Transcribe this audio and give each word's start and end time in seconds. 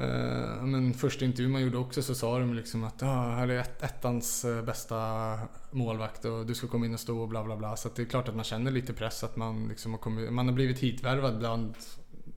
Uh, 0.00 0.62
men 0.64 0.94
första 0.94 1.24
intervjun 1.24 1.52
man 1.52 1.62
gjorde 1.62 1.78
också 1.78 2.02
så 2.02 2.14
sa 2.14 2.38
de 2.38 2.54
liksom 2.54 2.84
att 2.84 3.02
ah, 3.02 3.34
här 3.34 3.48
är 3.48 3.58
ett, 3.58 3.82
ettans 3.82 4.44
eh, 4.44 4.62
bästa 4.62 5.38
målvakt 5.70 6.24
och 6.24 6.46
du 6.46 6.54
ska 6.54 6.68
komma 6.68 6.86
in 6.86 6.94
och 6.94 7.00
stå 7.00 7.20
och 7.20 7.28
bla 7.28 7.44
bla 7.44 7.56
bla. 7.56 7.76
Så 7.76 7.88
det 7.96 8.02
är 8.02 8.06
klart 8.06 8.28
att 8.28 8.34
man 8.34 8.44
känner 8.44 8.70
lite 8.70 8.92
press 8.92 9.24
att 9.24 9.36
man, 9.36 9.68
liksom 9.68 9.92
har, 9.92 9.98
kommit, 9.98 10.32
man 10.32 10.46
har 10.46 10.54
blivit 10.54 10.78
hitvärvad 10.78 11.38
bland 11.38 11.74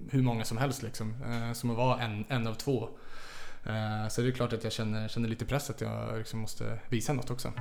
hur 0.10 0.21
många 0.21 0.44
som 0.44 0.57
helst 0.57 0.84
liksom. 0.84 1.13
Uh, 1.23 1.54
som 1.54 1.70
att 1.70 1.78
vara 1.78 2.02
en, 2.02 2.26
en 2.29 2.47
av 2.47 2.54
två. 2.54 2.89
så 4.09 4.21
det 4.21 4.27
är 4.27 4.32
klart 4.32 4.54
att 4.54 4.64
jag 4.64 4.73
känner, 4.73 5.07
känner 5.07 5.30
lite 5.30 5.45
press 5.45 5.70
att 5.70 5.82
jag 5.82 6.18
liksom 6.18 6.39
måste 6.39 6.80
visa 6.89 7.14
något 7.14 7.32
också. 7.32 7.54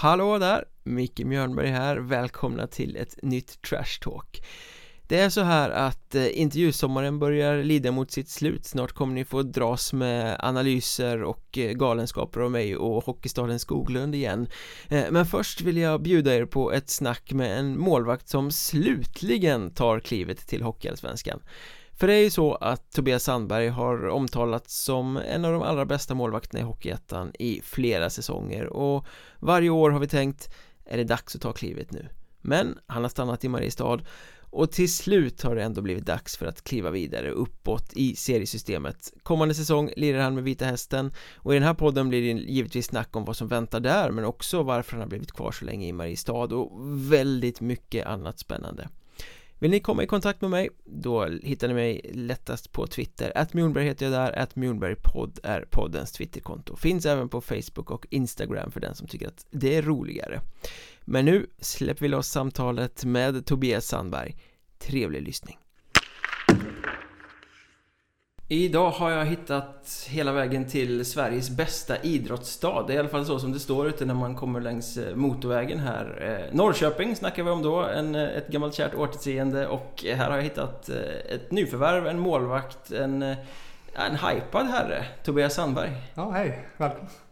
Hallå 0.00 0.38
där! 0.38 0.64
Micke 0.84 1.24
Mjörnberg 1.24 1.68
här, 1.68 1.96
välkomna 1.96 2.66
till 2.66 2.96
ett 2.96 3.22
nytt 3.22 3.62
Trash 3.62 4.00
Talk. 4.00 4.42
Det 5.08 5.20
är 5.20 5.30
så 5.30 5.40
här 5.40 5.70
att 5.70 6.14
eh, 6.14 6.40
intervjusommaren 6.40 7.18
börjar 7.18 7.62
lida 7.62 7.92
mot 7.92 8.10
sitt 8.10 8.28
slut. 8.28 8.66
Snart 8.66 8.92
kommer 8.92 9.14
ni 9.14 9.24
få 9.24 9.42
dras 9.42 9.92
med 9.92 10.36
analyser 10.38 11.22
och 11.22 11.58
eh, 11.58 11.72
galenskaper 11.72 12.40
av 12.40 12.50
mig 12.50 12.76
och 12.76 13.04
Hockeystaden 13.04 13.58
Skoglund 13.58 14.14
igen. 14.14 14.48
Eh, 14.88 15.04
men 15.10 15.26
först 15.26 15.60
vill 15.60 15.76
jag 15.76 16.02
bjuda 16.02 16.34
er 16.34 16.44
på 16.44 16.72
ett 16.72 16.90
snack 16.90 17.32
med 17.32 17.58
en 17.58 17.78
målvakt 17.78 18.28
som 18.28 18.50
slutligen 18.50 19.74
tar 19.74 20.00
klivet 20.00 20.46
till 20.46 20.62
Hockeyallsvenskan 20.62 21.40
för 21.98 22.06
det 22.06 22.14
är 22.14 22.22
ju 22.22 22.30
så 22.30 22.54
att 22.54 22.92
Tobias 22.92 23.22
Sandberg 23.22 23.68
har 23.68 24.08
omtalats 24.08 24.84
som 24.84 25.16
en 25.16 25.44
av 25.44 25.52
de 25.52 25.62
allra 25.62 25.84
bästa 25.84 26.14
målvakterna 26.14 26.60
i 26.60 26.64
Hockeyettan 26.64 27.32
i 27.38 27.60
flera 27.64 28.10
säsonger. 28.10 28.66
Och 28.66 29.06
varje 29.38 29.70
år 29.70 29.90
har 29.90 30.00
vi 30.00 30.08
tänkt 30.08 30.54
är 30.84 30.96
det 30.96 31.04
dags 31.04 31.36
att 31.36 31.42
ta 31.42 31.52
klivet 31.52 31.92
nu? 31.92 32.08
Men 32.40 32.78
han 32.86 33.02
har 33.02 33.08
stannat 33.08 33.44
i 33.44 33.48
Mariestad 33.48 34.00
och 34.50 34.72
till 34.72 34.92
slut 34.92 35.42
har 35.42 35.56
det 35.56 35.62
ändå 35.62 35.82
blivit 35.82 36.06
dags 36.06 36.36
för 36.36 36.46
att 36.46 36.64
kliva 36.64 36.90
vidare 36.90 37.30
uppåt 37.30 37.92
i 37.92 38.16
seriesystemet. 38.16 39.12
Kommande 39.22 39.54
säsong 39.54 39.90
lirar 39.96 40.20
han 40.20 40.34
med 40.34 40.44
Vita 40.44 40.64
Hästen 40.64 41.12
och 41.36 41.52
i 41.52 41.56
den 41.56 41.66
här 41.66 41.74
podden 41.74 42.08
blir 42.08 42.34
det 42.34 42.40
givetvis 42.40 42.86
snack 42.86 43.16
om 43.16 43.24
vad 43.24 43.36
som 43.36 43.48
väntar 43.48 43.80
där 43.80 44.10
men 44.10 44.24
också 44.24 44.62
varför 44.62 44.92
han 44.92 45.00
har 45.00 45.08
blivit 45.08 45.32
kvar 45.32 45.52
så 45.52 45.64
länge 45.64 45.86
i 45.86 45.92
Mariestad 45.92 46.32
och 46.54 46.72
väldigt 47.12 47.60
mycket 47.60 48.06
annat 48.06 48.38
spännande 48.38 48.88
vill 49.58 49.70
ni 49.70 49.80
komma 49.80 50.02
i 50.02 50.06
kontakt 50.06 50.40
med 50.40 50.50
mig, 50.50 50.68
då 50.84 51.26
hittar 51.26 51.68
ni 51.68 51.74
mig 51.74 52.10
lättast 52.14 52.72
på 52.72 52.86
Twitter. 52.86 53.32
Att 53.34 53.54
Mjolnberg 53.54 53.84
heter 53.84 54.06
jag 54.06 54.12
där, 54.12 54.38
att 54.38 54.56
Mjolnbergpodd 54.56 55.38
är 55.42 55.66
poddens 55.70 56.12
Twitterkonto. 56.12 56.76
Finns 56.76 57.06
även 57.06 57.28
på 57.28 57.40
Facebook 57.40 57.90
och 57.90 58.06
Instagram 58.10 58.70
för 58.70 58.80
den 58.80 58.94
som 58.94 59.06
tycker 59.06 59.28
att 59.28 59.46
det 59.50 59.76
är 59.76 59.82
roligare. 59.82 60.40
Men 61.04 61.24
nu 61.24 61.46
släpper 61.60 62.00
vi 62.00 62.08
loss 62.08 62.28
samtalet 62.28 63.04
med 63.04 63.46
Tobias 63.46 63.86
Sandberg. 63.86 64.36
Trevlig 64.78 65.22
lyssning. 65.22 65.58
Idag 68.50 68.90
har 68.90 69.10
jag 69.10 69.24
hittat 69.26 70.06
hela 70.10 70.32
vägen 70.32 70.64
till 70.64 71.04
Sveriges 71.04 71.50
bästa 71.50 72.02
idrottsstad. 72.02 72.84
Det 72.86 72.92
är 72.92 72.96
i 72.96 72.98
alla 72.98 73.08
fall 73.08 73.26
så 73.26 73.38
som 73.38 73.52
det 73.52 73.58
står 73.58 73.88
ute 73.88 74.04
när 74.04 74.14
man 74.14 74.36
kommer 74.36 74.60
längs 74.60 74.96
eh, 74.96 75.16
motorvägen 75.16 75.78
här. 75.78 76.18
Eh, 76.20 76.56
Norrköping 76.56 77.16
snackar 77.16 77.42
vi 77.42 77.50
om 77.50 77.62
då, 77.62 77.82
en, 77.82 78.14
eh, 78.14 78.22
ett 78.22 78.48
gammalt 78.48 78.74
kärt 78.74 78.94
återseende 78.94 79.66
och 79.66 80.04
här 80.16 80.30
har 80.30 80.36
jag 80.36 80.42
hittat 80.42 80.88
ett 80.88 81.50
nyförvärv, 81.52 82.06
en 82.06 82.18
målvakt, 82.18 82.90
en, 82.92 83.22
en 83.92 84.16
hypad 84.16 84.66
herre, 84.66 85.04
Tobias 85.24 85.54
Sandberg. 85.54 85.92
Ja, 86.14 86.30
hej, 86.30 86.68
välkommen. 86.76 87.27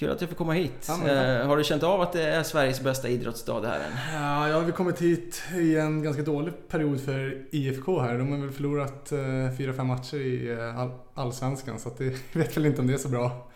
Kul 0.00 0.10
att 0.10 0.20
jag 0.20 0.30
får 0.30 0.36
komma 0.36 0.52
hit. 0.52 0.88
Ja, 0.88 1.08
eh, 1.08 1.46
har 1.46 1.56
du 1.56 1.64
känt 1.64 1.82
av 1.82 2.00
att 2.00 2.12
det 2.12 2.22
är 2.22 2.42
Sveriges 2.42 2.80
bästa 2.80 3.08
idrottsstad 3.08 3.60
det 3.60 3.68
här 3.68 3.80
än? 3.80 4.22
Ja, 4.22 4.48
jag 4.48 4.54
har 4.54 4.62
väl 4.62 4.72
kommit 4.72 5.02
hit 5.02 5.42
i 5.54 5.76
en 5.76 6.02
ganska 6.02 6.22
dålig 6.22 6.68
period 6.68 7.00
för 7.00 7.46
IFK 7.50 8.00
här. 8.00 8.18
De 8.18 8.32
har 8.32 8.38
väl 8.38 8.50
förlorat 8.50 9.12
eh, 9.12 9.18
fyra, 9.58 9.72
fem 9.72 9.86
matcher 9.86 10.16
i 10.16 10.50
eh, 10.50 10.78
all 10.78 10.90
Allsvenskan 11.14 11.80
så 11.80 11.88
att 11.88 11.98
det, 11.98 12.04
jag 12.32 12.40
vet 12.40 12.56
väl 12.56 12.66
inte 12.66 12.80
om 12.80 12.86
det 12.86 12.92
är 12.92 12.98
så 12.98 13.08
bra 13.08 13.46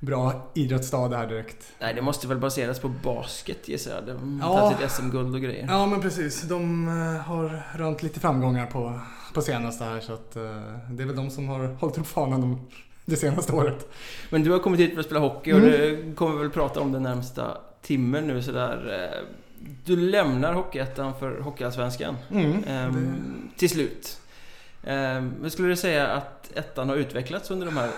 bra 0.00 0.50
idrottsstad 0.54 1.08
det 1.08 1.16
här 1.16 1.26
direkt. 1.26 1.72
Nej, 1.80 1.94
det 1.94 2.02
måste 2.02 2.28
väl 2.28 2.38
baseras 2.38 2.80
på 2.80 2.88
basket 2.88 3.68
gissar 3.68 3.94
jag. 3.94 4.06
De 4.06 4.40
har 4.40 4.58
ja, 4.58 4.70
tagit 4.70 4.90
SM-guld 4.90 5.34
och 5.34 5.40
grejer. 5.40 5.66
Ja, 5.68 5.86
men 5.86 6.00
precis. 6.00 6.42
De 6.42 6.88
har 7.26 7.62
rönt 7.78 8.02
lite 8.02 8.20
framgångar 8.20 8.66
på, 8.66 9.00
på 9.34 9.42
senaste 9.42 9.84
här 9.84 10.00
så 10.00 10.12
att 10.12 10.32
det 10.90 11.02
är 11.02 11.06
väl 11.06 11.16
de 11.16 11.30
som 11.30 11.48
har 11.48 11.66
hållit 11.80 11.98
upp 11.98 12.06
fanan 12.06 12.40
de 12.40 12.68
det 13.04 13.16
senaste 13.16 13.52
året. 13.52 13.88
Men 14.30 14.42
du 14.42 14.50
har 14.50 14.58
kommit 14.58 14.80
hit 14.80 14.92
för 14.92 15.00
att 15.00 15.06
spela 15.06 15.20
hockey 15.20 15.52
och 15.52 15.58
mm. 15.58 15.70
du 15.70 16.14
kommer 16.14 16.40
väl 16.40 16.50
prata 16.50 16.80
om 16.80 16.92
den 16.92 17.02
närmsta 17.02 17.56
timmen 17.82 18.26
nu 18.26 18.42
sådär. 18.42 19.10
Eh, 19.12 19.28
du 19.84 19.96
lämnar 19.96 20.52
Hockeyettan 20.52 21.18
för 21.18 21.40
Hockeyallsvenskan. 21.40 22.16
Mm, 22.30 22.64
ehm, 22.66 23.16
till 23.56 23.70
slut. 23.70 24.20
Ehm, 24.84 25.32
men 25.40 25.50
skulle 25.50 25.68
du 25.68 25.76
säga 25.76 26.06
att 26.06 26.56
ettan 26.56 26.88
har 26.88 26.96
utvecklats 26.96 27.50
under 27.50 27.66
de 27.66 27.76
här 27.76 27.90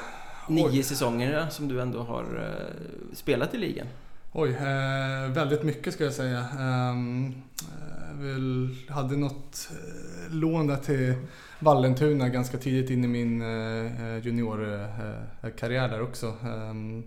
nio 0.48 0.68
Oj. 0.68 0.82
säsongerna 0.82 1.50
som 1.50 1.68
du 1.68 1.80
ändå 1.80 2.02
har 2.02 2.22
eh, 2.22 3.16
spelat 3.16 3.54
i 3.54 3.58
ligan? 3.58 3.86
Oj, 4.32 4.50
eh, 4.50 5.32
väldigt 5.32 5.62
mycket 5.62 5.94
ska 5.94 6.04
jag 6.04 6.12
säga. 6.12 6.38
Eh, 6.38 6.94
väl 8.20 8.76
hade 8.88 9.16
något 9.16 9.68
lån 10.30 10.66
där 10.66 10.76
till 10.76 11.14
Vallentuna 11.58 12.28
ganska 12.28 12.58
tidigt 12.58 12.90
in 12.90 13.04
i 13.04 13.08
min 13.08 13.42
eh, 13.42 14.06
eh, 14.06 14.26
juniorkarriär 14.26 15.84
eh, 15.84 15.90
där 15.90 16.02
också. 16.02 16.34
Ehm, 16.44 17.04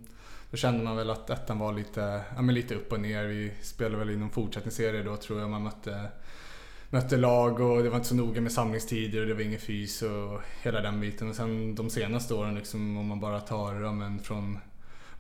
då 0.52 0.58
kände 0.58 0.84
man 0.84 0.96
väl 0.96 1.10
att 1.10 1.30
ettan 1.30 1.60
var 1.60 1.74
lite, 1.74 2.22
ja, 2.36 2.42
men 2.42 2.56
lite 2.56 2.76
upp 2.76 2.92
och 2.92 3.00
ner. 3.00 3.26
Vi 3.26 3.52
spelade 3.62 3.98
väl 3.98 4.10
i 4.10 4.18
någon 4.18 4.30
fortsättningsserie 4.30 5.04
då 5.04 5.16
tror 5.16 5.40
jag. 5.40 5.50
Man 5.50 5.64
mötte, 5.64 6.10
mötte 6.90 7.18
lag 7.18 7.60
och 7.60 7.84
det 7.84 7.90
var 7.90 7.98
inte 7.98 8.10
så 8.10 8.16
noga 8.16 8.42
med 8.42 8.52
samlingstider 8.52 9.22
och 9.22 9.28
det 9.28 9.34
var 9.34 9.42
ingen 9.42 9.60
fys 9.60 10.02
och 10.02 10.42
hela 10.62 10.82
den 10.82 11.00
biten. 11.00 11.30
Och 11.30 11.36
sen 11.36 11.76
de 11.76 11.90
senaste 11.90 12.34
åren 12.34 12.56
liksom, 12.56 12.98
om 12.98 13.08
man 13.08 13.20
bara 13.20 13.40
tar 13.40 13.82
ja, 13.82 13.92
men 13.92 14.20
från 14.20 14.60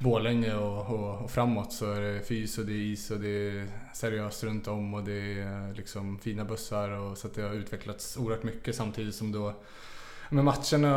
Borlänge 0.01 0.55
och, 0.55 0.89
och, 0.89 1.21
och, 1.21 1.31
framåt 1.31 1.73
så 1.73 1.91
är 1.91 2.01
det 2.01 2.21
fys 2.21 2.57
och 2.57 2.65
det 2.65 2.73
är 2.73 2.77
is 2.77 3.11
och 3.11 3.19
det 3.19 3.29
är 3.29 3.67
seriöst 3.93 4.43
runt 4.43 4.67
om 4.67 4.93
och 4.93 5.03
det 5.03 5.41
är 5.41 5.73
liksom 5.73 6.19
fina 6.19 6.45
bussar 6.45 6.89
och 6.89 7.17
så 7.17 7.27
att 7.27 7.33
det 7.33 7.41
har 7.41 7.53
utvecklats 7.53 8.17
oerhört 8.17 8.43
mycket 8.43 8.75
samtidigt 8.75 9.15
som 9.15 9.31
då 9.31 9.53
med 10.29 10.43
matcherna 10.45 10.95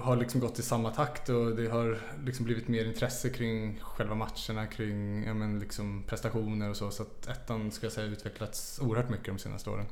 har 0.00 0.16
liksom 0.16 0.40
gått 0.40 0.58
i 0.58 0.62
samma 0.62 0.90
takt 0.90 1.28
och 1.28 1.56
det 1.56 1.68
har 1.68 1.98
liksom 2.24 2.44
blivit 2.44 2.68
mer 2.68 2.84
intresse 2.84 3.30
kring 3.30 3.80
själva 3.80 4.14
matcherna, 4.14 4.66
kring 4.66 5.24
ja, 5.24 5.34
men 5.34 5.58
liksom 5.58 6.04
prestationer 6.06 6.70
och 6.70 6.76
så. 6.76 6.90
Så 6.90 7.02
att 7.02 7.26
ettan 7.26 7.70
ska 7.70 7.86
jag 7.86 7.92
säga 7.92 8.06
utvecklats 8.06 8.80
oerhört 8.82 9.10
mycket 9.10 9.26
de 9.26 9.38
senaste 9.38 9.70
åren. 9.70 9.86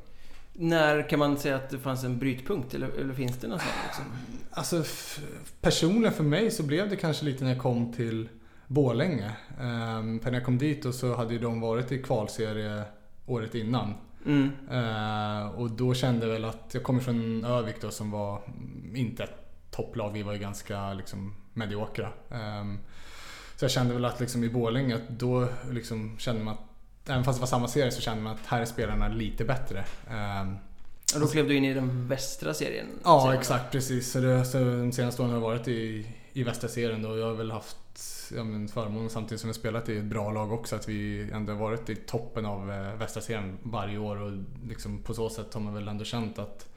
När 0.53 1.09
kan 1.09 1.19
man 1.19 1.37
säga 1.37 1.55
att 1.55 1.69
det 1.69 1.79
fanns 1.79 2.03
en 2.03 2.19
brytpunkt 2.19 2.73
eller, 2.73 2.89
eller 2.89 3.13
finns 3.13 3.37
det 3.37 3.47
någon 3.47 3.59
sån? 3.59 3.67
Liksom? 3.85 4.05
Alltså 4.51 4.83
personligen 5.61 6.13
för 6.13 6.23
mig 6.23 6.51
så 6.51 6.63
blev 6.63 6.89
det 6.89 6.95
kanske 6.95 7.25
lite 7.25 7.43
när 7.43 7.51
jag 7.51 7.61
kom 7.61 7.93
till 7.93 8.29
Borlänge. 8.69 9.31
Um, 9.59 10.19
för 10.19 10.31
när 10.31 10.37
jag 10.37 10.45
kom 10.45 10.57
dit 10.57 10.85
och 10.85 10.95
så 10.95 11.15
hade 11.15 11.33
ju 11.33 11.39
de 11.39 11.61
varit 11.61 11.91
i 11.91 12.03
kvalserie 12.03 12.83
året 13.25 13.55
innan. 13.55 13.93
Mm. 14.25 14.51
Uh, 14.71 15.47
och 15.47 15.71
då 15.71 15.93
kände 15.93 16.25
jag 16.25 16.33
väl 16.33 16.45
att, 16.45 16.69
jag 16.71 16.83
kommer 16.83 16.99
från 16.99 17.45
Övik 17.45 17.81
då 17.81 17.91
som 17.91 18.11
var 18.11 18.41
inte 18.95 19.23
ett 19.23 19.71
topplag, 19.71 20.11
vi 20.11 20.23
var 20.23 20.33
ju 20.33 20.39
ganska 20.39 20.93
liksom 20.93 21.35
mediokra. 21.53 22.09
Um, 22.29 22.79
så 23.55 23.65
jag 23.65 23.71
kände 23.71 23.93
väl 23.93 24.05
att 24.05 24.19
liksom 24.19 24.43
i 24.43 24.49
Borlänge, 24.49 24.95
att 24.95 25.09
då 25.09 25.47
liksom 25.71 26.17
kände 26.17 26.43
man 26.43 26.53
att, 26.53 27.09
även 27.09 27.23
fast 27.23 27.37
det 27.37 27.41
var 27.41 27.47
samma 27.47 27.67
serie 27.67 27.91
så 27.91 28.01
kände 28.01 28.23
man 28.23 28.33
att 28.33 28.45
här 28.45 28.61
är 28.61 28.65
spelarna 28.65 29.07
lite 29.07 29.45
bättre. 29.45 29.83
Um, 30.41 30.57
och 31.15 31.21
då 31.21 31.27
klev 31.27 31.47
du 31.47 31.55
in 31.55 31.65
i 31.65 31.73
den 31.73 32.07
västra 32.07 32.53
serien? 32.53 32.87
Ja, 33.03 33.21
serien. 33.21 33.39
exakt 33.39 33.71
precis. 33.71 34.11
Så, 34.11 34.19
det, 34.19 34.45
så 34.45 34.57
de 34.57 34.91
senaste 34.91 35.21
åren 35.21 35.31
har 35.31 35.37
jag 35.37 35.47
varit 35.47 35.67
i, 35.67 36.07
i 36.33 36.43
västra 36.43 36.69
serien 36.69 37.01
då. 37.01 37.17
Jag 37.17 37.25
har 37.25 37.33
väl 37.33 37.51
haft 37.51 37.77
ja, 38.35 38.43
men 38.43 38.67
förmånen 38.67 39.09
samtidigt 39.09 39.41
som 39.41 39.47
vi 39.47 39.53
spelat 39.53 39.89
i 39.89 39.97
ett 39.97 40.03
bra 40.03 40.31
lag 40.31 40.51
också 40.51 40.75
att 40.75 40.89
vi 40.89 41.29
ändå 41.33 41.53
varit 41.53 41.89
i 41.89 41.95
toppen 41.95 42.45
av 42.45 42.71
eh, 42.71 42.95
västra 42.95 43.21
serien 43.21 43.57
varje 43.63 43.97
år 43.97 44.21
och 44.21 44.31
liksom 44.67 45.03
på 45.03 45.13
så 45.13 45.29
sätt 45.29 45.53
har 45.53 45.61
man 45.61 45.73
väl 45.73 45.87
ändå 45.87 46.05
känt 46.05 46.39
att 46.39 46.69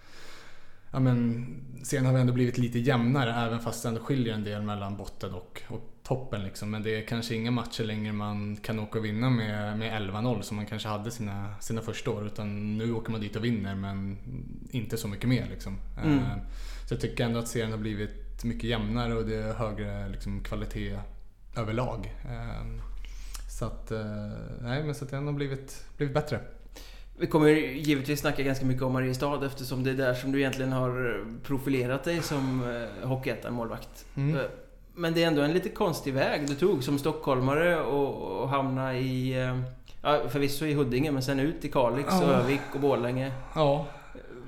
ja, 0.93 1.01
men, 1.01 1.47
serien 1.83 2.07
har 2.07 2.19
ändå 2.19 2.33
blivit 2.33 2.59
lite 2.59 2.79
jämnare 2.79 3.47
även 3.47 3.61
fast 3.61 3.83
det 3.83 3.89
ändå 3.89 4.01
skiljer 4.01 4.35
en 4.35 4.45
del 4.45 4.63
mellan 4.63 4.97
botten 4.97 5.35
och, 5.35 5.63
och 5.69 5.89
toppen. 6.03 6.43
Liksom. 6.43 6.71
Men 6.71 6.83
det 6.83 6.97
är 6.97 7.07
kanske 7.07 7.35
inga 7.35 7.51
matcher 7.51 7.85
längre 7.85 8.13
man 8.13 8.57
kan 8.57 8.79
åka 8.79 8.99
och 8.99 9.05
vinna 9.05 9.31
med, 9.31 9.79
med 9.79 10.03
11-0 10.03 10.43
som 10.43 10.57
man 10.57 10.67
kanske 10.67 10.89
hade 10.89 11.11
sina, 11.11 11.55
sina 11.61 11.81
första 11.81 12.11
år. 12.11 12.27
Utan 12.27 12.79
nu 12.79 12.93
åker 12.93 13.13
man 13.13 13.21
dit 13.21 13.37
och 13.37 13.45
vinner 13.45 13.75
men 13.75 14.19
inte 14.71 14.97
så 14.97 15.09
mycket 15.09 15.29
mer. 15.29 15.47
Liksom. 15.51 15.79
Mm. 16.05 16.19
Eh, 16.19 16.37
så 16.89 16.95
jag 16.95 17.01
tycker 17.01 17.25
ändå 17.25 17.39
att 17.39 17.49
serien 17.49 17.71
har 17.71 17.79
blivit 17.79 18.23
blivit 18.43 18.45
mycket 18.45 18.71
jämnare 18.71 19.15
och 19.15 19.27
det 19.27 19.37
är 19.37 19.55
högre 19.55 20.09
liksom, 20.09 20.41
kvalitet 20.41 20.99
överlag. 21.57 22.13
Ehm, 22.31 22.81
så 23.59 23.65
att, 23.65 23.91
eh, 23.91 24.07
nej 24.63 24.83
men 24.85 24.95
så 24.95 25.05
att 25.05 25.11
den 25.11 25.27
har 25.27 25.33
blivit, 25.35 25.85
blivit 25.97 26.15
bättre. 26.15 26.41
Vi 27.19 27.27
kommer 27.27 27.49
givetvis 27.49 28.21
snacka 28.21 28.43
ganska 28.43 28.65
mycket 28.67 28.83
om 28.83 28.93
Mariestad 28.93 29.47
eftersom 29.47 29.85
det 29.85 29.91
är 29.91 29.95
där 29.95 30.15
som 30.15 30.33
du 30.33 30.39
egentligen 30.39 30.73
har 30.73 31.25
profilerat 31.43 32.05
dig 32.05 32.23
som 32.23 32.63
eh, 33.03 33.09
Hockeyettan-målvakt. 33.09 34.05
Mm. 34.15 34.37
Eh, 34.37 34.43
men 34.95 35.15
det 35.15 35.23
är 35.23 35.27
ändå 35.27 35.43
en 35.43 35.53
lite 35.53 35.69
konstig 35.69 36.15
väg 36.15 36.49
du 36.49 36.55
tog 36.55 36.85
som 36.85 36.99
stockholmare 36.99 37.81
och, 37.81 38.43
och 38.43 38.49
hamna 38.49 38.95
i... 38.95 39.43
eh, 39.43 39.59
Ja, 40.05 40.21
förvisso 40.29 40.65
i 40.67 40.75
Huddinge 40.75 41.11
men 41.13 41.23
sen 41.23 41.41
ut 41.41 41.65
i 41.65 41.69
Kalix 41.69 42.09
och 42.09 42.29
Ja. 42.29 42.33
Övik 42.33 42.61
och 42.75 42.81
Borlänge. 42.81 43.33
Ja, 43.55 43.87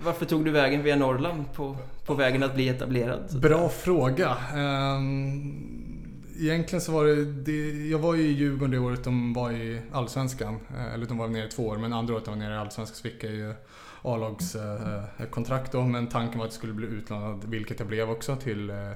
Varför 0.05 0.27
tog 0.27 0.45
du 0.45 0.51
vägen 0.51 0.83
via 0.83 0.97
Norrland 0.97 1.53
på, 1.53 1.77
på 2.07 2.15
vägen 2.15 2.43
att 2.43 2.55
bli 2.55 2.69
etablerad? 2.69 3.41
bra 3.41 3.69
fråga. 3.69 4.37
Ehm, 4.55 5.94
egentligen 6.39 6.81
så 6.81 6.93
var 6.93 7.05
det, 7.05 7.25
det, 7.25 7.87
jag 7.89 7.99
var 7.99 8.15
ju 8.15 8.23
i 8.23 8.33
Djurgården 8.33 8.71
det 8.71 8.79
året 8.79 9.05
de 9.05 9.33
var 9.33 9.53
i 9.53 9.81
Allsvenskan. 9.93 10.61
Eh, 10.77 10.95
Eller 10.95 11.07
de 11.07 11.19
var 11.19 11.29
nere 11.29 11.47
i 11.47 11.51
två 11.51 11.67
år, 11.67 11.77
men 11.77 11.93
andra 11.93 12.15
året 12.15 12.25
de 12.25 12.31
var 12.31 12.39
nere 12.39 12.55
i 12.55 12.59
Allsvenskan 12.59 12.97
så 12.97 13.03
fick 13.03 13.25
jag 13.25 13.33
ju 13.33 13.55
A-lagskontrakt 14.03 15.73
då. 15.73 15.83
Men 15.83 16.07
tanken 16.07 16.39
var 16.39 16.47
att 16.47 16.53
jag 16.53 16.59
skulle 16.59 16.73
bli 16.73 16.87
utlånad, 16.87 17.45
vilket 17.45 17.79
jag 17.79 17.89
blev 17.89 18.11
också, 18.11 18.37
till 18.37 18.71
eh, 18.71 18.91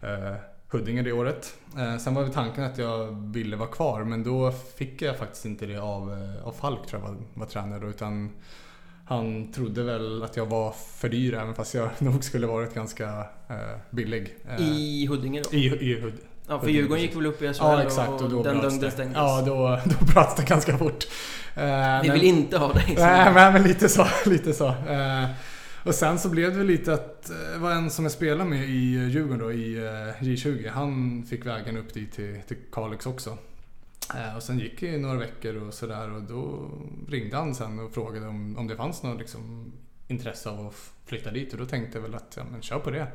eh, 0.00 0.34
Huddinge 0.68 1.02
det 1.02 1.12
året. 1.12 1.56
Eh, 1.78 1.96
sen 1.98 2.14
var 2.14 2.28
tanken 2.28 2.64
att 2.64 2.78
jag 2.78 3.06
ville 3.32 3.56
vara 3.56 3.68
kvar 3.68 4.04
men 4.04 4.24
då 4.24 4.52
fick 4.76 5.02
jag 5.02 5.18
faktiskt 5.18 5.44
inte 5.44 5.66
det 5.66 5.76
av, 5.76 6.12
eh, 6.12 6.46
av 6.46 6.52
Falk 6.52 6.86
tror 6.86 7.02
jag 7.02 7.08
var, 7.08 7.16
var 7.34 7.46
tränare 7.46 7.80
då, 7.80 7.86
utan 7.86 8.30
han 9.06 9.52
trodde 9.52 9.82
väl 9.82 10.22
att 10.22 10.36
jag 10.36 10.46
var 10.46 10.72
för 10.72 11.08
dyr 11.08 11.34
även 11.34 11.54
fast 11.54 11.74
jag 11.74 11.90
nog 11.98 12.24
skulle 12.24 12.46
varit 12.46 12.74
ganska 12.74 13.08
eh, 13.48 13.56
billig. 13.90 14.36
Eh, 14.48 14.60
I 14.60 15.06
Huddinge 15.06 15.42
då? 15.50 15.56
i, 15.56 15.66
i. 15.66 16.12
Ja, 16.48 16.60
för 16.60 16.68
Djurgården 16.68 17.02
gick 17.02 17.16
väl 17.16 17.26
upp 17.26 17.42
i 17.42 17.46
SHL 17.52 17.54
Ja 17.60 17.82
exakt 17.82 18.20
och 18.22 18.30
då 18.30 18.42
den 18.42 18.60
det. 18.80 18.90
stängdes. 18.90 19.16
Ja 19.16 19.42
då, 19.46 19.78
då 19.84 20.04
bröts 20.04 20.34
det 20.36 20.42
ganska 20.46 20.78
fort. 20.78 21.06
Eh, 21.56 22.02
Vi 22.02 22.10
vill 22.10 22.22
inte 22.22 22.58
ha 22.58 22.72
dig. 22.72 22.94
Nej 22.98 23.32
men, 23.34 23.52
men 23.52 23.62
lite 23.62 23.88
så. 23.88 24.06
Lite 24.30 24.52
så. 24.52 24.66
Eh, 24.68 25.24
och 25.84 25.94
sen 25.94 26.18
så 26.18 26.28
blev 26.28 26.56
det 26.58 26.64
lite 26.64 26.94
att 26.94 27.30
eh, 27.30 27.36
det 27.52 27.58
var 27.58 27.70
en 27.70 27.90
som 27.90 28.04
jag 28.04 28.12
spelade 28.12 28.50
med 28.50 28.68
i 28.68 28.94
eh, 28.96 29.08
Djurgården 29.08 29.38
då, 29.38 29.52
i 29.52 29.76
eh, 29.76 30.22
J20. 30.24 30.70
Han 30.70 31.22
fick 31.30 31.46
vägen 31.46 31.76
upp 31.76 31.94
dit 31.94 32.12
till, 32.12 32.40
till 32.48 32.56
Kalix 32.72 33.06
också. 33.06 33.38
Eh, 34.14 34.36
och 34.36 34.42
sen 34.42 34.58
gick 34.58 34.80
det 34.80 34.98
några 34.98 35.18
veckor 35.18 35.56
och 35.56 35.74
sådär 35.74 36.10
och 36.14 36.22
då 36.22 36.70
ringde 37.08 37.36
han 37.36 37.54
sen 37.54 37.78
och 37.78 37.92
frågade 37.94 38.26
om, 38.28 38.58
om 38.58 38.68
det 38.68 38.76
fanns 38.76 39.02
något 39.02 39.18
liksom, 39.18 39.72
intresse 40.08 40.50
av 40.50 40.66
att 40.66 40.74
flytta 41.06 41.30
dit 41.30 41.52
och 41.52 41.58
då 41.58 41.66
tänkte 41.66 41.98
jag 41.98 42.02
väl 42.02 42.14
att 42.14 42.34
ja, 42.36 42.42
men 42.52 42.62
kör 42.62 42.78
på 42.78 42.90
det. 42.90 43.06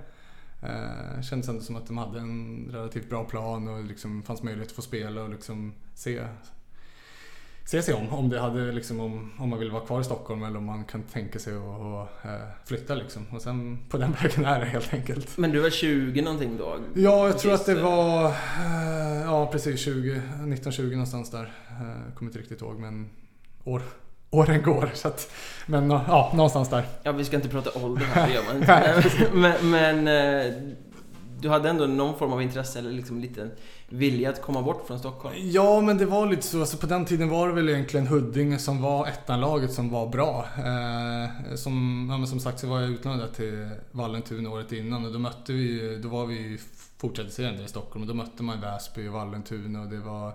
Eh, 0.61 1.21
kändes 1.21 1.49
ändå 1.49 1.61
som 1.61 1.75
att 1.75 1.87
de 1.87 1.97
hade 1.97 2.19
en 2.19 2.69
relativt 2.71 3.09
bra 3.09 3.23
plan 3.23 3.67
och 3.67 3.83
liksom 3.83 4.23
fanns 4.23 4.43
möjlighet 4.43 4.69
att 4.69 4.75
få 4.75 4.81
spela 4.81 5.23
och 5.23 5.29
liksom 5.29 5.73
se, 5.95 6.23
se 7.65 7.81
sig 7.81 7.93
om. 7.93 8.09
Om, 8.09 8.29
det 8.29 8.39
hade 8.39 8.71
liksom, 8.71 8.99
om, 8.99 9.31
om 9.37 9.49
man 9.49 9.59
vill 9.59 9.71
vara 9.71 9.85
kvar 9.85 10.01
i 10.01 10.03
Stockholm 10.03 10.43
eller 10.43 10.57
om 10.57 10.65
man 10.65 10.85
kan 10.85 11.03
tänka 11.03 11.39
sig 11.39 11.53
att, 11.55 11.81
att 11.81 12.25
eh, 12.25 12.47
flytta. 12.65 12.95
Liksom. 12.95 13.25
Och 13.31 13.41
sen 13.41 13.79
på 13.89 13.97
den 13.97 14.11
vägen 14.21 14.45
är 14.45 14.59
det 14.59 14.65
helt 14.65 14.93
enkelt. 14.93 15.37
Men 15.37 15.51
du 15.51 15.59
var 15.59 15.69
20 15.69 16.21
någonting 16.21 16.57
då? 16.57 16.77
Ja, 16.93 17.27
jag 17.27 17.39
tror 17.39 17.53
att 17.53 17.65
det 17.65 17.81
var 17.81 18.25
eh, 18.25 19.21
ja, 19.23 19.49
precis 19.51 19.79
20, 19.79 20.11
1920 20.11 20.91
någonstans 20.91 21.31
där. 21.31 21.53
Eh, 21.69 22.13
kommer 22.15 22.29
inte 22.29 22.39
riktigt 22.39 22.61
ihåg 22.61 22.79
men 22.79 23.09
år, 23.63 23.81
åren 24.29 24.63
går. 24.63 24.91
Så 24.93 25.07
att, 25.07 25.31
men 25.65 25.89
ja, 25.89 26.31
någonstans 26.35 26.69
där. 26.69 26.85
Ja, 27.03 27.11
vi 27.11 27.25
ska 27.25 27.35
inte 27.35 27.49
prata 27.49 27.85
ålder 27.85 28.05
här, 28.05 28.27
det 28.27 28.33
gör 28.33 28.43
man 28.43 28.57
inte. 28.57 29.29
men, 29.33 29.69
men 29.69 30.07
eh, 30.07 30.53
du 31.39 31.49
hade 31.49 31.69
ändå 31.69 31.85
någon 31.85 32.19
form 32.19 32.33
av 32.33 32.41
intresse 32.41 32.79
eller 32.79 32.91
liksom 32.91 33.19
lite 33.19 33.49
vilja 33.89 34.29
att 34.29 34.41
komma 34.41 34.61
bort 34.61 34.87
från 34.87 34.99
Stockholm? 34.99 35.35
Ja, 35.37 35.81
men 35.81 35.97
det 35.97 36.05
var 36.05 36.25
lite 36.25 36.41
så. 36.41 36.59
Alltså, 36.59 36.77
på 36.77 36.87
den 36.87 37.05
tiden 37.05 37.29
var 37.29 37.47
det 37.47 37.53
väl 37.53 37.69
egentligen 37.69 38.07
Huddinge 38.07 38.57
som 38.57 38.81
var 38.81 39.07
ettanlaget 39.07 39.73
som 39.73 39.89
var 39.89 40.07
bra. 40.07 40.45
Eh, 40.57 41.55
som, 41.55 42.07
ja, 42.19 42.27
som 42.27 42.39
sagt 42.39 42.59
så 42.59 42.67
var 42.67 42.81
jag 42.81 42.89
utlånad 42.89 43.33
till 43.33 43.69
Vallentuna 43.91 44.49
året 44.49 44.71
innan 44.71 45.05
och 45.05 45.13
då 45.13 45.19
mötte 45.19 45.53
vi, 45.53 45.97
då 46.03 46.09
var 46.09 46.25
vi 46.25 46.59
fortsättningsserien 46.97 47.57
där 47.57 47.63
i 47.63 47.67
Stockholm 47.67 48.01
och 48.01 48.07
då 48.07 48.13
mötte 48.13 48.43
man 48.43 48.61
Väsby 48.61 49.07
och 49.07 49.13
Vallentuna 49.13 49.81
och 49.81 49.87
det 49.87 49.99
var 49.99 50.33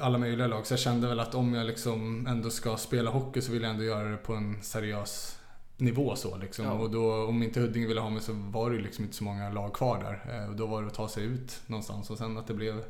alla 0.00 0.18
möjliga 0.18 0.46
lag. 0.46 0.66
Så 0.66 0.72
jag 0.72 0.80
kände 0.80 1.08
väl 1.08 1.20
att 1.20 1.34
om 1.34 1.54
jag 1.54 1.66
liksom 1.66 2.26
ändå 2.26 2.50
ska 2.50 2.76
spela 2.76 3.10
hockey 3.10 3.40
så 3.40 3.52
vill 3.52 3.62
jag 3.62 3.70
ändå 3.70 3.84
göra 3.84 4.08
det 4.08 4.16
på 4.16 4.34
en 4.34 4.62
seriös 4.62 5.38
nivå 5.76 6.16
så 6.16 6.36
liksom. 6.36 6.64
Ja. 6.64 6.72
Och 6.72 6.90
då, 6.90 7.26
om 7.26 7.42
inte 7.42 7.60
Huddinge 7.60 7.86
ville 7.86 8.00
ha 8.00 8.10
mig 8.10 8.22
så 8.22 8.32
var 8.32 8.70
det 8.70 8.78
liksom 8.78 9.04
inte 9.04 9.16
så 9.16 9.24
många 9.24 9.50
lag 9.50 9.72
kvar 9.74 9.98
där. 9.98 10.38
Eh, 10.38 10.50
och 10.50 10.56
då 10.56 10.66
var 10.66 10.82
det 10.82 10.88
att 10.88 10.94
ta 10.94 11.08
sig 11.08 11.24
ut 11.24 11.60
någonstans 11.66 12.10
och 12.10 12.18
sen 12.18 12.38
att 12.38 12.46
det 12.46 12.54
blev 12.54 12.84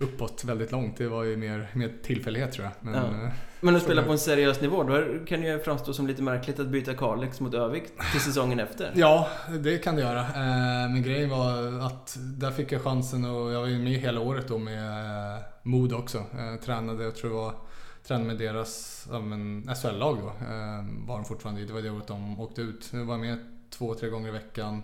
uppåt 0.00 0.44
väldigt 0.44 0.72
långt. 0.72 0.96
Det 0.96 1.08
var 1.08 1.24
ju 1.24 1.36
mer, 1.36 1.70
mer 1.74 1.92
tillfällighet 2.02 2.52
tror 2.52 2.64
jag. 2.64 2.72
Men, 2.80 2.94
Ja. 2.94 3.26
eh, 3.26 3.32
Men 3.60 3.76
att 3.76 3.82
spela 3.82 4.02
på 4.02 4.12
en 4.12 4.18
seriös 4.18 4.60
nivå, 4.60 4.82
då 4.82 5.24
kan 5.26 5.40
det 5.40 5.46
ju 5.48 5.58
framstå 5.58 5.92
som 5.92 6.06
lite 6.06 6.22
märkligt 6.22 6.60
att 6.60 6.66
byta 6.68 6.94
Kalix 6.94 7.40
mot 7.40 7.54
Övik 7.54 7.84
till 8.12 8.20
säsongen 8.20 8.60
efter. 8.60 8.92
ja, 8.96 9.28
det 9.58 9.78
kan 9.78 9.94
det 9.96 10.02
göra. 10.02 10.20
Eh, 10.20 10.90
men 10.90 11.02
grejen 11.02 11.30
var 11.30 11.80
att 11.86 12.16
där 12.20 12.50
fick 12.50 12.72
jag 12.72 12.82
chansen 12.82 13.24
och 13.24 13.52
jag 13.52 13.60
var 13.60 13.66
ju 13.66 13.78
med 13.78 13.92
hela 13.92 14.20
året 14.20 14.48
då 14.48 14.58
med 14.58 14.88
eh, 15.36 15.42
Modo 15.62 15.96
också. 15.96 16.18
Eh, 16.18 16.64
tränade, 16.64 17.04
jag 17.04 17.16
tror 17.16 17.30
det 17.30 17.36
var 17.36 17.54
tränade 18.06 18.26
med 18.26 18.38
deras 18.38 19.06
ja, 19.10 19.74
SHL-lag 19.74 20.18
då. 20.18 20.32
Var 21.06 21.16
de 21.16 21.24
fortfarande. 21.24 21.64
Det 21.64 21.72
var 21.72 21.82
det 21.82 21.90
året 21.90 22.06
de 22.06 22.40
åkte 22.40 22.60
ut. 22.62 22.90
Jag 22.92 23.04
var 23.04 23.18
med 23.18 23.38
två, 23.70 23.94
tre 23.94 24.08
gånger 24.08 24.28
i 24.28 24.32
veckan. 24.32 24.82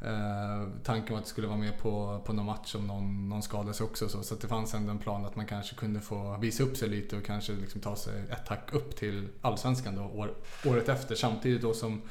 Eh, 0.00 0.68
tanken 0.84 1.12
var 1.12 1.18
att 1.18 1.24
jag 1.24 1.26
skulle 1.26 1.46
vara 1.46 1.58
med 1.58 1.78
på, 1.78 2.22
på 2.26 2.32
någon 2.32 2.46
match 2.46 2.74
om 2.74 2.86
någon, 2.86 3.28
någon 3.28 3.42
skadade 3.42 3.74
sig 3.74 3.86
också. 3.86 4.08
Så, 4.08 4.22
så 4.22 4.34
det 4.34 4.46
fanns 4.46 4.74
ändå 4.74 4.90
en 4.90 4.98
plan 4.98 5.24
att 5.24 5.36
man 5.36 5.46
kanske 5.46 5.76
kunde 5.76 6.00
få 6.00 6.36
visa 6.36 6.62
upp 6.62 6.76
sig 6.76 6.88
lite 6.88 7.16
och 7.16 7.24
kanske 7.24 7.52
liksom 7.52 7.80
ta 7.80 7.96
sig 7.96 8.22
ett 8.30 8.48
hack 8.48 8.72
upp 8.72 8.96
till 8.96 9.28
Allsvenskan 9.42 9.94
då, 9.94 10.02
år, 10.02 10.34
året 10.66 10.88
efter. 10.88 11.14
Samtidigt 11.14 11.62
då 11.62 11.74
som 11.74 12.02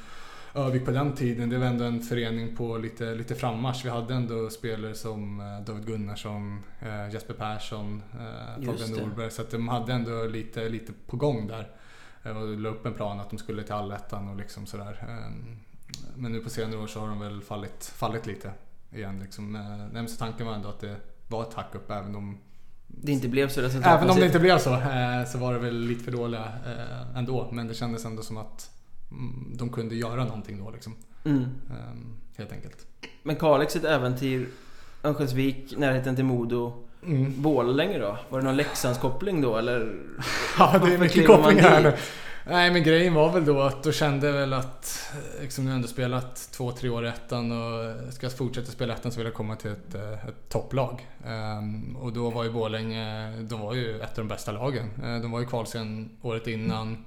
Övik 0.54 0.84
på 0.84 0.90
den 0.90 1.14
tiden, 1.14 1.50
det 1.50 1.58
var 1.58 1.66
ändå 1.66 1.84
en 1.84 2.00
förening 2.00 2.56
på 2.56 2.78
lite, 2.78 3.14
lite 3.14 3.34
frammarsch. 3.34 3.84
Vi 3.84 3.90
hade 3.90 4.14
ändå 4.14 4.50
spelare 4.50 4.94
som 4.94 5.40
eh, 5.40 5.64
David 5.64 5.86
Gunnarsson, 5.86 6.64
eh, 6.80 7.12
Jesper 7.12 7.34
Persson, 7.34 8.02
eh, 8.12 8.66
Fabian 8.66 8.92
det. 8.92 9.06
Norberg. 9.06 9.30
Så 9.30 9.42
de 9.50 9.68
hade 9.68 9.92
ändå 9.92 10.24
lite, 10.24 10.68
lite 10.68 10.92
på 11.06 11.16
gång 11.16 11.46
där. 11.46 11.70
Och 12.22 12.58
la 12.58 12.68
upp 12.68 12.86
en 12.86 12.94
plan 12.94 13.20
att 13.20 13.30
de 13.30 13.38
skulle 13.38 13.62
till 13.62 13.72
allettan 13.72 14.28
och 14.28 14.36
liksom 14.36 14.66
sådär. 14.66 15.04
Men 16.16 16.32
nu 16.32 16.40
på 16.40 16.50
senare 16.50 16.80
år 16.80 16.86
så 16.86 17.00
har 17.00 17.08
de 17.08 17.20
väl 17.20 17.42
fallit, 17.42 17.92
fallit 17.96 18.26
lite 18.26 18.50
igen. 18.92 19.20
Liksom. 19.22 19.56
Eh, 19.56 19.92
men 19.92 20.08
Så 20.08 20.16
tanken 20.16 20.46
var 20.46 20.54
ändå 20.54 20.68
att 20.68 20.80
det 20.80 20.96
var 21.28 21.42
ett 21.42 21.54
hack 21.54 21.74
upp 21.74 21.90
även 21.90 22.14
om 22.14 22.38
Det 22.86 23.12
inte 23.12 23.28
blev 23.28 23.48
så 23.48 23.60
resultatmässigt. 23.60 24.02
Även 24.02 24.10
om 24.10 24.20
det 24.20 24.26
inte 24.26 24.38
blev 24.38 24.58
så, 24.58 24.74
eh, 24.74 25.24
så 25.26 25.38
var 25.38 25.52
det 25.52 25.58
väl 25.58 25.80
lite 25.80 26.04
för 26.04 26.12
dåliga 26.12 26.44
eh, 26.66 27.18
ändå. 27.18 27.48
Men 27.52 27.68
det 27.68 27.74
kändes 27.74 28.04
ändå 28.04 28.22
som 28.22 28.36
att 28.36 28.70
mm, 29.10 29.52
de 29.56 29.68
kunde 29.68 29.94
göra 29.94 30.24
någonting 30.24 30.64
då 30.64 30.70
liksom. 30.70 30.94
Mm. 31.24 31.42
Ehm, 31.42 32.16
helt 32.36 32.52
enkelt. 32.52 32.86
Men 33.22 33.36
Kalix 33.36 33.76
ett 33.76 33.84
äventyr, 33.84 34.48
Örnsköldsvik, 35.02 35.74
närheten 35.76 36.16
till 36.16 36.24
Modo. 36.24 36.84
Mm. 37.06 37.42
Borlänge 37.42 37.98
då? 37.98 38.18
Var 38.28 38.38
det 38.38 38.44
någon 38.44 38.56
Leksandskoppling 38.56 39.40
då 39.40 39.56
eller? 39.56 39.96
Ja, 40.58 40.78
det 40.78 40.94
är 40.94 40.98
mycket 40.98 41.26
kopplingar 41.26 41.68
här 41.68 41.82
nu. 41.82 41.92
Nej, 42.50 42.70
men 42.70 42.82
grejen 42.82 43.14
var 43.14 43.32
väl 43.32 43.44
då 43.44 43.60
att 43.60 43.82
då 43.82 43.92
kände 43.92 44.26
jag 44.26 44.34
väl 44.34 44.52
att 44.52 45.12
liksom, 45.40 45.64
nu 45.64 45.70
har 45.70 45.74
jag 45.74 45.76
ändå 45.76 45.88
spelat 45.88 46.48
två, 46.52 46.72
tre 46.72 46.88
år 46.88 47.04
i 47.04 47.08
ettan 47.08 47.52
och 47.52 48.12
ska 48.14 48.26
jag 48.26 48.36
fortsätta 48.36 48.72
spela 48.72 48.94
i 48.94 48.96
ettan 48.96 49.12
så 49.12 49.18
vill 49.18 49.26
jag 49.26 49.34
komma 49.34 49.56
till 49.56 49.70
ett, 49.70 49.94
eh, 49.94 50.12
ett 50.12 50.48
topplag. 50.48 51.06
Um, 51.26 51.96
och 51.96 52.12
då 52.12 52.30
var 52.30 52.44
ju 52.44 52.50
Borlänge, 52.50 53.32
de 53.40 53.60
var 53.60 53.74
ju 53.74 54.00
ett 54.00 54.10
av 54.10 54.24
de 54.24 54.28
bästa 54.28 54.52
lagen. 54.52 54.90
Eh, 55.04 55.20
de 55.20 55.30
var 55.30 55.40
ju 55.40 55.46
kvalsen 55.46 56.10
året 56.22 56.46
innan. 56.46 57.04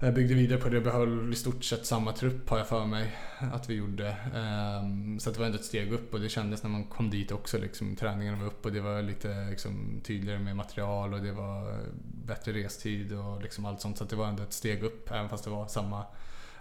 Jag 0.00 0.14
byggde 0.14 0.34
vidare 0.34 0.60
på 0.60 0.68
det, 0.68 0.76
och 0.76 0.82
behöll 0.82 1.32
i 1.32 1.36
stort 1.36 1.64
sett 1.64 1.86
samma 1.86 2.12
trupp 2.12 2.48
har 2.48 2.58
jag 2.58 2.68
för 2.68 2.86
mig 2.86 3.16
att 3.52 3.70
vi 3.70 3.74
gjorde. 3.74 4.16
Ehm, 4.34 5.18
så 5.20 5.30
det 5.30 5.38
var 5.38 5.46
ändå 5.46 5.58
ett 5.58 5.64
steg 5.64 5.92
upp 5.92 6.14
och 6.14 6.20
det 6.20 6.28
kändes 6.28 6.62
när 6.62 6.70
man 6.70 6.84
kom 6.84 7.10
dit 7.10 7.32
också. 7.32 7.58
Liksom, 7.58 7.96
träningarna 7.96 8.38
var 8.38 8.46
upp 8.46 8.64
och 8.64 8.72
det 8.72 8.80
var 8.80 9.02
lite 9.02 9.46
liksom, 9.50 10.00
tydligare 10.04 10.38
med 10.38 10.56
material 10.56 11.14
och 11.14 11.22
det 11.22 11.32
var 11.32 11.78
bättre 12.26 12.52
restid 12.52 13.12
och 13.12 13.42
liksom 13.42 13.64
allt 13.64 13.80
sånt. 13.80 13.98
Så 13.98 14.04
det 14.04 14.16
var 14.16 14.26
ändå 14.26 14.42
ett 14.42 14.52
steg 14.52 14.82
upp 14.82 15.10
även 15.10 15.28
fast 15.28 15.44
det 15.44 15.50
var 15.50 15.66
samma 15.66 16.04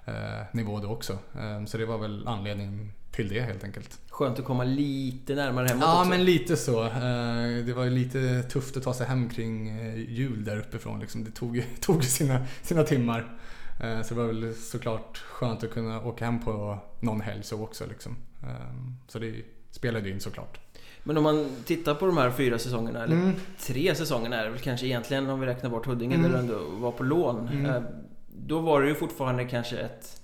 eh, 0.06 0.42
nivå 0.52 0.80
då 0.80 0.90
också. 0.90 1.20
Ehm, 1.40 1.68
så 1.68 1.78
det 1.78 1.86
var 1.86 1.98
väl 1.98 2.28
anledningen 2.28 2.92
till 3.16 3.30
det 3.30 3.42
helt 3.42 3.64
enkelt. 3.64 4.00
Skönt 4.10 4.40
att 4.40 4.46
komma 4.46 4.64
lite 4.64 5.36
närmare 5.36 5.68
hemåt 5.68 5.84
Ja 5.84 6.00
också. 6.00 6.10
men 6.10 6.24
lite 6.26 6.58
så. 6.58 6.84
Eh, 6.84 6.92
Det 7.66 7.74
var 7.76 7.84
ju 7.84 7.90
lite 7.90 8.44
tufft 8.44 8.78
att 8.78 8.84
ta 8.84 8.94
sig 8.94 9.08
hem 9.08 9.30
kring 9.30 9.70
eh, 9.70 9.96
jul 10.12 10.44
där 10.44 10.58
uppifrån. 10.60 11.00
Liksom. 11.00 11.24
Det 11.24 11.32
tog 11.32 11.64
tog 11.80 12.04
sina, 12.04 12.46
sina 12.62 12.84
timmar. 12.84 13.38
Eh, 13.84 14.02
Så 14.02 14.14
det 14.14 14.20
var 14.22 14.28
väl 14.28 14.54
såklart 14.56 15.18
skönt 15.18 15.64
att 15.64 15.72
kunna 15.72 16.02
åka 16.06 16.26
hem 16.26 16.40
på 16.44 16.80
någon 17.00 17.22
helg 17.22 17.44
så 17.44 17.64
också. 17.64 17.86
Liksom. 17.90 18.16
Eh, 18.44 18.50
Så 19.08 19.20
det 19.20 19.34
spelade 19.72 20.08
ju 20.08 20.14
in 20.14 20.20
såklart. 20.20 20.60
Men 21.04 21.18
om 21.18 21.24
man 21.24 21.50
tittar 21.66 21.96
på 21.96 22.06
de 22.06 22.18
här 22.18 22.32
fyra 22.32 22.60
säsongerna, 22.60 23.04
eller 23.04 23.16
Mm. 23.16 23.34
tre 23.60 23.96
säsongerna 23.96 24.36
är 24.36 24.44
det 24.44 24.50
väl 24.50 24.60
kanske 24.60 24.86
egentligen 24.88 25.30
om 25.30 25.40
vi 25.40 25.46
räknar 25.46 25.70
bort 25.70 25.86
Huddinge 25.86 26.16
Mm. 26.16 26.32
där 26.32 26.38
du 26.38 26.44
ändå 26.44 26.60
var 26.70 26.92
på 26.92 27.04
lån. 27.04 27.48
Mm. 27.48 27.84
Då 28.38 28.60
var 28.60 28.82
det 28.82 28.88
ju 28.88 28.96
fortfarande 28.96 29.46
kanske 29.46 29.78
ett 29.78 30.22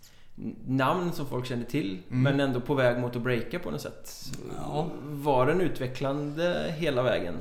namn 0.68 1.12
som 1.14 1.26
folk 1.26 1.46
kände 1.46 1.66
till 1.66 2.00
Mm. 2.12 2.24
men 2.24 2.40
ändå 2.40 2.62
på 2.62 2.74
väg 2.74 3.00
mot 3.00 3.16
att 3.16 3.22
breaka 3.22 3.60
på 3.60 3.72
något 3.72 3.82
sätt. 3.82 4.12
Ja. 4.58 4.90
Var 5.04 5.46
den 5.46 5.62
utvecklande 5.62 6.74
hela 6.78 7.04
vägen? 7.04 7.34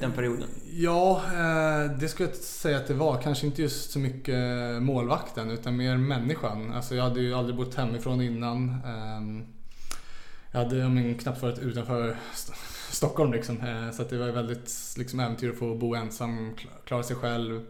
Den 0.00 0.12
perioden? 0.12 0.48
Ja, 0.72 1.22
eh, 1.32 1.98
det 1.98 2.08
skulle 2.08 2.28
jag 2.28 2.36
säga 2.36 2.76
att 2.76 2.86
det 2.86 2.94
var. 2.94 3.20
Kanske 3.22 3.46
inte 3.46 3.62
just 3.62 3.90
så 3.90 3.98
mycket 3.98 4.38
målvakten 4.82 5.50
utan 5.50 5.76
mer 5.76 5.96
människan. 5.96 6.72
Alltså 6.72 6.94
jag 6.94 7.02
hade 7.04 7.20
ju 7.20 7.34
aldrig 7.34 7.56
bott 7.56 7.74
hemifrån 7.74 8.20
innan. 8.20 8.68
Ehm, 8.86 9.44
Jag 10.52 10.58
hade 10.64 10.76
ja, 10.76 10.88
men, 10.88 11.18
knappt 11.18 11.42
varit 11.42 11.58
utanför 11.58 12.16
St- 12.32 12.52
Stockholm 12.90 13.32
liksom. 13.32 13.60
Eh, 13.60 13.90
Så 13.90 14.02
det 14.02 14.16
var 14.18 14.26
väldigt 14.28 14.94
liksom, 14.98 15.20
äventyr 15.20 15.50
att 15.50 15.58
få 15.58 15.74
bo 15.74 15.94
ensam, 15.94 16.54
kla- 16.54 16.84
klara 16.84 17.02
sig 17.02 17.16
själv. 17.16 17.62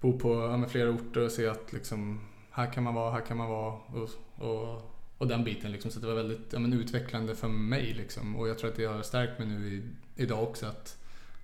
Bo 0.00 0.18
på 0.18 0.34
ja, 0.62 0.68
flera 0.68 0.90
orter 0.90 1.20
och 1.20 1.30
se 1.30 1.46
att 1.48 1.72
liksom, 1.72 2.20
här 2.56 2.72
kan 2.72 2.84
man 2.84 2.94
vara, 2.94 3.12
här 3.12 3.20
kan 3.20 3.36
man 3.36 3.48
vara. 3.48 3.72
Och, 3.72 4.10
och, 4.48 4.82
och 5.18 5.26
den 5.26 5.44
biten 5.44 5.72
liksom. 5.72 5.90
Så 5.90 6.00
det 6.00 6.06
var 6.06 6.14
väldigt 6.14 6.52
ja, 6.52 6.58
men, 6.58 6.72
utvecklande 6.72 7.34
för 7.34 7.48
mig 7.48 7.94
liksom. 7.94 8.36
Och 8.36 8.48
jag 8.48 8.58
tror 8.58 8.70
att 8.70 8.76
det 8.76 8.84
har 8.84 9.02
stärkt 9.02 9.38
mig 9.38 9.48
nu 9.48 9.68
i, 9.68 9.82
idag 10.22 10.42
också. 10.42 10.66
att 10.66 10.98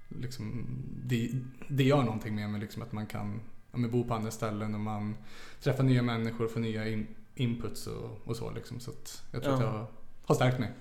liksom, 0.09 0.67
det, 1.05 1.31
det 1.69 1.85
gör 1.85 2.03
någonting 2.03 2.35
med 2.35 2.51
mig 2.51 2.61
liksom, 2.61 2.83
att 2.83 2.93
man 2.93 3.07
kan 3.07 3.41
ja, 3.73 3.79
men 3.79 3.91
bo 3.91 4.05
på 4.05 4.15
andra 4.15 4.31
ställen 4.31 4.75
och 4.75 4.81
man 4.81 5.17
träffar 5.63 5.83
nya 5.85 6.03
människor 6.03 6.45
och 6.45 6.51
får 6.51 6.61
nya 6.61 6.89
in, 6.89 7.07
inputs 7.35 7.87
och, 7.87 8.21
och 8.25 8.37
så. 8.37 8.51
Liksom. 8.51 8.81
Så 8.81 8.91
jag 9.33 9.43
tror 9.43 9.55
Ja. 9.55 9.59
att 9.59 9.75
jag 9.75 9.87
har, 10.27 10.35
stärkt 10.35 10.59
mig. 10.59 10.73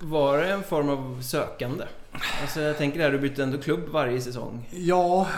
Var 0.00 0.38
det 0.38 0.52
en 0.52 0.62
form 0.62 0.88
av 0.88 1.22
sökande? 1.22 1.84
Alltså 2.42 2.60
jag 2.60 2.78
tänker 2.78 2.98
där, 2.98 3.12
du 3.12 3.18
bytte 3.18 3.42
ändå 3.42 3.58
klubb 3.58 3.88
varje 3.88 4.20
säsong. 4.20 4.68
Ja, 4.72 5.28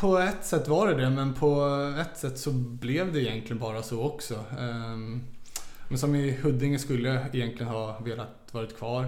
på 0.00 0.18
ett 0.18 0.44
sätt 0.44 0.68
var 0.68 0.88
det 0.88 0.94
det, 0.94 1.10
men 1.10 1.34
på 1.34 1.64
ett 2.00 2.18
sätt 2.18 2.38
så 2.38 2.50
blev 2.52 3.12
det 3.12 3.20
egentligen 3.20 3.58
bara 3.58 3.82
så 3.82 4.02
också. 4.02 4.34
Ehm, 4.60 5.20
Men 5.88 5.98
som 5.98 6.14
i 6.14 6.38
Huddinge 6.42 6.78
skulle 6.78 7.08
jag 7.08 7.34
egentligen 7.34 7.72
ha 7.72 7.98
velat 7.98 8.28
varit 8.52 8.78
kvar. 8.78 9.06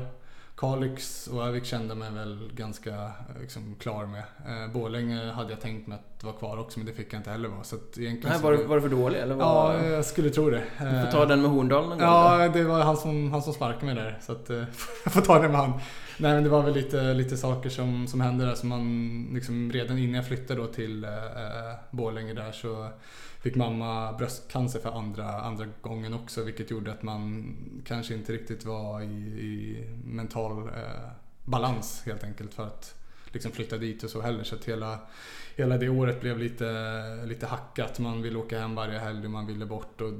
Kalix 0.56 1.26
och 1.26 1.46
Övik 1.46 1.64
kände 1.64 1.94
mig 1.94 2.10
väl 2.12 2.50
ganska 2.54 3.10
liksom, 3.40 3.74
klar 3.80 4.06
med. 4.06 4.22
Eh, 4.64 4.72
Borlänge 4.72 5.32
hade 5.32 5.50
jag 5.50 5.60
tänkt 5.60 5.86
mig 5.86 5.98
att 6.16 6.24
vara 6.24 6.34
kvar 6.34 6.58
också, 6.58 6.78
men 6.78 6.86
det 6.86 6.92
fick 6.92 7.12
jag 7.12 7.20
inte 7.20 7.30
heller 7.30 7.48
vara. 7.48 7.64
Så 7.64 7.76
egentligen 7.76 8.20
Nej, 8.32 8.42
var, 8.42 8.56
blev- 8.56 8.66
var 8.68 8.76
du 8.76 8.82
för 8.82 8.88
dålig 8.88 9.18
eller? 9.20 9.34
Var... 9.34 9.74
Ja, 9.74 9.86
jag 9.86 10.04
skulle 10.04 10.30
tro 10.30 10.50
det. 10.50 10.62
Du 10.78 11.04
får 11.04 11.10
ta 11.12 11.26
den 11.26 11.42
med 11.42 11.50
Horndal 11.50 11.80
någon 11.82 11.88
gång 11.90 11.98
då. 11.98 12.04
Ja, 12.04 12.48
det 12.52 12.64
var 12.64 12.80
han 12.80 12.96
som, 12.96 13.32
han 13.32 13.42
som 13.42 13.52
sparkade 13.52 13.86
mig 13.86 13.94
där. 13.94 14.18
Så 14.22 14.32
att, 14.32 14.50
eh, 14.50 14.56
jag 15.04 15.12
får 15.12 15.20
ta 15.20 15.38
det 15.38 15.48
med 15.48 15.56
han. 15.60 15.72
Nej 16.20 16.34
men 16.34 16.44
det 16.44 16.50
var 16.50 16.62
väl 16.62 16.74
lite, 16.74 17.14
lite 17.14 17.36
saker 17.36 17.70
som, 17.70 18.06
som 18.06 18.20
hände 18.20 18.44
där. 18.44 18.54
som 18.54 18.68
man, 18.68 19.28
liksom, 19.34 19.72
redan 19.72 19.98
innan 19.98 20.14
jag 20.14 20.26
flyttade 20.26 20.60
då 20.60 20.66
till 20.66 21.04
eh, 21.04 21.10
eh, 21.10 21.74
Borlänge 21.90 22.34
där 22.34 22.52
så 22.52 22.88
fick 23.42 23.56
mamma 23.56 24.12
bröstcancer 24.12 24.80
för 24.80 24.98
andra, 24.98 25.40
andra 25.40 25.66
gången 25.80 26.14
också. 26.14 26.42
Vilket 26.42 26.70
gjorde 26.70 26.92
att 26.92 27.02
man 27.02 27.54
kanske 27.86 28.14
inte 28.14 28.32
riktigt 28.32 28.64
var 28.64 29.00
i, 29.00 29.04
i 29.40 29.84
mental 30.04 30.68
eh, 30.68 31.10
balans 31.44 32.02
helt 32.06 32.24
enkelt. 32.24 32.54
För 32.54 32.66
att 32.66 32.94
liksom 33.32 33.52
flytta 33.52 33.78
dit 33.78 34.02
och 34.04 34.10
så 34.10 34.20
heller. 34.20 34.44
Så 34.44 34.54
att 34.54 34.64
hela, 34.64 34.98
hela 35.60 35.78
det 35.78 35.88
året 35.88 36.20
blev 36.20 36.38
lite, 36.38 36.66
lite 37.26 37.46
hackat. 37.46 37.98
Man 37.98 38.22
ville 38.22 38.38
åka 38.38 38.60
hem 38.60 38.74
varje 38.74 38.98
helg 38.98 39.24
och 39.24 39.30
man 39.30 39.46
ville 39.46 39.66
bort. 39.66 40.00
Och 40.00 40.12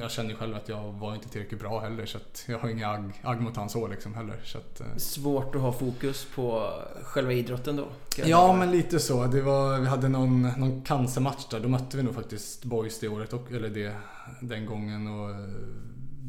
jag 0.00 0.10
kände 0.10 0.34
själv 0.34 0.56
att 0.56 0.68
jag 0.68 0.92
var 0.92 1.14
inte 1.14 1.28
tillräckligt 1.28 1.60
bra 1.60 1.80
heller. 1.80 2.06
Så 2.06 2.16
att 2.18 2.44
jag 2.48 2.58
har 2.58 2.68
inga 2.68 2.88
agg, 2.88 3.20
agg 3.22 3.40
mot 3.40 3.56
hans 3.56 3.72
så 3.72 3.88
liksom 3.88 4.14
heller. 4.14 4.40
Så 4.44 4.58
att, 4.58 4.80
eh, 4.80 4.86
Svårt 4.96 5.54
att 5.54 5.60
ha 5.60 5.72
fokus 5.72 6.26
på 6.34 6.72
själva 7.02 7.32
idrotten 7.32 7.76
då? 7.76 7.88
Ja, 8.24 8.52
men 8.52 8.70
lite 8.70 8.98
så. 8.98 9.26
Det 9.26 9.42
var, 9.42 9.80
vi 9.80 9.86
hade 9.86 10.08
någon, 10.08 10.42
någon 10.42 10.82
cancermatch 10.82 11.46
där. 11.50 11.60
Då 11.60 11.68
mötte 11.68 11.96
vi 11.96 12.02
nog 12.02 12.14
faktiskt 12.14 12.64
Boys 12.64 13.00
det 13.00 13.08
året, 13.08 13.32
och, 13.32 13.52
eller 13.52 13.68
det, 13.68 13.92
den 14.40 14.66
gången. 14.66 15.06
Och 15.06 15.30
eh, 15.30 15.36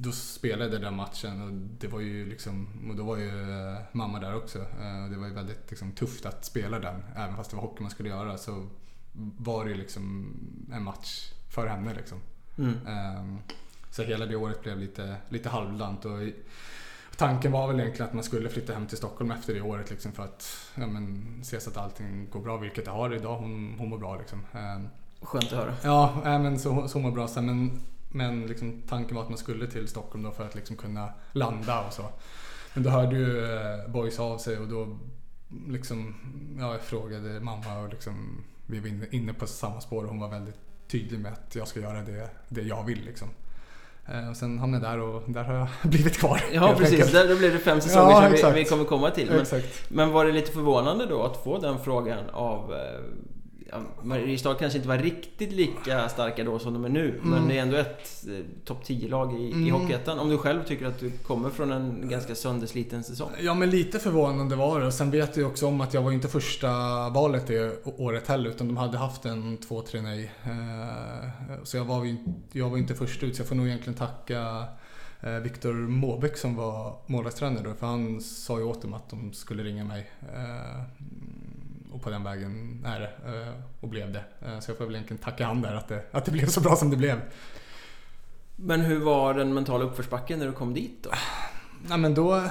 då 0.04 0.12
spelade 0.12 0.72
jag 0.74 0.82
den 0.82 0.96
matchen 0.96 1.42
och 1.42 1.52
det 1.80 1.88
var 1.88 2.00
ju 2.00 2.30
liksom, 2.30 2.68
och 2.90 2.96
då 2.96 3.04
var 3.04 3.18
ju 3.18 3.52
eh, 3.52 3.78
mamma 3.92 4.20
där 4.20 4.36
också. 4.36 4.60
Eh, 4.60 5.10
Det 5.12 5.18
var 5.18 5.28
ju 5.28 5.34
väldigt 5.34 5.70
liksom, 5.70 5.92
tufft 5.92 6.26
att 6.26 6.46
spela 6.46 6.80
den. 6.80 7.04
Även 7.16 7.36
fast 7.36 7.50
det 7.50 7.56
var 7.56 7.64
hockey 7.64 7.82
man 7.82 7.92
skulle 7.92 8.10
göra 8.10 8.38
så 8.38 8.68
var 9.38 9.66
det 9.66 9.72
ju 9.72 9.78
liksom 9.78 10.34
en 10.74 10.84
match 10.84 11.32
för 11.50 11.68
henne 11.68 11.94
liksom. 11.94 12.18
Mm. 12.58 12.88
Ehm, 12.88 13.38
Så 13.92 14.04
hela 14.04 14.26
det 14.26 14.36
året 14.36 14.64
blev 14.64 14.80
lite, 14.80 15.16
lite 15.30 15.50
halvdant. 15.50 16.06
Och 16.06 16.20
tanken 17.18 17.52
var 17.52 17.68
väl 17.68 17.80
egentligen 17.80 18.08
att 18.08 18.14
man 18.14 18.24
skulle 18.24 18.50
flytta 18.50 18.74
hem 18.74 18.88
till 18.88 18.98
Stockholm 18.98 19.32
efter 19.32 19.54
det 19.54 19.62
året 19.62 19.90
liksom 19.90 20.12
för 20.12 20.24
att 20.24 20.58
ja, 20.76 20.88
men, 20.88 21.40
se 21.44 21.60
så 21.60 21.70
att 21.70 21.78
allting 21.78 22.28
går 22.30 22.40
bra, 22.42 22.58
vilket 22.58 22.86
det 22.86 22.92
har 22.92 23.14
idag. 23.16 23.38
Hon, 23.38 23.76
hon 23.80 23.90
mår 23.90 23.98
bra 23.98 24.18
liksom. 24.18 24.40
Ehm, 24.54 24.88
Skönt 25.22 25.46
att 25.46 25.52
höra. 25.52 25.74
Ja, 25.84 26.22
men 26.24 26.60
så, 26.60 26.88
så 26.88 27.00
mår 27.00 27.12
bra 27.12 27.28
sen. 27.28 27.46
Men, 27.46 27.82
men 28.12 28.48
liksom, 28.48 28.82
tanken 28.90 29.16
var 29.16 29.24
att 29.24 29.30
man 29.30 29.38
skulle 29.38 29.68
till 29.68 29.88
Stockholm 29.88 30.24
då 30.24 30.32
för 30.32 30.46
att 30.46 30.56
liksom 30.56 30.76
kunna 30.76 31.10
landa 31.32 31.86
och 31.88 31.94
så. 31.94 32.06
Men 32.74 32.84
då 32.84 32.90
hörde 32.90 33.16
ju 33.16 33.46
eh, 33.46 33.88
Boys 33.88 34.20
av 34.20 34.38
sig 34.38 34.58
och 34.58 34.68
då 34.68 34.98
liksom, 35.68 36.16
ja, 36.60 36.72
jag 36.72 36.82
frågade 36.82 37.40
mamma 37.40 37.80
och 37.80 37.90
liksom, 37.90 38.44
vi 38.66 38.80
var 38.80 39.16
inne, 39.16 39.34
på 39.34 39.48
samma 39.48 39.82
spår 39.82 40.04
och 40.04 40.10
hon 40.10 40.20
var 40.20 40.30
väldigt 40.30 40.60
tydlig 40.88 41.20
med 41.20 41.34
att 41.34 41.56
jag 41.56 41.68
ska 41.68 41.80
göra 41.80 42.02
det, 42.02 42.30
det 42.50 42.62
jag 42.62 42.84
vill 42.84 43.06
liksom. 43.06 43.28
Eh, 44.08 44.30
och 44.30 44.38
sen 44.38 44.60
hamnade 44.60 44.88
jag 44.88 44.98
där 44.98 45.04
och 45.04 45.24
där 45.28 45.44
har 45.44 45.54
jag 45.54 45.68
blivit 45.90 46.18
kvar. 46.18 46.42
Ja 46.54 46.76
precis, 46.78 46.94
enkelt. 46.94 47.14
där, 47.14 47.30
då 47.30 47.36
blev 47.36 47.54
det 47.54 47.60
fem 47.60 47.82
säsonger 47.82 48.30
Ja, 48.32 48.38
som 48.38 48.54
vi, 48.54 48.60
vi 48.60 48.70
kommer 48.70 48.86
komma 48.86 49.12
till. 49.12 49.30
Men, 49.32 49.62
men 49.90 50.12
var 50.12 50.26
det 50.26 50.32
lite 50.32 50.52
förvånande 50.52 51.06
då 51.06 51.24
att 51.24 51.44
få 51.44 51.58
den 51.60 51.80
frågan 51.80 52.30
av 52.30 52.74
eh, 52.74 53.02
ja, 53.72 53.78
Mariestad 54.04 54.54
kanske 54.56 54.78
inte 54.78 54.90
var 54.90 54.98
riktigt 54.98 55.52
lika 55.52 56.10
starka 56.10 56.44
då 56.44 56.60
som 56.60 56.74
de 56.74 56.86
är 56.86 56.90
nu 56.90 57.20
Men 57.24 57.34
Mm. 57.34 57.48
det 57.50 57.58
är 57.58 57.62
ändå 57.62 57.78
ett 57.78 58.26
eh, 58.28 58.34
topp 58.66 58.84
10-lag 58.86 59.34
i, 59.34 59.44
i 59.44 59.52
Mm. 59.54 59.72
Hockeyettan 59.72 60.20
Om 60.20 60.30
du 60.30 60.38
själv 60.38 60.64
tycker 60.64 60.86
att 60.86 61.00
du 61.00 61.12
kommer 61.12 61.50
från 61.50 61.72
en 61.72 62.10
ganska 62.10 62.36
söndersliten 62.36 63.04
säsong 63.04 63.30
Ja 63.42 63.54
men 63.54 63.70
lite 63.70 64.00
förvånande 64.00 64.56
var 64.56 64.80
det. 64.82 64.92
Sen 64.92 65.12
vet 65.12 65.38
jag 65.38 65.48
också 65.48 65.68
om 65.68 65.82
att 65.82 65.94
jag 65.94 66.02
var 66.02 66.12
inte 66.12 66.28
första 66.28 66.70
valet 67.10 67.48
det 67.48 67.86
året 67.86 68.28
heller 68.28 68.50
utan 68.50 68.68
de 68.68 68.78
hade 68.78 68.98
haft 68.98 69.26
en 69.26 69.58
två, 69.58 69.82
tre 69.82 70.02
nej. 70.02 70.32
Eh, 70.44 71.54
Så 71.64 71.78
jag 71.78 71.86
var, 71.86 72.16
jag 72.52 72.70
var 72.70 72.78
inte 72.78 72.96
först 72.96 73.24
ut 73.24 73.36
så 73.36 73.42
jag 73.42 73.48
får 73.48 73.56
nog 73.56 73.68
egentligen 73.68 73.98
tacka 74.00 74.64
eh, 75.22 75.32
Viktor 75.32 75.74
Måbäck 75.74 76.38
som 76.38 76.56
var 76.56 76.96
målvaktstränare 77.06 77.64
då. 77.64 77.74
För 77.74 77.88
han 77.88 78.22
sa 78.22 78.58
ju 78.60 78.64
åt 78.66 78.82
dem 78.82 78.94
att 78.94 79.10
de 79.10 79.34
skulle 79.34 79.64
ringa 79.64 79.84
mig. 79.84 80.10
Och 81.92 82.02
på 82.02 82.10
den 82.10 82.24
vägen 82.24 82.84
är 82.88 83.00
det. 83.00 83.12
eh, 83.26 83.54
Och 83.82 83.88
blev 83.90 84.12
det. 84.14 84.24
Eh, 84.42 84.60
Så 84.60 84.72
jag 84.72 84.78
får 84.78 84.86
väl 84.86 84.96
egentligen 84.96 85.24
tacka 85.24 85.46
han 85.46 85.62
där 85.62 85.76
att 85.76 85.88
det, 85.88 86.04
att 86.12 86.26
det 86.26 86.32
blev 86.32 86.46
så 86.48 86.62
bra 86.62 86.76
som 86.76 86.90
det 86.90 86.98
blev. 86.98 87.22
Men 88.56 88.82
hur 88.82 89.00
var 89.00 89.34
den 89.34 89.54
mentala 89.54 89.84
uppförsbacken 89.84 90.40
när 90.40 90.46
du 90.46 90.52
kom 90.54 90.74
dit 90.74 91.04
då? 91.04 91.10
Nej 91.88 91.98
men 91.98 92.14
då, 92.14 92.44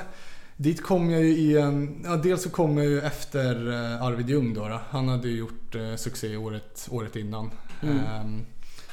dit 0.56 0.82
kom 0.82 1.10
jag 1.10 1.22
ju 1.22 1.28
i 1.36 1.58
en, 1.58 2.02
ja 2.04 2.16
dels 2.16 2.42
så 2.42 2.50
kom 2.50 2.78
jag 2.78 2.86
ju 2.86 3.00
efter 3.00 3.72
eh, 3.72 4.02
Arvid 4.02 4.28
Ljung 4.30 4.54
då, 4.54 4.68
då. 4.68 4.80
Han 4.90 5.08
hade 5.08 5.28
ju 5.28 5.36
gjort 5.36 5.76
succé 5.96 6.36
året, 6.36 6.88
året 6.90 7.16
innan. 7.16 7.50
Mm. 7.82 7.98
Ehm, 7.98 8.46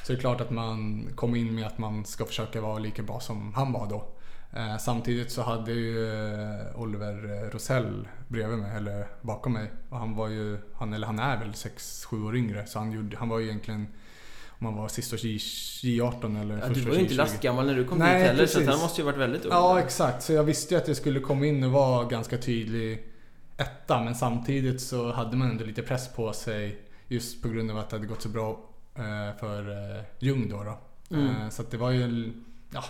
så 0.04 0.12
det 0.12 0.18
är 0.18 0.20
klart 0.20 0.40
att 0.40 0.50
man 0.50 1.08
kom 1.14 1.36
in 1.36 1.54
med 1.54 1.66
att 1.66 1.78
man 1.78 2.04
ska 2.04 2.24
försöka 2.24 2.60
vara 2.60 2.78
lika 2.78 3.02
bra 3.02 3.20
som 3.20 3.54
han 3.54 3.72
var 3.72 3.86
då. 3.86 4.08
Eh, 4.58 4.78
samtidigt 4.78 5.32
så 5.32 5.42
hade 5.42 5.72
ju 5.72 6.12
eh, 6.12 6.80
Oliver 6.80 7.42
eh, 7.44 7.50
Rosell 7.50 8.08
bredvid 8.28 8.58
mig, 8.58 8.76
eller 8.76 9.06
bakom 9.22 9.52
mig. 9.52 9.70
Och 9.88 9.98
han 9.98 10.14
var 10.14 10.28
ju, 10.28 10.58
han, 10.74 10.92
eller 10.92 11.06
han 11.06 11.18
är 11.18 11.36
väl 11.38 11.50
6-7 11.50 12.26
år 12.26 12.36
yngre. 12.36 12.66
Så 12.66 12.78
han, 12.78 12.92
gjorde, 12.92 13.16
han 13.16 13.28
var 13.28 13.38
ju 13.38 13.46
egentligen, 13.46 13.86
om 14.58 14.66
han 14.66 14.76
var 14.76 14.88
sista 14.88 15.16
års 15.16 15.24
J- 15.24 15.38
J18 15.82 16.40
eller 16.42 16.54
Ja, 16.54 16.60
första 16.60 16.74
du 16.74 16.80
var 16.88 16.94
ju 16.94 17.00
inte 17.00 17.14
J20. 17.14 17.16
lastgammal 17.16 17.66
när 17.66 17.74
du 17.74 17.84
kom 17.84 17.98
Nej, 17.98 18.18
dit 18.18 18.26
heller 18.28 18.46
så 18.46 18.58
precis. 18.58 18.68
han 18.74 18.80
måste 18.80 19.00
ju 19.00 19.04
varit 19.04 19.18
väldigt 19.18 19.44
ung. 19.44 19.50
Ja, 19.52 19.80
exakt. 19.80 20.22
Så 20.22 20.32
jag 20.32 20.44
visste 20.44 20.74
ju 20.74 20.80
att 20.80 20.88
jag 20.88 20.96
skulle 20.96 21.20
komma 21.20 21.46
in 21.46 21.64
och 21.64 21.70
vara 21.72 22.04
ganska 22.04 22.38
tydlig 22.38 23.06
etta. 23.56 24.04
Men 24.04 24.14
samtidigt 24.14 24.80
så 24.80 25.12
hade 25.12 25.36
man 25.36 25.50
ändå 25.50 25.64
lite 25.64 25.82
press 25.82 26.08
på 26.14 26.32
sig 26.32 26.82
just 27.08 27.42
på 27.42 27.48
grund 27.48 27.70
av 27.70 27.78
att 27.78 27.90
det 27.90 27.96
hade 27.96 28.06
gått 28.08 28.22
så 28.22 28.28
bra 28.28 28.60
för 29.40 29.64
Ljung 30.18 30.48
då. 30.48 30.64
då. 30.64 30.78
Mm. 31.16 31.50
Så 31.50 31.62
det 31.70 31.76
var 31.76 31.90
ju, 31.90 32.32
ja. 32.74 32.84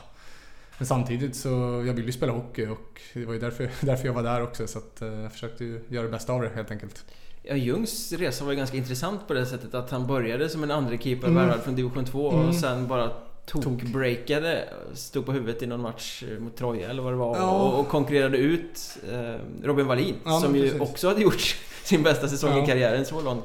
Men 0.78 0.86
samtidigt 0.86 1.36
så, 1.36 1.48
jag 1.86 1.94
ville 1.94 2.06
ju 2.06 2.12
spela 2.12 2.32
hockey 2.32 2.66
och 2.66 3.00
det 3.14 3.24
var 3.24 3.32
ju 3.34 3.40
därför, 3.40 3.70
därför 3.86 4.06
jag 4.06 4.12
var 4.12 4.22
där 4.22 4.42
också. 4.42 4.66
Så 4.66 4.78
att 4.78 5.02
eh, 5.02 5.08
jag 5.08 5.32
försökte 5.32 5.64
ju 5.64 5.80
göra 5.88 6.04
det 6.04 6.10
bästa 6.12 6.32
av 6.32 6.42
det 6.42 6.48
helt 6.54 6.70
enkelt. 6.70 7.04
Ja, 7.42 7.54
Ljungs 7.54 8.12
resa 8.12 8.44
var 8.44 8.52
ju 8.52 8.58
ganska 8.58 8.76
intressant 8.76 9.28
på 9.28 9.34
det 9.34 9.46
sättet 9.46 9.74
att 9.74 9.90
han 9.90 10.06
började 10.06 10.48
som 10.48 10.62
en 10.62 10.70
andra 10.70 10.98
keeper 10.98 11.28
Mm. 11.28 11.46
värvad 11.46 11.62
från 11.62 11.74
division 11.76 12.04
2 12.04 12.32
Mm. 12.32 12.48
och 12.48 12.54
sen 12.54 12.88
bara 12.88 13.10
Tok. 13.46 13.64
tok-breakade, 13.64 14.64
stod 14.94 15.26
på 15.26 15.32
huvudet 15.32 15.62
i 15.62 15.66
någon 15.66 15.80
match 15.80 16.24
eh, 16.32 16.38
mot 16.40 16.56
Troja 16.56 16.90
eller 16.90 17.02
vad 17.02 17.12
det 17.12 17.16
var 17.16 17.36
Ja. 17.36 17.50
och, 17.50 17.80
och 17.80 17.88
konkurrerade 17.88 18.38
ut 18.38 18.98
eh, 19.12 19.34
Robin 19.64 19.86
Wallin 19.86 20.14
Ja, 20.24 20.40
som 20.40 20.56
ju 20.56 20.62
precis. 20.62 20.80
också 20.80 21.08
hade 21.08 21.20
gjort 21.22 21.56
sin 21.84 22.02
bästa 22.02 22.28
säsong 22.28 22.56
i 22.56 22.60
Ja. 22.60 22.66
karriären 22.66 23.04
så 23.04 23.20
långt. 23.20 23.44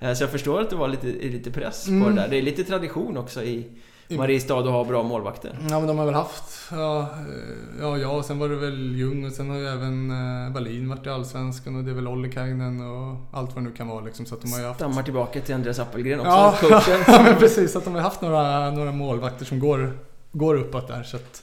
Så 0.00 0.22
jag 0.22 0.30
förstår 0.30 0.60
att 0.60 0.70
det 0.70 0.76
var 0.76 0.88
lite, 0.88 1.06
lite 1.06 1.50
press 1.50 1.84
på 1.84 1.90
Mm. 1.90 2.14
det 2.14 2.20
där. 2.22 2.28
Det 2.28 2.36
är 2.38 2.42
lite 2.42 2.64
tradition 2.64 3.16
också 3.16 3.42
i 3.42 3.64
Mariestad 4.08 4.58
att 4.58 4.66
ha 4.66 4.84
bra 4.84 5.02
målvakter? 5.02 5.58
Ja 5.70 5.78
men 5.78 5.86
de 5.86 5.98
har 5.98 6.06
väl 6.06 6.14
haft, 6.14 6.44
ja, 6.70 7.00
eh, 7.00 7.80
ja, 7.80 7.98
ja 7.98 8.08
och 8.08 8.24
sen 8.24 8.38
var 8.38 8.48
det 8.48 8.56
väl 8.56 8.94
Ljung 8.96 9.26
och 9.26 9.32
sen 9.32 9.50
har 9.50 9.56
ju 9.56 9.66
även 9.66 10.10
eh, 10.10 10.52
Wallin 10.54 10.88
varit 10.88 11.06
i 11.06 11.08
Allsvenskan 11.08 11.76
och 11.76 11.84
det 11.84 11.90
är 11.90 11.94
väl 11.94 12.08
Ollikainen 12.08 12.80
och 12.80 13.16
allt 13.38 13.54
vad 13.54 13.64
det 13.64 13.68
nu 13.68 13.76
kan 13.76 13.88
vara 13.88 14.00
liksom. 14.00 14.26
Så 14.26 14.34
att 14.34 14.42
de 14.42 14.52
har 14.52 14.60
ju 14.60 14.66
haft... 14.66 14.80
Stammar 14.80 15.02
tillbaka 15.02 15.40
till 15.40 15.54
Andreas 15.54 15.78
Appelgren 15.78 16.20
också, 16.20 16.30
ja, 16.30 16.54
coachen. 16.60 17.04
ja 17.06 17.22
men 17.22 17.36
precis, 17.36 17.76
att 17.76 17.84
de 17.84 17.94
har 17.94 18.00
haft 18.00 18.20
några, 18.20 18.70
några 18.70 18.92
målvakter 18.92 19.44
som 19.44 19.58
går, 19.58 19.98
går 20.32 20.54
uppåt 20.54 20.88
där. 20.88 21.02
Så 21.02 21.16
att 21.16 21.42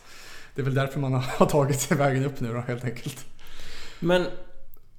det 0.56 0.62
är 0.62 0.66
väl 0.66 0.76
därför 0.76 1.00
man 1.00 1.14
har 1.14 1.46
tagit 1.46 1.80
sig 1.80 1.98
vägen 1.98 2.26
upp 2.26 2.40
nu 2.40 2.54
då 2.54 2.60
helt 2.60 2.86
enkelt. 2.86 3.26
Men 4.00 4.26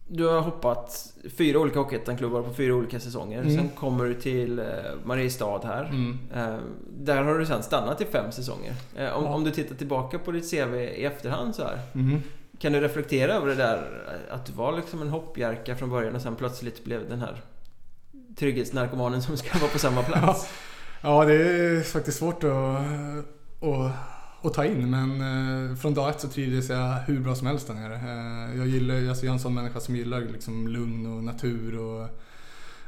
du 0.09 0.27
har 0.27 0.41
hoppat 0.41 1.13
fyra 1.37 1.59
olika 1.59 1.79
Hockeyettan-klubbar 1.79 2.43
på 2.43 2.55
fyra 2.55 2.75
olika 2.75 3.01
säsonger. 3.01 3.43
Mm. 3.43 3.57
Sen 3.57 3.69
kommer 3.69 4.05
du 4.05 4.15
till 4.15 4.59
eh, 4.59 4.65
Mariestad 5.05 5.61
här. 5.65 5.85
Mm. 5.85 6.19
Eh, 6.35 6.57
där 6.99 7.23
har 7.23 7.39
du 7.39 7.47
sen 7.47 7.63
stannat 7.63 8.01
i 8.01 8.05
fem 8.05 8.33
säsonger. 8.33 8.75
Eh, 8.97 9.13
om, 9.19 9.25
Ja. 9.25 9.35
om 9.35 9.45
du 9.45 9.51
tittar 9.51 9.75
tillbaka 9.75 10.19
på 10.19 10.33
ditt 10.33 10.51
CV 10.51 10.75
i 10.75 11.05
efterhand 11.05 11.55
så 11.55 11.63
här. 11.63 11.79
Mm. 11.95 12.23
Kan 12.59 12.73
du 12.73 12.81
reflektera 12.81 13.33
över 13.35 13.47
det 13.47 13.55
där 13.55 14.03
att 14.31 14.47
du 14.47 14.53
var 14.53 14.73
liksom 14.77 15.03
en 15.03 15.09
hoppjerka 15.09 15.77
från 15.77 15.91
början 15.91 16.15
och 16.17 16.23
sen 16.23 16.37
plötsligt 16.37 16.85
blev 16.85 17.09
den 17.09 17.21
här 17.21 17.43
trygghetsnarkomanen 18.39 19.23
som 19.23 19.37
ska 19.37 19.59
vara 19.59 19.71
på 19.71 19.79
samma 19.79 20.03
plats? 20.03 20.49
Ja, 21.03 21.25
det 21.25 21.35
är 21.35 21.83
faktiskt 21.83 22.19
svårt 22.19 22.45
att, 22.45 22.51
att, 22.51 23.93
att 24.43 24.55
ta 24.55 24.64
in 24.64 24.90
men 24.90 25.21
eh, 25.71 25.76
från 25.76 25.95
dag 25.95 26.11
ett 26.11 26.21
så 26.21 26.28
trivdes 26.28 26.69
jag 26.69 26.95
hur 26.95 27.21
bra 27.21 27.35
som 27.35 27.47
helst 27.47 27.66
där 27.66 27.75
nere. 27.75 27.95
Eh, 27.95 28.59
Jag, 28.59 28.66
gillar, 28.66 29.09
alltså 29.09 29.25
jag 29.26 29.31
är 29.31 29.35
en 29.35 29.40
sån 29.40 29.55
människa 29.55 29.81
som 29.81 29.97
gillar 29.97 30.21
liksom 30.21 30.69
lugn 30.69 31.07
och 31.07 31.25
natur 31.25 31.78
och 31.78 32.09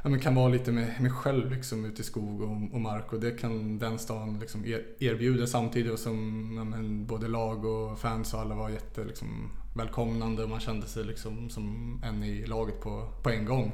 ja, 0.03 0.09
men 0.09 0.19
kan 0.19 0.35
vara 0.35 0.47
lite 0.49 0.71
med 0.71 1.01
mig 1.01 1.11
själv 1.11 1.51
liksom, 1.51 1.85
ute 1.85 2.01
i 2.01 2.03
skog 2.03 2.41
och, 2.41 2.73
och 2.73 2.81
mark 2.81 3.13
och 3.13 3.19
det 3.19 3.31
kan 3.31 3.79
den 3.79 3.99
stan 3.99 4.39
liksom 4.39 4.65
er, 4.65 4.85
erbjuda 4.99 5.47
samtidigt 5.47 5.99
som 5.99 6.51
ja, 6.57 6.63
men, 6.63 7.05
både 7.05 7.27
lag 7.27 7.65
och 7.65 7.99
fans 7.99 8.33
och 8.33 8.39
alla 8.39 8.55
var 8.55 8.69
jätte 8.69 9.03
liksom, 9.03 9.51
välkomnande 9.75 10.43
och 10.43 10.49
man 10.49 10.59
kände 10.59 10.87
sig 10.87 11.03
liksom, 11.03 11.49
som 11.49 12.01
en 12.05 12.23
i 12.23 12.45
laget 12.45 12.81
på, 12.81 13.09
på 13.23 13.29
en 13.29 13.45
gång. 13.45 13.71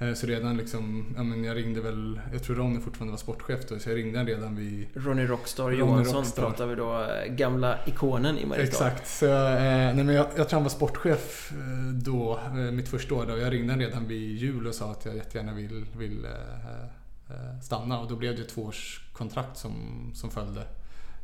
Eh, 0.00 0.14
Så 0.14 0.26
redan 0.26 0.56
liksom, 0.56 1.14
ja 1.16 1.22
men 1.22 1.44
jag 1.44 1.56
ringde 1.56 1.80
väl, 1.80 2.20
jag 2.32 2.42
tror 2.42 2.56
Ronny 2.56 2.80
fortfarande 2.80 3.10
var 3.10 3.18
sportchef 3.18 3.68
då, 3.68 3.78
så 3.78 3.90
jag 3.90 3.96
ringde 3.96 4.18
han 4.18 4.26
redan 4.26 4.56
vid 4.56 4.86
Ronny 4.94 5.26
Rockstar 5.26 5.64
Ronny 5.64 5.78
Johansson 5.78 6.14
Rockstar. 6.16 6.42
pratar 6.42 6.66
vi 6.66 6.74
då, 6.74 7.02
eh, 7.02 7.32
gamla 7.34 7.78
ikonen 7.86 8.38
i 8.38 8.46
Mariestad. 8.46 8.86
Exakt. 8.88 9.08
Så, 9.08 9.26
eh, 9.26 9.94
nej, 9.94 10.04
men 10.04 10.08
jag, 10.14 10.26
jag 10.36 10.48
tror 10.48 10.56
han 10.56 10.62
var 10.62 10.70
sportchef 10.70 11.52
eh, 11.52 11.92
då, 11.92 12.40
mitt 12.72 12.88
första 12.88 13.14
år. 13.14 13.26
Då. 13.26 13.38
Jag 13.38 13.52
ringde 13.52 13.72
han 13.72 13.80
redan 13.80 14.06
vid 14.08 14.36
jul 14.36 14.66
och 14.66 14.74
sa 14.74 14.90
att 14.92 15.04
jag 15.04 15.16
jättegärna 15.16 15.52
vill, 15.54 15.86
vill 15.98 16.24
eh, 16.24 17.60
stanna. 17.62 18.00
Och 18.00 18.08
då 18.08 18.16
blev 18.16 18.36
det 18.36 18.42
ett 18.42 18.48
tvåårskontrakt 18.48 19.56
som, 19.56 19.74
som 20.14 20.30
följde. 20.30 20.62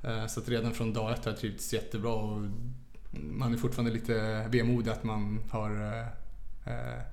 Eh, 0.03 0.27
så 0.27 0.41
att 0.41 0.49
redan 0.49 0.73
från 0.73 0.93
dag 0.93 1.13
ett 1.13 1.25
har 1.25 1.33
jag 1.33 1.41
trivts 1.41 1.73
jättebra. 1.73 2.15
Och 2.15 2.41
man 3.11 3.53
är 3.53 3.57
fortfarande 3.59 3.93
lite 3.93 4.45
vemodig 4.49 4.91
att 4.91 5.05
man 5.05 5.41
har 5.51 6.07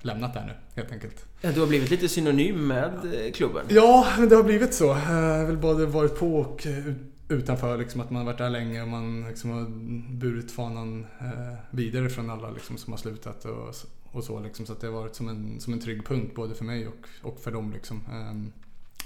lämnat 0.01 0.33
där 0.33 0.45
nu, 0.45 0.53
helt 0.81 0.91
enkelt. 0.91 1.25
Ja, 1.41 1.51
Du 1.51 1.59
har 1.59 1.67
blivit 1.67 1.89
lite 1.89 2.09
synonym 2.09 2.67
med 2.67 3.25
eh, 3.25 3.31
klubben. 3.31 3.65
Ja, 3.69 4.07
men 4.19 4.29
det 4.29 4.35
har 4.35 4.43
blivit 4.43 4.73
så. 4.73 4.85
Jag 4.85 4.93
har 4.93 5.45
väl 5.45 5.57
både 5.57 5.85
varit 5.85 6.19
på 6.19 6.35
och 6.35 6.67
eh, 6.67 6.93
utanför. 7.29 7.77
Liksom, 7.77 8.01
att 8.01 8.09
man 8.09 8.19
har 8.19 8.25
varit 8.25 8.37
där 8.37 8.49
länge 8.49 8.81
och 8.81 8.87
man 8.87 9.25
liksom 9.27 9.49
har 9.49 9.65
burit 10.13 10.51
fanan 10.51 11.05
eh, 11.19 11.55
vidare 11.71 12.09
från 12.09 12.29
alla 12.29 12.51
liksom, 12.51 12.77
som 12.77 12.93
har 12.93 12.97
slutat 12.97 13.45
och, 13.45 13.75
och 14.11 14.23
så. 14.23 14.39
Liksom. 14.39 14.65
Så 14.65 14.73
att 14.73 14.81
det 14.81 14.87
har 14.87 14.93
varit 14.93 15.15
som 15.15 15.29
en, 15.29 15.59
som 15.59 15.73
en 15.73 15.79
trygg 15.79 16.05
punkt 16.05 16.35
både 16.35 16.55
för 16.55 16.65
mig 16.65 16.87
och, 16.87 17.07
och 17.31 17.39
för 17.39 17.51
dem. 17.51 17.71
Liksom. 17.73 18.01
Ehm, 18.11 18.51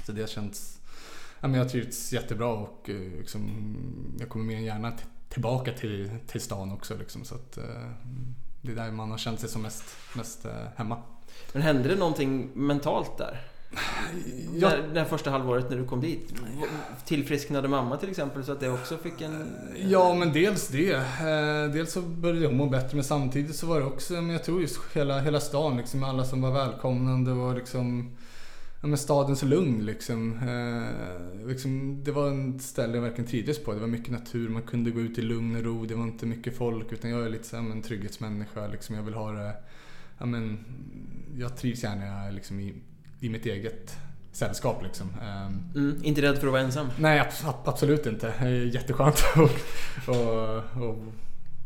så 0.06 0.12
det 0.12 0.22
har 0.22 0.28
känts... 0.28 0.80
Ja, 1.42 1.48
men 1.48 1.54
jag 1.54 1.64
har 1.64 1.70
trivts 1.70 2.14
jättebra 2.14 2.48
och 2.48 2.90
eh, 2.90 3.20
liksom, 3.20 3.76
jag 4.20 4.30
kommer 4.30 4.46
mer 4.46 4.58
än 4.58 4.64
gärna 4.64 4.94
tillbaka 5.30 5.72
till, 5.74 6.12
till 6.28 6.42
stan 6.42 6.72
också. 6.72 6.98
Liksom, 6.98 7.26
så 7.26 7.36
att, 7.36 7.58
eh, 7.58 7.92
det 8.66 8.72
är 8.72 8.76
där 8.76 8.92
man 8.92 9.12
har 9.12 9.18
känt 9.18 9.40
sig 9.40 9.50
som 9.50 9.62
mest, 9.62 9.84
mest 10.14 10.46
eh, 10.46 10.52
hemma. 10.76 10.98
Men 11.54 11.62
hände 11.62 11.90
det 11.90 11.96
någonting 11.96 12.50
mentalt 12.54 13.18
där? 13.18 13.42
Jag 14.54 14.72
När, 14.72 14.94
det 14.94 15.00
här 15.00 15.08
första 15.08 15.30
halvåret 15.30 15.70
när 15.70 15.78
du 15.78 15.86
kom 15.86 16.02
dit? 16.02 16.34
Tillfrisknade 17.06 17.68
mamma 17.68 17.98
till 17.98 18.10
exempel 18.10 18.44
så 18.46 18.52
att 18.52 18.60
det 18.60 18.70
också 18.70 18.98
fick 18.98 19.22
en... 19.22 19.56
Ja, 19.88 20.14
men 20.14 20.34
dels 20.34 20.68
det. 20.68 20.94
Eh, 20.94 21.74
dels 21.74 21.92
så 21.92 22.02
började 22.02 22.42
jag 22.42 22.54
må 22.54 22.66
bättre, 22.66 22.96
men 22.96 23.04
samtidigt 23.04 23.56
så 23.56 23.68
var 23.68 23.80
det 23.80 23.86
också, 23.86 24.14
men 24.14 24.30
jag 24.30 24.44
tror 24.44 24.62
just 24.62 24.80
hela, 24.94 25.20
hela 25.20 25.40
stan, 25.40 25.78
liksom, 25.78 26.04
alla 26.04 26.26
som 26.26 26.42
var 26.42 26.52
välkomnande 26.52 27.32
och 27.32 27.56
liksom, 27.56 28.16
ja, 28.86 28.90
men 28.90 28.98
stadens 28.98 29.44
lugn 29.44 29.86
liksom. 29.86 30.34
Eh, 30.34 31.48
liksom. 31.48 32.00
Det 32.04 32.12
var 32.12 32.28
en 32.28 32.60
ställe 32.60 32.96
jag 32.96 33.02
verkligen 33.02 33.30
trivdes 33.30 33.64
på. 33.64 33.74
Det 33.74 33.80
var 33.80 33.88
mycket 33.88 34.12
natur, 34.12 34.50
man 34.50 34.62
kunde 34.62 34.92
gå 34.92 35.00
ut 35.00 35.18
i 35.18 35.22
lugn 35.22 35.56
och 35.56 35.64
ro, 35.64 35.86
det 35.86 35.96
var 35.96 36.04
inte 36.04 36.26
mycket 36.26 36.58
folk, 36.58 36.92
utan 36.92 37.12
jag 37.12 37.26
är 37.26 37.30
lite 37.30 37.44
så 37.48 37.56
här, 37.56 37.64
men, 37.64 37.82
trygghetsmänniska. 37.82 38.68
Liksom. 38.68 38.96
Jag 38.96 39.04
vill 39.04 39.14
ha 39.14 39.32
det, 39.32 39.54
ja, 40.18 40.26
men, 40.26 40.60
jag 41.38 41.58
trivs 41.58 41.84
gärna 41.84 42.30
liksom, 42.30 42.60
i, 42.60 42.74
i 43.20 43.30
mitt 43.30 43.46
eget 43.46 43.98
sällskap 44.32 44.84
liksom. 44.84 45.10
Ehm, 45.22 45.64
Mm, 45.76 46.00
inte 46.04 46.22
rädd 46.22 46.38
för 46.38 46.48
att 46.48 46.54
vara 46.54 46.62
ensam? 46.62 46.88
Nej, 47.00 47.20
ab- 47.20 47.68
absolut 47.68 48.06
inte. 48.06 48.34
Det 48.40 48.46
är 48.48 48.50
jätteskönt 48.76 49.16
att 49.36 50.08
och, 50.08 50.82
och, 50.84 50.98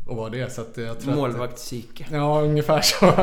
och 0.06 0.16
vara 0.16 0.30
det. 0.30 0.52
Så 0.52 0.60
att 0.60 0.76
jag 0.76 1.00
tror 1.00 1.14
Målvaktspsyke. 1.14 2.06
Ja, 2.10 2.40
ungefär 2.42 2.80
så. 2.80 3.14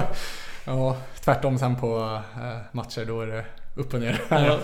Ja, 0.65 0.97
tvärtom 1.23 1.59
sen 1.59 1.75
på 1.75 2.21
eh, 2.35 2.57
matcher, 2.71 3.05
då 3.05 3.21
är 3.21 3.27
det 3.27 3.45
upp 3.77 3.93
och 3.93 3.99
ner. 3.99 4.21
Ja. 4.29 4.59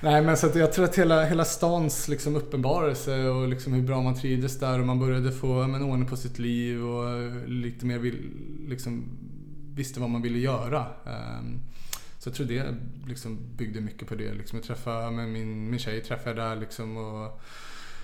Nej, 0.00 0.22
men 0.22 0.36
så 0.36 0.46
att 0.46 0.54
jag 0.54 0.72
tror 0.72 0.84
att 0.84 0.98
hela, 0.98 1.24
hela 1.24 1.44
stans 1.44 2.08
liksom 2.08 2.36
uppenbarelse 2.36 3.28
och 3.28 3.48
liksom 3.48 3.72
hur 3.72 3.82
bra 3.82 4.02
man 4.02 4.14
trivdes 4.14 4.58
där 4.58 4.80
och 4.80 4.86
man 4.86 4.98
började 4.98 5.32
få 5.32 5.66
men, 5.66 5.82
ordning 5.82 6.08
på 6.08 6.16
sitt 6.16 6.38
liv 6.38 6.84
och 6.84 7.10
eh, 7.10 7.46
lite 7.46 7.86
mer 7.86 7.98
vill, 7.98 8.30
liksom, 8.68 9.04
visste 9.74 10.00
vad 10.00 10.10
man 10.10 10.22
ville 10.22 10.38
göra. 10.38 10.86
Ehm, 11.06 11.60
så 12.18 12.28
jag 12.28 12.34
tror 12.34 12.46
det 12.46 12.74
liksom 13.06 13.38
byggde 13.56 13.80
mycket 13.80 14.08
på 14.08 14.14
det. 14.14 14.34
Liksom 14.34 14.58
jag 14.58 14.66
träffade 14.66 15.10
men 15.10 15.32
min, 15.32 15.70
min 15.70 15.78
tjej 15.78 16.00
träffade 16.00 16.40
jag 16.40 16.50
där 16.50 16.56
liksom 16.60 16.96
och, 16.96 17.40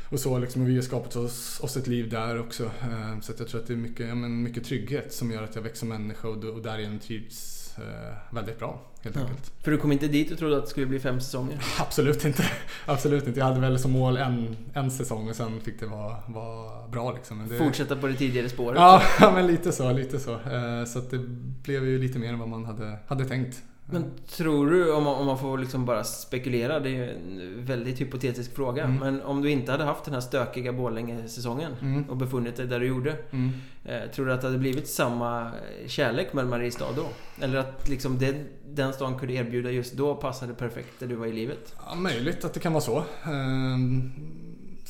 och 0.09 0.21
så 0.21 0.39
liksom. 0.39 0.63
Och 0.63 0.69
vi 0.69 0.75
har 0.75 0.83
skapat 0.83 1.17
oss, 1.17 1.61
oss 1.61 1.77
ett 1.77 1.87
liv 1.87 2.11
där 2.11 2.41
också. 2.41 2.71
Ehm, 2.83 3.23
Så 3.23 3.33
jag 3.39 3.49
tror 3.49 3.61
att 3.61 3.67
det 3.67 3.73
är 3.73 3.77
mycket, 3.77 4.09
ja, 4.09 4.15
men 4.15 4.43
mycket 4.43 4.65
trygghet 4.65 5.13
som 5.13 5.31
gör 5.31 5.43
att 5.43 5.55
jag 5.55 5.63
växer 5.63 5.79
som 5.79 5.89
människa 5.89 6.29
och, 6.29 6.45
och 6.45 6.63
därigenom 6.63 6.99
trivs 6.99 7.75
eh, 7.79 8.35
väldigt 8.35 8.59
bra. 8.59 8.94
Helt 9.05 9.17
Ja. 9.17 9.23
enkelt. 9.23 9.53
För 9.63 9.71
du 9.71 9.79
kom 9.79 9.93
inte 9.93 10.09
dit 10.09 10.31
och 10.33 10.39
trodde 10.39 10.57
att 10.57 10.65
det 10.65 10.71
skulle 10.71 10.87
bli 10.87 11.01
fem 11.01 11.21
säsonger? 11.21 11.59
Absolut 11.81 12.25
inte. 12.25 12.45
Absolut 12.87 13.27
inte. 13.27 13.39
Jag 13.41 13.47
hade 13.47 13.61
väl 13.61 13.79
som 13.79 13.91
mål 13.93 14.17
en, 14.17 14.57
en 14.75 14.91
säsong 14.91 15.29
och 15.29 15.37
sen 15.37 15.61
fick 15.61 15.81
det 15.81 15.87
vara, 15.87 16.17
vara 16.27 16.89
bra 16.89 17.13
liksom. 17.13 17.39
Men 17.39 17.49
det, 17.49 17.59
Fortsätta 17.59 17.97
på 17.97 18.07
det 18.07 18.15
tidigare 18.15 18.49
spåret? 18.49 18.79
Ja, 18.81 19.03
men 19.35 19.47
lite 19.47 19.73
så. 19.73 19.93
Lite 19.93 20.21
så. 20.21 20.33
Eh, 20.33 20.85
Så 20.87 20.99
att 20.99 21.11
det 21.11 21.19
blev 21.63 21.85
ju 21.85 21.99
lite 21.99 22.19
mer 22.19 22.29
än 22.33 22.39
vad 22.39 22.49
man 22.49 22.65
hade, 22.65 22.99
hade 23.07 23.25
tänkt. 23.25 23.63
Men 23.87 24.05
tror 24.29 24.71
du, 24.71 24.93
om 24.93 25.05
man, 25.05 25.15
om 25.15 25.27
man 25.27 25.39
får 25.39 25.59
liksom 25.59 25.85
bara 25.85 26.05
spekulera, 26.05 26.81
det 26.81 26.89
är 26.89 26.93
ju 26.93 27.11
en 27.11 27.65
väldigt 27.65 28.01
hypotetisk 28.01 28.55
fråga. 28.57 28.85
Mm. 28.85 28.97
Men 28.99 29.23
om 29.23 29.43
du 29.43 29.51
inte 29.51 29.73
hade 29.73 29.85
haft 29.85 30.05
den 30.05 30.15
här 30.15 30.21
stökiga 30.21 30.73
Borlänge-säsongen 30.73 31.73
Mm. 31.83 32.11
och 32.11 32.17
befunnit 32.17 32.57
dig 32.57 32.67
där 32.67 32.81
du 32.81 32.87
gjorde. 32.87 33.17
Mm. 33.31 33.51
Eh, 33.85 34.11
tror 34.11 34.27
du 34.27 34.33
att 34.33 34.41
det 34.41 34.47
hade 34.47 34.59
blivit 34.59 34.89
samma 34.89 35.51
kärlek 35.87 36.33
mellan 36.33 36.51
Mariestad 36.51 36.93
då? 36.97 37.07
Eller 37.45 37.59
att 37.59 37.89
liksom 37.89 38.19
det, 38.19 38.35
den 38.69 38.93
stan 38.93 39.19
kunde 39.19 39.35
erbjuda 39.35 39.71
just 39.71 39.95
då 39.95 40.15
passade 40.15 40.55
perfekt 40.55 41.01
där 41.01 41.07
du 41.07 41.15
var 41.15 41.27
i 41.27 41.33
livet? 41.33 41.75
Ja, 41.89 41.95
möjligt 41.95 42.45
att 42.45 42.55
det 42.55 42.61
kan 42.61 42.73
vara 42.73 42.83
så. 42.83 43.05
Ehm, 43.25 44.13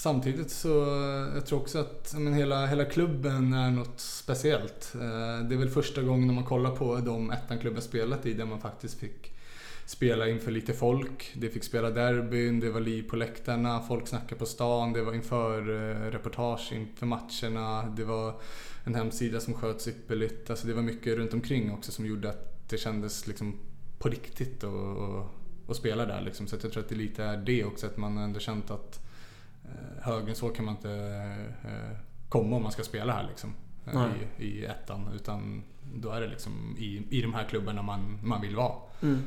Samtidigt 0.04 0.50
så 0.50 0.82
eh, 0.82 1.34
jag 1.34 1.46
tror 1.46 1.60
också 1.60 1.78
att 1.78 2.14
men 2.18 2.34
hela, 2.34 2.66
hela 2.66 2.84
klubben 2.84 3.52
är 3.52 3.70
något 3.70 4.00
speciellt. 4.00 4.92
Eh, 4.94 5.48
det 5.48 5.54
är 5.54 5.58
väl 5.58 5.68
första 5.68 6.02
gången 6.02 6.26
när 6.26 6.34
man 6.34 6.44
kollar 6.44 6.70
på 6.70 6.96
de 6.96 7.30
ettan 7.30 7.58
klubben 7.58 7.82
spelat 7.82 8.26
i 8.26 8.34
där 8.34 8.44
man 8.44 8.60
faktiskt 8.60 8.98
fick 9.00 9.32
spela 9.86 10.28
inför 10.28 10.50
lite 10.50 10.72
folk. 10.72 11.32
Det 11.34 11.48
fick 11.48 11.64
spela 11.64 11.90
derbyn, 11.90 12.60
det 12.60 12.70
var 12.70 12.80
liv 12.80 13.10
på 13.10 13.16
läktarna, 13.16 13.80
folk 13.80 14.08
snackade 14.08 14.38
på 14.38 14.46
stan, 14.46 14.92
det 14.92 15.02
var 15.02 15.14
inför 15.14 15.58
eh, 15.58 16.10
reportage 16.10 16.72
inför 16.72 17.06
matcherna, 17.06 17.94
det 17.96 18.04
var 18.04 18.40
en 18.84 18.94
hemsida 18.94 19.40
som 19.40 19.54
sköts 19.54 19.88
ypperligt. 19.88 20.50
Alltså 20.50 20.66
det 20.66 20.74
var 20.74 20.82
mycket 20.82 21.16
runt 21.16 21.34
omkring 21.34 21.72
också 21.72 21.92
som 21.92 22.06
gjorde 22.06 22.30
att 22.30 22.68
det 22.68 22.78
kändes 22.78 23.26
liksom 23.26 23.58
på 23.98 24.08
riktigt 24.08 24.64
att, 24.64 24.98
att, 24.98 25.26
att 25.68 25.76
spela 25.76 26.06
där. 26.06 26.20
Liksom. 26.20 26.46
Så 26.46 26.56
jag 26.62 26.72
tror 26.72 26.82
att 26.82 26.88
det 26.88 26.94
lite 26.94 27.24
är 27.24 27.36
det 27.36 27.64
också, 27.64 27.86
att 27.86 27.96
man 27.96 28.18
ändå 28.18 28.40
känt 28.40 28.70
att 28.70 29.03
eh, 29.64 30.02
högen 30.02 30.34
så 30.34 30.48
kan 30.48 30.64
man 30.64 30.74
inte 30.74 30.92
eh, 31.64 31.98
komma 32.28 32.56
om 32.56 32.62
man 32.62 32.72
ska 32.72 32.82
spela 32.82 33.12
här 33.12 33.26
liksom. 33.28 33.54
eh, 33.86 33.94
Nej. 33.94 34.28
I, 34.38 34.44
I 34.44 34.64
ettan. 34.64 35.08
Utan 35.14 35.62
då 35.94 36.10
är 36.10 36.20
det 36.20 36.28
liksom 36.28 36.76
i, 36.78 37.02
i 37.10 37.22
de 37.22 37.34
här 37.34 37.44
klubbarna 37.44 37.82
man, 37.82 38.18
man 38.22 38.40
vill 38.40 38.56
vara. 38.56 38.74
Mm. 39.02 39.22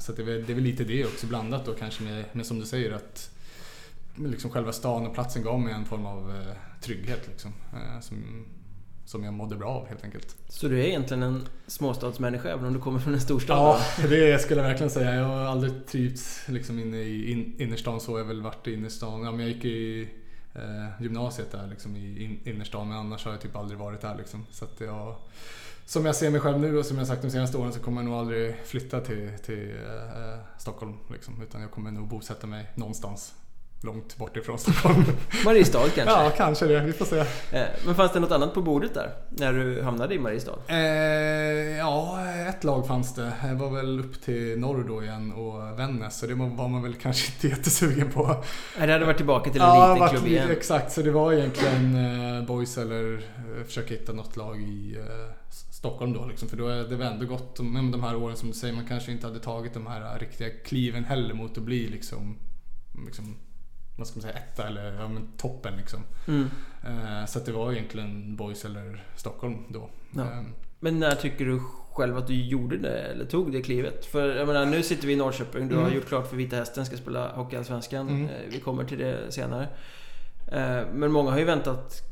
Så 0.00 0.12
det, 0.12 0.22
är 0.22 0.26
väl, 0.26 0.46
det 0.46 0.52
är 0.52 0.54
väl 0.54 0.64
lite 0.64 0.84
det 0.84 1.04
också 1.04 1.26
blandat 1.26 1.66
då 1.66 1.74
kanske 1.74 2.04
med, 2.04 2.24
med 2.32 2.46
som 2.46 2.58
du 2.58 2.66
säger 2.66 2.92
att 2.92 3.30
liksom 4.16 4.50
själva 4.50 4.72
stan 4.72 5.06
och 5.06 5.14
platsen 5.14 5.42
gav 5.42 5.60
mig 5.60 5.74
en 5.74 5.84
form 5.84 6.06
av 6.06 6.44
trygghet 6.80 7.28
liksom. 7.28 7.52
Som 8.00 8.46
som 9.06 9.24
jag 9.24 9.34
mådde 9.34 9.56
bra 9.56 9.68
av 9.68 9.86
helt 9.88 10.04
enkelt. 10.04 10.36
Så 10.48 10.68
du 10.68 10.80
är 10.80 10.84
egentligen 10.84 11.22
en 11.22 11.48
småstadsmänniska 11.66 12.48
även 12.48 12.64
om 12.64 12.72
du 12.72 12.80
kommer 12.80 12.98
från 12.98 13.14
en 13.14 13.20
storstad? 13.20 13.56
Ja, 13.56 13.80
det 14.08 14.42
skulle 14.42 14.60
jag 14.60 14.68
verkligen 14.68 14.90
säga. 14.90 15.14
Jag 15.14 15.24
har 15.24 15.44
aldrig 15.44 15.86
trivts 15.86 16.48
liksom 16.48 16.78
inne 16.78 16.96
i 16.96 17.32
in, 17.32 17.54
innerstan 17.58 18.00
så. 18.00 18.12
Jag 18.12 18.18
har 18.18 18.24
väl 18.24 18.42
varit 18.42 18.66
i 18.66 18.74
innerstan. 18.74 19.22
Ja, 19.22 19.30
men 19.30 19.40
jag 19.40 19.48
gick 19.48 19.64
i 19.64 20.08
eh, 20.54 21.02
gymnasiet 21.02 21.52
där 21.52 21.66
liksom 21.66 21.96
i 21.96 22.24
in, 22.24 22.40
innerstan 22.44 22.88
men 22.88 22.98
annars 22.98 23.24
har 23.24 23.32
jag 23.32 23.40
typ 23.40 23.56
aldrig 23.56 23.78
varit 23.78 24.00
där 24.00 24.16
liksom. 24.16 24.46
Så 24.50 24.64
att 24.64 24.80
jag, 24.80 25.14
som 25.84 26.06
jag 26.06 26.16
ser 26.16 26.30
mig 26.30 26.40
själv 26.40 26.60
nu 26.60 26.78
och 26.78 26.86
som 26.86 26.98
jag 26.98 27.06
sagt 27.06 27.22
de 27.22 27.30
senaste 27.30 27.58
åren 27.58 27.72
så 27.72 27.80
kommer 27.80 28.02
jag 28.02 28.10
nog 28.10 28.18
aldrig 28.18 28.56
flytta 28.64 29.00
till, 29.00 29.30
till 29.44 29.70
eh, 29.70 30.38
Stockholm. 30.58 30.94
Liksom, 31.12 31.42
utan 31.42 31.60
jag 31.60 31.70
kommer 31.70 31.90
nog 31.90 32.08
bosätta 32.08 32.46
mig 32.46 32.66
någonstans 32.74 33.34
långt 33.80 34.16
bort 34.16 34.36
ifrån 34.36 34.58
Stockholm. 34.58 35.04
Mariestad 35.44 35.78
kanske? 35.78 36.02
Ja, 36.02 36.32
kanske 36.36 36.66
det. 36.66 36.80
Vi 36.80 36.92
får 36.92 37.04
se. 37.04 37.18
Eh, 37.18 37.66
men 37.86 37.94
fanns 37.94 38.12
det 38.12 38.20
något 38.20 38.32
annat 38.32 38.54
på 38.54 38.62
bordet 38.62 38.94
där? 38.94 39.10
När 39.30 39.52
du 39.52 39.82
hamnade 39.82 40.14
i 40.14 40.18
Mariestad? 40.18 40.58
Eh, 40.68 40.76
ja, 41.76 42.26
ett 42.48 42.64
lag 42.64 42.86
fanns 42.86 43.14
det. 43.14 43.32
Jag 43.42 43.54
var 43.54 43.70
väl 43.70 44.00
upp 44.00 44.22
till 44.22 44.58
norr 44.58 44.84
då 44.88 45.02
igen 45.02 45.32
och 45.32 45.78
Vännäs. 45.78 46.18
Så 46.18 46.26
det 46.26 46.34
var 46.34 46.68
man 46.68 46.82
väl 46.82 46.94
kanske 46.94 47.32
inte 47.32 47.56
jättesugen 47.56 48.12
på. 48.12 48.44
Det 48.78 48.92
hade 48.92 49.04
varit 49.04 49.16
tillbaka 49.16 49.50
till 49.50 49.60
en 49.60 49.66
ja, 49.66 49.94
liten 49.94 50.08
klubb 50.08 50.26
igen. 50.26 50.50
Exakt, 50.50 50.92
så 50.92 51.02
det 51.02 51.10
var 51.10 51.32
egentligen 51.32 51.96
eh, 51.96 52.46
boys 52.46 52.78
eller 52.78 53.14
eh, 53.14 53.64
försöka 53.64 53.94
hitta 53.94 54.12
något 54.12 54.36
lag 54.36 54.60
i 54.60 54.96
eh, 54.98 55.32
Stockholm 55.50 56.12
då. 56.12 56.26
Liksom, 56.26 56.48
för 56.48 56.56
då 56.56 56.68
är 56.68 56.84
det 56.84 56.96
väl 56.96 57.12
ändå 57.12 57.26
gått 57.26 57.60
med 57.60 57.84
de 57.84 58.02
här 58.02 58.16
åren 58.16 58.36
som 58.36 58.48
du 58.48 58.54
säger. 58.54 58.74
Man 58.74 58.86
kanske 58.86 59.12
inte 59.12 59.26
hade 59.26 59.40
tagit 59.40 59.74
de 59.74 59.86
här 59.86 60.18
riktiga 60.18 60.50
kliven 60.64 61.04
heller 61.04 61.34
mot 61.34 61.58
att 61.58 61.64
bli 61.64 61.88
liksom, 61.88 62.38
liksom 63.06 63.36
vad 63.96 64.06
ska 64.06 64.16
man 64.16 64.22
säga, 64.22 64.34
etta 64.34 64.66
eller 64.66 64.92
ja, 64.92 65.08
men 65.08 65.28
toppen 65.36 65.76
liksom. 65.76 66.00
Mm. 66.28 66.50
Eh, 66.84 67.26
så 67.26 67.38
det 67.38 67.52
var 67.52 67.72
egentligen 67.72 68.36
Boys 68.36 68.64
eller 68.64 69.04
Stockholm 69.16 69.56
då. 69.68 69.90
Ja. 70.16 70.22
Eh. 70.22 70.42
Men 70.80 70.98
när 70.98 71.14
tycker 71.14 71.44
du 71.44 71.60
själv 71.92 72.16
att 72.16 72.26
du 72.26 72.34
gjorde 72.34 72.76
det 72.76 72.98
eller 72.98 73.24
tog 73.24 73.52
det 73.52 73.62
klivet? 73.62 74.06
För 74.06 74.36
jag 74.36 74.46
menar, 74.46 74.66
nu 74.66 74.82
sitter 74.82 75.06
vi 75.06 75.12
i 75.12 75.16
Norrköping. 75.16 75.68
Du 75.68 75.74
mm. 75.74 75.86
har 75.86 75.92
gjort 75.92 76.08
klart 76.08 76.28
för 76.28 76.36
Vita 76.36 76.56
Hästen, 76.56 76.86
ska 76.86 76.96
spela 76.96 77.32
Hockeyallsvenskan. 77.32 78.08
Mm. 78.08 78.24
Eh, 78.24 78.30
vi 78.50 78.60
kommer 78.60 78.84
till 78.84 78.98
det 78.98 79.32
senare. 79.32 79.68
Eh, 80.52 80.82
men 80.92 81.12
många 81.12 81.30
har 81.30 81.38
ju 81.38 81.44
väntat 81.44 82.02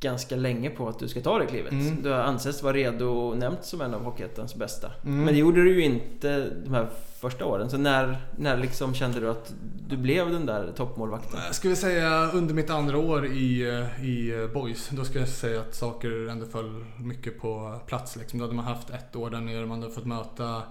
ganska 0.00 0.36
länge 0.36 0.70
på 0.70 0.88
att 0.88 0.98
du 0.98 1.08
ska 1.08 1.20
ta 1.20 1.38
det 1.38 1.46
klivet. 1.46 1.72
Mm. 1.72 2.02
Du 2.02 2.10
har 2.10 2.18
ansetts 2.18 2.62
vara 2.62 2.72
redo 2.72 3.06
och 3.06 3.38
nämnt 3.38 3.64
som 3.64 3.80
en 3.80 3.94
av 3.94 4.04
Hockeyettans 4.04 4.54
bästa. 4.54 4.90
Mm. 5.04 5.24
Men 5.24 5.34
det 5.34 5.40
gjorde 5.40 5.64
du 5.64 5.74
ju 5.74 5.84
inte 5.84 6.50
de 6.64 6.74
här 6.74 6.88
första 7.20 7.44
åren. 7.44 7.70
Så 7.70 7.78
när, 7.78 8.16
när 8.36 8.56
liksom 8.56 8.94
kände 8.94 9.20
du 9.20 9.30
att 9.30 9.54
du 9.88 9.96
blev 9.96 10.30
den 10.30 10.46
där 10.46 10.72
toppmålvakten? 10.76 11.40
Jag 11.46 11.54
skulle 11.54 11.76
säga 11.76 12.30
under 12.30 12.54
mitt 12.54 12.70
andra 12.70 12.98
år 12.98 13.26
i, 13.26 13.62
i 14.02 14.48
Boys. 14.54 14.88
Då 14.88 15.04
skulle 15.04 15.20
jag 15.20 15.28
säga 15.28 15.60
att 15.60 15.74
saker 15.74 16.28
ändå 16.28 16.46
föll 16.46 16.84
mycket 16.96 17.40
på 17.40 17.80
plats. 17.86 18.16
Liksom. 18.16 18.38
Då 18.38 18.44
hade 18.44 18.56
man 18.56 18.64
haft 18.64 18.90
ett 18.90 19.16
år 19.16 19.30
där 19.30 19.40
nere. 19.40 19.66
Man 19.66 19.82
hade 19.82 19.94
fått 19.94 20.06
möta 20.06 20.62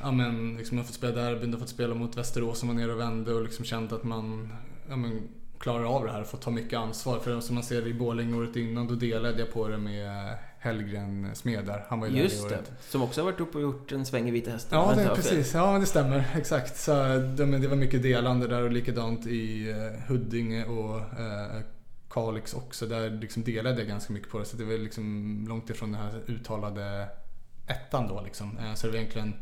Ja 0.00 0.12
men 0.12 0.56
liksom, 0.56 0.76
man 0.76 0.84
fått 0.84 0.94
spela 0.94 1.22
derbyn, 1.22 1.58
fått 1.58 1.68
spela 1.68 1.94
mot 1.94 2.16
Västerås 2.16 2.58
som 2.58 2.68
var 2.68 2.74
nere 2.74 2.92
och 2.92 3.00
vände 3.00 3.34
och 3.34 3.42
liksom 3.42 3.64
kände 3.64 3.94
att 3.94 4.04
man 4.04 4.52
ja, 4.88 4.96
men, 4.96 5.28
klarar 5.64 5.84
av 5.84 6.04
det 6.04 6.12
här 6.12 6.20
och 6.20 6.26
får 6.26 6.38
ta 6.38 6.50
mycket 6.50 6.78
ansvar. 6.78 7.18
För 7.18 7.40
som 7.40 7.54
man 7.54 7.64
ser 7.64 7.86
i 7.86 7.94
Borlänge 7.94 8.36
året 8.36 8.56
innan, 8.56 8.86
då 8.86 8.94
delade 8.94 9.38
jag 9.38 9.52
på 9.52 9.68
det 9.68 9.78
med 9.78 10.36
Hellgren 10.58 11.30
Smed 11.34 11.64
där. 11.64 11.84
Han 11.88 12.00
var 12.00 12.06
ju 12.06 12.22
Just 12.22 12.48
det, 12.48 12.62
som 12.88 13.02
också 13.02 13.20
har 13.20 13.24
varit 13.24 13.40
uppe 13.40 13.58
och 13.58 13.62
gjort 13.62 13.92
en 13.92 14.06
sväng 14.06 14.28
i 14.28 14.30
Vita 14.30 14.50
Hästen. 14.50 14.78
Ja, 14.78 14.94
det, 14.96 15.14
precis. 15.14 15.54
Ja, 15.54 15.78
det 15.78 15.86
stämmer. 15.86 16.24
Exakt. 16.36 16.76
Så 16.76 16.92
det, 17.36 17.68
var 17.68 17.76
mycket 17.76 18.02
delande 18.02 18.46
där 18.46 18.62
och 18.62 18.70
likadant 18.70 19.26
i 19.26 19.70
eh, 19.70 20.08
Huddinge 20.08 20.64
och 20.64 20.96
eh, 20.96 21.60
Kalix 22.10 22.54
också. 22.54 22.86
Där 22.86 23.10
liksom 23.10 23.42
delade 23.42 23.78
jag 23.78 23.88
ganska 23.88 24.12
mycket 24.12 24.30
på 24.30 24.38
det. 24.38 24.44
Så 24.44 24.56
det 24.56 24.64
var 24.64 24.72
liksom 24.72 25.44
långt 25.48 25.70
ifrån 25.70 25.92
den 25.92 26.00
här 26.00 26.22
uttalade 26.26 27.08
ettan 27.66 28.08
då 28.08 28.22
liksom. 28.24 28.58
Eh, 28.58 28.74
så 28.74 28.86
det 28.86 28.92
var 28.92 28.98
egentligen 28.98 29.34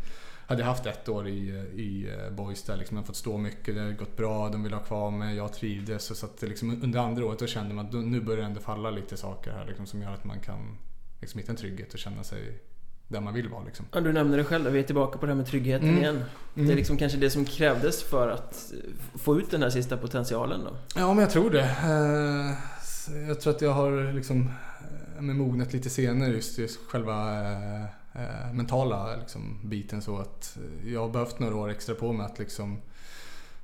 hade 0.53 0.65
haft 0.65 0.87
ett 0.87 1.09
år 1.09 1.29
i, 1.29 1.49
i 1.75 2.11
eh, 2.11 2.31
Boys 2.31 2.63
där 2.63 2.77
liksom, 2.77 2.97
jag 2.97 3.07
fått 3.07 3.17
stå 3.17 3.39
mycket, 3.39 3.75
det 3.75 3.81
har 3.81 3.93
gått 3.93 4.17
bra, 4.17 4.49
de 4.49 4.63
vill 4.63 4.73
ha 4.73 4.81
kvar 4.81 5.11
mig, 5.11 5.37
jag 5.37 5.53
trivdes. 5.53 6.19
Så 6.19 6.27
att 6.27 6.43
liksom, 6.43 6.83
under 6.83 7.01
andra 7.01 7.27
året 7.27 7.39
då 7.39 7.47
kände 7.47 7.75
man 7.75 7.87
att 7.87 7.93
nu 7.93 8.21
börjar 8.21 8.41
det 8.41 8.47
ändå 8.47 8.61
falla 8.61 8.91
lite 8.91 9.17
saker 9.17 9.53
här 9.53 9.67
liksom, 9.67 9.87
som 9.87 10.03
gör 10.03 10.15
att 10.15 10.25
man 10.25 10.41
kan 10.41 10.79
liksom, 11.21 11.39
hitta 11.39 11.53
en 11.53 11.57
trygghet 11.57 11.93
och 11.93 11.99
känna 11.99 12.25
sig 12.25 12.59
där 13.09 13.21
man 13.21 13.35
vill 13.35 13.49
vara. 13.49 13.65
Liksom. 13.65 13.87
Ja, 13.93 14.01
du 14.01 14.13
nämnde 14.13 14.37
det 14.37 14.45
själv, 14.45 14.71
vi 14.71 14.79
är 14.79 14.83
tillbaka 14.83 15.19
på 15.19 15.27
det 15.27 15.33
här 15.33 15.37
med 15.37 15.47
tryggheten 15.47 15.89
mm. 15.89 16.01
igen. 16.01 16.25
Det 16.55 16.61
är 16.61 16.65
mm. 16.65 16.77
liksom 16.77 16.97
kanske 16.97 17.19
det 17.19 17.31
som 17.31 17.45
krävdes 17.45 18.03
för 18.03 18.31
att 18.31 18.73
få 19.15 19.39
ut 19.39 19.51
den 19.51 19.63
här 19.63 19.71
sista 19.71 19.97
potentialen 19.97 20.61
då? 20.65 20.77
Ja, 20.95 21.15
men 21.15 21.23
jag 21.23 21.31
tror 21.31 21.51
det. 21.51 21.63
Eh, 21.63 23.29
jag 23.29 23.41
tror 23.41 23.55
att 23.55 23.63
jag 23.63 23.71
har 23.71 24.13
liksom 24.13 24.51
eh, 25.17 25.23
mognat 25.23 25.73
lite 25.73 25.91
senare 25.91 26.31
just, 26.31 26.59
just 26.59 26.81
själva 26.87 27.43
eh, 28.15 28.53
mentala 28.53 29.17
liksom, 29.17 29.59
biten 29.63 30.03
så 30.03 30.19
att 30.19 30.59
jag 30.85 31.01
har 31.01 31.09
behövt 31.09 31.39
några 31.39 31.57
år 31.57 31.71
extra 31.71 31.95
på 31.95 32.13
mig 32.13 32.27
att 32.27 32.39
liksom 32.39 32.79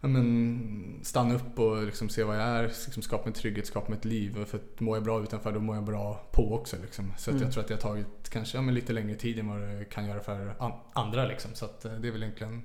ja, 0.01 0.09
men, 0.09 1.01
stanna 1.03 1.35
upp 1.35 1.59
och 1.59 1.83
liksom 1.83 2.09
se 2.09 2.25
vad 2.25 2.37
jag 2.37 2.43
är, 2.43 2.63
liksom 2.63 3.03
skapa 3.03 3.25
mig 3.25 3.35
trygghet, 3.35 3.67
skapa 3.67 3.89
mig 3.89 3.99
ett 3.99 4.05
liv. 4.05 4.45
För 4.45 4.59
att 4.59 4.81
mår 4.81 4.97
jag 4.97 5.05
bra 5.05 5.23
utanför 5.23 5.53
då 5.53 5.61
mår 5.61 5.77
jag 5.77 5.85
bra 5.85 6.27
på 6.33 6.55
också. 6.55 6.77
Liksom. 6.83 7.13
Så 7.19 7.31
mm. 7.31 7.43
jag 7.43 7.53
tror 7.53 7.63
att 7.63 7.69
det 7.69 7.75
har 7.75 7.81
tagit 7.81 8.31
kanske 8.31 8.59
ja, 8.59 8.63
lite 8.63 8.93
längre 8.93 9.15
tid 9.15 9.39
än 9.39 9.49
vad 9.49 9.61
det 9.61 9.85
kan 9.85 10.07
göra 10.07 10.21
för 10.21 10.55
an 10.59 10.73
andra. 10.93 11.27
Liksom. 11.27 11.51
Så 11.55 11.65
att, 11.65 11.85
eh, 11.85 11.93
det 11.93 12.09
är 12.09 12.13
väl 12.13 12.23
egentligen 12.23 12.63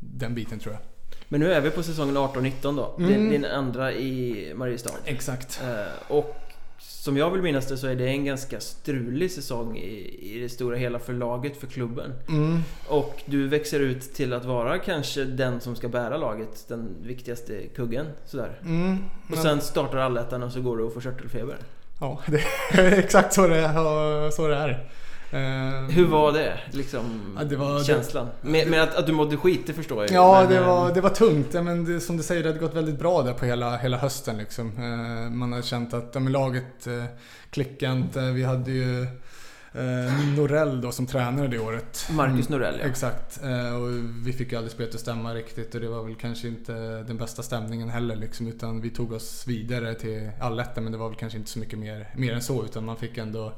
den 0.00 0.34
biten 0.34 0.58
tror 0.58 0.74
jag. 0.74 0.82
Men 1.28 1.40
nu 1.40 1.52
är 1.52 1.60
vi 1.60 1.70
på 1.70 1.82
säsongen 1.82 2.16
18-19 2.16 2.76
då. 2.76 2.94
Mm. 2.98 3.10
Din, 3.10 3.30
din 3.30 3.44
andra 3.44 3.92
i 3.92 4.52
Mariestad. 4.54 4.94
Exakt. 5.04 5.62
Eh, 5.64 6.12
och 6.12 6.36
som 6.86 7.16
jag 7.16 7.30
vill 7.30 7.42
minnas 7.42 7.66
det 7.66 7.76
så 7.76 7.86
är 7.86 7.94
det 7.94 8.08
en 8.08 8.24
ganska 8.24 8.60
strulig 8.60 9.30
säsong 9.30 9.76
i, 9.76 10.18
i 10.20 10.40
det 10.40 10.48
stora 10.48 10.76
hela 10.76 10.98
förlaget 10.98 11.56
för 11.56 11.66
klubben. 11.66 12.12
Mm. 12.28 12.62
Och 12.88 13.22
du 13.26 13.48
växer 13.48 13.80
ut 13.80 14.14
till 14.14 14.32
att 14.32 14.44
vara 14.44 14.78
kanske 14.78 15.24
den 15.24 15.60
som 15.60 15.76
ska 15.76 15.88
bära 15.88 16.16
laget, 16.16 16.64
den 16.68 16.96
viktigaste 17.02 17.62
kuggen. 17.76 18.06
Sådär. 18.26 18.58
Mm. 18.62 18.98
Och 19.30 19.38
sen 19.38 19.60
startar 19.60 19.98
allettan 19.98 20.42
och 20.42 20.52
så 20.52 20.60
går 20.60 20.76
du 20.76 20.82
och 20.82 20.94
får 20.94 21.00
körtelfeber. 21.00 21.56
Ja, 22.00 22.20
det 22.26 22.42
är 22.70 22.92
exakt 22.98 23.32
så 23.32 23.46
det, 23.46 23.56
är, 23.56 24.30
så 24.30 24.48
det 24.48 24.56
är. 24.56 24.90
Ehm, 25.34 25.90
Hur 25.90 26.06
var 26.06 26.32
det? 26.32 26.58
Liksom, 26.70 27.36
ja, 27.38 27.44
det 27.44 27.56
var, 27.56 27.84
känslan? 27.84 28.28
Det, 28.42 28.48
med, 28.48 28.70
med 28.70 28.82
att, 28.82 28.94
att, 28.94 29.06
du 29.06 29.12
mådde 29.12 29.36
skit, 29.36 29.66
det 29.66 29.72
förstår 29.72 30.02
jag 30.02 30.10
Ja, 30.12 30.40
men, 30.40 30.52
det, 30.52 30.60
var, 30.60 30.86
ehm, 30.86 30.94
det 30.94 31.00
var 31.00 31.10
tungt. 31.10 31.52
Men 31.52 31.84
det, 31.84 32.00
som 32.00 32.16
du 32.16 32.22
säger, 32.22 32.42
det 32.42 32.48
hade 32.48 32.58
gått 32.58 32.74
väldigt 32.74 32.98
bra 32.98 33.22
där 33.22 33.32
på 33.32 33.44
hela, 33.44 33.76
hela 33.76 33.96
hösten. 33.96 34.38
Liksom. 34.38 34.78
Ehm, 34.78 35.38
man 35.38 35.52
hade 35.52 35.64
känt 35.64 35.94
att 35.94 36.10
ja, 36.14 36.20
laget 36.20 36.86
eh, 36.86 37.04
klickade 37.50 37.92
inte. 37.92 38.20
Vi 38.20 38.44
hade 38.44 38.70
ju 38.70 39.02
eh, 39.72 40.36
Norell 40.36 40.80
då 40.80 40.92
som 40.92 41.06
tränare 41.06 41.48
det 41.48 41.58
året. 41.58 42.08
Marcus 42.10 42.48
Norell 42.48 42.76
ja. 42.80 42.86
Exakt. 42.86 43.40
Eh, 43.44 43.74
och 43.74 43.88
vi 44.26 44.32
fick 44.32 44.52
ju 44.52 44.58
aldrig 44.58 44.72
spelet 44.72 44.94
att 44.94 45.00
stämma 45.00 45.34
riktigt 45.34 45.74
och 45.74 45.80
det 45.80 45.88
var 45.88 46.04
väl 46.04 46.14
kanske 46.14 46.48
inte 46.48 46.72
den 47.02 47.16
bästa 47.16 47.42
stämningen 47.42 47.88
heller 47.88 48.16
liksom, 48.16 48.48
utan 48.48 48.80
vi 48.80 48.90
tog 48.90 49.12
oss 49.12 49.44
vidare 49.46 49.94
till 49.94 50.30
allettan 50.40 50.84
men 50.84 50.92
det 50.92 50.98
var 50.98 51.08
väl 51.08 51.18
kanske 51.18 51.38
inte 51.38 51.50
så 51.50 51.58
mycket 51.58 51.78
mer, 51.78 52.08
mer 52.16 52.32
än 52.32 52.42
så 52.42 52.64
utan 52.64 52.84
man 52.84 52.96
fick 52.96 53.18
ändå 53.18 53.52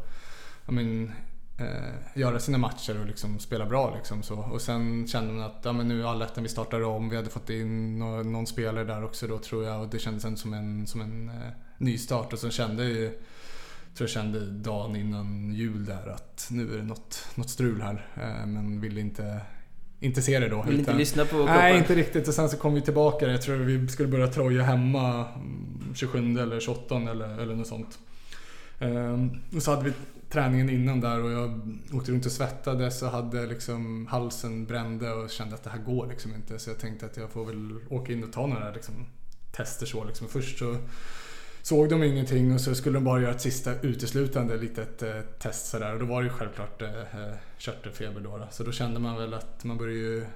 I 0.68 0.72
mean, 0.72 1.12
eh, 1.58 2.20
göra 2.20 2.38
sina 2.38 2.58
matcher 2.58 3.00
och 3.00 3.06
liksom 3.06 3.38
spela 3.38 3.66
bra. 3.66 3.94
Liksom, 3.96 4.22
så. 4.22 4.36
Och 4.36 4.60
sen 4.60 5.06
kände 5.06 5.32
man 5.32 5.42
att 5.42 5.60
ja, 5.62 5.72
men 5.72 5.88
nu 5.88 6.02
är 6.02 6.06
allettan, 6.06 6.42
vi 6.42 6.48
startar 6.48 6.82
om. 6.82 7.08
Vi 7.08 7.16
hade 7.16 7.30
fått 7.30 7.50
in 7.50 7.98
någon, 7.98 8.32
någon, 8.32 8.46
spelare 8.46 8.84
där 8.84 9.04
också 9.04 9.26
då 9.26 9.38
tror 9.38 9.64
jag 9.64 9.80
och 9.80 9.88
det 9.88 9.98
kändes 9.98 10.40
som 10.40 10.52
en, 10.52 10.86
som 10.86 11.00
en 11.00 11.28
eh, 11.28 11.52
ny 11.78 11.98
start. 11.98 12.32
Och 12.32 12.38
sen 12.38 12.50
kände 12.50 12.88
jag 12.88 13.12
tror 13.96 14.08
jag 14.08 14.10
kände 14.10 14.46
dagen 14.50 14.96
innan 14.96 15.52
jul 15.52 15.84
där 15.84 16.08
att 16.08 16.48
nu 16.50 16.74
är 16.74 16.76
det 16.76 16.84
något, 16.84 17.28
något 17.34 17.50
strul 17.50 17.82
här. 17.82 18.08
Eh, 18.14 18.46
men 18.46 18.80
ville 18.80 19.00
inte 19.00 19.40
inte 20.00 20.22
se 20.22 20.38
det 20.38 20.48
då. 20.48 20.62
Vill 20.62 20.78
inte 20.78 20.94
lyssna 20.94 21.24
på 21.24 21.30
kroppen? 21.30 21.54
Nej, 21.54 21.78
inte 21.78 21.94
riktigt. 21.94 22.28
Och 22.28 22.34
sen 22.34 22.48
så 22.48 22.56
kom 22.56 22.74
vi 22.74 22.80
tillbaka. 22.80 23.26
Jag 23.26 23.42
tror 23.42 23.56
vi 23.56 23.88
skulle 23.88 24.08
börja 24.08 24.28
troja 24.28 24.62
hemma 24.62 25.24
27 25.94 26.18
mm, 26.18 26.38
eller 26.38 26.60
28 26.60 26.96
eller, 26.96 27.42
eller 27.42 27.54
något 27.54 27.66
sånt. 27.66 27.98
Um, 28.80 29.40
och 29.56 29.62
så 29.62 29.70
hade 29.70 29.84
vi 29.84 29.92
träningen 30.36 30.70
innan 30.70 31.00
där 31.00 31.22
och 31.22 31.30
jag 31.30 31.78
åkte 31.92 32.12
runt 32.12 32.26
och 32.26 32.32
svettades 32.32 33.02
och 33.02 33.08
hade 33.08 33.46
liksom 33.46 34.06
halsen 34.06 34.66
brände 34.66 35.12
och 35.12 35.30
kände 35.30 35.54
att 35.54 35.64
det 35.64 35.70
här 35.70 35.78
går 35.78 36.06
liksom 36.06 36.34
inte. 36.34 36.58
Så 36.58 36.70
jag 36.70 36.78
tänkte 36.78 37.06
att 37.06 37.16
jag 37.16 37.30
får 37.30 37.44
väl 37.44 37.78
åka 37.90 38.12
in 38.12 38.24
och 38.24 38.32
ta 38.32 38.46
några 38.46 38.70
liksom, 38.70 38.94
tester 39.52 39.86
så 39.86 40.04
liksom. 40.04 40.28
Först 40.28 40.58
så 40.58 40.76
såg 41.62 41.88
de 41.88 42.02
ingenting 42.02 42.54
och 42.54 42.60
så 42.60 42.74
skulle 42.74 42.96
de 42.96 43.04
bara 43.04 43.20
göra 43.20 43.30
ett 43.30 43.40
sista 43.40 43.80
uteslutande 43.80 44.56
litet 44.56 45.02
eh, 45.02 45.20
test 45.38 45.66
sådär. 45.66 45.92
Och 45.92 46.00
då 46.00 46.06
var 46.06 46.22
det 46.22 46.28
ju 46.28 46.32
självklart 46.32 46.82
eh, 46.82 47.00
eh 47.00 47.34
körtelfeber 47.58 48.20
då, 48.20 48.38
då, 48.38 48.46
Så 48.50 48.64
då 48.64 48.72
kände 48.72 49.00
man 49.00 49.16
väl 49.16 49.34
att 49.34 49.64
man 49.64 49.78
började 49.78 49.98
ju 49.98 50.26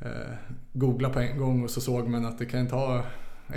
eh, 0.00 0.34
googla 0.72 1.10
på 1.10 1.20
en 1.20 1.38
gång 1.38 1.64
och 1.64 1.70
så 1.70 1.80
såg 1.80 2.08
man 2.08 2.26
att 2.26 2.38
det 2.38 2.46
kan 2.46 2.68
ta 2.68 3.04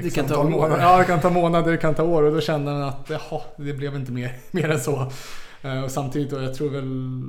det 0.02 0.10
kan 0.10 0.28
ta 0.28 0.44
månader. 0.44 0.82
Ja, 0.82 0.98
det 0.98 1.06
kan 1.06 1.22
ta 1.22 1.30
månader, 1.30 1.72
det 1.72 1.78
kan 1.78 1.96
ta 1.96 2.04
år. 2.04 2.24
Och 2.24 2.34
då 2.34 2.42
kände 2.42 2.72
man 2.72 2.84
att 2.84 3.10
jaha, 3.10 3.42
det 3.58 3.74
blev 3.74 3.96
inte 3.96 4.12
mer, 4.12 4.38
mer 4.52 4.70
än 4.70 4.80
så. 4.80 5.12
Eh, 5.62 5.84
och 5.84 5.92
samtidigt 5.92 6.30
då, 6.30 6.42
jag 6.42 6.54
tror 6.54 6.70
väl... 6.70 7.22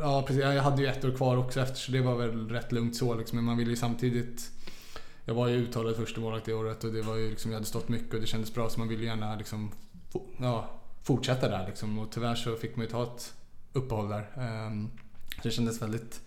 Ja, 0.00 0.24
precis. 0.26 0.42
Jag 0.42 0.62
hade 0.62 0.82
ju 0.82 0.88
ett 0.88 1.04
år 1.04 1.10
kvar 1.10 1.36
också 1.36 1.60
efter 1.60 1.76
så 1.76 1.92
det 1.92 2.00
var 2.00 2.14
väl 2.14 2.48
rätt 2.48 2.72
lugnt 2.72 2.96
så 2.96 3.14
liksom. 3.14 3.36
Men 3.36 3.44
man 3.44 3.56
ville 3.56 3.70
ju 3.70 3.76
samtidigt... 3.76 4.50
Jag 5.24 5.34
var 5.34 5.48
ju 5.48 5.56
uttalad 5.56 5.96
första 5.96 6.20
målvakt 6.20 6.48
i 6.48 6.52
året 6.52 6.84
och 6.84 6.92
det 6.92 7.02
var 7.02 7.16
ju 7.16 7.30
liksom, 7.30 7.50
jag 7.50 7.56
hade 7.56 7.66
stått 7.66 7.88
mycket 7.88 8.14
och 8.14 8.20
det 8.20 8.26
kändes 8.26 8.54
bra 8.54 8.68
så 8.68 8.78
man 8.78 8.88
ville 8.88 9.04
gärna 9.04 9.36
liksom... 9.36 9.70
Ja, 10.40 10.70
fortsätta 11.02 11.48
där 11.48 11.66
liksom. 11.66 11.98
Och 11.98 12.10
tyvärr 12.10 12.34
så 12.34 12.56
fick 12.56 12.76
man 12.76 12.86
ju 12.86 12.92
ta 12.92 13.02
ett 13.02 13.34
uppehåll 13.72 14.08
där. 14.08 14.30
Ehm, 14.36 14.90
så 15.36 15.40
det 15.42 15.50
kändes 15.50 15.82
väldigt 15.82 16.20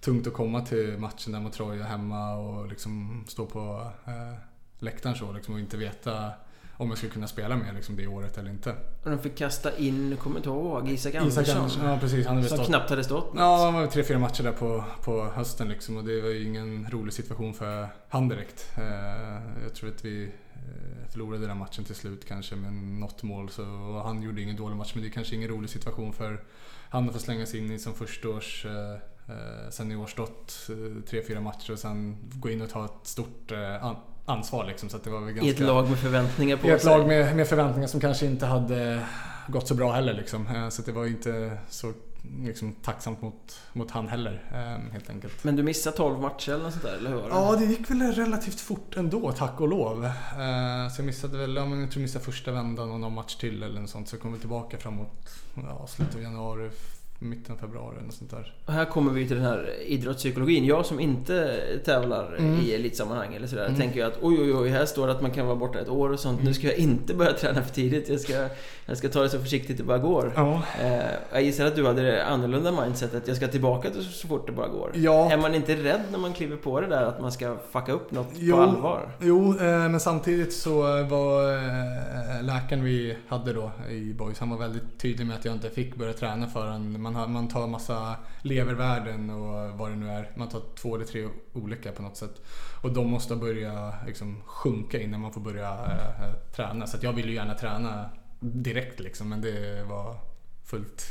tungt 0.00 0.26
att 0.26 0.32
komma 0.32 0.60
till 0.60 0.98
matchen 0.98 1.32
där 1.32 1.40
mot 1.40 1.52
Troja 1.52 1.84
hemma 1.84 2.34
och 2.34 2.68
liksom 2.68 3.24
stå 3.28 3.46
på 3.46 3.90
eh, 4.06 4.38
läktaren 4.78 5.16
så 5.16 5.32
liksom, 5.32 5.54
och 5.54 5.60
inte 5.60 5.76
veta 5.76 6.32
om 6.76 6.88
jag 6.88 6.98
skulle 6.98 7.12
kunna 7.12 7.26
spela 7.26 7.56
med 7.56 7.74
liksom, 7.74 7.96
det 7.96 8.06
året 8.06 8.38
eller 8.38 8.50
inte. 8.50 8.70
Och 9.02 9.10
de 9.10 9.18
fick 9.18 9.36
kasta 9.36 9.76
in, 9.76 10.16
kommer 10.16 10.36
inte 10.36 10.48
ihåg, 10.48 10.88
Isak 10.88 11.14
Andersson. 11.14 11.42
Isak 11.42 11.70
ja 11.84 11.98
precis. 12.00 12.26
Han 12.26 12.36
hade 12.36 12.48
som 12.48 12.58
stått, 12.58 12.68
knappt 12.68 12.90
hade 12.90 13.04
stått 13.04 13.32
Ja, 13.36 13.66
det 13.66 13.72
var 13.72 13.86
tre, 13.86 14.04
fyra 14.04 14.18
matcher 14.18 14.42
där 14.42 14.52
på, 14.52 14.84
på 15.04 15.24
hösten 15.24 15.68
liksom 15.68 15.96
och 15.96 16.04
det 16.04 16.20
var 16.20 16.28
ju 16.28 16.44
ingen 16.44 16.90
rolig 16.90 17.14
situation 17.14 17.54
för 17.54 17.88
han 18.08 18.28
direkt. 18.28 18.72
Eh, 18.76 19.62
jag 19.62 19.74
tror 19.74 19.90
att 19.90 20.04
vi 20.04 20.24
eh, 20.24 21.10
förlorade 21.10 21.46
den 21.46 21.58
matchen 21.58 21.84
till 21.84 21.94
slut 21.94 22.24
kanske 22.28 22.56
med 22.56 22.72
något 22.72 23.22
mål. 23.22 23.48
Så, 23.48 23.62
han 24.04 24.22
gjorde 24.22 24.42
ingen 24.42 24.56
dålig 24.56 24.76
match 24.76 24.92
men 24.94 25.02
det 25.02 25.08
är 25.08 25.12
kanske 25.12 25.34
ingen 25.34 25.48
rolig 25.48 25.70
situation 25.70 26.12
för 26.12 26.44
han 26.90 27.08
att 27.08 27.14
få 27.14 27.20
slänga 27.20 27.46
sig 27.46 27.60
in 27.60 27.72
i 27.72 27.78
som 27.78 27.94
förstaårs 27.94 28.66
eh, 28.66 28.92
eh 29.34 29.70
seniorstått 29.70 30.70
tre, 31.08 31.22
fyra 31.28 31.40
matcher 31.40 31.72
och 31.72 31.78
sen 31.78 32.16
gå 32.34 32.50
in 32.50 32.62
och 32.62 32.70
ta 32.70 32.84
ett 32.84 33.06
stort 33.06 33.52
ansvar. 34.24 34.64
Liksom, 34.64 34.88
så 34.88 34.98
det 35.04 35.10
var 35.10 35.20
ganska, 35.20 35.44
I 35.44 35.50
ett 35.50 35.60
lag 35.60 35.88
med 35.88 35.98
förväntningar 35.98 36.56
på 36.56 36.62
sig? 36.62 36.70
I 36.70 36.74
ett 36.74 36.84
lag 36.84 37.06
med, 37.06 37.36
med 37.36 37.48
förväntningar 37.48 37.88
som 37.88 38.00
kanske 38.00 38.26
inte 38.26 38.46
hade 38.46 39.06
gått 39.48 39.68
så 39.68 39.74
bra 39.74 39.92
heller. 39.92 40.14
Liksom. 40.14 40.68
Så 40.70 40.82
det 40.82 40.92
var 40.92 41.06
inte 41.06 41.58
så 41.68 41.92
liksom, 42.40 42.72
tacksamt 42.72 43.22
mot, 43.22 43.60
mot 43.72 43.90
han 43.90 44.08
heller 44.08 44.42
helt 44.92 45.10
enkelt. 45.10 45.44
Men 45.44 45.56
du 45.56 45.62
missade 45.62 45.96
12 45.96 46.20
matcher 46.20 46.52
eller 46.52 46.64
något 46.64 46.72
sånt 46.72 46.84
där, 46.84 46.96
eller 46.96 47.10
hur? 47.10 47.22
Ja, 47.30 47.56
det 47.58 47.64
gick 47.64 47.90
väl 47.90 48.12
relativt 48.12 48.60
fort 48.60 48.96
ändå, 48.96 49.32
tack 49.32 49.60
och 49.60 49.68
lov. 49.68 50.10
Så 50.94 51.00
jag 51.00 51.06
missade 51.06 51.38
väl, 51.38 51.56
jag 51.56 51.66
tror 51.66 51.88
jag 51.92 52.02
missade 52.02 52.24
första 52.24 52.52
vändan 52.52 52.90
och 52.90 53.00
någon 53.00 53.14
match 53.14 53.36
till 53.36 53.62
eller 53.62 53.80
något 53.80 53.90
sånt. 53.90 54.08
Så 54.08 54.16
jag 54.16 54.22
kom 54.22 54.32
väl 54.32 54.40
tillbaka 54.40 54.78
framåt 54.78 55.28
ja, 55.54 55.86
slutet 55.86 56.16
av 56.16 56.22
januari, 56.22 56.70
mitten 57.24 57.54
av 57.54 57.58
februari 57.58 57.96
eller 58.00 58.10
sånt 58.10 58.30
där. 58.30 58.54
Och 58.66 58.72
här 58.72 58.84
kommer 58.84 59.12
vi 59.12 59.28
till 59.28 59.36
den 59.36 59.44
här 59.44 59.70
idrottspsykologin. 59.86 60.64
Jag 60.64 60.86
som 60.86 61.00
inte 61.00 61.60
tävlar 61.84 62.36
mm. 62.38 62.60
i 62.60 62.74
elitsammanhang 62.74 63.34
eller 63.34 63.46
sådär 63.46 63.66
mm. 63.66 63.80
tänker 63.80 63.96
ju 63.96 64.06
att 64.06 64.18
oj 64.22 64.40
oj 64.40 64.54
oj, 64.54 64.68
här 64.68 64.86
står 64.86 65.06
det 65.06 65.12
att 65.12 65.22
man 65.22 65.30
kan 65.30 65.46
vara 65.46 65.56
borta 65.56 65.80
ett 65.80 65.88
år 65.88 66.12
och 66.12 66.20
sånt. 66.20 66.38
Mm. 66.38 66.48
Nu 66.48 66.54
ska 66.54 66.66
jag 66.66 66.76
inte 66.76 67.14
börja 67.14 67.32
träna 67.40 67.62
för 67.62 67.74
tidigt. 67.74 68.08
Jag 68.08 68.20
ska, 68.20 68.48
jag 68.86 68.96
ska 68.96 69.08
ta 69.08 69.22
det 69.22 69.28
så 69.28 69.38
försiktigt 69.38 69.76
det 69.76 69.84
bara 69.84 69.98
går. 69.98 70.32
Ja. 70.36 70.62
Eh, 70.80 71.02
jag 71.32 71.42
gissar 71.42 71.66
att 71.66 71.76
du 71.76 71.86
hade 71.86 72.02
det 72.02 72.24
annorlunda 72.24 72.84
mindsetet. 72.84 73.28
Jag 73.28 73.36
ska 73.36 73.48
tillbaka 73.48 73.90
så 73.92 74.28
fort 74.28 74.46
det 74.46 74.52
bara 74.52 74.68
går. 74.68 74.90
Ja. 74.94 75.30
Är 75.30 75.36
man 75.36 75.54
inte 75.54 75.74
rädd 75.74 76.02
när 76.10 76.18
man 76.18 76.32
kliver 76.32 76.56
på 76.56 76.80
det 76.80 76.86
där 76.86 77.02
att 77.02 77.20
man 77.20 77.32
ska 77.32 77.56
fucka 77.72 77.92
upp 77.92 78.10
något 78.10 78.32
jo, 78.34 78.56
på 78.56 78.62
allvar? 78.62 79.08
Jo, 79.20 79.50
eh, 79.50 79.88
men 79.88 80.00
samtidigt 80.00 80.52
så 80.52 80.82
var 81.02 81.52
eh, 81.52 82.42
läkaren 82.42 82.84
vi 82.84 83.16
hade 83.28 83.52
då 83.52 83.70
i 83.90 84.12
Boys, 84.12 84.38
han 84.38 84.50
var 84.50 84.58
väldigt 84.58 84.98
tydlig 84.98 85.26
med 85.26 85.36
att 85.36 85.44
jag 85.44 85.54
inte 85.54 85.70
fick 85.70 85.96
börja 85.96 86.12
träna 86.12 86.46
förrän 86.46 87.02
man, 87.02 87.13
man 87.14 87.48
tar 87.48 87.66
massa 87.66 88.16
levervärden 88.42 89.30
och 89.30 89.78
vad 89.78 89.90
det 89.90 89.96
nu 89.96 90.10
är. 90.10 90.30
Man 90.36 90.48
tar 90.48 90.62
två 90.76 90.94
eller 90.94 91.04
tre 91.04 91.28
olika 91.52 91.92
på 91.92 92.02
något 92.02 92.16
sätt. 92.16 92.42
Och 92.82 92.92
de 92.92 93.10
måste 93.10 93.36
börja 93.36 93.94
liksom, 94.06 94.42
sjunka 94.46 95.00
innan 95.00 95.20
man 95.20 95.32
får 95.32 95.40
börja 95.40 95.70
äh, 95.70 96.52
träna. 96.56 96.86
Så 96.86 96.96
jag 97.00 97.12
ville 97.12 97.28
ju 97.28 97.34
gärna 97.34 97.54
träna 97.54 98.10
direkt 98.40 99.00
liksom, 99.00 99.28
men 99.28 99.40
det 99.40 99.84
var 99.84 100.16
fullt 100.64 101.04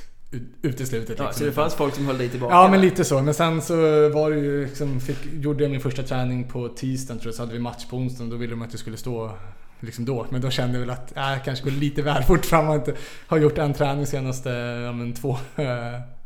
uteslutet. 0.61 1.09
Liksom. 1.09 1.25
Ja, 1.25 1.33
så 1.33 1.43
det 1.43 1.51
fanns 1.51 1.75
folk 1.75 1.95
som 1.95 2.05
höll 2.05 2.17
dig 2.17 2.29
tillbaka? 2.29 2.53
Ja, 2.53 2.67
men 2.67 2.81
lite 2.81 3.03
så. 3.03 3.21
Men 3.21 3.33
sen 3.33 3.61
så 3.61 3.75
var 4.09 4.31
det 4.31 4.37
ju 4.37 4.65
liksom, 4.65 4.99
fick, 4.99 5.25
gjorde 5.25 5.63
jag 5.63 5.71
min 5.71 5.81
första 5.81 6.03
träning 6.03 6.47
på 6.47 6.69
tisdagen 6.69 7.19
tror 7.19 7.27
jag, 7.27 7.35
så 7.35 7.41
hade 7.41 7.53
vi 7.53 7.59
match 7.59 7.85
på 7.89 7.97
onsdagen. 7.97 8.29
Då 8.29 8.37
ville 8.37 8.51
de 8.51 8.61
att 8.61 8.71
jag 8.71 8.79
skulle 8.79 8.97
stå 8.97 9.37
liksom 9.85 10.05
då. 10.05 10.25
Men 10.29 10.41
då 10.41 10.49
kände 10.49 10.73
jag 10.73 10.79
väl 10.79 10.89
att 10.89 11.17
äh, 11.17 11.31
jag 11.31 11.43
kanske 11.43 11.65
går 11.65 11.71
lite 11.71 12.01
väl 12.01 12.23
fort 12.23 12.45
fram 12.45 12.69
och 12.69 12.75
inte 12.75 12.93
har 13.27 13.37
gjort 13.37 13.57
en 13.57 13.73
träning 13.73 14.05
senaste 14.05 14.49
ja, 14.85 14.91
men, 14.91 15.13
två 15.13 15.37
äh, 15.55 15.67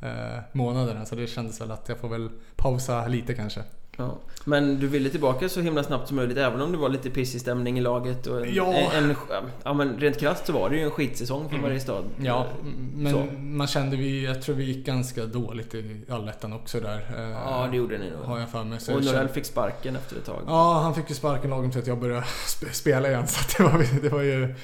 månaderna. 0.51 1.05
Så 1.05 1.15
det 1.15 1.27
kändes 1.27 1.61
väl 1.61 1.71
att 1.71 1.89
jag 1.89 1.97
får 1.97 2.09
väl 2.09 2.29
pausa 2.55 3.07
lite 3.07 3.33
kanske. 3.33 3.61
Ja. 3.97 4.17
Men 4.45 4.79
du 4.79 4.87
ville 4.87 5.09
tillbaka 5.09 5.49
så 5.49 5.61
himla 5.61 5.83
snabbt 5.83 6.07
som 6.07 6.15
möjligt 6.15 6.37
även 6.37 6.61
om 6.61 6.71
det 6.71 6.77
var 6.77 6.89
lite 6.89 7.09
pissig 7.09 7.41
stämning 7.41 7.77
i 7.77 7.81
laget 7.81 8.27
och 8.27 8.45
en, 8.45 8.53
ja. 8.53 8.73
En, 8.73 9.15
ja 9.63 9.73
men 9.73 9.99
rent 9.99 10.19
krasst 10.19 10.45
så 10.45 10.53
var 10.53 10.69
det 10.69 10.75
ju 10.75 10.81
en 10.81 10.91
skitsäsong 10.91 11.49
för 11.49 11.55
mm. 11.55 11.61
Mariestad. 11.61 12.03
Ja, 12.17 12.47
men 12.95 13.11
så. 13.11 13.25
man 13.39 13.67
kände 13.67 13.97
vi, 13.97 14.25
jag 14.25 14.41
tror 14.41 14.55
vi 14.55 14.63
gick 14.63 14.85
ganska 14.85 15.25
dåligt 15.25 15.75
i 15.75 16.01
allettan 16.09 16.53
också 16.53 16.79
där. 16.79 17.05
Ja 17.45 17.67
det 17.71 17.77
gjorde 17.77 17.97
ni 17.97 18.09
nog. 18.09 18.25
Har 18.25 18.39
jag 18.39 18.49
för 18.49 18.63
mig. 18.63 18.79
Så 18.79 18.95
och 18.95 19.05
Norell 19.05 19.27
fick 19.27 19.45
sparken 19.45 19.95
efter 19.95 20.15
ett 20.15 20.25
tag. 20.25 20.41
Ja, 20.47 20.79
han 20.79 20.95
fick 20.95 21.09
ju 21.09 21.15
sparken 21.15 21.49
lagom 21.49 21.71
till 21.71 21.81
att 21.81 21.87
jag 21.87 21.99
började 21.99 22.25
spela 22.71 23.09
igen 23.09 23.27
så 23.27 23.57
det 23.57 23.69
var, 23.69 24.01
det 24.01 24.09
var 24.09 24.21
ju, 24.21 24.55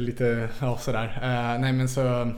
lite, 0.00 0.48
ja 0.60 0.78
sådär. 0.78 1.06
Uh, 1.22 1.60
nej 1.60 1.72
men 1.72 1.88
så 1.88 2.00
Eh, 2.00 2.28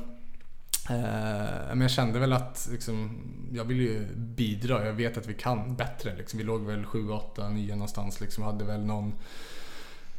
men 0.89 1.81
jag 1.81 1.91
kände 1.91 2.19
väl 2.19 2.33
att 2.33 2.69
liksom, 2.73 3.19
jag 3.53 3.65
vill 3.65 3.81
ju 3.81 4.07
bidra. 4.15 4.87
Jag 4.87 4.93
vet 4.93 5.19
att 5.19 5.27
vi 5.27 5.35
kan 5.35 5.77
bättre. 5.77 6.17
Liksom. 6.17 6.39
Vi 6.39 6.45
låg 6.45 6.67
väl 6.67 6.85
7, 6.85 7.11
8, 7.11 7.49
9 7.49 7.75
någonstans. 7.75 8.21
Liksom. 8.21 8.45
Hade 8.45 8.65
väl 8.65 8.85
någon 8.87 9.15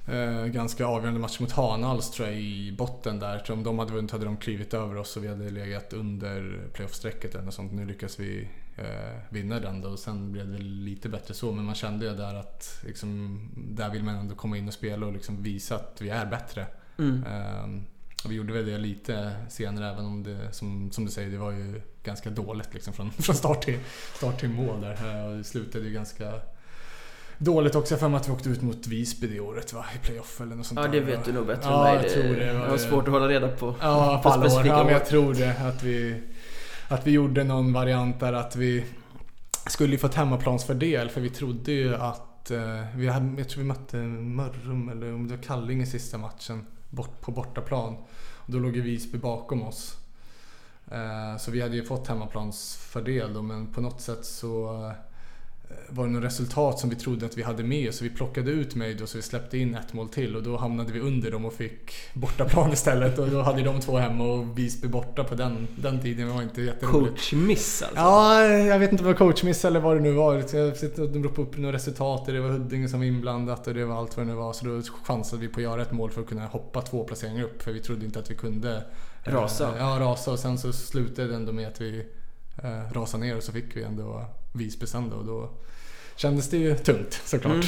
eh, 0.08 0.46
ganska 0.46 0.86
avgörande 0.86 1.20
match 1.20 1.40
mot 1.40 1.52
Hanals 1.52 2.12
tror 2.12 2.28
jag 2.28 2.38
i 2.38 2.76
botten 2.78 3.20
där. 3.20 3.44
Så 3.48 3.54
om 3.54 3.64
de 3.64 3.80
hade 3.80 3.94
vunnit 3.94 4.12
hade 4.12 4.26
de 4.26 4.38
klivit 4.38 4.74
över 4.74 4.96
oss 4.96 5.18
och 5.18 5.24
vi 5.24 5.28
hade 5.28 5.50
legat 5.50 5.94
under 5.94 6.68
playoff-strecket 6.74 7.36
eller 7.36 7.46
något 7.46 7.54
sånt. 7.54 7.72
Nu 7.72 7.86
lyckas 7.86 8.20
vi 8.20 8.50
eh, 8.76 9.20
vinna 9.30 9.60
den 9.60 9.82
då 9.82 9.90
och 9.90 10.00
sen 10.00 10.32
blev 10.32 10.52
det 10.52 10.58
lite 10.58 11.10
bättre 11.10 11.34
så. 11.34 11.52
Men 11.52 11.66
man 11.66 11.76
kände 11.76 12.06
ju 12.06 12.16
där 12.16 12.36
att 12.36 12.82
liksom, 12.86 13.40
där 13.56 13.90
vill 13.90 14.04
man 14.04 14.16
ändå 14.16 14.36
komma 14.36 14.58
in 14.58 14.68
och 14.68 14.74
spela 14.74 15.06
och 15.06 15.14
liksom 15.14 15.44
visa 15.44 15.76
att 15.76 16.02
vi 16.02 16.10
är 16.10 16.26
bättre. 16.26 16.66
Mm. 16.98 17.24
Eh, 17.24 17.82
och 18.24 18.32
vi 18.32 18.36
gjorde 18.36 18.54
väl 18.54 18.66
det 18.66 18.78
lite 18.78 19.36
senare 19.50 19.92
även 19.92 20.06
om 20.06 20.24
det, 20.24 20.52
som, 20.52 20.92
som 20.92 21.06
du 21.06 21.12
säger, 21.12 21.30
det 21.30 21.38
var 21.38 21.52
ju 21.52 21.82
ganska 22.04 22.30
dåligt 22.30 22.74
liksom 22.74 22.94
från, 22.94 23.12
från 23.20 23.36
start, 23.36 23.64
till, 23.64 23.80
start 24.16 24.40
till 24.40 24.50
mål 24.50 24.82
där. 24.82 25.26
Och 25.26 25.38
det 25.38 25.44
slutade 25.44 25.86
ju 25.86 25.92
ganska 25.92 26.34
dåligt 27.38 27.76
också 27.76 27.98
för 27.98 28.10
mig 28.10 28.18
att 28.18 28.28
vi 28.28 28.32
åkte 28.32 28.50
ut 28.50 28.62
mot 28.62 28.88
Visby 28.88 29.28
det 29.28 29.40
året 29.40 29.74
va? 29.74 29.86
I 29.96 29.98
playoff 29.98 30.42
eller 30.42 30.56
något 30.56 30.66
sånt 30.66 30.80
Ja 30.84 30.88
det 30.88 31.00
vet 31.00 31.26
du 31.26 31.34
nog 31.34 31.48
bättre 31.48 31.70
ja, 31.70 31.88
än 31.88 31.96
mig. 31.96 32.04
Jag 32.06 32.14
tror 32.14 32.36
det. 32.36 32.46
Jag 32.46 32.70
har 32.70 32.78
svårt 32.78 33.08
att 33.08 33.14
hålla 33.14 33.28
reda 33.28 33.48
på. 33.48 33.76
Ja, 33.82 34.20
på 34.24 34.30
alla 34.30 34.56
år. 34.56 34.68
Ja, 34.68 34.84
men 34.84 34.94
jag 34.94 35.06
tror 35.06 35.34
det. 35.34 35.56
Att 35.60 35.84
vi, 35.84 36.22
att 36.88 37.08
vi 37.08 37.12
gjorde 37.12 37.44
någon 37.44 37.74
variant 37.74 38.20
där 38.20 38.34
att 38.34 38.56
vi 38.56 38.86
skulle 39.68 39.92
ju 39.92 39.98
fått 39.98 40.14
hemmaplansfördel 40.14 41.10
för 41.10 41.22
vi 41.22 41.30
trodde 41.30 41.72
ju 41.72 41.96
att 41.96 42.52
eh, 42.52 42.60
vi 42.96 43.08
hade, 43.08 43.42
jag 43.42 43.50
tror 43.50 43.62
vi 43.62 43.68
mötte 43.68 43.98
Mörrum 43.98 44.90
eller 44.90 45.14
om 45.14 45.28
det 45.28 45.36
var 45.36 45.44
Kallinge 45.44 45.86
sista 45.86 46.18
matchen 46.18 46.66
bort 46.90 47.22
på 47.22 47.32
bortaplan. 47.32 47.96
och 48.36 48.52
Då 48.52 48.60
låg 48.60 48.76
ju 48.76 48.82
Visby 48.82 49.18
bakom 49.18 49.64
oss. 49.64 49.98
Eh, 50.92 51.38
så 51.38 51.52
vi 51.52 51.62
hade 51.62 51.76
ju 51.76 51.86
fått 51.86 52.08
hemmaplansfördel 52.08 53.34
då, 53.34 53.42
men 53.42 53.74
på 53.74 53.82
något 53.82 54.02
sätt 54.02 54.26
så 54.26 54.92
var 55.90 56.06
det 56.06 56.12
något 56.12 56.24
resultat 56.24 56.80
som 56.80 56.90
vi 56.90 56.96
trodde 56.96 57.26
att 57.26 57.38
vi 57.38 57.44
hade 57.44 57.64
med 57.64 57.94
så 57.94 58.04
vi 58.04 58.10
plockade 58.10 58.52
ut 58.52 58.76
mig 58.76 58.94
då 58.94 59.08
så 59.08 59.18
vi 59.18 59.22
släppte 59.22 59.58
in 59.58 59.76
ett 59.76 59.94
mål 59.94 60.10
till 60.10 60.36
och 60.36 60.44
då 60.44 60.58
hamnade 60.58 60.94
vi 60.94 61.00
under 61.00 61.32
dem 61.32 61.46
och 61.46 61.54
fick 61.54 61.92
bortaplan 62.14 62.74
istället 62.74 63.20
och 63.20 63.28
då 63.28 63.42
hade 63.42 63.62
de 63.62 63.82
två 63.82 63.98
hemma 63.98 64.24
och 64.24 64.58
Visby 64.58 64.88
borta 64.88 65.24
på 65.24 65.36
den, 65.36 65.68
den 65.76 66.00
tiden. 66.00 66.28
Det 66.28 66.34
var 66.34 66.42
inte 66.42 66.62
jätteroligt. 66.62 67.16
Coachmiss 67.16 67.82
alltså? 67.82 67.98
Ja, 68.00 68.44
jag 68.44 68.80
vet 68.80 68.92
inte 68.92 69.04
om 69.04 69.08
det 69.08 69.14
var 69.14 69.28
coachmiss 69.28 69.66
eller 69.66 69.80
vad 69.80 69.98
det 69.98 70.02
nu 70.02 70.12
var. 70.12 71.08
De 71.12 71.24
ropade 71.24 71.48
upp 71.48 71.58
några 71.58 71.76
resultat 71.76 72.28
och 72.28 72.34
det 72.34 72.42
var 72.42 72.50
Huddinge 72.50 72.88
som 72.88 73.00
var 73.00 73.08
inblandat 73.08 73.68
och 73.68 73.74
det 73.74 73.86
var 73.86 73.98
allt 73.98 74.18
vad 74.18 74.26
det 74.26 74.32
nu 74.32 74.38
var. 74.38 74.54
Så 74.54 74.66
då 74.66 74.82
chansade 74.82 75.42
vi 75.42 75.48
på 75.48 75.60
att 75.60 75.64
göra 75.64 75.82
ett 75.82 75.92
mål 75.92 76.12
för 76.12 76.22
att 76.22 76.28
kunna 76.28 76.46
hoppa 76.46 76.82
två 76.82 77.04
placeringar 77.04 77.44
upp 77.44 77.62
för 77.62 77.72
vi 77.72 77.80
trodde 77.80 78.06
inte 78.06 78.20
att 78.20 78.32
vi 78.32 78.36
kunde 78.36 78.84
Rasa? 79.24 79.74
Ja, 79.78 79.98
rasa 80.00 80.32
och 80.32 80.40
sen 80.40 80.58
så 80.58 80.74
slutade 80.74 81.28
det 81.28 81.36
ändå 81.36 81.52
med 81.52 81.68
att 81.68 81.82
vi 81.82 82.06
eh, 82.64 82.94
rasade 82.94 83.24
ner 83.24 83.38
och 83.38 83.44
så 83.44 83.52
fick 83.52 83.76
vi 83.76 83.84
ändå 83.84 84.26
Visby 84.56 84.88
sen 84.88 85.10
då. 85.10 85.16
Och 85.16 85.26
då 85.26 85.50
kändes 86.16 86.50
det 86.50 86.58
ju 86.58 86.76
tungt 86.76 87.22
såklart. 87.26 87.54
Mm. 87.54 87.66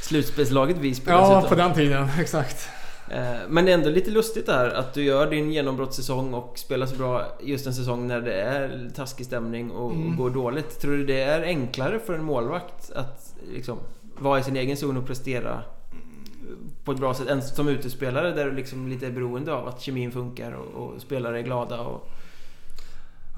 Slutspelslaget 0.00 0.76
Visby 0.76 1.10
Ja, 1.10 1.20
dessutom. 1.20 1.48
på 1.48 1.54
den 1.54 1.74
tiden. 1.74 2.08
Exakt. 2.20 2.68
Eh, 3.10 3.36
men 3.48 3.64
det 3.64 3.70
är 3.70 3.74
ändå 3.74 3.90
lite 3.90 4.10
lustigt 4.10 4.46
där 4.46 4.70
att 4.70 4.94
du 4.94 5.04
gör 5.04 5.30
din 5.30 5.52
genombrottssäsong 5.52 6.34
och 6.34 6.58
spelar 6.58 6.86
så 6.86 6.96
bra 6.96 7.38
just 7.42 7.66
en 7.66 7.74
säsong 7.74 8.06
när 8.06 8.20
det 8.20 8.34
är 8.34 8.90
taskig 8.94 9.26
stämning 9.26 9.70
och 9.70 9.92
mm. 9.92 10.16
går 10.16 10.30
dåligt. 10.30 10.80
Tror 10.80 10.96
du 10.96 11.04
det 11.04 11.20
är 11.20 11.42
enklare 11.42 11.98
för 11.98 12.14
en 12.14 12.24
målvakt 12.24 12.90
att 12.92 13.34
liksom 13.52 13.78
vara 14.18 14.38
i 14.38 14.42
sin 14.42 14.56
egen 14.56 14.76
zon 14.76 14.96
och 14.96 15.06
prestera 15.06 15.62
på 16.84 16.92
ett 16.92 16.98
bra 16.98 17.14
sätt 17.14 17.28
än 17.28 17.42
som 17.42 17.68
utespelare 17.68 18.30
där 18.30 18.44
du 18.44 18.52
liksom 18.52 18.88
lite 18.88 19.06
är 19.06 19.10
beroende 19.10 19.52
av 19.52 19.68
att 19.68 19.80
kemin 19.80 20.12
funkar 20.12 20.52
och, 20.52 20.82
och 20.82 21.00
spelare 21.00 21.38
är 21.38 21.42
glada 21.42 21.80
och 21.80 22.08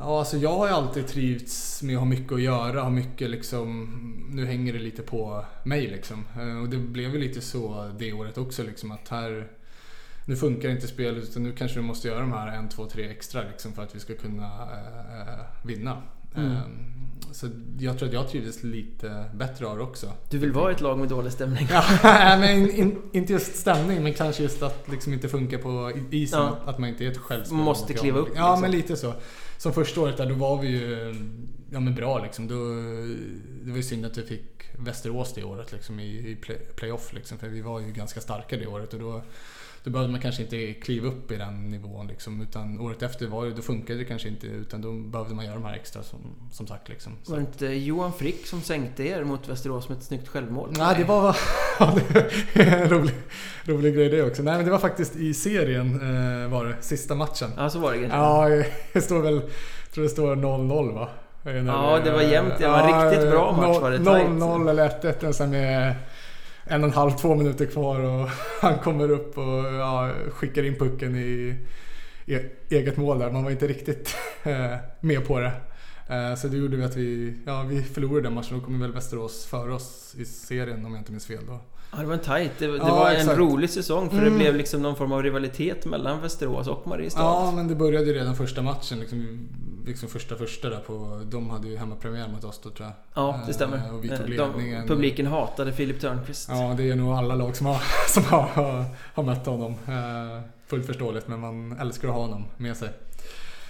Ja, 0.01 0.19
alltså 0.19 0.37
jag 0.37 0.57
har 0.57 0.67
ju 0.67 0.73
alltid 0.73 1.07
trivts 1.07 1.83
med 1.83 1.97
att 1.97 2.01
ha 2.01 2.07
mycket 2.07 2.33
att 2.33 2.43
göra, 2.43 2.83
ha 2.83 2.91
mycket 2.91 3.31
liksom... 3.31 3.91
Nu 4.31 4.47
hänger 4.47 4.73
det 4.73 4.79
lite 4.79 5.03
på 5.03 5.45
mig 5.63 5.87
liksom. 5.87 6.25
Eh, 6.37 6.63
och 6.63 6.69
det 6.69 6.77
blev 6.77 7.15
ju 7.15 7.21
lite 7.21 7.41
så 7.41 7.91
det 7.99 8.13
året 8.13 8.39
också 8.39 8.63
liksom 8.63 8.93
att 8.93 9.09
här... 9.09 9.49
nu 10.25 10.37
funkar 10.37 10.69
inte 10.69 10.87
spelet 10.87 11.25
utan 11.25 11.43
nu 11.43 11.53
kanske 11.53 11.79
du 11.79 11.83
måste 11.83 12.09
göra 12.09 12.21
de 12.21 12.33
här 12.33 12.57
en, 12.57 12.69
två, 12.69 12.87
tre 12.87 13.11
extra 13.11 13.43
liksom 13.43 13.73
för 13.73 13.83
att 13.83 13.95
vi 13.95 14.01
ska 14.01 14.15
kunna 14.15 14.45
äh, 14.45 15.67
vinna. 15.67 16.03
Mm. 16.37 16.51
Um, 16.51 17.01
så 17.33 17.47
jag 17.79 17.99
tror 17.99 18.09
att 18.09 18.15
jag 18.15 18.29
trivdes 18.29 18.63
lite 18.63 19.25
bättre 19.35 19.67
av 19.67 19.77
det 19.77 19.83
också. 19.83 20.13
Du 20.31 20.39
vill 20.39 20.53
vara 20.53 20.73
ett 20.73 20.81
lag 20.81 20.99
med 20.99 21.09
dålig 21.09 21.33
stämning? 21.33 21.69
ja, 21.71 21.85
men 22.39 22.71
in, 22.71 23.03
inte 23.13 23.33
just 23.33 23.57
stämning 23.57 24.03
men 24.03 24.15
kanske 24.15 24.43
just 24.43 24.63
att 24.63 24.89
liksom 24.91 25.13
inte 25.13 25.29
funka 25.29 25.59
på 25.59 25.93
isen. 26.11 26.41
Ja. 26.41 26.59
Att 26.67 26.79
man 26.79 26.89
inte 26.89 27.05
är 27.05 27.11
ett 27.11 27.19
självspelare. 27.19 27.65
Måste 27.65 27.93
kliva 27.95 28.19
upp 28.19 28.29
liksom. 28.29 28.45
Ja, 28.45 28.59
men 28.61 28.71
lite 28.71 28.97
så. 28.97 29.15
Som 29.61 29.73
första 29.73 30.01
året 30.01 30.17
där, 30.17 30.27
då 30.27 30.35
var 30.35 30.59
vi 30.59 30.69
ju 30.69 31.15
ja, 31.71 31.81
men 31.81 31.95
bra 31.95 32.23
liksom. 32.23 32.49
Då, 32.49 32.55
det 33.65 33.71
var 33.71 33.77
ju 33.77 33.83
synd 33.83 34.07
att 34.07 34.19
vi 34.19 34.23
fick 34.23 34.45
Västerås 34.79 35.35
det 35.35 35.45
året 35.45 35.73
liksom, 35.73 36.01
i, 36.01 36.07
i 36.07 36.37
playoff. 36.77 37.13
Liksom, 37.13 37.39
för 37.39 37.49
vi 37.49 37.61
var 37.61 37.81
ju 37.81 37.93
ganska 37.93 38.21
starka 38.21 38.57
det 38.57 38.67
året. 38.67 38.95
Och 38.95 39.01
då, 39.01 39.23
då 39.85 39.91
behövde 39.91 40.13
man 40.13 40.21
kanske 40.21 40.43
inte 40.43 40.73
kliva 40.73 41.09
upp 41.09 41.31
i 41.31 41.37
den 41.37 41.71
nivån. 41.71 42.07
Liksom, 42.07 42.43
utan 42.43 42.81
året 42.81 43.03
efter 43.03 43.27
var 43.27 43.45
det, 43.45 43.51
då 43.51 43.63
funkade 43.63 43.99
det 43.99 44.05
kanske 44.05 44.29
inte. 44.29 44.47
Utan 44.47 44.81
då 44.81 44.93
behövde 44.93 45.35
man 45.35 45.45
göra 45.45 45.55
de 45.55 45.65
här 45.65 45.75
extra 45.75 46.03
som, 46.03 46.19
som 46.53 46.67
sagt. 46.67 46.89
Liksom. 46.89 47.13
Var 47.27 47.37
det 47.37 47.41
inte 47.43 47.67
Johan 47.67 48.13
Frick 48.13 48.47
som 48.47 48.63
sänkte 48.63 49.03
er 49.03 49.25
mot 49.25 49.49
Västerås 49.49 49.89
med 49.89 49.99
ett 49.99 50.05
snyggt 50.05 50.29
självmål? 50.29 50.75
Nej, 50.79 50.95
det 50.99 51.05
var 51.05 51.37
en 52.53 52.89
rolig, 52.89 53.15
rolig 53.65 53.95
grej 53.95 54.09
det 54.09 54.23
också. 54.23 54.43
Nej, 54.43 54.57
men 54.57 54.65
det 54.65 54.71
var 54.71 54.79
faktiskt 54.79 55.17
i 55.17 55.35
serien 55.35 55.95
eh, 55.95 56.51
var 56.51 56.65
det, 56.65 56.77
sista 56.81 57.15
matchen. 57.15 57.51
Ja, 57.57 57.71
så 57.71 57.79
var 57.79 57.93
det 57.93 57.99
Ja, 57.99 58.65
det 58.93 59.01
står 59.01 59.23
väl, 59.23 59.35
jag 59.35 59.95
tror 59.95 60.05
det 60.05 60.11
står 60.11 60.37
0-0 60.37 60.95
va? 60.95 61.09
Ja, 61.45 62.01
det 62.05 62.11
var 62.11 62.23
jämnt. 62.23 62.59
Det 62.59 62.69
var 62.69 62.81
en 62.81 62.89
ja, 62.89 63.11
riktigt 63.11 63.31
bra 63.31 63.53
match 63.53 63.81
var 63.81 63.91
det. 63.91 63.99
0-0 63.99 64.71
eller 64.71 64.89
1-1 64.89 65.33
sen 65.33 65.51
med 65.51 65.95
en 66.71 66.83
och 66.83 66.89
en 66.89 66.95
halv, 66.95 67.11
två 67.11 67.35
minuter 67.35 67.67
kvar 67.67 68.01
och 68.01 68.29
han 68.61 68.79
kommer 68.79 69.11
upp 69.11 69.39
och 69.39 69.65
ja, 69.65 70.11
skickar 70.31 70.63
in 70.63 70.79
pucken 70.79 71.17
i 71.17 71.57
eget 72.69 72.97
mål 72.97 73.19
där. 73.19 73.31
Man 73.31 73.45
var 73.45 73.51
inte 73.51 73.67
riktigt 73.67 74.17
eh, 74.43 74.77
med 75.01 75.27
på 75.27 75.41
det. 75.41 75.53
Eh, 76.09 76.35
så 76.35 76.49
det 76.49 76.57
gjorde 76.57 76.77
vi 76.77 76.85
att 76.85 76.97
vi, 76.97 77.37
ja, 77.47 77.63
vi 77.63 77.83
förlorade 77.83 78.23
den 78.23 78.35
matchen. 78.35 78.59
Då 78.59 78.65
kom 78.65 78.81
väl 78.81 78.93
Västerås 78.93 79.47
före 79.47 79.73
oss 79.73 80.15
i 80.19 80.25
serien 80.25 80.87
om 80.87 80.93
jag 80.93 81.01
inte 81.01 81.13
minns 81.13 81.27
fel. 81.27 81.47
Då. 81.47 81.61
Ja, 81.93 81.99
det 81.99 82.07
var 82.07 82.15
en 82.15 82.21
tight. 82.21 82.53
Det, 82.59 82.67
det 82.67 82.77
ja, 82.77 82.95
var 82.95 83.11
en 83.11 83.37
rolig 83.37 83.71
säsong 83.71 84.11
för 84.11 84.19
mm. 84.19 84.33
det 84.33 84.39
blev 84.39 84.57
liksom 84.57 84.83
någon 84.83 84.97
form 84.97 85.13
av 85.13 85.23
rivalitet 85.23 85.87
mellan 85.87 86.21
Västerås 86.21 86.69
och 86.69 86.87
Mariestad. 86.87 87.21
Ja, 87.21 87.53
men 87.57 87.69
det 87.69 87.75
började 87.75 88.07
ju 88.07 88.13
redan 88.13 88.37
första 88.37 88.63
matchen. 88.63 89.01
Liksom, 89.01 89.49
liksom 89.87 90.09
första 90.09 90.37
första 90.37 90.71
där 90.71 90.79
på... 90.79 91.23
De 91.25 91.51
hade 91.51 91.69
ju 91.69 91.77
hemmapremiär 91.77 92.29
mot 92.29 92.45
oss 92.45 92.61
då 92.63 92.71
tror 92.71 92.89
jag. 92.89 92.95
Ja, 93.15 93.41
det 93.47 93.55
stämmer. 93.55 93.77
Eh, 93.77 93.95
och 93.95 94.05
vi 94.05 94.09
tog 94.09 94.29
ledningen. 94.29 94.81
De, 94.81 94.89
publiken 94.89 95.27
hatade 95.27 95.73
Filip 95.73 96.01
Törnqvist. 96.01 96.49
Ja, 96.53 96.75
det 96.77 96.91
är 96.91 96.97
nog 96.97 97.13
alla 97.13 97.35
lag 97.35 97.57
som 97.57 97.67
har, 97.67 97.83
som 98.09 98.25
har, 98.25 98.85
har 99.15 99.23
mött 99.23 99.47
honom. 99.47 99.73
Eh, 99.73 100.43
fullt 100.67 100.87
förståeligt, 100.87 101.29
men 101.29 101.41
man 101.41 101.79
älskar 101.81 102.09
att 102.09 102.15
ha 102.15 102.23
honom 102.23 102.45
med 102.57 102.77
sig. 102.77 102.89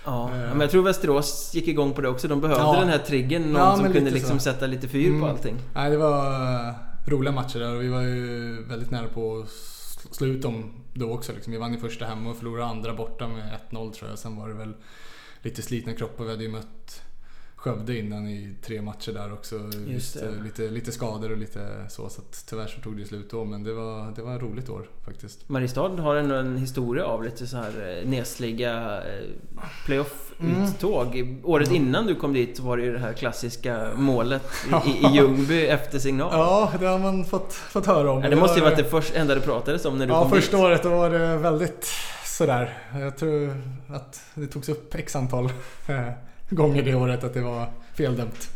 Ja, 0.04 0.28
men 0.28 0.60
jag 0.60 0.70
tror 0.70 0.82
Västerås 0.82 1.54
gick 1.54 1.68
igång 1.68 1.92
på 1.92 2.00
det 2.00 2.08
också. 2.08 2.28
De 2.28 2.40
behövde 2.40 2.62
ja. 2.62 2.80
den 2.80 2.88
här 2.88 2.98
triggern. 2.98 3.42
Någon 3.42 3.62
ja, 3.62 3.76
som 3.76 3.92
kunde 3.92 4.10
liksom 4.10 4.38
sätta 4.38 4.66
lite 4.66 4.88
fyr 4.88 5.08
mm. 5.08 5.20
på 5.20 5.26
allting. 5.26 5.56
Nej, 5.74 5.90
det 5.90 5.96
var 5.96 6.74
roliga 7.06 7.32
matcher 7.32 7.58
där 7.58 7.74
och 7.74 7.82
vi 7.82 7.88
var 7.88 8.00
ju 8.00 8.62
väldigt 8.68 8.90
nära 8.90 9.06
på 9.08 9.38
att 9.38 9.50
slå 10.14 10.26
ut 10.26 10.42
dem 10.42 10.72
då 10.94 11.12
också. 11.12 11.32
Liksom. 11.32 11.52
Vi 11.52 11.58
vann 11.58 11.72
ju 11.72 11.78
första 11.78 12.04
hemma 12.04 12.30
och 12.30 12.36
förlorade 12.36 12.66
andra 12.66 12.94
borta 12.94 13.28
med 13.28 13.58
1-0 13.70 13.92
tror 13.92 14.10
jag. 14.10 14.18
Sen 14.18 14.36
var 14.36 14.48
det 14.48 14.54
väl 14.54 14.74
lite 15.42 15.62
slitna 15.62 15.92
kroppar. 15.94 16.24
Vi 16.24 16.30
hade 16.30 16.42
ju 16.42 16.50
mött 16.50 17.02
Skövde 17.60 17.98
innan 17.98 18.28
i 18.28 18.54
tre 18.62 18.82
matcher 18.82 19.12
där 19.12 19.32
också. 19.32 19.56
Just 19.86 20.16
lite, 20.44 20.62
lite 20.62 20.92
skador 20.92 21.30
och 21.30 21.36
lite 21.36 21.86
så. 21.88 22.08
Så 22.08 22.20
att 22.20 22.44
tyvärr 22.48 22.66
så 22.66 22.80
tog 22.80 22.96
det 22.96 23.04
slut 23.04 23.30
då. 23.30 23.44
Men 23.44 23.64
det 23.64 23.72
var, 23.72 24.12
det 24.16 24.22
var 24.22 24.36
ett 24.36 24.42
roligt 24.42 24.68
år 24.68 24.88
faktiskt. 25.04 25.48
Mariestad 25.48 25.88
har 25.88 26.16
ändå 26.16 26.34
en 26.34 26.56
historia 26.56 27.04
av 27.04 27.24
lite 27.24 27.46
så 27.46 27.56
här 27.56 28.00
eh, 28.02 28.08
nesliga 28.08 29.02
eh, 29.02 29.24
playoff-uttåg. 29.86 31.16
Mm. 31.16 31.40
Året 31.44 31.68
mm. 31.68 31.82
innan 31.82 32.06
du 32.06 32.14
kom 32.14 32.32
dit 32.32 32.60
var 32.60 32.76
det 32.76 32.82
ju 32.82 32.92
det 32.92 32.98
här 32.98 33.12
klassiska 33.12 33.88
målet 33.96 34.42
i, 34.86 34.90
i, 34.90 35.10
Ljungby 35.16 35.66
efter 35.66 35.98
signal. 35.98 36.30
Ja, 36.32 36.72
det 36.80 36.86
har 36.86 36.98
man 36.98 37.24
fått, 37.24 37.52
fått 37.52 37.86
höra 37.86 38.10
om. 38.10 38.22
Ja, 38.22 38.28
det 38.28 38.36
måste 38.36 38.58
ju 38.58 38.64
varit 38.64 38.76
det 38.76 38.84
först, 38.84 39.14
enda 39.14 39.34
det 39.34 39.40
pratades 39.40 39.84
om 39.84 39.98
när 39.98 40.06
du 40.06 40.12
ja, 40.12 40.22
kom 40.22 40.30
dit. 40.30 40.34
Ja, 40.36 40.40
första 40.40 40.58
året 40.58 40.82
då 40.82 40.90
var 40.90 41.10
det 41.10 41.36
väldigt 41.36 41.88
sådär. 42.40 42.78
Jag 42.94 43.16
tror 43.16 43.56
att 43.88 44.22
det 44.34 44.46
togs 44.46 44.68
upp 44.68 44.94
x 44.94 45.16
antal 45.16 45.44
eh, 45.86 46.10
gånger 46.50 46.82
det 46.82 46.94
året 46.94 47.24
att 47.24 47.34
det 47.34 47.40
var 47.40 47.66
feldömt. 47.94 48.50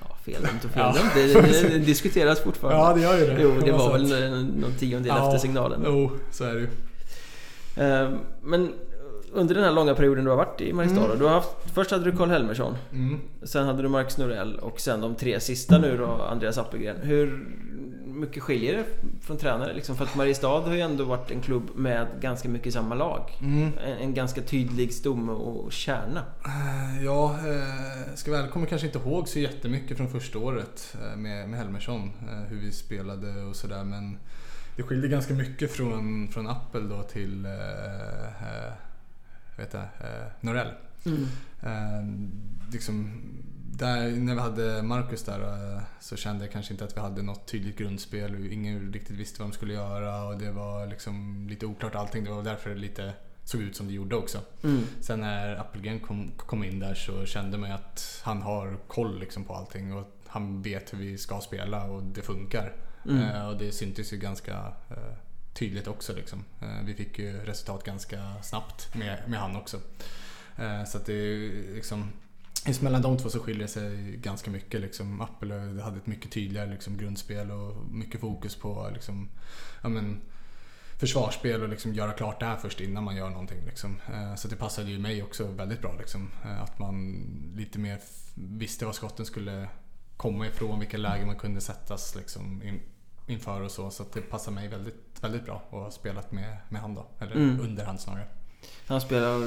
Ja, 0.00 0.16
feldömt 0.24 0.64
och 0.64 0.70
feldömt. 0.70 1.12
Ja. 1.16 1.40
Det, 1.42 1.68
det, 1.68 1.78
diskuteras 1.78 2.40
fortfarande. 2.40 2.80
Ja, 2.82 2.94
det 2.94 3.00
gör 3.00 3.18
ju 3.18 3.34
det. 3.34 3.42
Jo, 3.42 3.60
det 3.64 3.72
var 3.72 3.92
väl 3.92 4.44
någon 4.44 4.72
tiondel 4.72 5.08
ja, 5.16 5.26
efter 5.26 5.38
signalen. 5.38 5.82
Jo, 5.86 6.10
så 6.30 6.44
är 6.44 6.54
det 6.54 6.60
ju. 6.60 6.68
Ehm, 7.76 8.18
men 8.42 8.72
under 9.32 9.54
den 9.54 9.64
här 9.64 9.72
långa 9.72 9.94
perioden 9.94 10.24
du 10.24 10.30
har 10.30 10.36
varit 10.36 10.60
i 10.60 10.72
Mariestad 10.72 11.04
mm. 11.04 11.18
du 11.18 11.24
har 11.24 11.32
haft, 11.32 11.56
Först 11.74 11.90
hade 11.90 12.04
du 12.04 12.16
Karl 12.16 12.30
Helmersson 12.30 12.76
mm. 12.92 13.20
Sen 13.42 13.66
hade 13.66 13.82
du 13.82 13.88
Marcus 13.88 14.18
Norell 14.18 14.56
och 14.56 14.80
sen 14.80 15.00
de 15.00 15.14
tre 15.14 15.40
sista 15.40 15.78
nu 15.78 15.96
då 15.96 16.06
Andreas 16.06 16.58
Appelgren 16.58 16.96
Hur 17.02 17.46
mycket 18.22 18.42
skiljer 18.42 18.76
det 18.76 18.84
från 19.20 19.38
tränare? 19.38 19.74
Liksom 19.74 19.96
för 19.96 20.04
att 20.04 20.16
Mariestad 20.16 20.60
har 20.60 20.74
ju 20.74 20.80
ändå 20.80 21.04
varit 21.04 21.30
en 21.30 21.40
klubb 21.40 21.70
med 21.74 22.06
ganska 22.20 22.48
mycket 22.48 22.72
samma 22.72 22.94
lag. 22.94 23.38
Mm. 23.40 23.72
En, 23.84 23.98
en, 23.98 24.14
ganska 24.14 24.42
tydlig 24.42 24.94
stomme 24.94 25.32
och 25.32 25.72
kärna. 25.72 26.24
Uh, 26.46 27.04
ja, 27.04 27.38
uh, 27.46 28.14
ska 28.14 28.30
väl 28.30 28.48
kommer 28.48 28.66
kanske 28.66 28.86
inte 28.86 28.98
ihåg 28.98 29.28
så 29.28 29.38
jättemycket 29.38 29.96
från 29.96 30.08
första 30.08 30.38
året 30.38 30.96
uh, 31.02 31.16
med, 31.16 31.48
med 31.48 31.58
Helmersson. 31.58 32.12
Uh, 32.22 32.48
hur 32.48 32.60
vi 32.60 32.72
spelade 32.72 33.42
och 33.42 33.56
sådär. 33.56 33.84
Men 33.84 34.18
det 34.76 34.82
skiljer 34.82 35.08
ganska 35.08 35.34
mycket 35.34 35.72
från, 35.72 36.28
från 36.28 36.48
Appel 36.48 36.88
då 36.88 37.02
till 37.02 37.46
uh, 37.46 38.72
vet 39.56 39.74
jag, 39.74 39.84
Norell. 40.40 40.72
Mm. 41.04 41.26
liksom, 42.72 43.20
där, 43.78 44.10
när 44.10 44.34
vi 44.34 44.40
hade 44.40 44.82
Marcus 44.82 45.22
där 45.22 45.40
eh, 45.40 45.82
så 46.00 46.16
kände 46.16 46.44
jag 46.44 46.52
kanske 46.52 46.72
inte 46.72 46.84
att 46.84 46.96
vi 46.96 47.00
hade 47.00 47.22
något 47.22 47.46
tydligt 47.46 47.78
grundspel. 47.78 48.52
Ingen 48.52 48.92
riktigt 48.92 49.16
visste 49.16 49.42
vad 49.42 49.50
de 49.50 49.54
skulle 49.54 49.74
göra 49.74 50.24
och 50.24 50.38
det 50.38 50.50
var 50.50 50.86
liksom 50.86 51.46
lite 51.48 51.66
oklart 51.66 51.94
allting. 51.94 52.24
Det 52.24 52.30
var 52.30 52.42
därför 52.42 52.70
det 52.70 52.76
lite 52.76 53.12
såg 53.44 53.60
ut 53.60 53.76
som 53.76 53.86
det 53.86 53.92
gjorde 53.92 54.16
också. 54.16 54.38
Mm. 54.64 54.82
Sen 55.00 55.20
när 55.20 55.56
Appelgren 55.56 56.00
kom, 56.00 56.30
kom, 56.36 56.64
in 56.64 56.78
där 56.78 56.94
så 56.94 57.26
kände 57.26 57.58
man 57.58 57.72
att 57.72 58.20
han 58.24 58.42
har 58.42 58.78
koll 58.88 59.20
liksom 59.20 59.44
på 59.44 59.54
allting 59.54 59.92
och 59.92 60.16
han 60.26 60.62
vet 60.62 60.92
hur 60.92 60.98
vi 60.98 61.18
ska 61.18 61.40
spela 61.40 61.84
och 61.84 62.02
det 62.02 62.22
funkar. 62.22 62.72
Mm. 63.04 63.22
Uh, 63.22 63.48
och 63.48 63.56
det 63.56 63.72
syntes 63.72 64.12
ju 64.12 64.16
ganska 64.16 64.52
uh, 64.90 65.14
tydligt 65.54 65.88
också. 65.88 66.12
Liksom. 66.12 66.44
Uh, 66.62 66.84
vi 66.84 66.94
fick 66.94 67.18
ju 67.18 67.44
resultat 67.44 67.84
ganska 67.84 68.34
snabbt 68.42 68.94
med, 68.94 69.18
med 69.26 69.40
han 69.40 69.56
också. 69.56 69.78
så 70.86 70.98
att 70.98 71.06
det 71.06 71.38
liksom 71.74 72.12
Just 72.66 72.82
mellan 72.82 73.02
de 73.02 73.18
två 73.18 73.28
så 73.28 73.38
skiljer 73.38 73.62
det 73.62 73.68
sig 73.68 74.16
ganska 74.16 74.50
mycket. 74.50 74.80
Liksom. 74.80 75.20
Apple 75.20 75.54
hade 75.82 75.96
ett 75.96 76.06
mycket 76.06 76.32
tydligare 76.32 76.70
liksom, 76.70 76.96
grundspel 76.96 77.50
och 77.50 77.76
mycket 77.90 78.20
fokus 78.20 78.56
på 78.56 78.90
liksom, 78.94 79.28
ja, 79.82 79.88
men, 79.88 80.20
försvarsspel 80.98 81.62
och 81.62 81.68
liksom 81.68 81.94
göra 81.94 82.12
klart 82.12 82.40
det 82.40 82.46
här 82.46 82.56
först 82.56 82.80
innan 82.80 83.04
man 83.04 83.16
gör 83.16 83.30
någonting. 83.30 83.64
Liksom. 83.66 83.96
Eh, 84.14 84.34
så 84.34 84.48
det 84.48 84.56
passade 84.56 84.90
ju 84.90 84.98
mig 84.98 85.22
också 85.22 85.46
väldigt 85.46 85.80
bra. 85.80 85.94
Liksom. 85.98 86.30
Eh, 86.44 86.62
att 86.62 86.78
man 86.78 87.24
lite 87.56 87.78
mer 87.78 88.00
visste 88.34 88.84
var 88.84 88.92
skotten 88.92 89.26
skulle 89.26 89.68
komma 90.16 90.46
ifrån, 90.46 90.78
vilka 90.78 90.96
lägen 90.96 91.26
man 91.26 91.36
kunde 91.36 91.60
sättas 91.60 92.14
liksom, 92.14 92.62
in, 92.62 92.80
inför 93.26 93.60
och 93.60 93.70
så. 93.70 93.90
Så 93.90 94.04
det 94.14 94.20
passade 94.20 94.54
mig 94.54 94.68
väldigt, 94.68 95.22
väldigt 95.22 95.44
bra 95.44 95.56
att 95.66 95.70
ha 95.70 95.90
spelat 95.90 96.32
med, 96.32 96.56
med 96.68 96.80
hand 96.80 96.96
då, 96.96 97.06
eller 97.18 97.36
mm. 97.36 97.60
under 97.60 97.84
hand 97.84 98.00
snarare. 98.00 98.26
Han 98.86 99.00
spelar, 99.00 99.38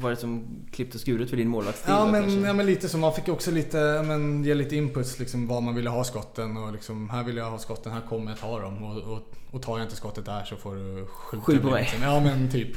varit 0.00 0.18
som 0.18 0.46
klippt 0.72 0.94
och 0.94 1.00
skuret 1.00 1.30
för 1.30 1.36
din 1.36 1.48
målvaktsstil 1.48 1.94
ja, 1.94 2.06
men, 2.06 2.44
ja 2.44 2.52
men 2.52 2.66
lite 2.66 2.88
så. 2.88 2.98
Man 2.98 3.12
fick 3.12 3.28
också 3.28 3.50
lite, 3.50 4.02
men, 4.06 4.44
ge 4.44 4.54
lite 4.54 4.76
inputs 4.76 5.18
liksom 5.18 5.46
var 5.46 5.60
man 5.60 5.74
ville 5.74 5.90
ha 5.90 6.04
skotten 6.04 6.56
och 6.56 6.72
liksom 6.72 7.10
här 7.10 7.24
vill 7.24 7.36
jag 7.36 7.50
ha 7.50 7.58
skotten, 7.58 7.92
här 7.92 8.00
kommer 8.08 8.30
jag 8.30 8.40
ta 8.40 8.60
dem. 8.60 8.82
Och, 8.82 9.12
och, 9.12 9.22
och 9.50 9.62
tar 9.62 9.78
jag 9.78 9.86
inte 9.86 9.96
skottet 9.96 10.24
där 10.24 10.44
så 10.44 10.56
får 10.56 10.74
du 10.74 11.06
skjuta 11.06 11.44
Skyll 11.44 11.60
på 11.60 11.70
mig. 11.70 11.82
Liksom. 11.82 12.02
Ja 12.02 12.20
men 12.20 12.50
typ. 12.50 12.76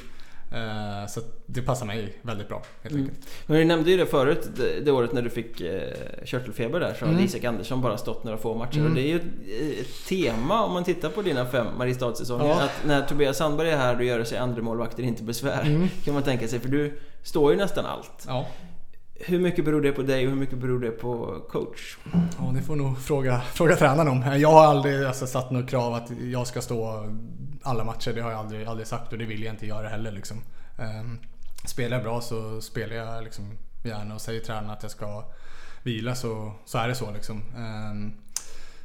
Eh, 0.51 1.07
så 1.07 1.21
det 1.45 1.62
passar 1.62 1.86
mig 1.86 2.13
väldigt 2.21 2.47
bra 2.47 2.63
helt 2.81 2.95
mm. 2.95 3.05
enkelt. 3.05 3.27
Men 3.45 3.57
du 3.57 3.65
nämnde 3.65 3.91
ju 3.91 3.97
det 3.97 4.05
förut, 4.05 4.49
det, 4.55 4.79
det 4.86 4.91
året 4.91 5.13
när 5.13 5.21
du 5.21 5.29
fick 5.29 5.62
eh, 5.62 5.81
körtelfeber 6.25 6.79
där 6.79 6.93
så 6.93 7.05
mm. 7.05 7.15
hade 7.15 7.25
Isak 7.25 7.43
Andersson 7.43 7.81
bara 7.81 7.97
stått 7.97 8.23
några 8.23 8.38
få 8.38 8.55
matcher. 8.55 8.77
Mm. 8.77 8.89
Och 8.89 8.95
det 8.95 9.01
är 9.01 9.07
ju 9.07 9.15
ett, 9.15 9.79
ett, 9.79 10.07
tema 10.07 10.63
om 10.63 10.73
man 10.73 10.83
tittar 10.83 11.10
på 11.10 11.21
dina 11.21 11.45
fem 11.45 11.67
Mariestad-säsonger. 11.77 12.45
Ja. 12.45 12.63
Att 12.63 12.86
när 12.86 13.01
Tobias 13.01 13.38
Sandberg 13.38 13.69
är 13.69 13.77
här 13.77 13.95
och 13.95 14.03
gör 14.03 14.23
sig 14.23 14.38
andra 14.38 14.62
målvakter 14.62 15.03
inte 15.03 15.23
besvär. 15.23 15.62
Mm. 15.62 15.88
Kan 16.03 16.13
man 16.13 16.23
tänka 16.23 16.47
sig, 16.47 16.60
för 16.60 16.69
du 16.69 16.99
står 17.23 17.51
ju 17.51 17.57
nästan 17.57 17.86
allt. 17.86 18.25
Ja. 18.27 18.47
Hur 19.19 19.39
mycket 19.39 19.65
beror 19.65 19.81
det 19.81 19.91
på 19.91 20.01
dig 20.01 20.25
och 20.25 20.31
hur 20.31 20.39
mycket 20.39 20.57
beror 20.57 20.79
det 20.79 20.91
på 20.91 21.41
coach? 21.49 21.97
Ja, 22.13 22.51
det 22.55 22.62
får 22.62 22.75
nog 22.75 22.99
fråga, 22.99 23.41
fråga 23.53 23.75
tränaren 23.75 24.07
om. 24.07 24.39
Jag 24.39 24.51
har 24.51 24.65
aldrig 24.65 25.05
alltså, 25.05 25.27
satt 25.27 25.51
något 25.51 25.69
krav 25.69 25.93
att 25.93 26.12
jag 26.31 26.47
ska 26.47 26.62
stå 26.62 27.05
alla 27.67 27.84
matcher. 27.84 28.13
Det 28.13 28.21
har 28.21 28.32
jag 28.32 28.39
aldrig, 28.39 28.67
aldrig 28.67 28.88
sagt 28.88 29.12
och 29.12 29.17
det 29.17 29.25
vill 29.25 29.43
jag 29.43 29.53
inte 29.53 29.67
göra 29.67 29.89
heller. 29.89 30.12
Liksom. 30.12 30.41
Ehm, 30.77 31.19
spelar 31.65 31.97
jag 31.97 32.03
bra 32.03 32.21
så 32.21 32.62
spelar 32.62 32.95
jag 32.95 33.23
liksom 33.23 33.58
gärna 33.84 34.15
och 34.15 34.21
säger 34.21 34.41
tränaren 34.41 34.69
att 34.69 34.84
jag 34.84 34.91
ska 34.91 35.23
vila 35.84 36.15
så, 36.15 36.53
så 36.65 36.77
är 36.77 36.88
det 36.88 36.95
så. 36.95 37.12
Liksom. 37.12 37.43
Ehm, 37.58 38.13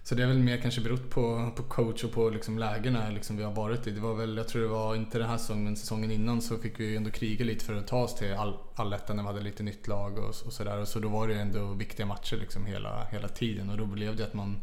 så 0.04 0.14
det 0.14 0.22
är 0.22 0.26
väl 0.26 0.38
mer 0.38 0.56
kanske 0.56 0.80
berott 0.80 1.10
på, 1.10 1.52
på 1.56 1.62
coach 1.62 2.04
och 2.04 2.12
på 2.12 2.30
liksom 2.30 2.58
lägena 2.58 3.10
liksom 3.10 3.36
vi 3.36 3.42
har 3.42 3.52
varit 3.52 3.86
i. 3.86 3.90
Det 3.90 4.00
var 4.00 4.14
väl, 4.14 4.36
jag 4.36 4.48
tror 4.48 4.62
det 4.62 4.68
var 4.68 4.94
inte 4.94 5.18
den 5.18 5.28
här 5.28 5.38
säsongen 5.38 5.64
men 5.64 5.76
säsongen 5.76 6.10
innan 6.10 6.42
så 6.42 6.58
fick 6.58 6.80
vi 6.80 6.96
ändå 6.96 7.10
kriga 7.10 7.44
lite 7.44 7.64
för 7.64 7.74
att 7.74 7.86
ta 7.86 8.02
oss 8.02 8.14
till 8.14 8.34
all, 8.34 8.58
allettan 8.74 9.16
när 9.16 9.22
vi 9.22 9.26
hade 9.26 9.40
lite 9.40 9.62
nytt 9.62 9.88
lag 9.88 10.18
och, 10.18 10.28
och 10.46 10.52
sådär. 10.52 10.84
Så 10.84 10.98
då 10.98 11.08
var 11.08 11.28
det 11.28 11.34
ändå 11.34 11.72
viktiga 11.72 12.06
matcher 12.06 12.36
liksom 12.36 12.66
hela, 12.66 13.04
hela 13.04 13.28
tiden 13.28 13.70
och 13.70 13.76
då 13.76 13.86
blev 13.86 14.16
det 14.16 14.24
att 14.24 14.34
man 14.34 14.62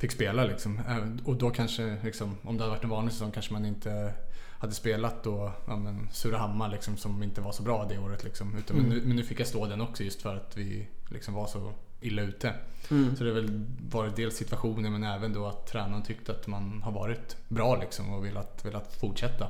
fick 0.00 0.12
spela 0.12 0.44
liksom. 0.44 0.80
Och 1.24 1.36
då 1.36 1.50
kanske, 1.50 1.96
liksom, 2.04 2.36
om 2.42 2.56
det 2.56 2.62
hade 2.62 2.74
varit 2.74 2.84
en 2.84 2.90
vanlig 2.90 3.12
säsong 3.12 3.30
kanske 3.30 3.52
man 3.52 3.64
inte 3.64 4.12
hade 4.58 4.72
spelat 4.72 5.24
då 5.24 5.52
ja, 5.66 5.76
men, 5.76 6.08
Surahammar 6.12 6.68
liksom, 6.68 6.96
som 6.96 7.22
inte 7.22 7.40
var 7.40 7.52
så 7.52 7.62
bra 7.62 7.86
det 7.88 7.98
året. 7.98 8.24
Liksom. 8.24 8.56
Utan, 8.58 8.76
mm. 8.76 8.88
men, 8.88 8.98
nu, 8.98 9.06
men, 9.06 9.16
nu, 9.16 9.24
fick 9.24 9.40
jag 9.40 9.46
stå 9.46 9.66
den 9.66 9.80
också 9.80 10.04
just 10.04 10.22
för 10.22 10.36
att 10.36 10.56
vi 10.56 10.88
liksom, 11.10 11.34
var 11.34 11.46
så 11.46 11.72
illa 12.00 12.22
ute. 12.22 12.54
Mm. 12.90 13.16
Så 13.16 13.24
det 13.24 13.30
har 13.30 13.34
väl 13.34 13.66
varit 13.90 14.16
dels 14.16 14.36
situationen 14.36 14.92
men 14.92 15.04
även 15.04 15.32
då 15.32 15.46
att 15.46 15.66
tränaren 15.66 16.02
tyckte 16.02 16.32
att 16.32 16.46
man 16.46 16.82
har 16.82 16.92
varit 16.92 17.36
bra 17.48 17.76
liksom, 17.80 18.14
och 18.14 18.24
velat, 18.24 18.64
velat 18.64 18.96
fortsätta. 19.00 19.48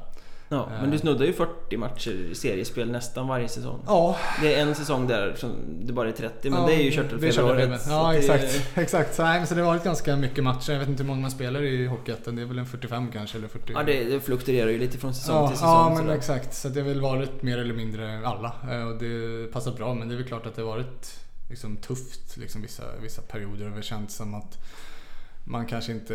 Ja, 0.52 0.68
men 0.80 0.90
du 0.90 0.96
eh. 0.96 1.00
snuddar 1.00 1.26
ju 1.26 1.32
40 1.32 1.76
matcher 1.76 2.10
i 2.10 2.34
seriespel 2.34 2.90
nästan 2.90 3.28
varje 3.28 3.48
säsong. 3.48 3.82
Ja. 3.86 4.16
Det 4.42 4.54
är 4.54 4.62
en 4.62 4.74
säsong 4.74 5.06
där 5.06 5.34
som 5.36 5.50
det 5.82 5.92
bara 5.92 6.08
är 6.08 6.12
30, 6.12 6.50
men 6.50 6.60
ja, 6.60 6.66
det 6.66 6.74
är 6.74 6.82
ju 6.82 6.90
kört 6.90 7.12
över 7.12 7.32
flera 7.32 7.46
året. 7.46 7.80
Ja, 7.88 8.14
exakt. 8.14 8.74
Det... 8.74 8.80
exakt. 8.82 9.14
Så, 9.14 9.22
nej, 9.22 9.46
så 9.46 9.54
det 9.54 9.60
har 9.60 9.68
varit 9.68 9.84
ganska 9.84 10.16
mycket 10.16 10.44
matcher. 10.44 10.72
Jag 10.72 10.78
vet 10.78 10.88
inte 10.88 11.02
hur 11.02 11.08
många 11.08 11.20
man 11.20 11.30
spelar 11.30 11.62
i 11.62 11.86
Hockeyettan. 11.86 12.36
Det 12.36 12.42
är 12.42 12.46
väl 12.46 12.58
en 12.58 12.66
45 12.66 13.12
kanske, 13.12 13.38
eller 13.38 13.48
40? 13.48 13.72
Ja, 13.72 13.82
det, 13.82 14.04
det 14.04 14.20
fluktuerar 14.20 14.70
ju 14.70 14.78
lite 14.78 14.98
från 14.98 15.14
säsong 15.14 15.36
ja, 15.36 15.48
till 15.48 15.56
säsong. 15.56 15.70
Ja, 15.70 15.88
men 15.88 15.98
sådär. 15.98 16.14
exakt. 16.14 16.54
Så 16.54 16.68
det 16.68 16.80
har 16.80 16.88
väl 16.88 17.00
varit 17.00 17.42
mer 17.42 17.58
eller 17.58 17.74
mindre 17.74 18.26
alla. 18.26 18.52
Eh, 18.70 18.88
och 18.88 18.98
det 18.98 19.52
passat 19.52 19.76
bra, 19.76 19.94
men 19.94 20.08
det 20.08 20.14
är 20.14 20.16
väl 20.16 20.26
klart 20.26 20.46
att 20.46 20.54
det 20.54 20.62
har 20.62 20.68
varit 20.68 21.20
liksom, 21.50 21.76
tufft 21.76 22.36
liksom, 22.36 22.62
vissa, 22.62 22.84
vissa 23.02 23.22
perioder. 23.22 23.70
Och 23.70 23.76
det 23.76 23.82
känns 23.82 24.16
som 24.16 24.34
att 24.34 24.58
man 25.44 25.66
kanske 25.66 25.92
inte 25.92 26.14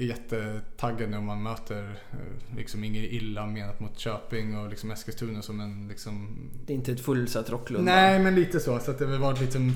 är 0.00 0.08
jättetaggad 0.08 1.10
när 1.10 1.20
man 1.20 1.42
möter 1.42 2.00
eh, 2.12 2.56
liksom 2.56 2.84
inget 2.84 3.12
illa 3.12 3.46
menat 3.46 3.80
mot 3.80 3.98
Köping 3.98 4.58
och 4.58 4.68
liksom 4.68 4.90
Eskilstuna 4.90 5.42
som 5.42 5.60
en 5.60 5.88
liksom... 5.88 6.36
Det 6.66 6.72
är 6.72 6.74
inte 6.74 6.92
ett 6.92 7.00
fullsatt 7.00 7.50
Rocklunda? 7.50 7.92
Nej, 7.92 8.18
men 8.18 8.34
lite 8.34 8.60
så. 8.60 8.78
Så 8.78 8.90
att 8.90 8.98
det 8.98 9.06
har 9.06 9.18
varit 9.18 9.40
liksom, 9.40 9.74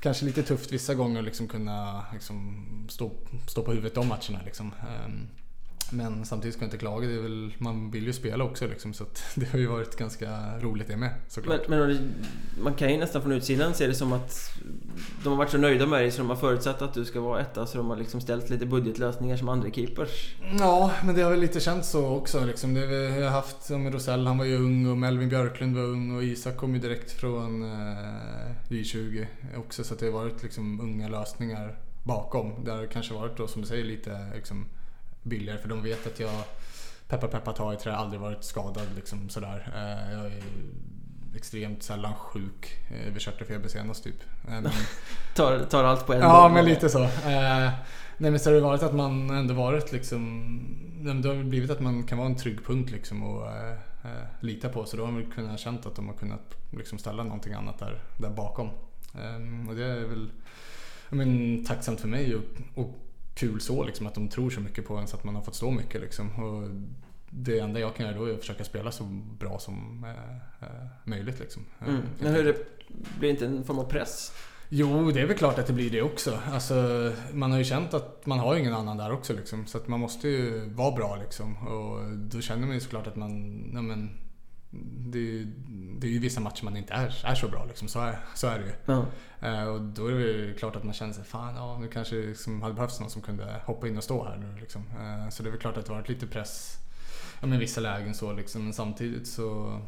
kanske 0.00 0.24
lite 0.24 0.42
tufft 0.42 0.72
vissa 0.72 0.94
gånger 0.94 1.18
att 1.18 1.24
liksom 1.24 1.48
kunna 1.48 2.04
liksom 2.12 2.66
stå, 2.90 3.12
stå 3.48 3.62
på 3.62 3.72
huvudet 3.72 3.94
de 3.94 4.08
matcherna. 4.08 4.40
Liksom. 4.44 4.72
Men 5.94 6.24
samtidigt 6.24 6.54
ska 6.54 6.64
jag 6.64 6.66
inte 6.66 6.78
klaga. 6.78 7.08
Det 7.08 7.14
är 7.14 7.22
väl, 7.22 7.54
man 7.58 7.90
vill 7.90 8.06
ju 8.06 8.12
spela 8.12 8.44
också 8.44 8.66
liksom, 8.66 8.92
så 8.94 9.04
det 9.34 9.46
har 9.46 9.58
ju 9.58 9.66
varit 9.66 9.96
ganska 9.96 10.58
roligt 10.60 10.88
det 10.88 10.96
med 10.96 11.10
såklart. 11.28 11.68
Men, 11.68 11.78
men, 11.78 12.14
man 12.62 12.74
kan 12.74 12.90
ju 12.92 12.98
nästan 12.98 13.22
från 13.22 13.32
utsidan 13.32 13.74
se 13.74 13.86
det 13.86 13.94
som 13.94 14.12
att 14.12 14.50
de 15.22 15.28
har 15.28 15.36
varit 15.36 15.50
så 15.50 15.58
nöjda 15.58 15.86
med 15.86 16.00
dig 16.00 16.10
så 16.10 16.18
de 16.18 16.28
har 16.28 16.36
förutsatt 16.36 16.82
att 16.82 16.94
du 16.94 17.04
ska 17.04 17.20
vara 17.20 17.40
etta 17.40 17.66
så 17.66 17.78
de 17.78 17.90
har 17.90 17.96
liksom 17.96 18.20
ställt 18.20 18.50
lite 18.50 18.66
budgetlösningar 18.66 19.36
som 19.36 19.48
andra 19.48 19.70
keepers. 19.70 20.34
Ja, 20.58 20.90
men 21.04 21.14
det 21.14 21.22
har 21.22 21.30
väl 21.30 21.40
lite 21.40 21.60
känts 21.60 21.90
så 21.90 22.06
också. 22.06 22.44
Liksom. 22.44 22.74
Det 22.74 22.86
vi 22.86 23.22
har 23.22 23.30
haft 23.30 23.62
som 23.62 23.90
Rosell, 23.90 24.26
han 24.26 24.38
var 24.38 24.44
ju 24.44 24.56
ung 24.56 24.86
och 24.86 24.96
Melvin 24.96 25.28
Björklund 25.28 25.76
var 25.76 25.82
ung 25.82 26.16
och 26.16 26.24
Isak 26.24 26.56
kom 26.56 26.74
ju 26.74 26.80
direkt 26.80 27.12
från 27.12 27.62
eh, 27.62 28.50
J20 28.68 29.26
också 29.56 29.84
så 29.84 29.94
det 29.94 30.06
har 30.06 30.12
varit 30.12 30.42
liksom 30.42 30.80
unga 30.80 31.08
lösningar 31.08 31.78
bakom. 32.04 32.64
Det 32.64 32.70
har 32.70 32.86
kanske 32.86 33.14
varit 33.14 33.36
då 33.36 33.46
som 33.46 33.62
du 33.62 33.68
säger 33.68 33.84
lite 33.84 34.26
liksom, 34.34 34.66
billigare 35.24 35.58
för 35.58 35.68
de 35.68 35.82
vet 35.82 36.06
att 36.06 36.20
jag 36.20 36.44
peppar 37.08 37.28
peppar 37.28 37.52
ta 37.52 37.74
i 37.74 37.76
trä, 37.76 37.96
aldrig 37.96 38.20
varit 38.20 38.44
skadad 38.44 38.86
liksom 38.96 39.28
sådär. 39.28 39.72
Eh, 39.74 40.12
jag 40.12 40.26
är 40.26 40.42
extremt 41.36 41.82
sällan 41.82 42.14
sjuk 42.14 42.76
eh, 42.90 43.12
vid 43.12 43.22
charterfeber 43.22 43.68
senast 43.68 44.04
typ. 44.04 44.22
Eh, 44.48 44.60
men, 44.60 44.72
tar, 45.34 45.58
tar 45.58 45.84
allt 45.84 46.06
på 46.06 46.12
en 46.12 46.20
Ja, 46.20 46.50
men 46.54 46.64
lite 46.64 46.88
så. 46.88 47.08
Nej 48.18 48.30
men 48.30 48.40
så 48.40 48.50
har 48.50 48.54
det 48.54 48.60
varit 48.60 48.82
att 48.82 48.94
man 48.94 49.30
ändå 49.30 49.54
varit 49.54 49.92
liksom 49.92 50.60
Det 51.22 51.28
har 51.28 51.44
blivit 51.44 51.70
att 51.70 51.80
man 51.80 52.02
kan 52.02 52.18
vara 52.18 52.28
en 52.28 52.36
trygg 52.36 52.66
punkt 52.66 52.90
liksom 52.90 53.22
och 53.22 53.46
äh, 53.46 53.76
lita 54.40 54.68
på. 54.68 54.84
Så 54.84 54.96
då 54.96 55.04
har 55.04 55.12
man 55.12 55.30
kunnat 55.30 55.60
känt 55.60 55.86
att 55.86 55.96
de 55.96 56.08
har 56.08 56.14
kunnat 56.14 56.54
liksom 56.70 56.98
ställa 56.98 57.22
någonting 57.22 57.52
annat 57.52 57.78
där, 57.78 58.02
där 58.16 58.30
bakom. 58.30 58.70
Ähm, 59.24 59.68
och 59.68 59.74
det 59.74 59.84
är 59.84 60.04
väl 60.04 60.30
men, 61.10 61.64
tacksamt 61.64 62.00
för 62.00 62.08
mig 62.08 62.34
och, 62.34 62.42
och 62.74 63.03
kul 63.34 63.60
så 63.60 63.84
liksom 63.84 64.06
att 64.06 64.14
de 64.14 64.28
tror 64.28 64.50
så 64.50 64.60
mycket 64.60 64.86
på 64.86 64.96
en 64.96 65.06
så 65.06 65.16
att 65.16 65.24
man 65.24 65.34
har 65.34 65.42
fått 65.42 65.54
stå 65.54 65.70
mycket 65.70 66.00
liksom. 66.00 66.30
Och 66.44 66.70
det 67.30 67.58
enda 67.58 67.80
jag 67.80 67.96
kan 67.96 68.06
göra 68.06 68.18
då 68.18 68.24
är 68.24 68.34
att 68.34 68.40
försöka 68.40 68.64
spela 68.64 68.92
så 68.92 69.04
bra 69.38 69.58
som 69.58 70.04
eh, 70.04 70.66
eh 70.68 70.86
möjligt 71.04 71.40
liksom. 71.40 71.62
Mm. 71.86 72.02
Men 72.18 72.34
hur 72.34 72.44
det, 72.44 72.56
blir 73.18 73.28
det 73.28 73.30
inte 73.30 73.46
en 73.46 73.64
form 73.64 73.78
av 73.78 73.84
press? 73.84 74.32
Jo, 74.68 75.10
det 75.10 75.20
är 75.20 75.26
väl 75.26 75.36
klart 75.36 75.58
att 75.58 75.66
det 75.66 75.72
blir 75.72 75.90
det 75.90 76.02
också. 76.02 76.38
Alltså, 76.52 77.12
man 77.32 77.50
har 77.50 77.58
ju 77.58 77.64
känt 77.64 77.94
att 77.94 78.26
man 78.26 78.38
har 78.38 78.56
ingen 78.56 78.74
annan 78.74 78.96
där 78.96 79.12
också 79.12 79.32
liksom. 79.32 79.66
Så 79.66 79.78
att 79.78 79.88
man 79.88 80.00
måste 80.00 80.28
ju 80.28 80.68
vara 80.68 80.96
bra 80.96 81.16
liksom. 81.16 81.56
Och 81.56 82.16
då 82.16 82.40
känner 82.40 82.66
man 82.66 82.74
ju 82.74 82.80
såklart 82.80 83.06
att 83.06 83.16
man, 83.16 83.64
ja, 83.74 83.82
men, 83.82 84.10
det, 85.06 85.44
det 85.98 86.06
är 86.06 86.10
ju 86.10 86.18
vissa 86.18 86.40
matcher 86.40 86.64
man 86.64 86.76
inte 86.76 86.92
är, 86.92 87.20
är 87.24 87.34
så 87.34 87.48
bra 87.48 87.64
liksom. 87.64 87.88
Så 87.88 88.00
är, 88.00 88.18
så 88.34 88.46
är 88.46 88.58
det 88.58 88.64
ju. 88.64 88.72
Ja. 88.84 89.06
Uh, 89.42 89.68
och 89.68 89.80
då 89.80 90.06
är 90.06 90.14
det 90.14 90.58
klart 90.58 90.76
att 90.76 90.84
man 90.84 90.94
känner 90.94 91.12
sig, 91.12 91.24
fan 91.24 91.54
ja, 91.54 91.78
nu 91.78 91.88
kanske 91.88 92.14
liksom 92.14 92.62
hade 92.62 92.74
behövts 92.74 93.00
någon 93.00 93.10
som 93.10 93.22
kunde 93.22 93.60
hoppa 93.64 93.88
in 93.88 93.96
och 93.96 94.04
stå 94.04 94.24
här 94.24 94.36
nu 94.36 94.60
liksom. 94.60 94.82
Uh, 94.82 95.28
så 95.28 95.42
det 95.42 95.48
är 95.48 95.50
väl 95.50 95.60
klart 95.60 95.76
att 95.76 95.86
det 95.86 95.92
har 95.92 96.00
varit 96.00 96.08
lite 96.08 96.26
press 96.26 96.78
ja, 97.40 97.46
men 97.46 97.58
vissa 97.58 97.80
lägen 97.80 98.14
så 98.14 98.32
liksom. 98.32 98.64
Men 98.64 98.72
samtidigt 98.72 99.28
så 99.28 99.80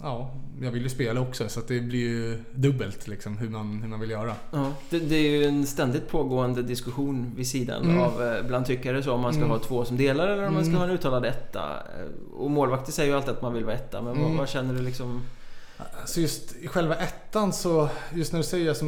Ja, 0.00 0.30
jag 0.60 0.70
vill 0.70 0.82
ju 0.82 0.88
spela 0.88 1.20
också 1.20 1.48
så 1.48 1.60
det 1.60 1.80
blir 1.80 2.00
ju 2.00 2.42
dubbelt 2.54 3.08
liksom 3.08 3.38
hur 3.38 3.48
man, 3.48 3.82
hur 3.82 3.88
man 3.88 4.00
vill 4.00 4.10
göra. 4.10 4.34
Ja, 4.50 4.72
det, 4.90 4.98
det 4.98 5.16
är 5.16 5.30
ju 5.30 5.44
en 5.44 5.66
ständigt 5.66 6.08
pågående 6.08 6.62
diskussion 6.62 7.32
vid 7.36 7.46
sidan 7.46 7.84
mm. 7.84 7.98
av 7.98 8.22
eh, 8.22 8.42
bland 8.42 8.66
tyckare 8.66 9.02
så 9.02 9.12
om 9.12 9.20
man 9.20 9.32
ska 9.32 9.42
mm. 9.42 9.50
ha 9.50 9.58
två 9.58 9.84
som 9.84 9.96
delar 9.96 10.28
eller 10.28 10.46
om 10.46 10.54
man 10.54 10.62
ska 10.62 10.70
mm. 10.70 10.80
ha 10.80 10.88
en 10.88 10.94
uttalad 10.94 11.24
etta. 11.24 11.82
Och 12.34 12.50
målvakter 12.50 12.92
säger 12.92 13.10
ju 13.10 13.16
alltid 13.16 13.30
att 13.30 13.42
man 13.42 13.54
vill 13.54 13.64
vara 13.64 13.74
etta, 13.74 14.02
men 14.02 14.14
vad, 14.18 14.26
mm. 14.26 14.38
vad, 14.38 14.48
känner 14.48 14.74
du 14.74 14.82
liksom? 14.82 15.22
Alltså 16.00 16.20
just 16.20 16.56
i 16.56 16.68
själva 16.68 16.96
ettan 16.96 17.52
så, 17.52 17.88
just 18.14 18.32
när 18.32 18.40
du 18.40 18.44
säger 18.44 18.68
alltså 18.68 18.84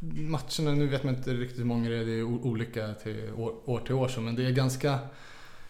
matcherna, 0.00 0.70
nu 0.76 0.86
vet 0.86 1.04
man 1.04 1.14
inte 1.14 1.30
riktigt 1.30 1.58
hur 1.58 1.64
många 1.64 1.90
det 1.90 1.96
är, 1.96 2.04
det 2.04 2.18
är 2.18 2.22
olika 2.22 2.94
till 2.94 3.30
år, 3.36 3.54
år 3.64 3.80
till 3.80 3.94
år 3.94 4.08
så, 4.08 4.20
men 4.20 4.36
det 4.36 4.46
är 4.46 4.50
ganska 4.50 4.98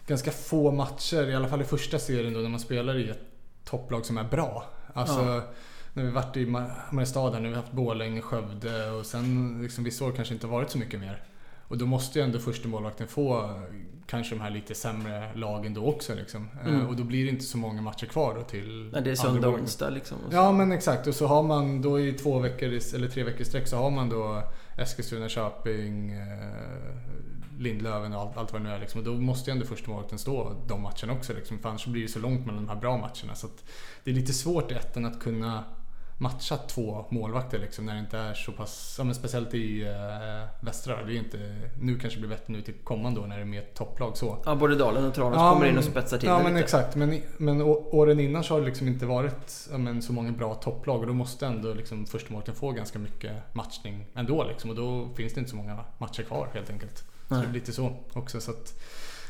ganska 0.07 0.31
få 0.31 0.73
matcher, 0.73 1.29
i 1.31 1.35
alla 1.35 1.49
fall 1.49 1.61
i 1.61 1.65
första 1.65 1.99
serien 1.99 2.35
då, 2.35 2.41
när 2.41 2.49
man 2.49 2.61
spelar 2.61 2.99
i 2.99 3.11
ett 3.11 3.23
topplag 3.65 4.07
som 4.07 4.19
är 4.19 4.25
bra. 4.25 4.65
Alltså, 4.99 5.21
ja. 5.21 5.43
när 5.93 6.05
vi 6.05 6.11
varit 6.11 6.37
i 6.37 6.47
Mariestad 6.91 7.31
här, 7.31 7.41
nu 7.41 7.49
har 7.49 7.51
vi 7.51 7.61
haft 7.61 7.73
Borlänge, 7.73 8.21
Skövde 8.21 8.91
och 8.91 9.07
sen 9.07 9.59
liksom, 9.63 9.85
vissa 9.85 10.05
år 10.05 10.13
kanske 10.13 10.35
inte 10.35 10.47
varit 10.47 10.71
så 10.71 10.79
mycket 10.79 11.01
mer. 11.01 11.23
Och 11.69 11.79
då 11.79 11.87
måste 11.87 12.19
ju 12.19 12.25
ändå 12.25 12.39
första 12.39 12.69
målvakten 12.69 13.09
få 13.09 13.61
kanske 14.07 14.35
de 14.35 14.41
här 14.41 14.51
lite 14.51 14.75
sämre 14.75 15.31
lagen 15.35 15.75
då 15.75 15.87
också. 15.87 16.15
Liksom. 16.15 16.49
Eh, 16.63 16.69
mm. 16.69 16.87
Och 16.87 16.97
då 16.97 17.05
blir 17.05 17.25
det 17.25 17.31
inte 17.31 17.45
så 17.45 17.59
många 17.59 17.83
matcher 17.83 18.07
kvar 18.07 18.35
då 18.35 18.43
till 18.43 18.91
Nej, 18.93 19.03
det 19.03 19.11
är 19.11 19.15
söndag 19.15 19.49
och 19.49 19.55
onsdag 19.55 19.91
liksom. 19.91 20.19
Ja 20.31 20.53
men 20.53 20.73
exakt. 20.73 21.07
Och 21.07 21.15
så 21.15 21.27
har 21.27 21.43
man 21.43 21.83
då 21.83 22.01
i 22.01 22.13
två 22.13 22.39
veckor 22.39 22.69
eller 22.95 23.09
tre 23.09 23.23
veckor 23.23 23.45
sträck 23.45 23.69
så 23.69 23.77
har 23.77 23.91
man 23.91 24.09
då 24.09 24.43
Eskilstuna, 24.79 25.29
Köping, 25.29 26.13
eh, 26.13 26.27
Lindlöven 27.59 28.13
och 28.13 28.21
allt, 28.21 28.37
allt 28.37 28.53
vad 28.53 28.63
det 28.63 28.69
nu 28.69 28.75
är. 28.75 28.79
Liksom. 28.79 28.99
Och 29.01 29.05
då 29.05 29.13
måste 29.13 29.51
ju 29.51 29.53
ändå 29.53 29.67
första 29.67 29.91
målvakten 29.91 30.19
stå 30.19 30.55
de 30.67 30.83
matcherna 30.83 31.13
också. 31.13 31.33
Liksom. 31.33 31.59
För 31.59 31.69
annars 31.69 31.87
blir 31.87 32.03
det 32.03 32.09
så 32.09 32.19
långt 32.19 32.47
mellan 32.47 32.67
de 32.67 32.69
här 32.69 32.81
bra 32.81 32.97
matcherna. 32.97 33.35
Så 33.35 33.49
det 34.05 34.11
är 34.11 34.15
lite 34.15 34.33
svårt 34.33 34.71
i 34.71 34.75
ettan 34.75 35.05
att 35.05 35.21
kunna 35.21 35.65
matcha 36.19 36.57
två 36.57 37.05
målvakter 37.09 37.59
liksom, 37.59 37.87
när 37.87 37.95
det 37.95 38.01
inte 38.01 38.19
är 38.19 38.35
så 38.35 38.53
pass, 38.53 38.95
ja, 38.99 39.05
men 39.05 39.15
speciellt 39.15 39.55
i 39.55 39.83
äh, 39.83 40.65
västra. 40.65 41.05
Det 41.05 41.13
är 41.13 41.19
inte, 41.19 41.57
nu 41.81 41.99
kanske 41.99 42.21
det 42.21 42.27
blir 42.27 42.37
bättre 42.37 42.53
nu 42.53 42.63
till 42.63 42.75
kommande 42.85 43.21
år 43.21 43.27
när 43.27 43.37
det 43.37 43.43
är 43.43 43.47
mer 43.47 43.65
topplag 43.75 44.17
så. 44.17 44.39
Ja, 44.45 44.55
både 44.55 44.75
Dalen 44.75 45.05
och 45.05 45.15
Tranås 45.15 45.37
ja, 45.37 45.53
kommer 45.53 45.67
in 45.67 45.79
och 45.79 45.85
spetsar 45.85 46.19
till 46.19 46.29
Ja, 46.29 46.39
men 46.43 46.55
lite. 46.55 46.65
exakt. 46.65 46.97
Men, 46.97 47.21
men 47.37 47.63
åren 47.63 48.21
innan 48.21 48.45
så 48.45 48.55
har 48.55 48.61
det 48.61 48.67
liksom 48.67 48.89
inte 48.89 49.07
varit 49.07 49.69
ja, 49.71 49.79
men, 49.79 50.03
så 50.03 50.13
många 50.13 50.33
bra 50.33 50.55
topplag 50.55 51.01
och 51.01 51.07
då 51.07 51.13
måste 51.13 51.47
ändå 51.47 51.75
liksom, 51.75 52.07
första 52.07 52.31
målvakten 52.31 52.55
få 52.55 52.73
ganska 52.73 52.99
mycket 52.99 53.55
matchning 53.55 54.07
ändå 54.15 54.45
liksom, 54.45 54.71
och 54.71 54.77
då 54.77 55.09
finns 55.17 55.35
det 55.35 55.39
inte 55.39 55.51
så 55.51 55.57
många 55.57 55.85
matcher 55.99 56.23
kvar 56.23 56.49
helt 56.55 56.71
enkelt. 56.71 57.05
Nej. 57.29 57.41
Så 57.41 57.47
det 57.47 57.51
är 57.51 57.61
lite 57.61 57.73
så 57.73 57.97
också. 58.13 58.41
Så 58.41 58.51
att 58.51 58.81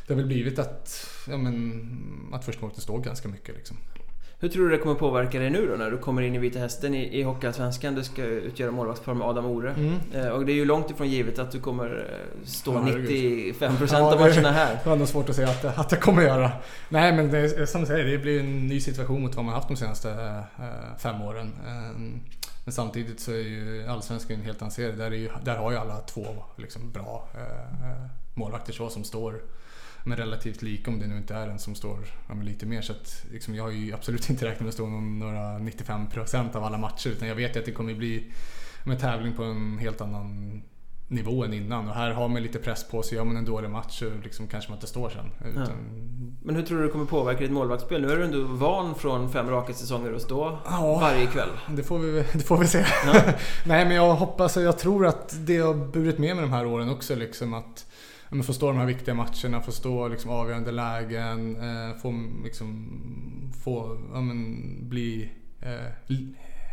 det 0.07 0.15
har 0.15 0.17
väl 0.17 0.27
blivit 0.27 0.59
att, 0.59 1.07
ja, 1.29 1.37
men, 1.37 2.31
att 2.33 2.45
första 2.45 2.61
står 2.81 3.01
ganska 3.01 3.29
mycket. 3.29 3.57
Liksom. 3.57 3.77
Hur 4.41 4.49
tror 4.49 4.69
du 4.69 4.77
det 4.77 4.83
kommer 4.83 4.95
påverka 4.95 5.39
dig 5.39 5.51
nu 5.51 5.67
då 5.67 5.77
när 5.77 5.91
du 5.91 5.99
kommer 5.99 6.23
in 6.23 6.35
i 6.35 6.39
Vita 6.39 6.59
Hästen 6.59 6.95
i, 6.95 7.19
i 7.19 7.23
Hockeyallsvenskan? 7.23 7.95
Du 7.95 8.05
ska 8.05 8.23
utgöra 8.23 8.71
målvaktspar 8.71 9.15
med 9.15 9.27
Adam 9.27 9.47
Ore. 9.47 9.71
Mm. 9.71 9.99
Eh, 10.15 10.29
och 10.29 10.47
det 10.47 10.53
är 10.53 10.55
ju 10.55 10.65
långt 10.65 10.91
ifrån 10.91 11.09
givet 11.09 11.39
att 11.39 11.51
du 11.51 11.61
kommer 11.61 12.07
eh, 12.11 12.47
stå 12.47 12.75
ja, 12.75 12.81
95% 12.81 13.89
ja, 13.91 14.13
av 14.13 14.21
matcherna 14.21 14.51
här. 14.51 14.79
Det 14.85 14.91
var 14.91 14.97
nog 14.97 15.09
svårt 15.09 15.29
att 15.29 15.37
säga 15.37 15.49
att, 15.49 15.65
att 15.79 15.93
jag 15.93 16.01
kommer 16.01 16.23
göra. 16.23 16.53
Nej 16.89 17.13
men 17.13 17.31
det, 17.31 17.67
som 17.67 17.81
du 17.81 17.87
säger, 17.87 18.05
det 18.05 18.19
blir 18.19 18.41
en 18.41 18.67
ny 18.67 18.81
situation 18.81 19.23
mot 19.23 19.35
vad 19.35 19.45
man 19.45 19.55
haft 19.55 19.69
de 19.69 19.77
senaste 19.77 20.11
eh, 20.11 20.99
fem 20.99 21.23
åren. 21.23 21.53
Eh, 21.67 22.01
men 22.65 22.73
samtidigt 22.73 23.21
så 23.21 23.33
är 23.33 23.37
ju 23.37 23.87
Allsvenskan 23.89 24.37
en 24.37 24.45
helt 24.45 24.63
annan 24.63 24.73
serie. 24.73 24.93
Där, 24.93 25.11
är 25.11 25.17
ju, 25.17 25.31
där 25.45 25.57
har 25.57 25.71
ju 25.71 25.77
alla 25.77 26.01
två 26.01 26.27
liksom 26.57 26.91
bra 26.91 27.29
eh, 27.35 27.91
eh, 27.91 28.07
målvakter 28.35 28.73
så 28.73 28.89
som 28.89 29.05
står 29.05 29.41
men 30.05 30.17
relativt 30.17 30.63
lika 30.63 30.91
om 30.91 30.99
det 30.99 31.07
nu 31.07 31.17
inte 31.17 31.35
är 31.35 31.49
en 31.49 31.59
som 31.59 31.75
står 31.75 31.99
ja, 32.29 32.35
lite 32.35 32.67
mer. 32.67 32.83
Så 32.83 32.93
att, 32.93 33.25
liksom, 33.33 33.55
jag 33.55 33.65
har 33.65 33.71
ju 33.71 33.95
absolut 33.95 34.31
inte 34.31 34.45
räknat 34.45 34.61
med 34.61 34.69
att 34.69 34.75
stå 34.75 34.87
några 34.87 35.59
95% 35.59 36.57
av 36.57 36.65
alla 36.65 36.79
matcher 36.79 37.11
utan 37.11 37.29
jag 37.29 37.35
vet 37.35 37.57
ju 37.57 37.61
att 37.61 37.67
det 37.67 37.73
kommer 37.73 37.95
bli 37.95 38.33
en 38.85 38.99
tävling 38.99 39.33
på 39.35 39.45
en 39.45 39.79
helt 39.79 40.01
annan 40.01 40.63
nivån 41.09 41.53
innan 41.53 41.89
och 41.89 41.95
här 41.95 42.11
har 42.11 42.29
man 42.29 42.43
lite 42.43 42.59
press 42.59 42.89
på 42.89 43.03
sig. 43.03 43.17
Gör 43.19 43.25
man 43.25 43.37
en 43.37 43.45
dålig 43.45 43.71
match 43.71 43.99
så 43.99 44.11
liksom 44.25 44.47
kanske 44.47 44.71
man 44.71 44.77
inte 44.77 44.87
står 44.87 45.11
sen. 45.11 45.51
Utan... 45.51 45.63
Ja. 45.63 45.69
Men 46.43 46.57
hur 46.57 46.63
tror 46.63 46.79
du 46.79 46.85
det 46.85 46.93
kommer 46.93 47.05
påverka 47.05 47.41
ditt 47.41 47.51
målvaktsspel? 47.51 48.03
Nu 48.03 48.11
är 48.11 48.17
du 48.17 48.25
ändå 48.25 48.43
van 48.43 48.95
från 48.95 49.33
fem 49.33 49.51
raka 49.51 49.73
säsonger 49.73 50.13
att 50.13 50.23
stå 50.23 50.59
ja, 50.65 50.99
varje 51.01 51.27
kväll. 51.27 51.49
Det 51.69 51.83
får 51.83 51.99
vi, 51.99 52.25
det 52.33 52.43
får 52.43 52.59
vi 52.59 52.67
se. 52.67 52.87
Ja. 53.07 53.13
Nej 53.67 53.85
men 53.85 53.97
jag 53.97 54.15
hoppas 54.15 54.57
och 54.57 54.63
jag 54.63 54.79
tror 54.79 55.07
att 55.07 55.37
det 55.47 55.59
har 55.59 55.75
burit 55.75 56.19
med 56.19 56.37
mig 56.37 56.45
de 56.45 56.53
här 56.53 56.67
åren 56.67 56.91
också. 56.91 57.15
Liksom 57.15 57.55
att 57.55 57.87
men, 58.31 58.43
få 58.43 58.53
stå 58.53 58.67
de 58.67 58.79
här 58.79 58.87
viktiga 58.87 59.15
matcherna, 59.15 59.61
få 59.61 59.73
stå 59.73 60.09
liksom, 60.09 60.31
avgörande 60.31 60.73
lägen, 60.73 61.57
eh, 61.57 61.97
få, 61.97 62.25
liksom, 62.45 63.53
få 63.65 63.99
ja, 64.13 64.21
men, 64.21 64.89
bli 64.89 65.33
eh, 65.61 66.15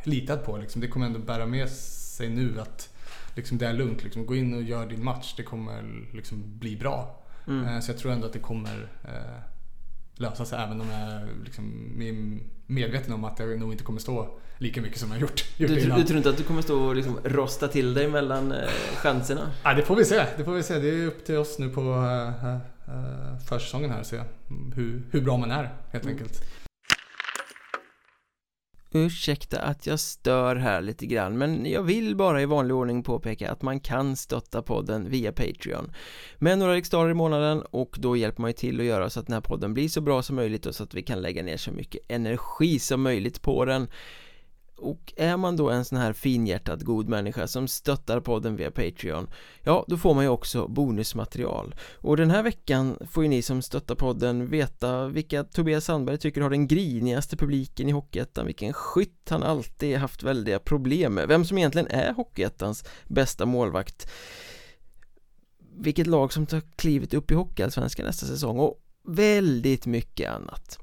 litad 0.04 0.46
på. 0.46 0.58
Liksom. 0.58 0.82
Det 0.82 0.88
kommer 0.88 1.06
ändå 1.06 1.20
bära 1.20 1.46
med 1.46 1.70
sig 1.70 2.30
nu 2.30 2.62
att 2.62 2.90
liksom, 3.36 3.58
det 3.58 3.68
är 3.68 3.74
lugnt. 3.74 4.04
Liksom. 4.04 4.26
Gå 4.26 4.36
in 4.36 4.54
och 4.54 4.64
gör 4.64 4.86
din 4.86 5.04
match, 5.04 5.34
det 5.38 5.44
kommer 5.44 6.08
liksom, 6.14 6.60
bli 6.60 6.76
bra. 6.76 7.22
Mm. 7.48 7.66
Eh, 7.66 7.80
så 7.80 7.92
jag 7.92 8.00
tror 8.00 8.12
ändå 8.12 8.28
att 8.28 8.34
det 8.34 8.40
kommer 8.40 8.90
eh, 9.04 9.42
lösa 10.16 10.46
sig 10.46 10.60
även 10.60 10.82
om 10.82 10.90
jag 10.90 11.22
liksom, 11.44 11.96
är 12.02 12.40
medveten 12.66 13.14
om 13.14 13.24
att 13.24 13.40
jag 13.40 13.60
nog 13.60 13.72
inte 13.72 13.84
kommer 13.84 14.00
stå 14.00 14.40
lika 14.58 14.82
mycket 14.82 15.00
som 15.00 15.12
jag 15.12 15.22
gjort, 15.22 15.46
gjort 15.58 15.70
du, 15.70 15.80
innan. 15.80 16.00
Du 16.00 16.06
tror 16.06 16.18
inte 16.18 16.30
att 16.30 16.38
du 16.38 16.44
kommer 16.44 16.62
stå 16.62 16.84
och 16.84 16.96
liksom 16.96 17.20
rosta 17.24 17.68
till 17.68 17.94
dig 17.94 18.08
mellan 18.08 18.52
eh, 18.52 18.70
chanserna? 18.96 19.52
Ja, 19.64 19.74
det 19.74 19.82
får 19.82 19.96
vi 19.96 20.06
se. 20.06 20.26
Det 20.38 20.44
får 20.44 20.54
vi 20.54 20.64
se. 20.64 20.80
Det 20.80 20.90
är 20.90 21.08
upp 21.08 21.26
till 21.26 21.38
oss 21.38 21.60
nu 21.60 21.70
på 21.70 21.82
eh, 21.82 22.56
eh, 22.56 23.38
försäsongen 23.50 23.92
här 23.92 24.02
att 24.02 24.08
se 24.08 24.22
hur, 24.76 25.02
hur 25.12 25.22
bra 25.22 25.38
man 25.38 25.52
är 25.52 25.74
helt 25.92 26.04
mm. 26.04 26.18
enkelt. 26.18 26.42
Ursäkta 28.96 29.62
att 29.62 29.88
jag 29.88 30.00
stör 30.00 30.56
här 30.56 30.82
lite 30.82 31.06
grann 31.06 31.38
men 31.38 31.66
jag 31.66 31.84
vill 31.84 32.16
bara 32.16 32.42
i 32.42 32.46
vanlig 32.46 32.76
ordning 32.76 33.04
påpeka 33.04 33.52
att 33.52 33.62
man 33.62 33.80
kan 33.80 34.16
stötta 34.16 34.62
podden 34.62 35.10
via 35.10 35.32
Patreon 35.32 35.92
med 36.38 36.58
några 36.58 36.74
riksdaler 36.74 37.12
i 37.12 37.14
månaden 37.14 37.62
och 37.62 37.96
då 38.00 38.18
hjälper 38.18 38.42
man 38.42 38.50
ju 38.50 38.54
till 38.54 38.80
att 38.80 38.86
göra 38.86 39.10
så 39.10 39.20
att 39.20 39.26
den 39.26 39.34
här 39.34 39.42
podden 39.42 39.74
blir 39.74 39.90
så 39.90 40.02
bra 40.02 40.22
som 40.22 40.36
möjligt 40.36 40.66
och 40.66 40.76
så 40.76 40.84
att 40.84 40.94
vi 40.94 41.02
kan 41.02 41.22
lägga 41.22 41.44
ner 41.44 41.58
så 41.58 41.72
mycket 41.72 42.02
energi 42.08 42.80
som 42.80 43.02
möjligt 43.02 43.42
på 43.42 43.66
den 43.66 43.88
och 44.78 45.14
är 45.16 45.38
man 45.38 45.58
då 45.58 45.70
en 45.70 45.86
sån 45.86 45.98
här 45.98 46.14
finhjärtad 46.14 46.86
god 46.86 47.10
människa 47.10 47.48
som 47.48 47.68
stöttar 47.68 48.20
podden 48.20 48.56
via 48.56 48.72
Patreon 48.72 49.28
Ja, 49.64 49.86
då 49.88 49.98
får 49.98 50.14
man 50.14 50.24
ju 50.24 50.30
också 50.30 50.68
bonusmaterial. 50.68 51.76
Och 51.96 52.18
den 52.18 52.32
här 52.32 52.44
veckan 52.44 52.98
får 53.10 53.24
ju 53.24 53.30
ni 53.30 53.42
som 53.42 53.62
stöttar 53.62 53.96
podden 53.96 54.48
veta 54.50 55.08
vilka 55.08 55.44
Tobias 55.44 55.86
Sandberg 55.86 56.18
tycker 56.18 56.42
har 56.42 56.50
den 56.50 56.68
grinigaste 56.68 57.38
publiken 57.38 57.90
i 57.90 57.92
Hockeyettan 57.92 58.46
Vilken 58.46 58.74
skytt 58.74 59.30
han 59.30 59.44
alltid 59.44 59.98
haft 59.98 60.24
väldiga 60.24 60.60
problem 60.60 61.14
med. 61.14 61.28
Vem 61.28 61.46
som 61.46 61.58
egentligen 61.58 61.88
är 61.88 62.14
Hockeyettans 62.14 62.84
bästa 63.08 63.46
målvakt? 63.46 64.12
Vilket 65.78 66.08
lag 66.08 66.34
som 66.34 66.46
tar 66.46 66.62
klivet 66.76 67.14
upp 67.14 67.32
i 67.32 67.36
Hockeyallsvenskan 67.36 68.06
nästa 68.06 68.26
säsong? 68.26 68.60
Och 68.60 68.82
väldigt 69.08 69.86
mycket 69.86 70.32
annat 70.32 70.80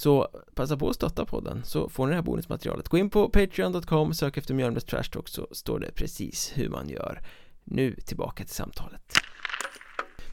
så 0.00 0.28
passa 0.54 0.76
på 0.76 0.88
att 0.88 0.94
stötta 0.94 1.24
podden 1.24 1.62
så 1.64 1.88
får 1.88 2.06
ni 2.06 2.10
det 2.10 2.16
här 2.16 2.22
bonusmaterialet 2.22 2.88
Gå 2.88 2.98
in 2.98 3.10
på 3.10 3.28
patreon.com, 3.28 4.14
sök 4.14 4.36
efter 4.36 4.54
Mjölnbergs 4.54 4.84
Trash 4.84 5.02
Talk 5.02 5.28
så 5.28 5.46
står 5.50 5.78
det 5.78 5.94
precis 5.94 6.52
hur 6.54 6.68
man 6.68 6.88
gör 6.88 7.22
Nu 7.64 7.94
tillbaka 7.94 8.44
till 8.44 8.54
samtalet 8.54 9.02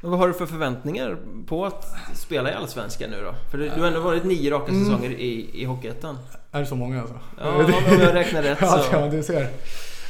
men 0.01 0.11
vad 0.11 0.20
har 0.20 0.28
du 0.28 0.34
för 0.34 0.45
förväntningar 0.45 1.18
på 1.47 1.65
att 1.65 1.86
spela 2.13 2.51
i 2.51 2.53
Allsvenskan 2.53 3.09
nu 3.09 3.18
då? 3.24 3.36
För 3.51 3.57
du, 3.57 3.70
du 3.70 3.82
har 3.82 3.88
ändå 3.88 3.99
varit 3.99 4.24
nio 4.24 4.51
raka 4.51 4.72
mm. 4.72 4.86
säsonger 4.86 5.09
mm. 5.09 5.20
i, 5.20 5.49
i 5.53 5.65
Hockeyettan 5.65 6.18
Är 6.51 6.59
det 6.59 6.65
så 6.65 6.76
många 6.76 7.01
alltså? 7.01 7.20
Ja, 7.38 7.49
om 7.55 7.99
jag 7.99 8.15
räknar 8.15 8.41
rätt 8.43 8.59
så 8.59 8.84
Ja, 8.91 9.09
du 9.09 9.24
ser 9.24 9.41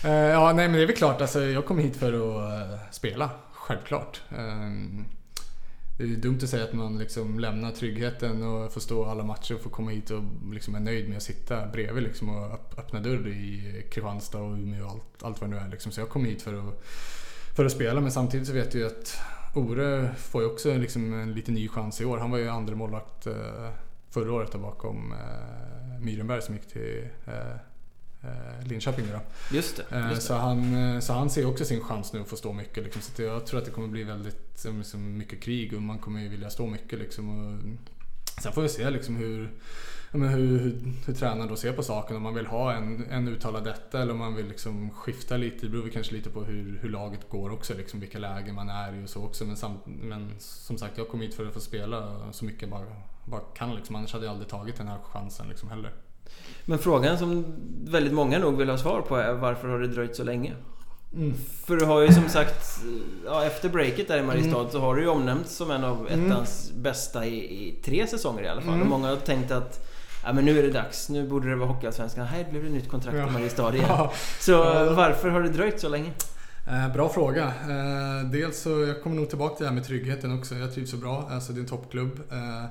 uh, 0.05 0.11
Ja, 0.11 0.53
nej 0.53 0.67
men 0.67 0.77
det 0.77 0.83
är 0.83 0.87
väl 0.87 0.95
klart 0.95 1.21
alltså, 1.21 1.41
jag 1.41 1.65
kom 1.65 1.79
hit 1.79 1.97
för 1.97 2.13
att 2.13 2.71
uh, 2.71 2.79
spela 2.91 3.29
Självklart 3.53 4.21
um, 4.37 5.05
det 5.97 6.03
är 6.03 6.07
dumt 6.07 6.39
att 6.43 6.49
säga 6.49 6.63
att 6.63 6.73
man 6.73 6.97
liksom 6.97 7.39
lämnar 7.39 7.71
tryggheten 7.71 8.43
och 8.43 8.73
får 8.73 8.81
stå 8.81 9.05
alla 9.05 9.23
matcher 9.23 9.55
och 9.55 9.61
får 9.61 9.69
komma 9.69 9.91
hit 9.91 10.09
och 10.09 10.23
liksom 10.51 10.75
är 10.75 10.79
nöjd 10.79 11.09
med 11.09 11.17
att 11.17 11.23
sitta 11.23 11.67
bredvid 11.67 12.03
liksom 12.03 12.29
och 12.29 12.53
öppna 12.77 12.99
dörr 12.99 13.27
i 13.27 13.83
Kristianstad 13.91 14.39
och 14.39 14.57
Umeå 14.57 14.85
och 14.85 14.91
allt, 14.91 15.23
allt 15.23 15.41
vad 15.41 15.49
det 15.49 15.55
nu 15.55 15.61
är. 15.61 15.69
Liksom. 15.69 15.91
Så 15.91 16.01
jag 16.01 16.09
kom 16.09 16.25
hit 16.25 16.41
för 16.41 16.53
att, 16.53 16.83
för 17.55 17.65
att 17.65 17.71
spela 17.71 18.01
men 18.01 18.11
samtidigt 18.11 18.47
så 18.47 18.53
vet 18.53 18.73
jag 18.73 18.81
ju 18.81 18.87
att 18.87 19.19
Ore 19.55 20.13
får 20.17 20.41
ju 20.41 20.47
också 20.47 20.73
liksom 20.73 21.13
en 21.13 21.33
lite 21.33 21.51
ny 21.51 21.67
chans 21.67 22.01
i 22.01 22.05
år. 22.05 22.17
Han 22.17 22.31
var 22.31 22.37
ju 22.37 22.49
andra 22.49 22.75
målvakt 22.75 23.27
eh, 23.27 23.69
förra 24.09 24.33
året 24.33 24.55
bakom 24.55 25.11
eh, 25.11 25.99
Myrenberg 25.99 26.41
som 26.41 26.55
gick 26.55 26.67
till 26.67 27.07
eh, 27.25 27.55
Linköping 28.63 29.05
nu 29.05 29.11
då. 29.11 29.21
Just 29.55 29.77
det, 29.77 29.95
eh, 29.95 30.09
just 30.09 30.15
det. 30.15 30.27
Så, 30.27 30.33
han, 30.33 30.75
eh, 30.75 30.99
så 30.99 31.13
han 31.13 31.29
ser 31.29 31.45
också 31.45 31.65
sin 31.65 31.81
chans 31.81 32.13
nu 32.13 32.21
att 32.21 32.27
få 32.27 32.35
stå 32.35 32.53
mycket. 32.53 32.83
Liksom. 32.83 33.01
Så 33.01 33.21
jag 33.21 33.45
tror 33.45 33.59
att 33.59 33.65
det 33.65 33.71
kommer 33.71 33.87
bli 33.87 34.03
väldigt 34.03 34.65
liksom, 34.65 35.17
mycket 35.17 35.41
krig 35.41 35.73
och 35.73 35.81
man 35.81 35.99
kommer 35.99 36.21
ju 36.21 36.29
vilja 36.29 36.49
stå 36.49 36.67
mycket. 36.67 36.99
Liksom. 36.99 37.29
Och 37.29 38.41
sen 38.41 38.53
får 38.53 38.61
vi 38.61 38.69
se 38.69 38.89
liksom, 38.89 39.15
hur, 39.15 39.51
hur, 40.11 40.27
hur, 40.27 40.79
hur 41.05 41.13
tränaren 41.13 41.47
då 41.47 41.55
ser 41.55 41.73
på 41.73 41.83
saken. 41.83 42.15
Om 42.15 42.23
man 42.23 42.33
vill 42.33 42.45
ha 42.45 42.73
en, 42.73 43.05
en 43.09 43.27
uttalad 43.27 43.63
detta 43.63 44.01
eller 44.01 44.13
om 44.13 44.19
man 44.19 44.35
vill 44.35 44.47
liksom 44.47 44.89
skifta 44.89 45.37
lite. 45.37 45.65
Det 45.65 45.69
beror 45.69 45.89
kanske 45.89 46.13
lite 46.13 46.29
på 46.29 46.43
hur, 46.43 46.79
hur 46.81 46.89
laget 46.89 47.29
går 47.29 47.49
också. 47.49 47.73
Liksom, 47.73 47.99
vilka 47.99 48.19
lägen 48.19 48.55
man 48.55 48.69
är 48.69 49.01
i 49.01 49.05
och 49.05 49.09
så 49.09 49.23
också. 49.23 49.45
Men, 49.45 49.57
samt, 49.57 49.85
men 49.85 50.31
som 50.39 50.77
sagt, 50.77 50.97
jag 50.97 51.09
kom 51.09 51.21
hit 51.21 51.35
för 51.35 51.45
att 51.45 51.53
få 51.53 51.59
spela 51.59 52.31
så 52.31 52.45
mycket 52.45 52.61
jag 52.61 52.69
bara, 52.69 52.85
bara 53.25 53.41
kan. 53.41 53.75
Liksom. 53.75 53.95
Annars 53.95 54.13
hade 54.13 54.25
jag 54.25 54.31
aldrig 54.31 54.49
tagit 54.49 54.77
den 54.77 54.87
här 54.87 54.99
chansen 54.99 55.47
liksom, 55.49 55.69
heller. 55.69 55.93
Men 56.65 56.79
frågan 56.79 57.17
som 57.17 57.45
väldigt 57.85 58.13
många 58.13 58.39
nog 58.39 58.57
vill 58.57 58.69
ha 58.69 58.77
svar 58.77 59.01
på 59.01 59.15
är 59.15 59.33
varför 59.33 59.67
har 59.67 59.79
det 59.79 59.87
dröjt 59.87 60.15
så 60.15 60.23
länge? 60.23 60.53
Mm. 61.13 61.33
För 61.65 61.75
du 61.77 61.85
har 61.85 62.01
ju 62.01 62.13
som 62.13 62.29
sagt, 62.29 62.79
ja, 63.25 63.45
efter 63.45 63.69
breaket 63.69 64.07
där 64.07 64.17
i 64.17 64.23
Mariestad 64.23 64.59
mm. 64.59 64.71
så 64.71 64.79
har 64.79 64.95
du 64.95 65.01
ju 65.01 65.07
omnämnts 65.07 65.55
som 65.55 65.71
en 65.71 65.83
av 65.83 66.07
mm. 66.11 66.25
ettans 66.25 66.69
mm. 66.69 66.83
bästa 66.83 67.25
i, 67.25 67.37
i, 67.37 67.71
tre 67.85 68.07
säsonger 68.07 68.43
i 68.43 68.47
alla 68.47 68.61
fall. 68.61 68.73
Mm. 68.73 68.81
Och 68.81 68.87
många 68.87 69.07
har 69.07 69.15
tänkt 69.15 69.51
att 69.51 69.83
Ja 70.23 70.33
men 70.33 70.45
nu 70.45 70.59
är 70.59 70.63
det 70.63 70.71
dags, 70.71 71.09
nu 71.09 71.27
borde 71.27 71.49
det 71.49 71.55
vara 71.55 71.69
Hockeyallsvenskan. 71.69 72.25
Här 72.25 72.47
blev 72.49 72.63
det 72.63 72.69
nytt 72.69 72.89
kontrakt 72.89 73.17
ja. 73.17 73.27
i 73.27 73.31
Mariestad 73.31 73.73
igen. 73.75 74.07
Så 74.39 74.57
varför 74.93 75.29
har 75.29 75.41
det 75.41 75.49
dröjt 75.49 75.79
så 75.79 75.89
länge? 75.89 76.11
Eh, 76.67 76.93
bra 76.93 77.09
fråga. 77.09 77.43
Eh, 77.45 78.29
dels 78.31 78.61
så, 78.61 78.69
jag 78.69 79.03
kommer 79.03 79.15
nog 79.15 79.29
tillbaka 79.29 79.55
till 79.55 79.63
det 79.63 79.69
här 79.69 79.75
med 79.75 79.85
tryggheten 79.85 80.39
också. 80.39 80.55
Jag 80.55 80.73
trivs 80.73 80.91
så 80.91 80.97
bra. 80.97 81.29
Alltså 81.31 81.53
det 81.53 81.59
är 81.59 81.61
en 81.61 81.67
toppklubb. 81.67 82.19
Eh, 82.31 82.65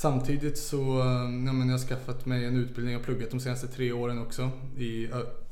Samtidigt 0.00 0.58
så 0.58 1.00
eh, 1.00 1.06
ja, 1.46 1.52
men 1.52 1.68
jag 1.68 1.74
har 1.74 1.78
skaffat 1.78 2.26
mig 2.26 2.44
en 2.44 2.56
utbildning 2.56 2.96
och 2.96 3.02
pluggat 3.02 3.30
de 3.30 3.40
senaste 3.40 3.66
tre 3.66 3.92
åren 3.92 4.22
också 4.22 4.50
i 4.76 5.08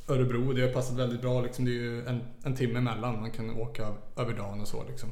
Örebro. 0.08 0.52
Det 0.52 0.62
har 0.62 0.68
passat 0.68 0.96
väldigt 0.96 1.20
bra. 1.20 1.42
Liksom. 1.42 1.64
Det 1.64 1.70
är 1.70 1.74
ju 1.74 2.06
en, 2.06 2.20
en 2.42 2.54
timme 2.54 2.78
emellan. 2.78 3.20
Man 3.20 3.30
kan 3.30 3.50
åka 3.50 3.94
över 4.16 4.34
dagen 4.34 4.60
och 4.60 4.68
så. 4.68 4.84
Liksom. 4.88 5.08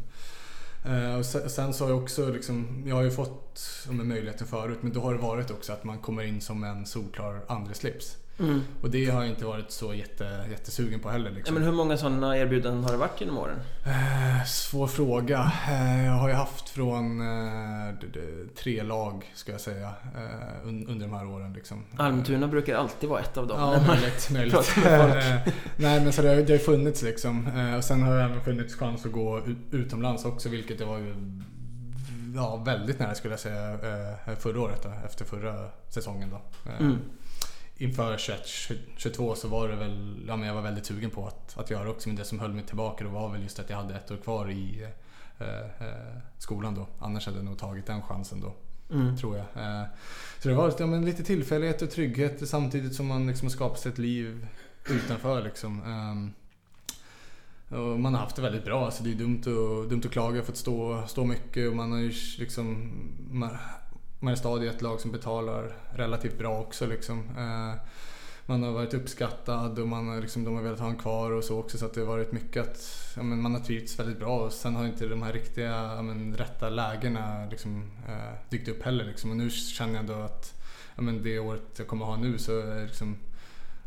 Eh, 0.87 1.19
och 1.19 1.27
sen 1.27 1.75
så 1.75 1.85
har 1.85 1.91
jag 1.91 2.03
också, 2.03 2.31
liksom, 2.31 2.83
jag 2.87 2.97
har 2.97 3.03
ju 3.03 3.11
fått 3.11 3.61
ja, 3.87 3.93
möjligheten 3.93 4.47
förut, 4.47 4.79
men 4.81 4.93
då 4.93 5.01
har 5.01 5.15
det 5.15 5.21
varit 5.21 5.51
också 5.51 5.73
att 5.73 5.85
man 5.85 5.99
kommer 5.99 6.23
in 6.23 6.41
som 6.41 6.65
en 6.65 6.87
solklar 6.87 7.41
andreslips. 7.49 8.17
Mm. 8.39 8.63
Och 8.83 8.91
det 8.91 9.07
har 9.07 9.21
jag 9.21 9.31
inte 9.31 9.45
varit 9.45 9.71
så 9.71 9.95
jätte, 9.95 10.47
jättesugen 10.51 11.01
på 11.01 11.11
heller. 11.11 11.31
Liksom. 11.31 11.55
Men 11.55 11.65
hur 11.65 11.73
många 11.73 11.97
sådana 11.97 12.39
erbjudanden 12.39 12.85
har 12.85 12.91
det 12.91 12.97
varit 12.97 13.21
genom 13.21 13.39
åren? 13.39 13.57
Eh, 13.87 14.45
svår 14.47 14.87
fråga. 14.87 15.53
Eh, 15.69 16.07
jag 16.07 16.13
har 16.13 16.29
ju 16.29 16.35
haft 16.35 16.69
från 16.69 17.21
eh, 17.21 17.95
tre 18.57 18.83
lag, 18.83 19.33
ska 19.35 19.53
jag 19.53 19.61
säga, 19.61 19.93
eh, 20.17 20.69
under 20.69 21.07
de 21.07 21.15
här 21.15 21.27
åren. 21.27 21.53
Liksom. 21.53 21.85
Almtuna 21.97 22.49
brukar 22.49 22.77
alltid 22.77 23.09
vara 23.09 23.21
ett 23.21 23.37
av 23.37 23.47
dem. 23.47 23.61
Ja, 23.61 23.87
möjligt. 23.87 24.31
möjligt. 24.33 24.77
Eh, 24.87 25.53
nej, 25.77 26.01
men 26.01 26.13
så 26.13 26.23
det 26.23 26.29
har, 26.29 26.37
det 26.37 26.53
har 26.53 26.59
funnits 26.59 27.03
liksom. 27.03 27.47
Eh, 27.47 27.77
och 27.77 27.85
sen 27.85 28.03
har 28.03 28.17
det 28.17 28.23
även 28.23 28.41
funnits 28.41 28.75
chans 28.75 29.07
att 29.07 29.13
gå 29.13 29.43
utomlands 29.71 30.25
också, 30.25 30.49
vilket 30.49 30.79
det 30.79 30.85
var 30.85 30.99
ju 30.99 31.15
ja, 32.37 32.57
väldigt 32.57 32.99
nära 32.99 33.15
skulle 33.15 33.33
jag 33.33 33.41
säga 33.41 33.79
förra 34.39 34.61
året, 34.61 34.83
då, 34.83 34.93
efter 35.07 35.25
förra 35.25 35.55
säsongen. 35.89 36.31
Då. 36.31 36.41
Mm 36.79 36.99
inför 37.79 38.17
21-22 38.17 39.35
så 39.35 39.49
var 39.49 39.69
det 39.69 39.77
väl, 39.77 40.25
ja 40.29 40.37
men 40.37 40.49
jag 40.49 40.55
var 40.55 40.63
väldigt 40.63 40.87
sugen 40.87 41.11
på 41.11 41.27
att, 41.27 41.59
att 41.59 41.71
göra 41.71 41.91
också 41.91 42.09
men 42.09 42.17
det 42.17 42.25
som 42.25 42.41
höll 42.41 42.53
mig 42.53 42.65
tillbaka 42.65 43.05
då 43.05 43.11
var 43.11 43.29
väl 43.29 43.43
just 43.43 43.59
att 43.59 43.71
jag 43.71 43.77
hade 43.77 43.95
ett 43.95 44.11
år 44.11 44.17
kvar 44.17 44.51
i 44.51 44.89
eh, 45.39 45.87
eh, 45.89 46.17
skolan 46.39 46.75
då. 46.75 46.87
Annars 46.99 47.27
hade 47.27 47.39
jag 47.39 47.45
nog 47.45 47.59
tagit 47.59 47.87
den 47.87 48.03
chansen 48.03 48.41
då. 48.41 48.55
Mm. 48.95 49.17
Tror 49.17 49.37
jag. 49.37 49.47
Eh, 49.65 49.85
så 50.39 50.49
det 50.49 50.55
var 50.55 50.75
ja, 50.79 50.87
men 50.87 51.05
lite 51.05 51.25
tillfällighet 51.25 51.83
och 51.83 51.91
trygghet 51.91 52.49
samtidigt 52.49 52.95
som 52.95 53.07
man 53.07 53.27
liksom 53.27 53.51
skapar 53.51 53.77
sig 53.77 53.93
ett 53.93 53.99
liv 53.99 54.47
utanför 54.91 55.43
liksom. 55.43 55.83
Um, 55.83 56.35
och 57.69 58.01
man 58.01 58.15
har 58.15 58.21
haft 58.21 58.37
det 58.37 58.43
väldigt 58.43 58.65
bra. 58.65 58.85
Alltså 58.85 59.03
det 59.03 59.11
är 59.11 59.15
dumt 59.15 59.39
att, 59.39 59.91
dumt 59.91 60.03
att 60.05 60.11
klaga 60.11 60.43
för 60.43 60.53
att 60.53 60.59
stå, 60.59 61.05
stå 61.07 61.25
mycket 61.25 61.69
och 61.69 61.77
man 61.77 61.93
har 61.93 61.99
ju 61.99 62.13
liksom... 62.39 62.93
Man, 63.31 63.51
Mariestad 64.21 64.65
är 64.65 64.71
ett 64.71 64.83
lag 64.83 65.01
som 65.01 65.13
betalar 65.13 65.77
relativt 65.91 66.39
bra 66.39 66.61
också. 66.61 66.87
Liksom. 66.87 67.19
Eh, 67.19 67.75
man 68.47 68.63
har 68.63 68.73
varit 68.73 68.95
uppskattad 68.95 69.79
och 69.79 69.89
man 69.89 70.21
liksom, 70.21 70.45
de 70.45 70.55
har 70.55 70.63
velat 70.63 70.81
ha 70.81 70.89
en 70.89 70.97
kvar 70.97 71.31
och 71.31 71.45
så 71.45 71.59
också. 71.59 71.79
Så 71.79 71.87
att 71.87 71.95
det 71.95 72.01
har 72.01 72.07
varit 72.07 72.33
mycket 72.33 72.63
att 72.63 73.13
ja, 73.17 73.23
men 73.23 73.43
man 73.43 73.55
har 73.55 73.61
trivts 73.61 73.99
väldigt 73.99 74.19
bra. 74.19 74.39
Och 74.39 74.53
sen 74.53 74.77
har 74.77 74.87
inte 74.87 75.07
de 75.07 75.23
här 75.23 75.33
riktiga, 75.33 75.95
ja, 75.97 76.03
men, 76.03 76.37
rätta 76.37 76.69
lägena 76.69 77.47
liksom, 77.51 77.91
eh, 78.09 78.51
dykt 78.51 78.69
upp 78.69 78.83
heller. 78.83 79.05
Liksom. 79.05 79.31
Och 79.31 79.37
nu 79.37 79.51
känner 79.51 79.93
jag 79.93 80.01
ändå 80.01 80.15
att 80.15 80.63
ja, 80.97 81.03
men, 81.03 81.23
det 81.23 81.39
året 81.39 81.63
jag 81.79 81.87
kommer 81.87 82.05
ha 82.05 82.17
nu 82.17 82.39
så 82.39 82.61
är 82.61 82.87
liksom, 82.87 83.17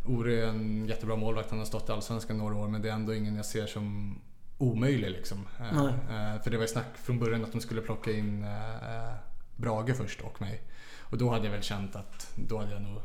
Ore 0.06 0.44
är 0.44 0.48
en 0.48 0.88
jättebra 0.88 1.16
målvakt. 1.16 1.50
Han 1.50 1.60
har 1.60 1.66
stått 1.66 1.90
i 1.90 1.92
Allsvenskan 1.92 2.38
några 2.38 2.56
år 2.56 2.68
men 2.68 2.82
det 2.82 2.90
är 2.90 2.94
ändå 2.94 3.14
ingen 3.14 3.36
jag 3.36 3.46
ser 3.46 3.68
som 3.68 4.16
omöjlig 4.58 5.12
liksom. 5.12 5.48
Eh, 5.60 6.42
för 6.44 6.52
det 6.52 6.58
var 6.58 6.64
ju 6.64 6.68
snack 6.68 6.98
från 6.98 7.20
början 7.20 7.44
att 7.44 7.52
de 7.52 7.62
skulle 7.62 7.82
plocka 7.82 8.12
in 8.12 8.44
eh, 8.44 9.29
Brage 9.60 9.97
först 9.97 10.22
och 10.22 10.41
mig. 10.41 10.62
Och 10.99 11.18
då 11.18 11.30
hade 11.30 11.45
jag 11.45 11.51
väl 11.51 11.64
känt 11.64 11.95
att 11.95 12.32
då 12.36 12.57
hade 12.57 12.72
jag 12.72 12.82
nog 12.82 13.01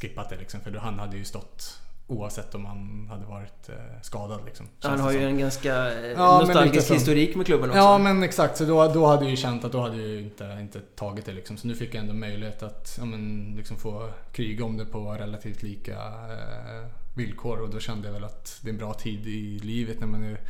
skippat 0.00 0.28
det 0.30 0.36
liksom. 0.36 0.60
För 0.60 0.70
då, 0.70 0.78
han 0.78 0.98
hade 0.98 1.16
ju 1.16 1.24
stått 1.24 1.80
Oavsett 2.08 2.54
om 2.54 2.64
han 2.64 3.08
hade 3.10 3.26
varit 3.26 3.68
eh, 3.68 4.00
skadad 4.02 4.40
liksom. 4.44 4.68
Han 4.80 5.00
har 5.00 5.12
ju 5.12 5.24
en 5.24 5.38
ganska 5.38 5.92
eh, 5.92 6.10
ja, 6.10 6.40
nostalgisk 6.40 6.90
historik 6.90 7.36
med 7.36 7.46
klubben 7.46 7.70
också. 7.70 7.78
Ja 7.78 7.98
men 7.98 8.22
exakt, 8.22 8.56
så 8.56 8.64
då, 8.64 8.88
då 8.88 9.06
hade 9.06 9.22
jag 9.22 9.30
ju 9.30 9.36
känt 9.36 9.64
att 9.64 9.72
då 9.72 9.80
hade 9.80 9.96
jag 9.96 10.06
ju 10.06 10.18
inte, 10.18 10.58
inte 10.60 10.80
tagit 10.80 11.26
det 11.26 11.32
liksom. 11.32 11.56
Så 11.56 11.66
nu 11.66 11.74
fick 11.74 11.94
jag 11.94 12.00
ändå 12.00 12.14
möjlighet 12.14 12.62
att 12.62 12.96
ja, 12.98 13.04
men, 13.04 13.54
liksom 13.56 13.76
få 13.76 14.10
kriga 14.32 14.64
om 14.64 14.76
det 14.76 14.84
på 14.84 15.12
relativt 15.12 15.62
lika 15.62 15.92
eh, 15.92 16.86
villkor. 17.16 17.60
Och 17.60 17.70
då 17.70 17.80
kände 17.80 18.08
jag 18.08 18.12
väl 18.12 18.24
att 18.24 18.58
det 18.62 18.68
är 18.68 18.72
en 18.72 18.78
bra 18.78 18.94
tid 18.94 19.26
i 19.26 19.58
livet 19.58 20.00
när 20.00 20.06
man 20.06 20.24
är 20.24 20.40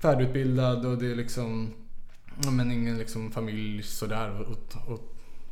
färdigutbildad 0.00 0.86
och 0.86 0.98
det 0.98 1.10
är 1.10 1.16
liksom 1.16 1.74
men 2.50 2.72
ingen 2.72 2.98
liksom 2.98 3.32
familj 3.32 3.82
sådär 3.82 4.46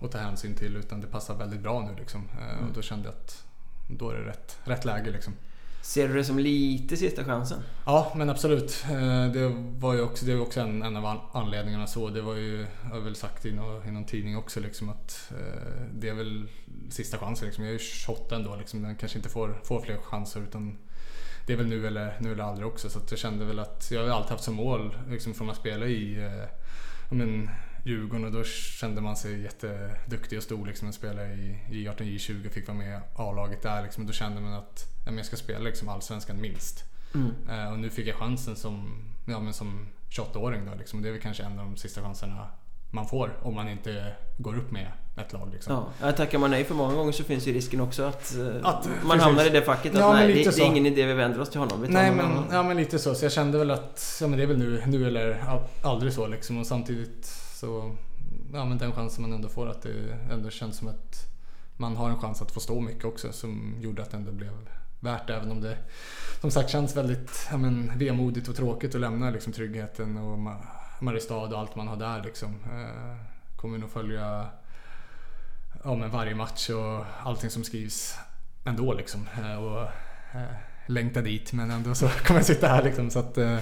att 0.02 0.12
ta 0.12 0.18
hänsyn 0.18 0.54
till 0.54 0.76
utan 0.76 1.00
det 1.00 1.06
passar 1.06 1.34
väldigt 1.34 1.60
bra 1.60 1.88
nu 1.90 1.96
liksom. 1.98 2.28
Eh, 2.38 2.58
mm. 2.58 2.68
Och 2.68 2.74
då 2.74 2.82
kände 2.82 3.08
jag 3.08 3.14
att 3.14 3.44
då 3.88 4.10
är 4.10 4.14
det 4.14 4.24
rätt, 4.24 4.58
rätt 4.64 4.84
läge 4.84 5.10
liksom. 5.10 5.32
Ser 5.82 6.08
du 6.08 6.14
det 6.14 6.24
som 6.24 6.38
lite 6.38 6.96
sista 6.96 7.24
chansen? 7.24 7.58
Ja, 7.86 8.12
men 8.16 8.30
absolut. 8.30 8.84
Eh, 8.90 9.26
det 9.32 9.48
var 9.78 9.94
ju 9.94 10.00
också, 10.00 10.26
det 10.26 10.34
var 10.34 10.42
också 10.42 10.60
en, 10.60 10.82
en 10.82 10.96
av 10.96 11.20
anledningarna 11.32 11.86
så. 11.86 12.10
Det 12.10 12.22
var 12.22 12.34
ju, 12.34 12.66
jag 12.82 12.90
har 12.90 13.00
väl 13.00 13.16
sagt 13.16 13.46
i 13.46 13.52
någon, 13.52 13.88
i 13.88 13.90
någon 13.90 14.04
tidning 14.04 14.36
också 14.36 14.60
liksom 14.60 14.88
att 14.88 15.30
eh, 15.30 15.82
det 15.94 16.08
är 16.08 16.14
väl 16.14 16.48
sista 16.90 17.18
chansen 17.18 17.46
liksom. 17.46 17.64
Jag 17.64 17.68
är 17.68 17.78
ju 17.78 17.84
28 17.84 18.36
ändå 18.36 18.56
liksom. 18.56 18.84
Jag 18.84 18.98
kanske 18.98 19.18
inte 19.18 19.28
får, 19.28 19.60
får 19.64 19.80
fler 19.80 19.96
chanser 19.96 20.40
utan 20.40 20.78
det 21.46 21.52
är 21.52 21.56
väl 21.56 21.66
nu 21.66 21.86
eller, 21.86 22.16
nu 22.20 22.32
eller 22.32 22.44
aldrig 22.44 22.66
också. 22.66 22.90
Så 22.90 23.00
jag 23.10 23.18
kände 23.18 23.44
väl 23.44 23.58
att 23.58 23.88
jag 23.90 24.02
har 24.02 24.08
alltid 24.08 24.30
haft 24.30 24.44
som 24.44 24.54
mål 24.54 24.96
liksom 25.08 25.34
från 25.34 25.50
att 25.50 25.56
spela 25.56 25.86
i 25.86 26.24
eh, 26.24 26.48
men, 27.10 27.50
Djurgården 27.84 28.24
och 28.24 28.32
då 28.32 28.44
kände 28.44 29.00
man 29.00 29.16
sig 29.16 29.42
jätteduktig 29.42 30.38
och 30.38 30.44
stor 30.44 30.66
liksom, 30.66 30.88
att 30.88 30.94
spela 30.94 31.24
i, 31.26 31.58
i 31.70 31.88
18 31.88 32.06
J20 32.06 32.48
fick 32.48 32.68
vara 32.68 32.78
med 32.78 32.98
i 32.98 33.02
A-laget 33.14 33.62
där. 33.62 33.82
Liksom, 33.82 34.06
då 34.06 34.12
kände 34.12 34.40
man 34.40 34.52
att 34.52 34.84
ja, 35.04 35.10
men 35.10 35.16
jag 35.16 35.26
ska 35.26 35.36
spela 35.36 35.64
liksom, 35.64 35.88
allsvenskan 35.88 36.40
minst. 36.40 36.84
Mm. 37.14 37.30
Uh, 37.50 37.72
och 37.72 37.78
nu 37.78 37.90
fick 37.90 38.06
jag 38.06 38.16
chansen 38.16 38.56
som, 38.56 39.04
ja, 39.26 39.40
men 39.40 39.52
som 39.52 39.88
28-åring. 40.10 40.66
Då, 40.66 40.74
liksom. 40.74 41.02
Det 41.02 41.08
är 41.08 41.12
väl 41.12 41.20
kanske 41.20 41.42
en 41.42 41.58
av 41.58 41.64
de 41.64 41.76
sista 41.76 42.02
chanserna 42.02 42.46
man 42.94 43.06
får 43.06 43.38
om 43.42 43.54
man 43.54 43.68
inte 43.68 44.12
går 44.38 44.58
upp 44.58 44.70
med 44.70 44.92
ett 45.16 45.32
lag. 45.32 45.48
Liksom. 45.52 45.84
Ja, 46.00 46.12
tackar 46.12 46.38
man 46.38 46.50
nej 46.50 46.64
för 46.64 46.74
många 46.74 46.94
gånger 46.94 47.12
så 47.12 47.24
finns 47.24 47.46
ju 47.46 47.52
risken 47.52 47.80
också 47.80 48.02
att, 48.02 48.36
eh, 48.36 48.46
att 48.62 48.86
man 48.86 49.02
precis. 49.02 49.22
hamnar 49.22 49.46
i 49.46 49.48
det 49.48 49.62
facket 49.62 49.92
att 49.94 50.00
ja, 50.00 50.12
nej, 50.12 50.26
det, 50.26 50.56
det, 50.56 50.62
är 50.62 50.66
ingen 50.66 50.86
idé 50.86 51.06
vi 51.06 51.14
vänder 51.14 51.40
oss 51.40 51.50
till 51.50 51.60
honom. 51.60 51.82
Vi 51.82 51.88
nej, 51.88 52.12
men, 52.12 52.44
ja 52.50 52.62
men 52.62 52.76
lite 52.76 52.98
så. 52.98 53.14
Så 53.14 53.24
jag 53.24 53.32
kände 53.32 53.58
väl 53.58 53.70
att 53.70 54.18
ja, 54.20 54.26
men 54.26 54.38
det 54.38 54.44
är 54.44 54.46
väl 54.46 54.58
nu, 54.58 54.82
nu 54.86 55.06
eller 55.06 55.44
aldrig 55.82 56.12
så 56.12 56.26
liksom. 56.26 56.58
Och 56.58 56.66
samtidigt 56.66 57.26
så, 57.54 57.96
ja 58.52 58.64
men 58.64 58.78
den 58.78 58.92
chansen 58.92 59.22
man 59.22 59.32
ändå 59.32 59.48
får 59.48 59.68
att 59.68 59.82
det 59.82 60.18
ändå 60.30 60.50
känns 60.50 60.76
som 60.76 60.88
att 60.88 61.34
man 61.76 61.96
har 61.96 62.10
en 62.10 62.20
chans 62.20 62.42
att 62.42 62.52
få 62.52 62.60
stå 62.60 62.80
mycket 62.80 63.04
också 63.04 63.32
som 63.32 63.76
gjorde 63.80 64.02
att 64.02 64.10
det 64.10 64.16
ändå 64.16 64.32
blev 64.32 64.52
värt. 65.00 65.30
Även 65.30 65.50
om 65.50 65.60
det 65.60 65.76
som 66.40 66.50
sagt 66.50 66.70
känns 66.70 66.96
väldigt 66.96 67.48
ja, 67.50 67.56
men, 67.56 67.98
vemodigt 67.98 68.48
och 68.48 68.56
tråkigt 68.56 68.94
att 68.94 69.00
lämna 69.00 69.30
liksom, 69.30 69.52
tryggheten 69.52 70.16
och 70.16 70.38
Mariestad 71.00 71.36
och 71.36 71.58
allt 71.58 71.76
man 71.76 71.88
har 71.88 71.96
där. 71.96 72.22
Liksom. 72.22 72.48
Eh, 72.48 73.16
kommer 73.56 73.78
nog 73.78 73.90
följa 73.90 74.46
ja, 75.84 75.94
men 75.94 76.10
varje 76.10 76.34
match 76.34 76.70
och 76.70 77.04
allting 77.22 77.50
som 77.50 77.64
skrivs 77.64 78.18
ändå. 78.64 78.92
Liksom. 78.92 79.28
Eh, 79.42 79.64
och, 79.64 79.82
eh, 80.34 80.54
längta 80.86 81.20
dit 81.20 81.52
men 81.52 81.70
ändå 81.70 81.94
så 81.94 82.08
kommer 82.26 82.40
jag 82.40 82.46
sitta 82.46 82.68
här 82.68 82.82
liksom. 82.82 83.10
Så, 83.10 83.18
att, 83.18 83.38
eh, 83.38 83.58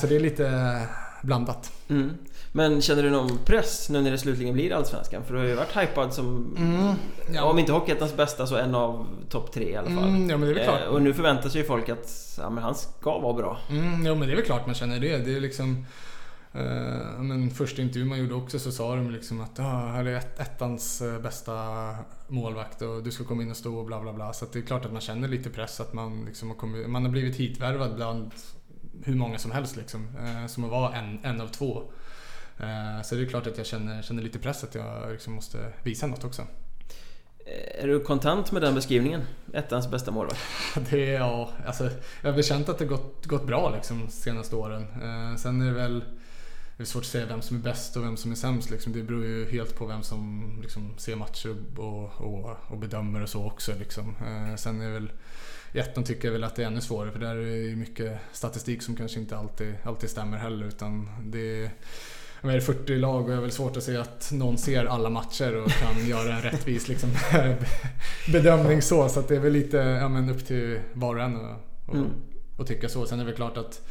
så 0.00 0.06
det 0.06 0.16
är 0.16 0.20
lite 0.20 0.86
blandat. 1.22 1.72
Mm. 1.88 2.10
Men 2.52 2.82
känner 2.82 3.02
du 3.02 3.10
någon 3.10 3.38
press 3.44 3.88
nu 3.90 4.00
när 4.00 4.10
det 4.10 4.18
slutligen 4.18 4.54
blir 4.54 4.72
Allsvenskan? 4.72 5.24
För 5.24 5.34
du 5.34 5.40
har 5.40 5.46
ju 5.46 5.54
varit 5.54 5.76
hypad 5.76 6.14
som, 6.14 6.56
mm, 6.58 6.94
ja. 7.34 7.44
om 7.44 7.58
inte 7.58 7.72
Hockeyettans 7.72 8.16
bästa 8.16 8.46
så 8.46 8.56
en 8.56 8.74
av 8.74 9.06
topp 9.28 9.52
tre 9.52 9.70
i 9.70 9.76
alla 9.76 9.90
fall. 9.90 10.08
Mm, 10.08 10.30
ja, 10.30 10.36
men 10.36 10.48
det 10.48 10.52
är 10.52 10.54
väl 10.54 10.64
klart. 10.64 10.80
Eh, 10.80 10.86
och 10.86 11.02
nu 11.02 11.14
förväntar 11.14 11.48
sig 11.48 11.60
ju 11.60 11.66
folk 11.66 11.88
att 11.88 12.38
ja, 12.38 12.50
men 12.50 12.64
han 12.64 12.74
ska 12.74 13.18
vara 13.18 13.34
bra. 13.34 13.58
Mm, 13.70 14.06
ja 14.06 14.14
men 14.14 14.28
det 14.28 14.34
är 14.34 14.36
väl 14.36 14.44
klart 14.44 14.66
man 14.66 14.74
känner 14.74 15.00
det. 15.00 15.18
Det 15.18 15.36
är 15.36 15.40
liksom... 15.40 15.86
Uh, 16.54 17.22
men 17.22 17.50
första 17.50 17.82
intervjun 17.82 18.08
man 18.08 18.18
gjorde 18.18 18.34
också 18.34 18.58
så 18.58 18.72
sa 18.72 18.96
de 18.96 19.10
liksom 19.10 19.40
att 19.40 19.60
ah, 19.60 19.92
här 19.92 20.04
är 20.04 20.16
ett, 20.16 20.40
ettans 20.40 21.02
uh, 21.02 21.18
bästa 21.18 21.96
målvakt 22.28 22.82
och 22.82 23.02
du 23.02 23.10
ska 23.10 23.24
komma 23.24 23.42
in 23.42 23.50
och 23.50 23.56
stå 23.56 23.78
och 23.78 23.86
bla 23.86 24.00
bla 24.00 24.12
bla. 24.12 24.32
Så 24.32 24.46
det 24.52 24.58
är 24.58 24.62
klart 24.62 24.84
att 24.84 24.92
man 24.92 25.00
känner 25.00 25.28
lite 25.28 25.50
press 25.50 25.80
att 25.80 25.92
man, 25.92 26.24
liksom 26.24 26.48
har, 26.48 26.56
kommit, 26.56 26.90
man 26.90 27.04
har 27.04 27.10
blivit 27.10 27.36
hitvärvad 27.36 27.94
bland 27.94 28.30
hur 29.04 29.14
många 29.14 29.38
som 29.38 29.50
helst 29.50 29.76
liksom. 29.76 30.08
Uh, 30.16 30.46
som 30.46 30.64
att 30.64 30.70
vara 30.70 30.94
en, 30.94 31.24
en 31.24 31.40
av 31.40 31.48
två. 31.48 31.90
Eh, 32.60 33.02
så 33.02 33.14
det 33.14 33.22
är 33.22 33.26
klart 33.26 33.46
att 33.46 33.58
jag 33.58 33.66
känner, 33.66 34.02
känner 34.02 34.22
lite 34.22 34.38
press 34.38 34.64
att 34.64 34.74
jag 34.74 35.12
liksom 35.12 35.32
måste 35.32 35.72
visa 35.82 36.06
något 36.06 36.24
också. 36.24 36.42
Är 37.80 37.86
du 37.86 38.00
kontent 38.00 38.52
med 38.52 38.62
den 38.62 38.74
beskrivningen? 38.74 39.22
Ettans 39.52 39.90
bästa 39.90 40.10
målvakt? 40.10 40.40
Det 40.90 41.14
är, 41.14 41.20
ja, 41.20 41.50
alltså, 41.66 41.84
jag 42.22 42.30
har 42.30 42.32
väl 42.32 42.44
känt 42.44 42.68
att 42.68 42.78
det 42.78 42.84
gått, 42.84 43.26
gått 43.26 43.46
bra 43.46 43.74
liksom 43.74 44.08
senaste 44.08 44.56
åren. 44.56 44.86
Eh, 45.02 45.36
sen 45.36 45.62
är 45.62 45.66
det 45.66 45.72
väl 45.72 46.04
det 46.80 46.84
är 46.84 46.86
svårt 46.86 47.02
att 47.02 47.08
säga 47.08 47.26
vem 47.26 47.42
som 47.42 47.56
är 47.56 47.60
bäst 47.60 47.96
och 47.96 48.04
vem 48.04 48.16
som 48.16 48.30
är 48.30 48.36
sämst. 48.36 48.70
Liksom. 48.70 48.92
Det 48.92 49.02
beror 49.02 49.24
ju 49.24 49.50
helt 49.50 49.76
på 49.76 49.86
vem 49.86 50.02
som 50.02 50.52
liksom, 50.62 50.94
ser 50.98 51.16
matcher 51.16 51.56
och, 51.76 52.20
och, 52.20 52.56
och 52.68 52.78
bedömer 52.78 53.22
och 53.22 53.28
så 53.28 53.46
också. 53.46 53.72
Liksom. 53.78 54.16
Eh, 54.20 54.56
sen 54.56 54.80
är 54.80 54.90
väl 54.90 55.12
i 55.72 55.78
ettan 55.78 56.04
tycker 56.04 56.28
jag 56.28 56.32
väl 56.32 56.44
att 56.44 56.56
det 56.56 56.62
är 56.62 56.66
ännu 56.66 56.80
svårare 56.80 57.12
för 57.12 57.18
där 57.18 57.36
är 57.36 57.68
det 57.68 57.76
mycket 57.76 58.18
statistik 58.32 58.82
som 58.82 58.96
kanske 58.96 59.20
inte 59.20 59.36
alltid, 59.36 59.74
alltid 59.84 60.10
stämmer 60.10 60.38
heller. 60.38 60.66
Utan 60.66 61.08
det 61.24 61.64
är 62.42 62.52
det 62.52 62.60
40 62.60 62.96
lag 62.96 63.24
och 63.24 63.30
jag 63.30 63.36
har 63.36 63.42
väl 63.42 63.52
svårt 63.52 63.76
att 63.76 63.82
se 63.82 63.96
att 63.96 64.30
någon 64.32 64.58
ser 64.58 64.84
alla 64.84 65.10
matcher 65.10 65.56
och 65.56 65.70
kan 65.70 66.06
göra 66.08 66.36
en 66.36 66.42
rättvis 66.42 66.88
liksom, 66.88 67.10
bedömning 68.32 68.82
så. 68.82 69.08
Så 69.08 69.20
det 69.20 69.36
är 69.36 69.40
väl 69.40 69.52
lite 69.52 69.76
ja, 69.76 70.08
men 70.08 70.30
upp 70.30 70.46
till 70.46 70.80
var 70.92 71.16
och 71.16 71.22
en 71.22 71.36
att 71.36 71.94
mm. 71.94 72.10
tycka 72.66 72.88
så. 72.88 73.06
Sen 73.06 73.20
är 73.20 73.24
det 73.24 73.30
väl 73.30 73.36
klart 73.36 73.56
att 73.56 73.82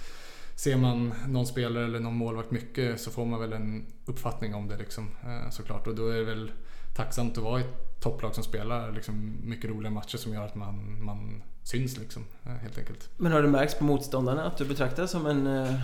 ser 0.59 0.77
man 0.77 1.13
någon 1.27 1.45
spelare 1.45 1.83
eller 1.83 1.99
någon 1.99 2.15
målvakt 2.15 2.51
mycket 2.51 3.01
så 3.01 3.11
får 3.11 3.25
man 3.25 3.39
väl 3.39 3.53
en 3.53 3.85
uppfattning 4.05 4.55
om 4.55 4.67
det 4.67 4.77
liksom, 4.77 5.07
eh, 5.23 5.49
såklart. 5.49 5.87
Och 5.87 5.95
då 5.95 6.07
är 6.07 6.17
det 6.17 6.23
väl 6.23 6.51
tacksamt 6.95 7.37
att 7.37 7.43
vara 7.43 7.59
i 7.59 7.63
ett 7.63 8.01
topplag 8.01 8.35
som 8.35 8.43
spelar 8.43 8.91
liksom, 8.91 9.37
mycket 9.43 9.69
roliga 9.69 9.91
matcher 9.91 10.17
som 10.17 10.33
gör 10.33 10.45
att 10.45 10.55
man, 10.55 11.03
man 11.03 11.43
syns 11.63 11.97
liksom, 11.97 12.25
eh, 12.45 12.51
helt 12.51 12.77
enkelt. 12.77 13.09
Men 13.17 13.31
har 13.31 13.41
det 13.41 13.47
märkts 13.47 13.75
på 13.75 13.83
motståndarna 13.83 14.45
att 14.45 14.57
du 14.57 14.65
betraktas 14.65 15.11
som 15.11 15.25
en 15.25 15.47
eh, 15.47 15.79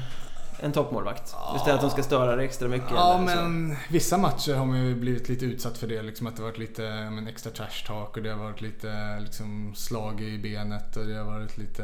en 0.60 0.72
toppmålvakt? 0.72 1.36
Just 1.54 1.66
det 1.66 1.74
att 1.74 1.82
de 1.82 1.90
ska 1.90 2.04
störa 2.04 2.36
dig 2.36 2.46
extra 2.46 2.68
mycket? 2.68 2.92
Ja, 2.92 3.22
men 3.26 3.76
vissa 3.90 4.18
matcher 4.18 4.54
har 4.54 4.66
man 4.66 4.86
ju 4.86 4.96
blivit 4.96 5.30
lite 5.30 5.46
utsatt 5.46 5.78
för 5.78 5.88
det. 5.88 6.02
Liksom 6.02 6.28
att 6.28 6.36
det 6.36 6.42
har 6.42 6.50
varit 6.50 6.58
lite 6.58 6.82
men, 7.12 7.28
extra 7.28 7.52
trash 7.52 7.88
talk 7.88 8.18
och 8.18 8.24
det 8.24 8.30
har 8.30 8.38
varit 8.38 8.62
lite 8.62 9.20
liksom, 9.20 9.76
slag 9.76 10.22
i 10.22 10.38
benet 10.38 10.98
och 10.98 11.06
det 11.06 11.16
har 11.16 11.26
varit 11.26 11.58
lite 11.58 11.84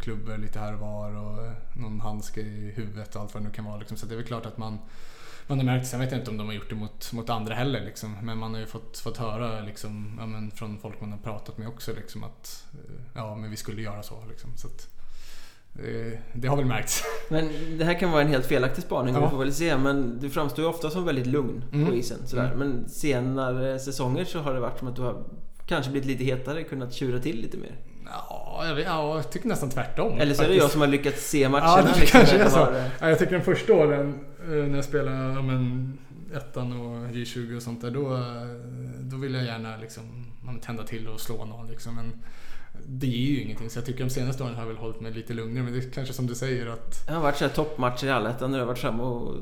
klubbor 0.00 0.36
lite 0.36 0.58
här 0.58 0.74
och 0.74 0.80
var 0.80 1.16
och 1.16 1.52
någon 1.76 2.00
handske 2.00 2.40
i 2.40 2.72
huvudet 2.76 3.16
och 3.16 3.22
allt 3.22 3.34
vad 3.34 3.42
det 3.42 3.48
nu 3.48 3.54
kan 3.54 3.64
vara. 3.64 3.76
Liksom. 3.76 3.96
Så 3.96 4.06
det 4.06 4.14
är 4.14 4.16
väl 4.16 4.26
klart 4.26 4.46
att 4.46 4.58
man 4.58 4.78
man 5.48 5.58
har 5.58 5.64
märkt, 5.64 5.86
sen 5.86 6.00
vet 6.00 6.10
jag 6.10 6.20
inte 6.20 6.30
om 6.30 6.36
de 6.36 6.46
har 6.46 6.54
gjort 6.54 6.68
det 6.68 6.74
mot, 6.74 7.12
mot 7.12 7.30
andra 7.30 7.54
heller 7.54 7.84
liksom. 7.84 8.16
Men 8.22 8.38
man 8.38 8.54
har 8.54 8.60
ju 8.60 8.66
fått, 8.66 8.98
fått 8.98 9.16
höra 9.16 9.60
liksom, 9.60 10.18
ja, 10.20 10.56
från 10.56 10.78
folk 10.78 11.00
man 11.00 11.12
har 11.12 11.18
pratat 11.18 11.58
med 11.58 11.68
också 11.68 11.92
liksom, 11.92 12.24
att 12.24 12.64
ja, 13.14 13.36
men 13.36 13.50
vi 13.50 13.56
skulle 13.56 13.82
göra 13.82 14.02
så. 14.02 14.24
Liksom. 14.28 14.56
så 14.56 14.66
att, 14.66 14.95
Eh, 14.95 14.95
det 16.32 16.48
har 16.48 16.56
väl 16.56 16.66
märkts. 16.66 17.04
Men 17.28 17.50
det 17.78 17.84
här 17.84 17.94
kan 17.94 18.10
vara 18.10 18.22
en 18.22 18.28
helt 18.28 18.46
felaktig 18.46 18.84
spaning, 18.84 19.14
ja. 19.14 19.20
vi 19.20 19.30
får 19.30 19.38
väl 19.38 19.52
se. 19.52 19.76
Men 19.76 20.18
du 20.20 20.30
framstår 20.30 20.64
ju 20.64 20.70
ofta 20.70 20.90
som 20.90 21.04
väldigt 21.04 21.26
lugn 21.26 21.64
mm. 21.72 21.86
på 21.86 21.94
isen. 21.94 22.18
Sådär. 22.26 22.52
Mm. 22.52 22.58
Men 22.58 22.88
senare 22.88 23.78
säsonger 23.78 24.24
så 24.24 24.38
har 24.38 24.54
det 24.54 24.60
varit 24.60 24.78
som 24.78 24.88
att 24.88 24.96
du 24.96 25.02
har 25.02 25.24
kanske 25.66 25.90
blivit 25.90 26.08
lite 26.08 26.24
hetare, 26.24 26.64
kunnat 26.64 26.92
tjura 26.92 27.18
till 27.18 27.40
lite 27.40 27.56
mer. 27.56 27.76
Ja, 28.04 28.62
jag, 28.66 28.74
vet, 28.74 28.86
ja, 28.86 29.16
jag 29.16 29.30
tycker 29.30 29.48
nästan 29.48 29.70
tvärtom. 29.70 30.20
Eller 30.20 30.34
så 30.34 30.42
är 30.42 30.48
det 30.48 30.54
jag 30.54 30.70
som 30.70 30.80
har 30.80 30.88
lyckats 30.88 31.30
se 31.30 31.48
matcherna. 31.48 31.78
Ja, 31.78 31.92
det 31.94 32.00
liksom, 32.00 32.18
kanske 32.18 32.38
är 32.38 32.48
så. 32.48 32.68
Ja, 33.00 33.08
jag 33.08 33.18
tycker 33.18 33.32
de 33.32 33.44
första 33.44 33.72
åren 33.72 34.18
eh, 34.42 34.48
när 34.48 34.76
jag 34.76 34.84
spelade 34.84 35.42
men, 35.42 35.98
ettan 36.34 36.72
och 36.72 37.10
J20 37.10 37.56
och 37.56 37.62
sånt 37.62 37.80
där. 37.80 37.90
Då, 37.90 38.14
eh, 38.14 38.22
då 39.00 39.16
vill 39.16 39.34
jag 39.34 39.44
gärna 39.44 39.76
liksom, 39.76 40.26
tända 40.62 40.82
till 40.82 41.08
och 41.08 41.20
slå 41.20 41.44
någon. 41.44 41.66
Liksom. 41.66 41.94
Men, 41.94 42.12
det 42.86 43.06
ger 43.06 43.30
ju 43.30 43.42
ingenting. 43.42 43.70
Så 43.70 43.78
jag 43.78 43.86
tycker 43.86 44.04
de 44.04 44.10
senaste 44.10 44.42
åren 44.42 44.54
har 44.54 44.62
jag 44.62 44.68
väl 44.68 44.76
hållit 44.76 45.00
mig 45.00 45.12
lite 45.12 45.34
lugnare. 45.34 45.64
Men 45.64 45.72
det 45.72 45.78
är 45.78 45.90
kanske 45.90 46.14
som 46.14 46.26
du 46.26 46.34
säger 46.34 46.66
att... 46.66 47.06
Det 47.06 47.12
har 47.12 47.20
varit 47.20 47.36
så 47.36 47.48
toppmatcher 47.48 48.06
i 48.06 48.10
Allettan 48.10 48.50
när 48.50 48.58
du 48.58 48.62
har 48.62 48.68
varit 48.68 48.78
framme 48.78 49.02
och 49.02 49.34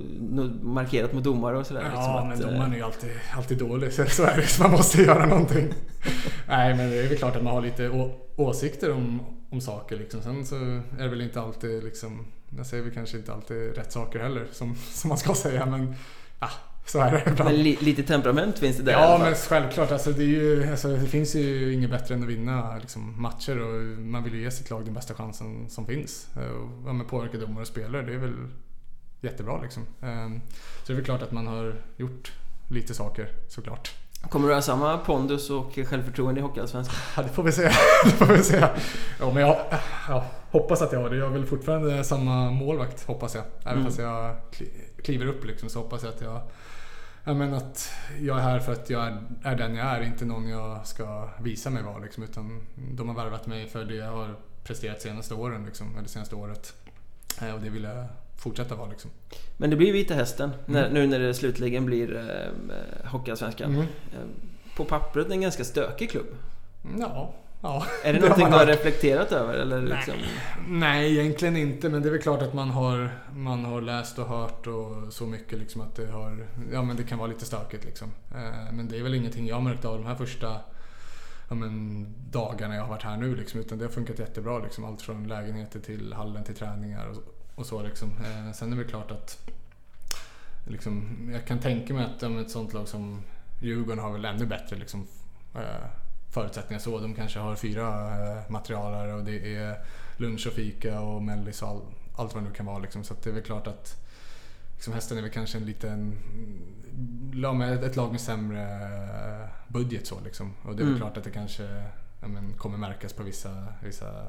markerat 0.62 1.12
mot 1.12 1.24
domare 1.24 1.58
och 1.58 1.66
sådär. 1.66 1.82
Ja, 1.82 1.88
liksom 1.90 2.28
men 2.28 2.32
att, 2.32 2.40
domaren 2.40 2.72
är 2.72 2.76
ju 2.76 2.82
alltid, 2.82 3.10
alltid 3.36 3.58
dålig. 3.58 3.92
Så, 3.92 4.06
så 4.06 4.22
är 4.22 4.36
det. 4.36 4.46
Så 4.46 4.62
man 4.62 4.70
måste 4.72 5.02
göra 5.02 5.26
någonting. 5.26 5.74
Nej, 6.48 6.74
men 6.74 6.90
det 6.90 6.96
är 6.96 7.08
väl 7.08 7.18
klart 7.18 7.36
att 7.36 7.42
man 7.42 7.54
har 7.54 7.62
lite 7.62 8.10
åsikter 8.36 8.92
om, 8.92 9.20
om 9.50 9.60
saker. 9.60 9.96
Liksom. 9.96 10.22
Sen 10.22 10.46
så 10.46 10.56
är 10.98 11.02
det 11.02 11.08
väl 11.08 11.20
inte 11.20 11.40
alltid 11.40 11.84
liksom... 11.84 12.26
Jag 12.56 12.66
säger 12.66 12.82
väl 12.82 12.94
kanske 12.94 13.16
inte 13.16 13.32
alltid 13.32 13.76
rätt 13.76 13.92
saker 13.92 14.18
heller, 14.18 14.46
som, 14.52 14.76
som 14.76 15.08
man 15.08 15.18
ska 15.18 15.34
säga. 15.34 15.66
Men 15.66 15.94
ja, 16.40 16.50
Så 16.86 17.00
är 17.00 17.10
det 17.10 17.22
ibland. 17.30 17.50
Men 17.50 17.62
li 17.62 17.76
lite 17.80 18.02
temperament 18.02 18.58
finns 18.58 18.76
det 18.76 18.82
där 18.82 18.92
Ja, 18.92 19.18
men 19.18 19.34
självklart. 19.34 19.92
Alltså, 19.92 20.10
det, 20.12 20.24
ju, 20.24 20.70
alltså, 20.70 20.88
det 20.88 21.06
finns 21.06 21.34
ju 21.34 21.72
inget 21.74 21.90
bättre 21.90 22.14
än 22.14 22.22
att 22.22 22.28
vinna 22.28 22.76
liksom, 22.80 23.22
matcher 23.22 23.58
och 23.58 23.98
man 23.98 24.24
vill 24.24 24.34
ju 24.34 24.42
ge 24.42 24.50
sitt 24.50 24.70
lag 24.70 24.84
den 24.84 24.94
bästa 24.94 25.14
chansen 25.14 25.70
som 25.70 25.86
finns. 25.86 26.26
Eh, 26.36 26.42
Och 26.50 26.70
ja, 26.86 26.92
men 26.92 27.06
påverka 27.06 27.38
domare 27.38 27.60
och 27.60 27.66
spelare, 27.66 28.02
det 28.02 28.14
är 28.14 28.18
väl 28.18 28.34
jättebra 29.20 29.60
liksom. 29.62 29.82
Ehm, 30.02 30.40
Så 30.50 30.86
det 30.86 30.92
är 30.92 30.94
väl 30.96 31.04
klart 31.04 31.22
att 31.22 31.32
man 31.32 31.46
har 31.46 31.74
gjort 31.96 32.32
lite 32.70 32.94
saker 32.94 33.28
såklart. 33.48 33.92
Kommer 34.30 34.48
du 34.48 34.54
ha 34.54 34.62
samma 34.62 34.98
pondus 34.98 35.50
och 35.50 35.72
självförtroende 35.74 36.40
i 36.40 36.42
Hockeyallsvenskan? 36.42 36.94
Ja, 37.16 37.22
det 37.22 37.28
får 37.28 37.42
vi 37.42 37.52
se. 37.52 37.62
det 38.04 38.10
får 38.10 38.26
vi 38.26 38.42
se. 38.42 38.66
Ja, 39.20 39.32
men 39.32 39.36
jag 39.42 39.56
ja, 40.08 40.24
hoppas 40.50 40.82
att 40.82 40.92
jag 40.92 41.00
har 41.00 41.10
det. 41.10 41.16
Jag 41.16 41.26
är 41.28 41.32
väl 41.32 41.46
fortfarande 41.46 42.04
samma 42.04 42.50
målvakt, 42.50 43.06
hoppas 43.06 43.34
jag. 43.34 43.44
Även 43.62 43.72
Mm. 43.72 43.84
fast 43.84 43.98
jag 43.98 44.36
kli- 44.52 45.02
kliver 45.04 45.26
upp 45.26 45.44
liksom, 45.44 45.68
så 45.68 45.78
hoppas 45.78 46.02
jag 46.02 46.12
att 46.14 46.20
jag 46.20 46.40
Ja, 47.24 47.34
men 47.34 47.54
att 47.54 47.92
jag 48.20 48.38
är 48.38 48.42
här 48.42 48.58
för 48.60 48.72
att 48.72 48.90
jag 48.90 49.18
är, 49.42 49.56
den 49.56 49.74
jag 49.74 49.86
är, 49.86 50.02
inte 50.02 50.24
någon 50.24 50.48
jag 50.48 50.86
ska 50.86 51.28
visa 51.40 51.70
mig 51.70 51.82
vara. 51.82 51.98
Liksom, 51.98 52.22
utan 52.24 52.60
de 52.94 53.08
har 53.08 53.14
värvat 53.24 53.46
mig 53.46 53.68
för 53.68 53.84
det 53.84 53.94
jag 53.94 54.10
har 54.10 54.34
presterat 54.64 55.02
senaste 55.02 55.34
åren, 55.34 55.64
liksom, 55.66 55.96
eller 55.98 56.08
senaste 56.08 56.34
året. 56.34 56.74
Eh, 57.42 57.54
Och 57.54 57.60
det 57.60 57.70
vill 57.70 57.82
jag 57.84 58.06
fortsätta 58.36 58.74
vara. 58.74 58.90
Liksom. 58.90 59.10
Men 59.56 59.70
det 59.70 59.76
blir 59.76 59.92
Vita 59.92 60.14
Hästen 60.14 60.50
när, 60.66 60.80
Mm. 60.86 60.94
nu 60.94 61.06
när 61.06 61.18
det 61.26 61.34
slutligen 61.34 61.86
blir 61.86 62.16
eh, 62.16 63.10
Hockeyallsvenskan. 63.10 63.70
Mm. 63.74 63.80
Eh, 63.82 64.18
på 64.76 64.84
pappret 64.84 65.30
en 65.30 65.40
ganska 65.40 65.64
stökig 65.64 66.10
klubb. 66.10 66.26
Ja, 66.98 67.34
ja. 67.64 67.86
Är 68.04 68.12
det 68.12 68.20
någonting 68.20 68.50
du 68.50 68.56
har 68.56 68.66
reflekterat 68.66 69.32
över? 69.32 69.54
Eller 69.54 69.80
Nej. 69.80 69.88
liksom? 69.96 70.14
Nej, 70.68 71.18
egentligen 71.18 71.56
inte. 71.56 71.88
Men 71.88 72.02
det 72.02 72.08
är 72.08 72.10
väl 72.10 72.22
klart 72.22 72.42
att 72.42 72.54
man 72.54 72.70
har, 72.70 73.10
man 73.34 73.64
har 73.64 73.80
läst 73.80 74.18
och 74.18 74.26
hört 74.26 74.66
och 74.66 75.12
så 75.12 75.26
mycket 75.26 75.58
liksom 75.58 75.80
att 75.80 75.94
det 75.94 76.06
har... 76.06 76.46
Ja 76.72 76.82
men 76.82 76.96
det 76.96 77.02
kan 77.02 77.18
vara 77.18 77.28
lite 77.28 77.44
stökigt 77.44 77.84
liksom. 77.84 78.08
Eh, 78.34 78.72
Men 78.72 78.88
det 78.88 78.98
är 78.98 79.02
väl 79.02 79.14
ingenting 79.14 79.46
jag 79.46 79.62
märkt 79.62 79.84
av 79.84 79.98
de 79.98 80.06
här 80.06 80.14
första 80.14 80.60
ja, 81.48 81.54
men, 81.54 82.06
dagarna 82.30 82.74
jag 82.74 82.82
har 82.82 82.88
varit 82.88 83.02
här 83.02 83.16
nu 83.16 83.36
liksom. 83.36 83.60
Utan 83.60 83.78
det 83.78 83.84
har 83.84 83.92
funkat 83.92 84.18
jättebra 84.18 84.58
liksom. 84.58 84.84
Allt 84.84 85.02
från 85.02 85.28
lägenheter 85.28 85.80
till 85.80 86.12
hallen 86.12 86.44
till 86.44 86.56
träningar 86.56 87.06
och, 87.06 87.16
och 87.54 87.66
så 87.66 87.82
liksom. 87.82 88.08
Eh, 88.08 88.52
Sen 88.52 88.72
är 88.72 88.76
det 88.76 88.82
väl 88.82 88.90
klart 88.90 89.10
att 89.10 89.50
liksom, 90.66 91.28
jag 91.32 91.46
kan 91.46 91.58
tänka 91.58 91.94
mig 91.94 92.04
att 92.04 92.22
ja, 92.22 92.40
ett 92.40 92.50
sånt 92.50 92.72
lag 92.72 92.88
som 92.88 93.22
Djurgården 93.60 93.98
har 93.98 94.12
väl 94.12 94.24
ännu 94.24 94.46
bättre 94.46 94.76
liksom, 94.76 95.06
eh, 95.54 96.03
förutsättningar 96.34 96.80
så. 96.80 96.98
De 97.00 97.14
kanske 97.14 97.38
har 97.38 97.56
fyra 97.56 97.88
eh, 97.88 98.50
materialare 98.50 99.14
och 99.14 99.24
det 99.24 99.56
är 99.56 99.74
lunch 100.16 100.46
och 100.46 100.52
fika 100.52 101.00
och 101.00 101.22
mellis 101.22 101.62
och 101.62 101.68
all, 101.68 101.80
allt 102.16 102.34
vad 102.34 102.42
det 102.42 102.48
nu 102.48 102.54
kan 102.54 102.66
vara. 102.66 102.78
Liksom. 102.78 103.04
Så 103.04 103.14
det 103.22 103.30
är 103.30 103.34
väl 103.34 103.42
klart 103.42 103.66
att 103.66 104.02
liksom, 104.74 104.92
hästen 104.94 105.18
är 105.18 105.22
väl 105.22 105.30
kanske 105.30 105.58
en 105.58 105.64
liten 105.66 106.18
med 107.58 107.84
ett 107.84 107.96
lag 107.96 108.10
med 108.10 108.20
sämre 108.20 108.62
eh, 108.62 109.48
budget 109.68 110.06
så 110.06 110.20
liksom. 110.24 110.52
Och 110.62 110.76
det 110.76 110.82
är 110.82 110.84
väl 110.84 110.94
Mm. 110.94 110.98
klart 111.00 111.16
att 111.16 111.24
det 111.24 111.30
kanske 111.30 111.62
ja, 112.20 112.28
men, 112.28 112.52
kommer 112.52 112.78
märkas 112.78 113.12
på 113.12 113.22
vissa, 113.22 113.66
vissa 113.84 114.26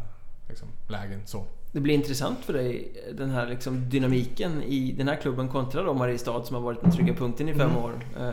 liksom, 0.49 0.67
lägen 0.87 1.21
så. 1.25 1.45
Det 1.71 1.79
blir 1.79 1.93
intressant 1.95 2.39
för 2.45 2.53
dig 2.53 2.91
den 3.17 3.29
här 3.29 3.47
liksom 3.47 3.89
dynamiken 3.89 4.63
i 4.63 4.91
den 4.91 5.07
här 5.07 5.15
klubben 5.15 5.47
kontra 5.49 5.83
då 5.83 5.93
Mariestad 5.93 6.43
som 6.43 6.55
har 6.55 6.61
varit 6.61 6.81
den 6.81 6.91
trygga 6.91 7.13
punkten 7.13 7.49
i 7.49 7.53
fem 7.53 7.69
Mm. 7.69 7.83
år. 7.83 7.93
Eh, 8.19 8.31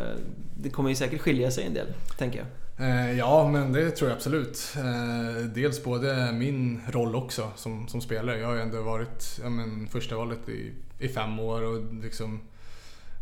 Det 0.57 0.71
kommer 0.71 0.89
ju 0.91 0.95
säkert 0.97 1.21
skilja 1.21 1.51
sig 1.51 1.65
en 1.67 1.75
del, 1.75 1.87
tänker 2.19 2.39
jag. 2.39 2.47
Eh, 2.79 3.19
ja, 3.19 3.49
men 3.49 3.73
det 3.73 3.91
tror 3.91 4.11
jag 4.11 4.17
absolut. 4.17 4.75
Eh, 4.77 5.45
dels 5.45 5.85
både 5.85 6.33
min 6.33 6.81
roll 6.89 7.15
också 7.17 7.51
som, 7.57 7.89
som 7.89 8.01
spelare. 8.01 8.39
Jag 8.39 8.47
har 8.47 8.55
ju 8.55 8.61
ändå 8.61 8.83
varit 8.83 9.41
ja, 9.43 9.49
men, 9.51 9.89
första 9.89 10.17
valet 10.17 10.49
i, 10.49 10.73
i 10.99 11.09
fem 11.09 11.39
år 11.39 11.63
och 11.63 11.95
liksom 11.95 12.41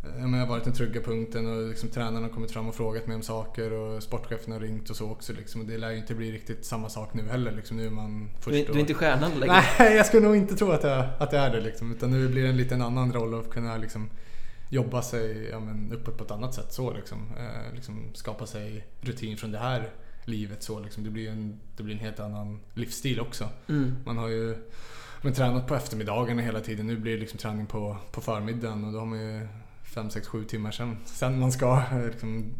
eh, 0.03 0.09
ja, 0.19 0.27
men 0.27 0.33
jag 0.33 0.45
har 0.47 0.53
varit 0.53 0.63
den 0.63 0.73
trygga 0.73 1.01
punkten 1.01 1.45
och 1.47 1.69
liksom, 1.69 1.89
tränarna 1.89 2.19
har 2.19 2.29
kommit 2.29 2.51
fram 2.51 2.67
och 2.67 2.75
frågat 2.75 3.07
mig 3.07 3.15
om 3.15 3.21
saker 3.21 3.73
och 3.73 4.03
sportchefen 4.03 4.53
har 4.53 4.59
ringt 4.59 4.89
och 4.89 4.95
så 4.95 5.11
också. 5.11 5.33
Liksom. 5.33 5.61
Och 5.61 5.67
det 5.67 5.77
lär 5.77 5.91
ju 5.91 5.97
inte 5.97 6.15
bli 6.15 6.31
riktigt 6.31 6.65
samma 6.65 6.89
sak 6.89 7.13
nu 7.13 7.27
heller. 7.29 7.51
Liksom. 7.51 7.77
Nu 7.77 7.85
är 7.85 7.89
man 7.89 8.23
Du, 8.23 8.41
först 8.43 8.57
är- 8.69 8.73
du 8.73 8.77
är 8.77 8.81
inte 8.81 8.93
stjärnan 8.93 9.31
längre. 9.39 9.61
Nej, 9.79 9.95
jag 9.97 10.05
skulle 10.05 10.27
nog 10.27 10.35
inte 10.35 10.55
tro 10.55 10.71
att 10.71 10.83
jag, 10.83 11.05
att 11.19 11.33
jag 11.33 11.43
är 11.43 11.49
det. 11.49 11.61
Liksom. 11.61 11.91
Utan 11.91 12.11
nu 12.11 12.27
blir 12.27 12.43
det 12.43 12.49
en 12.49 12.57
liten 12.57 12.81
annan 12.81 13.13
roll 13.13 13.39
att 13.39 13.49
kunna 13.49 13.77
liksom, 13.77 14.09
jobba 14.71 15.01
sig 15.01 15.49
ja, 15.49 15.59
men, 15.59 15.91
uppåt 15.93 16.17
på 16.17 16.23
ett 16.23 16.31
annat 16.31 16.53
sätt. 16.53 16.73
Så, 16.73 16.93
liksom. 16.93 17.17
Eh, 17.37 17.75
liksom, 17.75 18.09
skapa 18.13 18.45
sig 18.45 18.87
rutin 19.01 19.37
från 19.37 19.51
det 19.51 19.57
här 19.57 19.89
livet. 20.25 20.63
Så, 20.63 20.79
liksom. 20.79 21.03
det, 21.03 21.09
blir 21.09 21.29
en, 21.29 21.59
det 21.77 21.83
blir 21.83 21.95
en 21.95 22.01
helt 22.01 22.19
annan 22.19 22.59
livsstil 22.73 23.19
också. 23.19 23.49
Mm. 23.69 23.95
Man 24.05 24.17
har 24.17 24.27
ju 24.27 24.57
men, 25.21 25.33
tränat 25.33 25.67
på 25.67 25.75
eftermiddagarna 25.75 26.41
hela 26.41 26.59
tiden. 26.59 26.87
Nu 26.87 26.97
blir 26.97 27.13
det 27.13 27.19
liksom 27.19 27.39
träning 27.39 27.65
på, 27.65 27.97
på 28.11 28.21
förmiddagen 28.21 28.85
och 28.85 28.93
då 28.93 28.99
har 28.99 29.05
man 29.05 29.19
ju 29.19 29.47
5, 29.83 30.09
6, 30.09 30.27
7 30.27 30.43
timmar 30.43 30.71
sen, 30.71 30.97
sen 31.05 31.39
man 31.39 31.51
ska 31.51 31.83
eh, 31.91 32.05
liksom, 32.05 32.53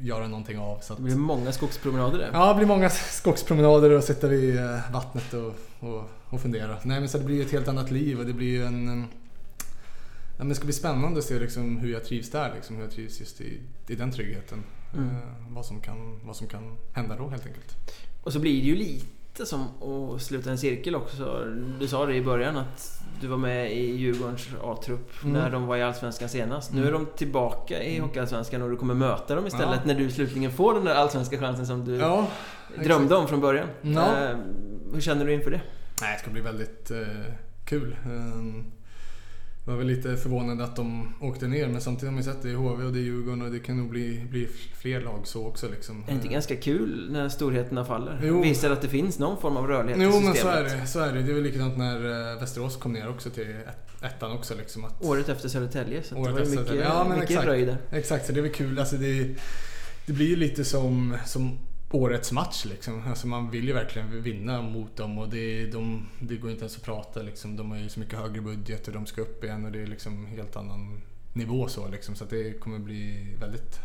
göra 0.00 0.28
någonting 0.28 0.58
av. 0.58 0.78
Så 0.80 0.92
att, 0.92 0.98
Det 0.98 1.04
blir 1.04 1.16
många 1.16 1.52
skogspromenader 1.52 2.18
där. 2.18 2.30
Ja, 2.32 2.48
det 2.48 2.54
blir 2.54 2.66
många 2.66 2.90
skogspromenader 2.90 3.90
och 3.90 4.04
sitta 4.04 4.26
vid 4.26 4.58
eh, 4.58 4.92
vattnet 4.92 5.34
och, 5.34 5.54
och, 5.88 6.04
och 6.24 6.40
fundera. 6.40 6.76
Nej, 6.82 7.00
men 7.00 7.08
så 7.08 7.18
det 7.18 7.24
blir 7.24 7.42
ett 7.42 7.52
helt 7.52 7.68
annat 7.68 7.90
liv 7.90 8.20
och 8.20 8.26
det 8.26 8.32
blir 8.32 8.62
en... 8.64 8.88
en 8.88 9.06
ja, 10.38 10.44
men 10.44 10.48
det 10.48 10.54
ska 10.54 10.64
bli 10.64 10.72
spännande 10.74 11.18
att 11.18 11.24
se 11.24 11.38
liksom 11.38 11.76
hur 11.78 11.92
jag 11.92 12.04
trivs 12.04 12.30
där, 12.30 12.52
liksom, 12.54 12.76
hur 12.76 12.82
jag 12.82 12.92
trivs 12.92 13.20
just 13.20 13.40
i, 13.40 13.60
i 13.88 13.94
den 13.94 14.12
tryggheten. 14.12 14.62
Mm. 14.94 15.08
Eh, 15.08 15.14
vad, 15.48 15.66
som 15.66 15.80
kan, 15.80 16.20
vad 16.26 16.36
som 16.36 16.46
kan 16.46 16.76
hända 16.92 17.16
då 17.16 17.28
helt 17.28 17.46
enkelt. 17.46 17.76
Och 18.22 18.32
så 18.32 18.38
blir 18.38 18.60
det 18.62 18.66
ju 18.68 18.76
lite 18.76 19.46
som 19.46 19.60
att 19.82 20.22
sluta 20.22 20.50
en 20.50 20.58
cirkel 20.58 20.94
också. 20.94 21.44
Du 21.80 21.88
sa 21.88 22.06
det 22.06 22.14
i 22.14 22.22
början 22.22 22.56
att 22.56 23.02
du 23.20 23.26
var 23.26 23.36
med 23.36 23.72
i 23.72 23.96
Djurgårdens 23.96 24.48
A-trupp 24.62 25.10
Mm. 25.24 25.32
när 25.32 25.50
de 25.50 25.66
var 25.66 25.76
i 25.76 25.82
Allsvenskan 25.82 26.28
senast. 26.28 26.72
Nu 26.72 26.80
Mm. 26.80 26.94
är 26.94 26.98
de 26.98 27.06
tillbaka 27.16 27.82
i 27.82 27.96
Mm. 27.96 28.08
Hockeyallsvenskan 28.08 28.62
och 28.62 28.70
du 28.70 28.76
kommer 28.76 28.94
möta 28.94 29.34
dem 29.34 29.46
istället 29.46 29.80
Ja. 29.84 29.92
när 29.92 29.94
du 29.94 30.10
slutligen 30.10 30.52
får 30.52 30.74
den 30.74 30.84
där 30.84 30.94
allsvenska 30.94 31.38
chansen 31.38 31.66
som 31.66 31.84
du 31.84 31.94
Ja, 31.96 32.28
drömde 32.84 33.14
om 33.16 33.28
från 33.28 33.40
början. 33.40 33.68
Ja. 33.82 34.24
Eh, 34.30 34.36
hur 34.94 35.00
känner 35.00 35.24
du 35.24 35.32
inför 35.32 35.50
det? 35.50 35.60
Nej, 36.00 36.14
det 36.14 36.20
ska 36.22 36.30
bli 36.30 36.40
väldigt 36.40 36.90
eh, 36.90 37.06
kul. 37.64 37.96
Eh, 38.04 38.64
jag 39.68 39.72
var 39.72 39.78
väl 39.78 39.86
lite 39.86 40.16
förvånad 40.16 40.60
att 40.60 40.76
de 40.76 41.14
åkte 41.20 41.46
ner 41.46 41.68
men 41.68 41.80
samtidigt 41.80 42.08
har 42.08 42.14
man 42.14 42.24
sett 42.24 42.42
det 42.42 42.48
i 42.48 42.54
HV 42.54 42.84
och 42.84 42.92
det 42.92 42.98
är 42.98 43.02
Djurgården 43.02 43.42
och 43.42 43.50
det 43.50 43.58
kan 43.58 43.76
nog 43.76 43.90
bli, 43.90 44.24
bli 44.30 44.48
fler 44.78 45.00
lag 45.00 45.20
så 45.26 45.46
också. 45.46 45.68
Liksom. 45.68 46.02
Är 46.02 46.06
det 46.06 46.12
inte 46.12 46.28
ganska 46.28 46.56
kul 46.56 47.08
när 47.12 47.28
storheterna 47.28 47.84
faller? 47.84 48.20
Jo. 48.22 48.42
Visar 48.42 48.70
att 48.70 48.82
det 48.82 48.88
finns 48.88 49.18
någon 49.18 49.40
form 49.40 49.56
av 49.56 49.66
rörlighet 49.66 50.00
i 50.00 50.04
Jo 50.04 50.12
systemet. 50.12 50.34
men 50.34 50.42
så 50.42 50.48
är 50.48 50.80
det. 50.80 50.86
Så 50.86 51.00
är 51.00 51.12
det. 51.12 51.22
det 51.22 51.30
är 51.30 51.34
väl 51.34 51.42
likadant 51.42 51.78
när 51.78 52.32
eh, 52.32 52.40
Västerås 52.40 52.76
kom 52.76 52.92
ner 52.92 53.08
också 53.08 53.30
till 53.30 53.42
ett, 53.42 54.04
ettan 54.04 54.32
också. 54.32 54.54
Liksom, 54.54 54.84
att, 54.84 55.04
Året 55.04 55.28
efter 55.28 55.48
Södertälje, 55.48 56.02
så 56.02 56.16
Året 56.16 56.26
det 56.26 56.32
var 56.32 56.40
efter 56.40 56.60
mycket. 56.60 56.84
Ja, 56.84 57.06
men 57.08 57.18
mycket 57.18 57.30
exakt. 57.30 57.48
röj 57.48 57.64
där. 57.64 57.76
Exakt, 57.92 58.26
så 58.26 58.32
det 58.32 58.40
är 58.40 58.42
väl 58.42 58.52
kul. 58.52 58.78
Alltså, 58.78 58.96
det, 58.96 59.28
det 60.06 60.12
blir 60.12 60.28
ju 60.28 60.36
lite 60.36 60.64
som, 60.64 61.16
som 61.26 61.58
årets 61.90 62.32
match. 62.32 62.64
Liksom. 62.64 63.02
Alltså, 63.08 63.26
man 63.26 63.50
vill 63.50 63.64
ju 63.64 63.72
verkligen 63.72 64.22
vinna 64.22 64.62
mot 64.62 64.96
dem 64.96 65.18
och 65.18 65.28
det, 65.28 65.66
de, 65.66 66.06
det 66.20 66.36
går 66.36 66.50
inte 66.50 66.62
ens 66.62 66.76
att 66.76 66.84
prata. 66.84 67.22
Liksom. 67.22 67.56
De 67.56 67.70
har 67.70 67.78
ju 67.78 67.88
så 67.88 68.00
mycket 68.00 68.18
högre 68.18 68.40
budget 68.40 68.88
och 68.88 68.94
de 68.94 69.06
ska 69.06 69.20
upp 69.20 69.44
igen 69.44 69.64
och 69.64 69.72
det 69.72 69.82
är 69.82 69.86
liksom 69.86 70.26
helt 70.26 70.56
annan 70.56 71.00
nivå. 71.32 71.68
Så, 71.68 71.88
liksom. 71.88 72.14
så 72.14 72.24
att 72.24 72.30
det 72.30 72.60
kommer 72.60 72.78
bli 72.78 73.34
väldigt 73.40 73.80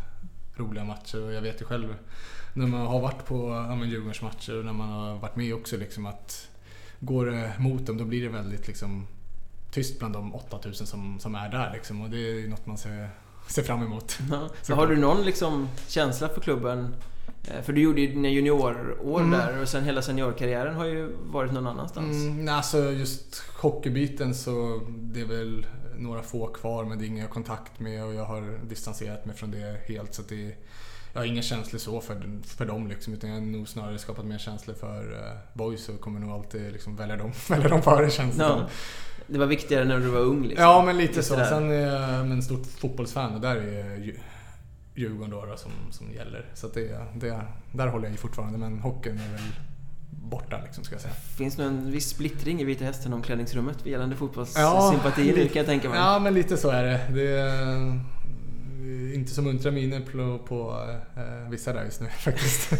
roliga 0.56 0.84
matcher 0.84 1.22
och 1.22 1.32
jag 1.32 1.42
vet 1.42 1.60
ju 1.60 1.64
själv 1.64 1.94
när 2.54 2.66
man 2.66 2.86
har 2.86 3.00
varit 3.00 3.26
på 3.26 3.48
ja, 3.50 3.84
Djurgårdens 3.84 4.22
matcher 4.22 4.58
och 4.58 4.64
när 4.64 4.72
man 4.72 4.88
har 4.88 5.18
varit 5.18 5.36
med 5.36 5.54
också 5.54 5.76
liksom 5.76 6.06
att 6.06 6.48
går 7.00 7.26
det 7.26 7.52
mot 7.58 7.86
dem 7.86 7.96
då 7.96 8.04
blir 8.04 8.22
det 8.22 8.28
väldigt 8.28 8.66
liksom 8.66 9.06
tyst 9.70 9.98
bland 9.98 10.14
de 10.14 10.34
8000 10.34 10.86
som, 10.86 11.20
som 11.20 11.34
är 11.34 11.48
där 11.48 11.72
liksom 11.72 12.00
och 12.00 12.10
det 12.10 12.16
är 12.16 12.34
ju 12.34 12.48
något 12.48 12.66
man 12.66 12.78
ser, 12.78 13.10
ser 13.48 13.62
fram 13.62 13.82
emot. 13.82 14.18
Ja. 14.30 14.48
Så 14.62 14.74
har 14.74 14.86
du 14.86 14.96
någon 14.96 15.24
liksom 15.24 15.68
känsla 15.88 16.28
för 16.28 16.40
klubben? 16.40 16.94
Eh, 17.48 17.62
För 17.62 17.72
du 17.72 17.80
gjorde 17.80 18.00
ju 18.00 18.06
dina 18.06 18.28
juniorår 18.28 18.94
Mm. 19.18 19.30
där 19.30 19.62
och 19.62 19.68
sen 19.68 19.84
hela 19.84 20.02
seniorkarriären 20.02 20.74
har 20.74 20.84
ju 20.84 21.08
varit 21.22 21.52
någon 21.52 21.66
annanstans. 21.66 22.16
Mm, 22.16 22.48
alltså 22.54 22.90
just 22.90 23.42
hockeybiten 23.56 24.34
så 24.34 24.80
det 24.88 25.20
är 25.20 25.24
väl 25.26 25.66
några 25.96 26.22
få 26.22 26.46
kvar 26.46 26.84
men 26.84 26.98
det 26.98 27.04
är 27.04 27.06
ingen 27.06 27.18
jag 27.18 27.26
har 27.26 27.32
kontakt 27.34 27.80
med 27.80 28.04
och 28.04 28.14
jag 28.14 28.24
har 28.24 28.60
distanserat 28.68 29.24
mig 29.26 29.36
från 29.36 29.50
det 29.50 29.80
helt 29.88 30.14
så 30.14 30.22
det 30.28 30.54
jag 31.12 31.20
har 31.20 31.26
inga 31.26 31.42
känslor 31.42 31.78
så 31.78 32.00
för, 32.00 32.22
för 32.46 32.66
dem 32.66 32.88
liksom, 32.88 33.14
utan 33.14 33.30
jag 33.30 33.36
har 33.36 33.46
nog 33.46 33.68
snarare 33.68 33.98
skapat 33.98 34.24
mer 34.24 34.38
känslor 34.38 34.74
för 34.74 35.12
uh, 35.12 35.18
boys 35.52 35.88
och 35.88 36.00
kommer 36.00 36.20
nog 36.20 36.30
alltid 36.30 36.72
liksom 36.72 36.96
välja, 36.96 37.16
dem, 37.16 37.32
välja 37.48 37.68
dem 37.68 37.82
före 37.82 38.10
känns 38.10 38.36
det. 38.36 38.42
Ja. 38.42 38.68
Det 39.26 39.38
var 39.38 39.46
viktigare 39.46 39.84
när 39.84 39.98
du 39.98 40.06
var 40.08 40.20
ung 40.20 40.42
liksom. 40.46 40.64
Ja 40.64 40.82
men 40.84 40.96
lite 40.98 41.14
Just 41.16 41.28
så. 41.28 41.34
Sen 41.34 41.70
är 41.70 41.74
jag 41.86 42.20
en 42.30 42.42
stort 42.42 42.66
fotbollsfan 42.66 43.34
och 43.34 43.40
där 43.40 43.56
är 43.56 43.96
Dju- 43.96 44.18
Djurgården 44.94 45.30
då, 45.30 45.44
då 45.46 45.56
som, 45.56 45.70
som 45.90 46.10
gäller. 46.12 46.46
Så 46.54 46.68
det, 46.68 47.00
det, 47.14 47.40
där 47.72 47.86
håller 47.86 48.04
jag 48.06 48.14
i 48.14 48.16
fortfarande 48.18 48.58
men 48.58 48.78
hockeyn 48.78 49.18
är 49.18 49.32
väl 49.32 49.42
borta 50.10 50.60
liksom 50.64 50.84
ska 50.84 50.94
jag 50.94 51.02
säga. 51.02 51.14
Finns 51.14 51.58
nog 51.58 51.66
en 51.66 51.90
viss 51.92 52.08
splittring 52.08 52.60
i 52.60 52.64
Vita 52.64 52.84
Hästen 52.84 53.12
omklädningsrummet 53.12 53.86
gällande 53.86 54.14
Ja, 54.14 54.18
fotbollssympatier 54.18 55.34
lite- 55.36 55.48
kan 55.48 55.56
jag 55.60 55.66
tänka 55.66 55.88
mig. 55.88 55.98
Ja 55.98 56.18
men 56.18 56.34
lite 56.34 56.56
så 56.56 56.70
är 56.70 56.82
det. 56.82 57.00
Det 57.14 57.36
är 57.38 59.14
inte 59.14 59.30
så 59.32 59.42
muntra 59.42 59.70
miner 59.70 60.00
på, 60.00 60.38
på 60.46 60.86
eh, 61.16 61.50
vissa 61.50 61.72
där 61.72 61.84
just 61.84 62.00
nu 62.00 62.06
faktiskt. 62.18 62.72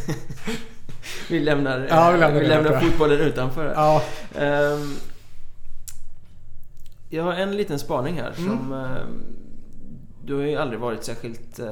Vi 1.31 1.41
lämnar, 1.41 1.87
Ja, 1.91 2.11
vi 2.11 2.19
lämnar 2.19 2.33
vi 2.41 2.41
det 2.41 2.49
lämnar 2.49 2.81
fotbollen 2.81 3.21
utanför. 3.21 3.73
ja. 3.75 4.03
Ehm, 4.39 4.95
jag 7.11 7.25
har 7.25 7.33
en 7.33 7.57
liten 7.57 7.79
spaning 7.79 8.15
här 8.21 8.33
Mm. 8.39 8.49
som... 8.59 8.73
ehm, 8.73 9.25
du 10.27 10.35
har 10.35 10.43
ju 10.43 10.57
aldrig 10.57 10.81
varit 10.81 11.05
särskilt, 11.05 11.59
eh, 11.59 11.67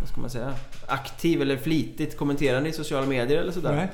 vad 0.00 0.08
ska 0.08 0.20
man 0.20 0.30
säga, 0.30 0.54
aktiv 0.86 1.42
eller 1.42 1.56
flitigt 1.56 2.16
kommenterande 2.16 2.68
i 2.68 2.72
sociala 2.72 3.06
medier 3.06 3.38
eller 3.38 3.52
sådär. 3.52 3.76
Nej. 3.76 3.88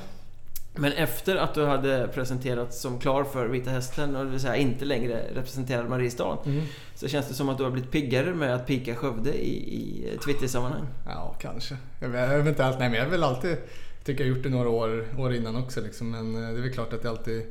Men 0.75 0.91
efter 0.91 1.35
att 1.35 1.53
du 1.53 1.65
hade 1.65 2.09
presenterats 2.13 2.81
som 2.81 2.99
klar 2.99 3.23
för 3.23 3.47
Vita 3.47 3.71
Hästen 3.71 4.15
och 4.15 4.25
det 4.25 4.31
vill 4.31 4.39
säga 4.39 4.55
inte 4.55 4.85
längre 4.85 5.23
representerade 5.33 5.89
Mariestad 5.89 6.37
Mm. 6.45 6.63
Så 6.95 7.07
känns 7.07 7.27
det 7.27 7.33
som 7.33 7.49
att 7.49 7.57
du 7.57 7.63
har 7.63 7.71
blivit 7.71 7.91
piggare 7.91 8.33
med 8.33 8.55
att 8.55 8.67
pika 8.67 8.95
Skövde 8.95 9.33
i, 9.33 9.75
i 9.75 10.17
Twitter-sammanhang. 10.25 10.87
Ja, 11.05 11.35
kanske. 11.41 11.77
Jag 11.99 12.09
vet, 12.09 12.31
jag 12.31 12.37
vet 12.37 12.47
inte 12.47 12.65
allt. 12.65 12.79
Nej, 12.79 12.89
men 12.89 12.97
jag 12.97 13.05
har 13.05 13.11
väl 13.11 13.23
alltid... 13.23 13.57
tycker 14.03 14.23
jag 14.23 14.31
har 14.31 14.35
gjort 14.35 14.43
det 14.43 14.49
några 14.49 14.69
år, 14.69 15.05
år 15.17 15.33
innan 15.33 15.55
också 15.55 15.81
liksom. 15.81 16.11
Men 16.11 16.35
eh, 16.35 16.49
det 16.51 16.57
är 16.57 16.61
väl 16.61 16.73
klart 16.73 16.93
att 16.93 17.01
det 17.01 17.09
alltid 17.09 17.43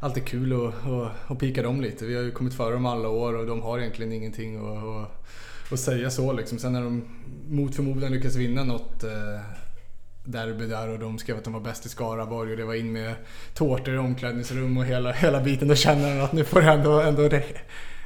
alltid 0.00 0.24
kul 0.24 0.52
att, 0.52 0.86
att, 0.86 1.30
att 1.30 1.38
pika 1.38 1.62
dem 1.62 1.80
lite. 1.80 2.04
Vi 2.04 2.14
har 2.14 2.22
ju 2.22 2.30
kommit 2.30 2.54
före 2.54 2.72
dem 2.72 2.86
alla 2.86 3.08
år 3.08 3.36
och 3.36 3.46
de 3.46 3.62
har 3.62 3.78
egentligen 3.78 4.12
ingenting 4.12 4.56
att, 4.56 4.84
att, 4.84 5.26
att 5.74 5.80
säga 5.80 6.10
så 6.10 6.32
liksom. 6.32 6.58
Sen 6.58 6.72
när 6.72 6.82
de 6.82 7.04
mot 7.48 7.74
förmodan 7.74 8.12
lyckas 8.12 8.36
vinna 8.36 8.64
något 8.64 9.04
eh, 9.04 9.40
derby 10.24 10.66
där 10.66 10.88
och 10.88 10.98
de 10.98 11.18
skrev 11.18 11.36
att 11.36 11.44
de 11.44 11.52
var 11.52 11.60
bäst 11.60 11.86
i 11.86 11.88
Skaraborg 11.88 12.50
och 12.50 12.56
det 12.56 12.64
var 12.64 12.74
in 12.74 12.92
med 12.92 13.14
tårtor 13.54 13.94
i 13.94 13.98
omklädningsrum 13.98 14.76
och 14.78 14.84
hela, 14.84 15.12
hela 15.12 15.40
biten. 15.40 15.68
Då 15.68 15.74
känner 15.74 16.14
man 16.14 16.24
att 16.24 16.32
nu 16.32 16.44
får 16.44 16.60
det 16.60 16.72
ändå, 16.72 17.00
ändå 17.00 17.22
rä- 17.28 17.56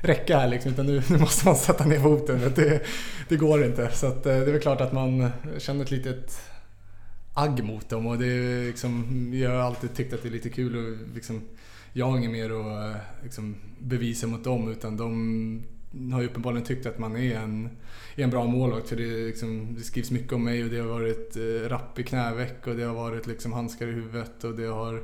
räcka 0.00 0.38
här 0.38 0.48
liksom. 0.48 0.72
Utan 0.72 0.86
nu, 0.86 1.02
nu 1.10 1.18
måste 1.18 1.46
man 1.46 1.56
sätta 1.56 1.84
ner 1.84 2.00
foten. 2.00 2.52
Det, 2.54 2.82
det 3.28 3.36
går 3.36 3.64
inte. 3.64 3.90
Så 3.92 4.06
att, 4.06 4.26
eh, 4.26 4.32
det 4.32 4.46
är 4.46 4.52
väl 4.52 4.60
klart 4.60 4.80
att 4.80 4.92
man 4.92 5.30
känner 5.58 5.84
ett 5.84 5.90
litet 5.90 6.40
agg 7.34 7.64
mot 7.64 7.88
dem 7.88 8.06
och 8.06 8.18
det 8.18 8.26
är 8.26 8.66
liksom, 8.66 9.30
jag 9.34 9.50
har 9.50 9.56
alltid 9.56 9.94
tyckt 9.94 10.12
att 10.12 10.22
det 10.22 10.28
är 10.28 10.32
lite 10.32 10.50
kul 10.50 10.74
liksom 10.74 11.02
och 11.10 11.14
liksom, 11.14 11.42
jag 11.92 12.06
har 12.06 12.18
inget 12.18 12.30
mer 12.30 12.50
att 12.50 12.96
liksom, 13.22 13.54
bevisa 13.78 14.26
mot 14.26 14.44
dem 14.44 14.70
utan 14.70 14.96
de 14.96 15.62
har 16.12 16.20
ju 16.20 16.26
uppenbarligen 16.26 16.66
tyckt 16.66 16.86
att 16.86 16.98
man 16.98 17.16
är 17.16 17.36
en, 17.36 17.70
är 18.16 18.24
en 18.24 18.30
bra 18.30 18.46
målvakt 18.46 18.88
för 18.88 18.96
det, 18.96 19.26
liksom, 19.26 19.74
det 19.78 19.82
skrivs 19.82 20.10
mycket 20.10 20.32
om 20.32 20.44
mig 20.44 20.64
och 20.64 20.70
det 20.70 20.78
har 20.78 20.88
varit 20.88 21.36
eh, 21.36 21.68
rapp 21.68 21.98
i 21.98 22.02
knäveck 22.02 22.66
och 22.66 22.76
det 22.76 22.82
har 22.82 22.94
varit 22.94 23.26
liksom 23.26 23.52
handskar 23.52 23.86
i 23.86 23.92
huvudet 23.92 24.44
och 24.44 24.54
det 24.54 24.66
har 24.66 25.02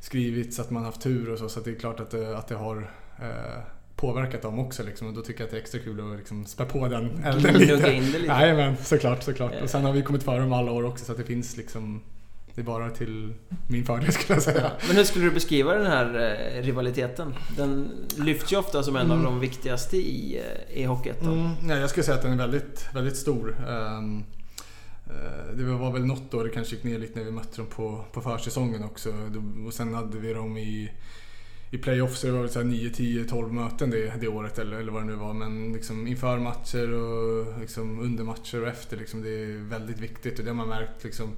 skrivits 0.00 0.60
att 0.60 0.70
man 0.70 0.84
haft 0.84 1.00
tur 1.00 1.32
och 1.32 1.38
så 1.38 1.48
så 1.48 1.60
det 1.60 1.70
är 1.70 1.74
klart 1.74 2.00
att 2.00 2.10
det, 2.10 2.38
att 2.38 2.48
det 2.48 2.54
har 2.54 2.90
eh, 3.18 3.62
påverkat 3.96 4.42
dem 4.42 4.58
också 4.58 4.82
liksom, 4.82 5.08
och 5.08 5.14
då 5.14 5.22
tycker 5.22 5.40
jag 5.40 5.44
att 5.44 5.50
det 5.50 5.56
är 5.56 5.60
extra 5.60 5.80
kul 5.80 6.12
att 6.12 6.18
liksom 6.18 6.46
spä 6.46 6.64
på 6.64 6.88
den 6.88 7.24
elden 7.24 7.54
Gnugga 7.54 7.74
lite. 7.74 7.92
in 7.92 8.12
det 8.12 8.18
lite. 8.18 8.32
Jajamän, 8.32 8.76
såklart, 8.76 9.22
såklart. 9.22 9.52
Och 9.62 9.70
sen 9.70 9.84
har 9.84 9.92
vi 9.92 10.02
kommit 10.02 10.22
före 10.22 10.40
dem 10.40 10.52
alla 10.52 10.72
år 10.72 10.84
också 10.84 11.04
så 11.04 11.12
att 11.12 11.18
det 11.18 11.24
finns 11.24 11.56
liksom 11.56 12.00
det 12.54 12.60
är 12.60 12.64
bara 12.64 12.90
till 12.90 13.34
min 13.68 13.84
fördel 13.84 14.12
skulle 14.12 14.34
jag 14.34 14.42
säga. 14.42 14.72
Men 14.86 14.96
hur 14.96 15.04
skulle 15.04 15.24
du 15.24 15.30
beskriva 15.30 15.74
den 15.74 15.86
här 15.86 16.36
eh, 16.56 16.62
rivaliteten? 16.62 17.34
Den 17.56 17.90
lyfts 18.16 18.52
ju 18.52 18.56
ofta 18.56 18.82
som 18.82 18.96
en 18.96 19.10
av 19.10 19.18
Mm. 19.18 19.24
de 19.24 19.40
viktigaste 19.40 19.96
i, 19.96 20.40
eh, 20.70 20.80
i 20.80 20.84
Hockeyettan. 20.84 21.32
Mm, 21.40 21.50
nej, 21.62 21.78
jag 21.80 21.90
skulle 21.90 22.04
säga 22.04 22.16
att 22.16 22.22
den 22.22 22.32
är 22.32 22.36
väldigt, 22.36 22.86
väldigt 22.94 23.16
stor. 23.16 23.56
Ehm, 23.68 24.24
eh, 25.06 25.54
det 25.56 25.64
var 25.64 25.92
väl 25.92 26.04
något 26.06 26.34
år 26.34 26.44
det 26.44 26.50
kanske 26.50 26.74
gick 26.74 26.84
ner 26.84 26.98
lite 26.98 27.18
när 27.18 27.24
vi 27.26 27.30
mötte 27.32 27.56
dem 27.56 27.66
på, 27.66 28.04
på 28.12 28.20
försäsongen 28.20 28.84
också. 28.84 29.12
Och 29.66 29.74
sen 29.74 29.94
hade 29.94 30.18
vi 30.18 30.32
dem 30.34 30.56
i, 30.56 30.90
i 31.70 31.78
playoffs, 31.78 32.20
så 32.20 32.26
det 32.26 32.32
var 32.32 32.40
väl 32.40 32.50
så 32.50 32.58
här 32.58 32.66
9, 32.66 32.90
10, 32.90 33.24
12 33.24 33.52
möten 33.52 33.90
det, 33.90 34.12
det 34.20 34.28
året 34.28 34.58
eller, 34.58 34.76
eller 34.76 34.92
vad 34.92 35.02
det 35.02 35.06
nu 35.06 35.14
var. 35.14 35.32
Men 35.34 35.72
liksom 35.72 36.06
inför 36.06 36.38
matcher 36.38 36.92
och 36.92 37.60
liksom 37.60 38.00
under 38.00 38.24
matcher 38.24 38.62
och 38.62 38.68
efter, 38.68 38.96
liksom, 38.96 39.22
det 39.22 39.28
är 39.28 39.68
väldigt 39.68 39.98
viktigt. 39.98 40.38
Och 40.38 40.44
det 40.44 40.50
har 40.50 40.56
man 40.56 40.68
märkt 40.68 41.04
liksom, 41.04 41.28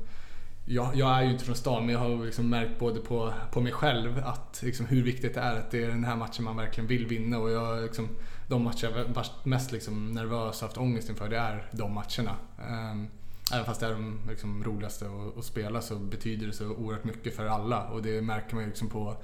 jag, 0.66 0.96
jag 0.96 1.18
är 1.18 1.22
ju 1.22 1.32
inte 1.32 1.44
från 1.44 1.56
stan 1.56 1.86
men 1.86 1.92
jag 1.92 2.00
har 2.00 2.24
liksom 2.24 2.48
märkt 2.50 2.78
både 2.78 3.00
på, 3.00 3.32
på 3.52 3.60
mig 3.60 3.72
själv 3.72 4.22
att 4.24 4.62
liksom, 4.62 4.86
hur 4.86 5.02
viktigt 5.02 5.34
det 5.34 5.40
är 5.40 5.56
att 5.56 5.70
det 5.70 5.84
är 5.84 5.88
den 5.88 6.04
här 6.04 6.16
matchen 6.16 6.44
man 6.44 6.56
verkligen 6.56 6.88
vill 6.88 7.06
vinna. 7.06 7.38
Och 7.38 7.50
jag, 7.50 7.82
liksom, 7.82 8.08
de 8.48 8.62
matcher 8.62 8.84
jag 8.84 9.04
varit 9.04 9.44
mest 9.44 9.72
liksom, 9.72 10.12
nervös 10.12 10.62
och 10.62 10.68
haft 10.68 10.78
ångest 10.78 11.08
inför 11.08 11.28
det 11.28 11.38
är 11.38 11.68
de 11.72 11.92
matcherna. 11.92 12.36
Ehm, 12.68 13.08
även 13.52 13.64
fast 13.64 13.80
det 13.80 13.86
är 13.86 13.90
de 13.90 14.20
liksom, 14.28 14.64
roligaste 14.64 15.06
att, 15.06 15.38
att 15.38 15.44
spela 15.44 15.80
så 15.80 15.96
betyder 15.96 16.46
det 16.46 16.52
så 16.52 16.66
oerhört 16.66 17.04
mycket 17.04 17.36
för 17.36 17.46
alla. 17.46 17.84
Och 17.84 18.02
det 18.02 18.22
märker 18.22 18.54
man 18.54 18.64
ju 18.64 18.70
liksom 18.70 18.88
på 18.88 19.16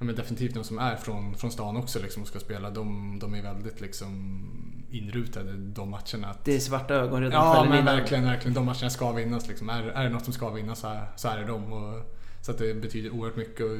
men 0.00 0.14
definitivt 0.14 0.54
de 0.54 0.64
som 0.64 0.78
är 0.78 0.96
från, 0.96 1.34
från 1.34 1.50
stan 1.50 1.76
också 1.76 1.98
liksom, 1.98 2.22
och 2.22 2.28
ska 2.28 2.38
spela. 2.38 2.70
De, 2.70 3.18
de 3.18 3.34
är 3.34 3.42
väldigt 3.42 3.80
liksom, 3.80 4.77
inrutade 4.90 5.52
de 5.56 5.90
matcherna. 5.90 6.28
Att, 6.28 6.44
Det 6.44 6.56
är 6.56 6.60
svarta 6.60 6.94
ögon 6.94 7.22
redan 7.22 7.44
Ja 7.44 7.64
men 7.64 7.72
innan. 7.78 7.84
verkligen, 7.84 8.24
verkligen. 8.24 8.54
De 8.54 8.66
matcherna 8.66 8.90
ska 8.90 9.12
vinnas. 9.12 9.48
Liksom. 9.48 9.68
Är, 9.68 9.82
är 9.82 10.04
det 10.04 10.10
något 10.10 10.24
som 10.24 10.32
ska 10.32 10.50
vinnas 10.50 10.78
så 10.80 11.00
så 11.16 11.28
är 11.28 11.38
det 11.38 11.44
dem. 11.44 11.72
Och, 11.72 12.16
så 12.40 12.50
att 12.50 12.58
det 12.58 12.74
betyder 12.74 13.10
oerhört 13.10 13.36
mycket. 13.36 13.66
Och 13.66 13.76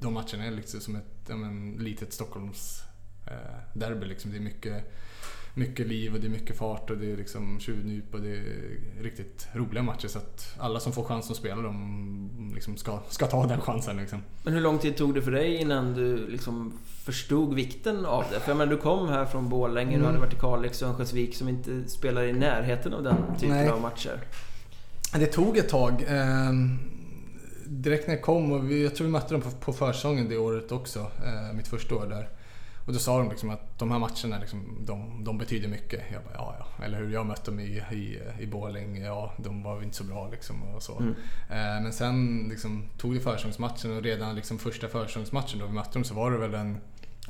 de 0.00 0.14
matcherna 0.14 0.44
är 0.44 0.50
liksom 0.50 0.80
som 0.80 0.96
ett 0.96 1.26
ja, 1.28 1.36
men, 1.36 1.72
litet 1.72 2.12
Stockholms 2.12 2.82
eh, 3.26 3.78
derby. 3.78 4.06
Liksom. 4.06 4.30
Det 4.30 4.36
är 4.36 4.40
mycket, 4.40 4.92
mycket 5.54 5.86
liv 5.86 6.14
och 6.14 6.20
det 6.20 6.26
är 6.26 6.30
mycket 6.30 6.56
fart 6.58 6.90
och 6.90 6.96
det 6.96 7.12
är 7.12 7.16
liksom 7.16 7.60
tjuvnyp 7.60 8.14
och 8.14 8.20
det 8.20 8.36
är 8.36 8.42
riktigt 9.02 9.48
roliga 9.52 9.82
matcher. 9.82 10.08
Så 10.08 10.18
att 10.18 10.54
alla 10.58 10.80
som 10.80 10.92
får 10.92 11.04
chansen 11.04 11.32
att 11.32 11.36
spela 11.38 11.62
dem 11.62 12.50
liksom 12.54 12.76
ska, 12.76 13.00
ska 13.08 13.26
ta 13.26 13.46
den 13.46 13.60
chansen. 13.60 13.96
Liksom. 13.96 14.22
Men 14.44 14.54
hur 14.54 14.60
lång 14.60 14.78
tid 14.78 14.96
tog 14.96 15.14
det 15.14 15.22
för 15.22 15.30
dig 15.30 15.56
innan 15.56 15.94
du 15.94 16.26
liksom 16.28 16.72
förstod 17.04 17.54
vikten 17.54 18.06
av 18.06 18.24
det? 18.32 18.40
För 18.40 18.50
jag 18.50 18.56
menar, 18.58 18.72
du 18.72 18.78
kom 18.78 19.08
här 19.08 19.24
från 19.24 19.48
Borlänge, 19.48 19.90
du 19.90 19.94
Mm. 19.96 20.06
hade 20.06 20.18
varit 20.18 20.32
i 20.32 20.36
Kalix 20.36 20.82
och 20.82 20.88
Örnsköldsvik 20.88 21.34
som 21.36 21.48
inte 21.48 21.88
spelar 21.88 22.22
i 22.22 22.32
närheten 22.32 22.94
av 22.94 23.02
den 23.02 23.16
typen 23.40 23.56
Nej. 23.56 23.68
av 23.68 23.80
matcher. 23.80 24.20
Det 25.14 25.26
tog 25.26 25.56
ett 25.58 25.68
tag. 25.68 26.04
Eh, 26.08 26.52
direkt 27.66 28.06
när 28.06 28.14
jag 28.14 28.22
kom 28.22 28.52
och 28.52 28.72
jag 28.72 28.94
tror 28.94 29.06
vi 29.06 29.12
mötte 29.12 29.34
dem 29.34 29.40
på, 29.42 29.50
på 29.50 29.72
försäsongen 29.72 30.28
det 30.28 30.36
året 30.38 30.72
också. 30.72 30.98
Eh, 30.98 31.54
mitt 31.56 31.68
första 31.68 31.94
år 31.94 32.06
där. 32.06 32.28
Och 32.86 32.92
då 32.92 32.98
sa 32.98 33.18
de 33.18 33.30
liksom 33.30 33.50
att 33.50 33.78
de 33.78 33.90
här 33.90 33.98
matcherna 33.98 34.38
liksom, 34.40 34.78
de, 34.80 35.24
de 35.24 35.38
betyder 35.38 35.68
mycket. 35.68 36.00
Jag 36.12 36.24
bara, 36.24 36.34
ja 36.34 36.56
ja. 36.58 36.84
Eller 36.84 36.98
hur, 36.98 37.12
jag 37.12 37.26
mötte 37.26 37.50
dem 37.50 37.60
i, 37.60 37.82
i, 37.92 38.20
i 38.40 38.46
Borlänge. 38.46 39.04
Ja, 39.04 39.32
de 39.36 39.62
var 39.62 39.82
inte 39.82 39.96
så 39.96 40.04
bra 40.04 40.28
liksom 40.30 40.62
och 40.62 40.82
så. 40.82 40.98
Mm. 40.98 41.14
Eh, 41.50 41.82
men 41.82 41.92
sen 41.92 42.46
liksom, 42.48 42.88
tog 42.98 43.14
det 43.14 43.20
försäsongsmatchen 43.20 43.96
och 43.96 44.02
redan 44.02 44.34
liksom, 44.34 44.58
första 44.58 44.88
försäsongsmatchen 44.88 45.58
då 45.58 45.66
vi 45.66 45.72
mötte 45.72 45.92
dem 45.92 46.04
så 46.04 46.14
var 46.14 46.30
det 46.30 46.38
väl 46.38 46.54
en 46.54 46.80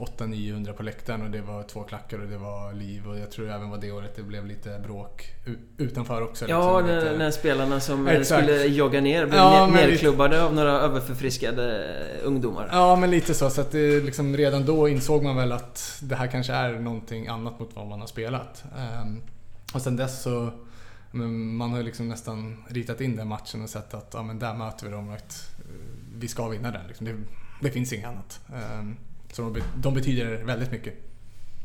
800-900 0.05 0.73
på 0.73 0.83
läktaren 0.83 1.23
och 1.23 1.31
det 1.31 1.41
var 1.43 1.63
två 1.63 1.83
klackar 1.83 2.19
och 2.19 2.29
det 2.29 2.37
var 2.39 2.73
liv 2.73 3.09
och 3.09 3.19
jag 3.19 3.31
tror 3.31 3.51
även 3.51 3.71
var 3.71 3.79
det 3.79 3.93
året 3.93 4.17
det 4.17 4.23
blev 4.23 4.47
lite 4.47 4.79
bråk 4.83 5.25
utanför 5.79 6.23
också. 6.23 6.49
Ja, 6.49 6.81
liksom, 6.81 6.95
när, 6.97 7.05
lite- 7.05 7.19
när 7.19 7.31
spelarna 7.31 7.81
som 7.81 8.09
eh, 8.09 8.15
Exakt. 8.15 8.43
skulle 8.45 8.65
jogga 8.67 9.01
ner 9.01 9.27
blev 9.27 9.37
Ja, 9.39 9.51
ner, 9.67 9.73
men 9.73 9.81
lite- 9.81 9.91
nerklubbade 9.93 10.43
av 10.45 10.55
några 10.55 10.71
överförfriskade 10.73 11.85
eh, 11.85 12.27
ungdomar. 12.27 12.69
Ja, 12.73 12.97
men 12.97 13.11
lite 13.11 13.35
så. 13.35 13.51
så 13.51 13.61
att 13.61 13.71
det, 13.71 14.01
liksom, 14.01 14.37
redan 14.37 14.67
då 14.67 14.89
insåg 14.89 15.23
man 15.23 15.37
väl 15.37 15.53
att 15.53 15.99
det 16.03 16.17
här 16.17 16.27
kanske 16.27 16.53
är 16.53 16.73
någonting 16.73 17.27
annat 17.29 17.61
mot 17.61 17.71
vad 17.77 17.87
man 17.87 18.01
har 18.01 18.07
spelat. 18.07 18.65
Ehm, 18.79 19.23
och 19.75 19.83
sen 19.83 19.97
dess 19.97 20.23
så 20.23 20.51
men 21.15 21.55
man 21.57 21.71
har 21.73 21.83
liksom 21.83 22.09
nästan 22.09 22.65
ritat 22.69 23.01
in 23.01 23.17
den 23.17 23.29
matchen 23.29 23.63
och 23.63 23.69
sett 23.69 23.95
att 23.95 24.11
ja, 24.15 24.23
men 24.23 24.39
där 24.39 24.55
möter 24.55 24.87
vi 24.87 24.93
dem 24.93 25.09
och 25.09 25.15
att 25.15 25.51
eh, 25.59 25.65
vi 26.19 26.29
ska 26.29 26.49
vinna 26.49 26.71
den. 26.71 26.87
Liksom. 26.89 27.07
Det, 27.07 27.15
det 27.63 27.71
finns 27.71 27.93
inget 27.93 28.07
annat. 28.09 28.41
Ehm, 28.55 28.97
så 29.33 29.43
de, 29.43 29.63
de 29.77 29.95
betyder 29.95 30.37
väldigt 30.45 30.71
mycket. 30.71 30.95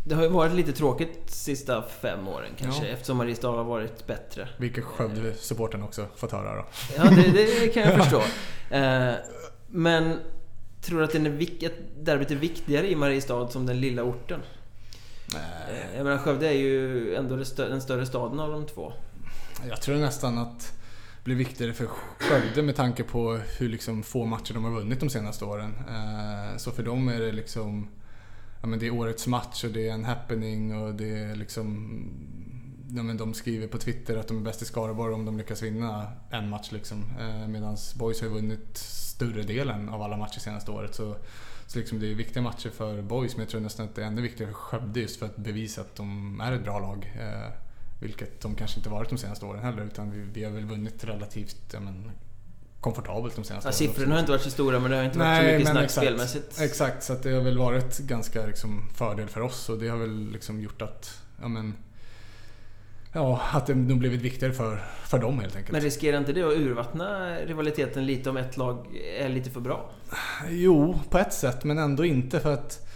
Det 0.03 0.15
har 0.15 0.23
ju 0.23 0.29
varit 0.29 0.53
lite 0.53 0.71
tråkigt 0.73 1.19
sista 1.25 1.83
fem 2.01 2.27
åren 2.27 2.49
kanske 2.59 2.85
Ja. 2.87 2.93
eftersom 2.93 3.17
Mariestad 3.17 3.47
har 3.51 3.63
varit 3.63 4.07
bättre. 4.07 4.49
Vilket 4.57 4.83
Skövde-supporten 4.83 5.83
också 5.83 6.05
fått 6.15 6.31
höra 6.31 6.55
då. 6.55 6.65
Ja, 6.97 7.03
det, 7.03 7.31
det 7.31 7.67
kan 7.73 7.83
jag 7.83 7.95
förstå. 8.03 8.21
Eh, 8.75 9.13
men 9.67 10.19
tror 10.81 10.99
du 10.99 11.05
att 11.05 11.11
den 11.11 11.25
är, 11.25 11.65
att 11.65 12.05
derbyt 12.05 12.31
är 12.31 12.35
viktigare 12.35 12.91
i 12.91 12.95
Mariestad 12.95 13.47
som 13.49 13.65
den 13.65 13.79
lilla 13.81 14.03
orten? 14.03 14.39
Eh, 15.35 15.95
Jag 15.97 16.03
menar 16.03 16.17
Skövde 16.17 16.47
är 16.47 16.53
ju 16.57 17.15
ändå 17.15 17.35
den 17.57 17.81
större 17.81 18.05
staden 18.05 18.39
av 18.39 18.51
de 18.51 18.65
två. 18.65 18.93
Jag 19.69 19.81
tror 19.81 19.95
nästan 19.95 20.37
att 20.37 20.73
blir 21.27 21.35
viktigare 21.35 21.73
för 21.73 21.85
Skövde 22.19 22.63
med 22.63 22.75
tanke 22.75 23.03
på 23.03 23.39
hur 23.59 23.69
liksom 23.69 24.03
få 24.03 24.25
matcher 24.25 24.53
de 24.53 24.63
har 24.63 24.71
vunnit 24.71 24.99
de 24.99 25.09
senaste 25.09 25.45
åren. 25.45 25.73
Eh, 25.89 26.57
så 26.57 26.71
för 26.71 26.83
dem 26.83 27.07
är 27.07 27.19
det 27.19 27.31
liksom 27.31 27.87
ja, 28.61 28.67
men 28.67 28.79
det 28.79 28.87
är 28.87 28.93
årets 28.93 29.27
match 29.27 29.63
och 29.63 29.71
det 29.71 29.89
är 29.89 29.93
en 29.93 30.05
happening 30.05 30.81
och 30.81 30.95
det 30.95 31.19
är 31.19 31.35
liksom 31.35 31.99
ja, 32.95 33.03
men 33.03 33.17
de 33.17 33.33
skriver 33.33 33.67
på 33.67 33.77
Twitter 33.77 34.17
att 34.17 34.27
de 34.27 34.37
är 34.37 34.41
bäst 34.41 34.61
i 34.61 34.65
Skaraborg 34.65 35.13
om 35.13 35.25
de 35.25 35.37
lyckas 35.37 35.63
vinna 35.63 36.11
en 36.29 36.49
match. 36.49 36.71
Liksom. 36.71 37.03
Eh, 37.19 37.47
Medan 37.47 37.77
Boys 37.95 38.21
har 38.21 38.27
ju 38.27 38.33
vunnit 38.33 38.77
större 38.77 39.43
delen 39.43 39.89
av 39.89 40.01
alla 40.01 40.17
matcher 40.17 40.39
senaste 40.39 40.71
året. 40.71 40.95
Så, 40.95 41.15
så 41.65 41.79
liksom 41.79 41.99
det 41.99 42.11
är 42.11 42.15
viktiga 42.15 42.43
matcher 42.43 42.69
för 42.69 43.01
Boys 43.01 43.35
men 43.35 43.43
jag 43.43 43.49
tror 43.49 43.61
nästan 43.61 43.85
att 43.85 43.95
det 43.95 44.03
är 44.03 44.07
ännu 44.07 44.21
viktigare 44.21 44.51
för 44.51 44.59
Skövde 44.59 44.99
just 44.99 45.19
för 45.19 45.25
att 45.25 45.37
bevisa 45.37 45.81
att 45.81 45.95
de 45.95 46.41
är 46.41 46.51
ett 46.51 46.63
bra 46.63 46.79
lag. 46.79 47.13
Eh, 47.19 47.66
vilket 47.99 48.41
de 48.41 48.55
kanske 48.55 48.77
inte 48.79 48.89
varit 48.89 49.09
de 49.09 49.17
senaste 49.17 49.45
åren 49.45 49.63
heller 49.63 49.83
utan 49.83 50.11
vi, 50.11 50.19
vi 50.33 50.43
har 50.43 50.51
väl 50.51 50.65
vunnit 50.65 51.03
relativt 51.03 51.73
ja, 51.73 51.79
men, 51.79 52.11
komfortabelt 52.79 53.35
de 53.35 53.43
senaste 53.43 53.67
Ja, 53.67 53.69
åren. 53.69 53.77
siffrorna 53.77 54.15
har 54.15 54.19
inte 54.19 54.31
varit 54.31 54.41
så 54.41 54.49
stora 54.49 54.79
men 54.79 54.91
det 54.91 54.97
har 54.97 55.03
inte 55.03 55.19
varit 55.19 55.27
Nej, 55.27 55.51
så 55.51 55.57
mycket 55.57 55.71
snack 55.71 55.83
exakt. 55.83 56.05
spelmässigt. 56.07 56.61
Exakt, 56.61 57.03
så 57.03 57.13
att 57.13 57.23
det 57.23 57.31
har 57.31 57.41
väl 57.41 57.57
varit 57.57 57.97
ganska 57.97 58.45
liksom, 58.45 58.89
fördel 58.95 59.27
för 59.27 59.41
oss 59.41 59.69
och 59.69 59.79
det 59.79 59.87
har 59.87 59.97
väl 59.97 60.29
liksom 60.31 60.61
gjort 60.61 60.81
att 60.81 61.21
ja, 61.41 61.47
men, 61.47 61.73
ja, 63.13 63.41
att 63.53 63.67
det 63.67 63.75
nog 63.75 63.99
blivit 63.99 64.21
viktigare 64.21 64.53
för, 64.53 64.83
för 65.03 65.19
dem 65.19 65.39
helt 65.39 65.55
enkelt. 65.55 65.71
Men 65.71 65.81
riskerar 65.81 66.17
inte 66.17 66.33
det 66.33 66.43
att 66.43 66.53
urvattna 66.53 67.35
rivaliteten 67.35 68.05
lite 68.05 68.29
om 68.29 68.37
ett 68.37 68.57
lag 68.57 68.97
är 69.19 69.29
lite 69.29 69.49
för 69.49 69.59
bra? 69.61 69.91
Jo, 70.49 70.99
på 71.09 71.17
ett 71.17 71.33
sätt 71.33 71.63
men 71.63 71.77
ändå 71.77 72.05
inte 72.05 72.39
för 72.39 72.53
att 72.53 72.87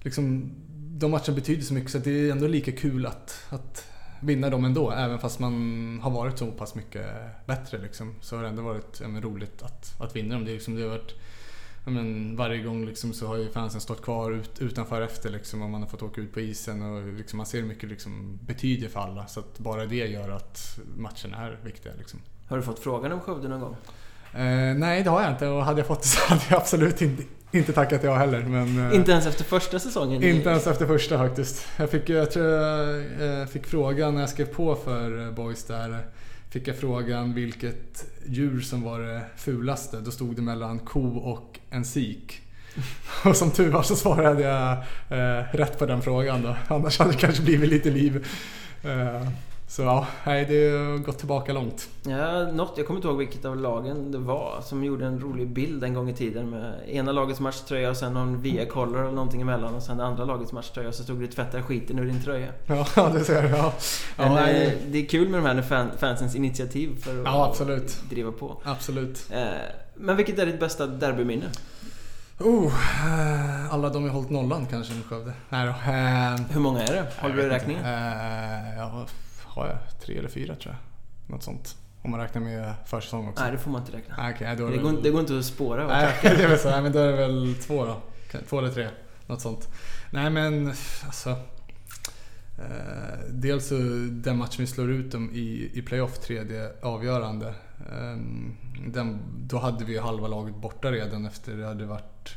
liksom, 0.00 0.52
de 0.98 1.10
matcherna 1.10 1.34
betyder 1.34 1.62
så 1.62 1.74
mycket 1.74 1.90
så 1.90 1.98
det 1.98 2.10
är 2.10 2.30
ändå 2.30 2.46
lika 2.46 2.72
kul 2.72 3.06
att, 3.06 3.46
att 3.48 3.86
vinna 4.24 4.50
dem 4.50 4.64
ändå. 4.64 4.90
Även 4.90 5.18
fast 5.18 5.38
man 5.38 6.00
har 6.02 6.10
varit 6.10 6.38
så 6.38 6.50
pass 6.50 6.74
mycket 6.74 7.06
bättre 7.46 7.78
liksom, 7.78 8.14
så 8.20 8.36
har 8.36 8.42
det 8.42 8.48
ändå 8.48 8.62
varit 8.62 9.00
ja, 9.00 9.20
roligt 9.20 9.62
att, 9.62 10.00
att 10.00 10.16
vinna 10.16 10.34
dem. 10.34 10.44
Det, 10.44 10.50
är 10.50 10.54
liksom, 10.54 10.74
det 10.74 10.82
har 10.82 10.88
varit, 10.88 11.14
men, 11.84 12.36
varje 12.36 12.62
gång 12.62 12.86
liksom, 12.86 13.12
så 13.12 13.26
har 13.26 13.36
ju 13.36 13.50
fansen 13.50 13.80
stått 13.80 14.02
kvar 14.02 14.32
ut, 14.32 14.58
utanför 14.58 15.02
efter 15.02 15.30
liksom, 15.30 15.62
och 15.62 15.70
man 15.70 15.82
har 15.82 15.88
fått 15.88 16.02
åka 16.02 16.20
ut 16.20 16.32
på 16.32 16.40
isen 16.40 16.82
och 16.82 17.12
liksom, 17.12 17.36
man 17.36 17.46
ser 17.46 17.60
hur 17.60 17.68
mycket 17.68 17.88
liksom, 17.88 18.38
betyder 18.42 18.88
för 18.88 19.00
alla. 19.00 19.26
Så 19.26 19.40
att 19.40 19.58
bara 19.58 19.86
det 19.86 20.06
gör 20.06 20.30
att 20.30 20.78
matcherna 20.96 21.36
är 21.46 21.58
viktiga. 21.64 21.92
Liksom. 21.98 22.20
Har 22.48 22.56
du 22.56 22.62
fått 22.62 22.78
frågan 22.78 23.12
om 23.12 23.20
Skövde 23.20 23.48
någon 23.48 23.60
gång? 23.60 23.76
Eh, 24.34 24.74
nej, 24.74 25.02
det 25.02 25.10
har 25.10 25.22
jag 25.22 25.30
inte 25.30 25.48
och 25.48 25.64
hade 25.64 25.80
jag 25.80 25.86
fått 25.86 26.02
det 26.02 26.08
så 26.08 26.20
hade 26.28 26.44
jag 26.50 26.60
absolut 26.60 27.02
inte, 27.02 27.22
inte 27.54 27.72
tackat 27.72 28.04
ja 28.04 28.14
heller. 28.14 28.40
Men, 28.40 28.90
eh, 28.90 28.96
inte 28.96 29.12
ens 29.12 29.26
efter 29.26 29.44
första 29.44 29.78
säsongen? 29.78 30.22
Inte 30.22 30.48
ens 30.48 30.66
efter 30.66 30.86
första 30.86 31.18
faktiskt. 31.18 31.66
Jag, 31.76 31.90
fick, 31.90 32.08
jag 32.08 32.30
tror 32.30 32.46
jag 32.46 33.40
eh, 33.40 33.46
fick 33.46 33.66
frågan 33.66 34.14
när 34.14 34.20
jag 34.20 34.30
skrev 34.30 34.46
på 34.46 34.76
för 34.76 35.32
Boys 35.32 35.64
där. 35.64 35.98
Fick 36.50 36.68
jag 36.68 36.76
frågan 36.76 37.34
vilket 37.34 38.06
djur 38.26 38.60
som 38.60 38.82
var 38.82 39.00
det 39.00 39.20
fulaste. 39.36 40.00
Då 40.00 40.10
stod 40.10 40.36
det 40.36 40.42
mellan 40.42 40.78
ko 40.78 41.18
och 41.18 41.58
en 41.70 41.84
sik. 41.84 42.40
Och 43.24 43.36
som 43.36 43.50
tur 43.50 43.70
var 43.70 43.82
så 43.82 43.96
svarade 43.96 44.42
jag 44.42 44.72
eh, 45.18 45.44
rätt 45.52 45.78
på 45.78 45.86
den 45.86 46.02
frågan 46.02 46.42
då. 46.42 46.56
Annars 46.68 46.98
hade 46.98 47.12
det 47.12 47.18
kanske 47.18 47.42
blivit 47.42 47.70
lite 47.70 47.90
liv. 47.90 48.26
Eh, 48.84 49.28
så 49.74 49.82
ja, 49.82 50.06
nej, 50.24 50.44
det 50.44 50.70
har 50.70 50.98
gått 50.98 51.18
tillbaka 51.18 51.52
långt. 51.52 51.88
Ja, 52.02 52.52
något, 52.52 52.72
jag 52.76 52.86
kommer 52.86 52.98
inte 52.98 53.08
ihåg 53.08 53.18
vilket 53.18 53.44
av 53.44 53.56
lagen 53.56 54.12
det 54.12 54.18
var 54.18 54.60
som 54.64 54.84
gjorde 54.84 55.06
en 55.06 55.20
rolig 55.20 55.48
bild 55.48 55.84
en 55.84 55.94
gång 55.94 56.10
i 56.10 56.14
tiden 56.14 56.50
med 56.50 56.88
ena 56.88 57.12
lagets 57.12 57.40
matchtröja 57.40 57.90
och 57.90 57.96
sen 57.96 58.12
någon 58.12 58.42
VA-collar 58.42 59.00
eller 59.00 59.10
någonting 59.10 59.40
emellan 59.40 59.74
och 59.74 59.82
sen 59.82 59.96
det 59.96 60.04
andra 60.04 60.24
lagets 60.24 60.52
matchtröja 60.52 60.88
och 60.88 60.94
så 60.94 61.02
stod 61.02 61.20
det 61.20 61.26
tvätta 61.26 61.62
skiten 61.62 61.98
ur 61.98 62.06
din 62.06 62.22
tröja. 62.22 62.48
Ja, 62.66 62.86
det 63.14 63.24
ser 63.24 63.42
jag. 63.42 63.58
Ja. 63.58 63.72
Men, 64.16 64.32
ja, 64.32 64.48
eh, 64.48 64.72
det 64.86 64.98
är 64.98 65.06
kul 65.06 65.28
med 65.28 65.40
de 65.40 65.46
här 65.46 65.62
fan, 65.62 65.90
fansens 65.98 66.34
initiativ 66.34 67.02
för 67.02 67.18
att 67.18 67.24
ja, 67.24 67.46
absolut. 67.46 68.00
driva 68.10 68.32
på. 68.32 68.56
Absolut. 68.64 69.26
Eh, 69.30 69.44
men 69.94 70.16
vilket 70.16 70.38
är 70.38 70.46
ditt 70.46 70.60
bästa 70.60 70.86
derbyminne? 70.86 71.46
Oh, 72.40 72.72
eh, 73.06 73.74
alla 73.74 73.88
de 73.88 74.02
har 74.02 74.10
hållit 74.10 74.30
nollan 74.30 74.66
kanske 74.70 74.94
med 74.94 75.04
Skövde. 75.04 75.32
Nej 75.48 75.66
då. 75.66 75.72
Hur 76.52 76.60
många 76.60 76.82
är 76.82 76.92
det? 76.92 77.06
Håller 77.18 77.36
du 77.36 77.42
i 77.42 77.48
räkningen? 77.48 77.82
Ja, 78.76 79.06
har 79.54 79.66
jag 79.66 80.00
tre 80.00 80.18
eller 80.18 80.28
fyra 80.28 80.54
tror 80.54 80.74
jag. 80.74 81.34
Något 81.34 81.42
sånt. 81.42 81.76
Om 82.02 82.10
man 82.10 82.20
räknar 82.20 82.42
med 82.42 82.74
försäsong 82.86 83.28
också. 83.28 83.42
Nej, 83.42 83.52
det 83.52 83.58
får 83.58 83.70
man 83.70 83.80
inte 83.80 83.96
räkna. 83.96 84.14
Ah, 84.18 84.30
okay, 84.30 84.56
då 84.56 84.66
det, 84.66 84.76
det, 84.76 84.82
går, 84.82 84.92
det 85.02 85.10
går 85.10 85.20
inte 85.20 85.38
att 85.38 85.44
spåra. 85.44 85.86
Nej, 85.86 86.18
det 86.22 86.44
är 86.44 86.56
så. 86.56 86.70
Nej, 86.70 86.82
men 86.82 86.92
då 86.92 86.98
är 86.98 87.06
det 87.06 87.16
väl 87.16 87.54
två 87.54 87.84
då. 87.84 88.00
Två 88.48 88.58
eller 88.58 88.70
tre. 88.70 88.88
Något 89.26 89.40
sånt. 89.40 89.68
Nej 90.10 90.30
men 90.30 90.68
alltså. 91.06 91.30
Eh, 92.58 93.18
dels 93.28 93.68
så 93.68 93.74
den 94.10 94.38
matchen 94.38 94.56
vi 94.58 94.66
slår 94.66 94.90
ut 94.90 95.12
dem 95.12 95.30
i, 95.32 95.70
i 95.74 95.82
playoff, 95.82 96.18
tredje 96.18 96.70
avgörande. 96.82 97.48
Eh, 97.90 98.16
den, 98.86 99.18
då 99.36 99.58
hade 99.58 99.84
vi 99.84 99.98
halva 99.98 100.28
laget 100.28 100.56
borta 100.56 100.92
redan 100.92 101.26
efter 101.26 101.56
det 101.56 101.66
hade 101.66 101.84
varit 101.84 102.36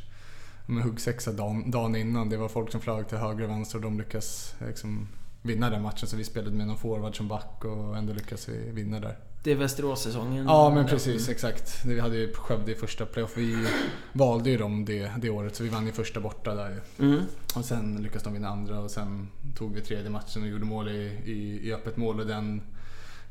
med 0.65 0.83
huggsexa 0.83 1.31
dagen, 1.31 1.71
dagen 1.71 1.95
innan. 1.95 2.29
Det 2.29 2.37
var 2.37 2.47
folk 2.47 2.71
som 2.71 2.81
flög 2.81 3.07
till 3.07 3.17
höger 3.17 3.43
och 3.43 3.49
vänster 3.49 3.77
och 3.77 3.81
de 3.81 3.97
lyckas 3.97 4.55
liksom, 4.67 5.07
vinna 5.41 5.69
den 5.69 5.81
matchen. 5.81 6.07
Så 6.07 6.17
vi 6.17 6.23
spelade 6.23 6.55
med 6.55 6.67
någon 6.67 6.77
forward 6.77 7.17
som 7.17 7.27
back 7.27 7.65
och 7.65 7.97
ändå 7.97 8.13
lyckades 8.13 8.49
vi 8.49 8.71
vinna 8.71 8.99
där. 8.99 9.17
Det 9.43 9.51
är 9.51 9.55
Västerås-säsongen? 9.55 10.45
Ja 10.45 10.69
men 10.69 10.85
precis, 10.85 11.29
exakt. 11.29 11.85
Vi 11.85 11.99
hade 11.99 12.17
ju 12.17 12.33
Skövde 12.33 12.71
i 12.71 12.75
första 12.75 13.05
playoff. 13.05 13.37
Vi 13.37 13.67
valde 14.13 14.49
ju 14.49 14.57
dem 14.57 14.85
det, 14.85 15.11
det 15.17 15.29
året 15.29 15.55
så 15.55 15.63
vi 15.63 15.69
vann 15.69 15.85
ju 15.85 15.91
första 15.91 16.19
borta 16.19 16.55
där. 16.55 16.81
Mm. 16.99 17.21
Och 17.55 17.65
sen 17.65 18.01
lyckades 18.03 18.23
de 18.23 18.33
vinna 18.33 18.47
andra 18.47 18.79
och 18.79 18.91
sen 18.91 19.27
tog 19.57 19.73
vi 19.73 19.81
tredje 19.81 20.09
matchen 20.09 20.41
och 20.41 20.47
gjorde 20.47 20.65
mål 20.65 20.89
i, 20.89 21.21
i, 21.25 21.67
i 21.67 21.73
öppet 21.73 21.97
mål. 21.97 22.19
Och 22.19 22.25
den, 22.25 22.61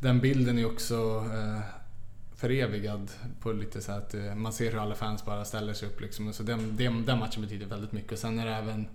den 0.01 0.21
bilden 0.21 0.59
är 0.59 0.67
också 0.67 1.25
eh, 1.35 1.61
förevigad 2.37 3.11
på 3.41 3.53
lite 3.53 3.81
så 3.81 3.93
att 3.93 4.15
eh, 4.15 4.35
man 4.35 4.53
ser 4.53 4.73
hur 4.73 4.79
alla 4.79 4.95
fans 4.95 5.25
bara 5.25 5.45
ställer 5.45 5.73
sig 5.73 5.89
upp 5.89 6.01
liksom. 6.01 6.33
Så 6.33 6.43
den, 6.43 6.77
den, 6.77 7.05
den 7.05 7.19
matchen 7.19 7.43
betyder 7.43 7.67
väldigt 7.67 7.93
mycket. 7.93 8.13
Och 8.13 8.19
sen 8.19 8.39
är 8.39 8.47
det 8.47 8.55
även 8.55 8.89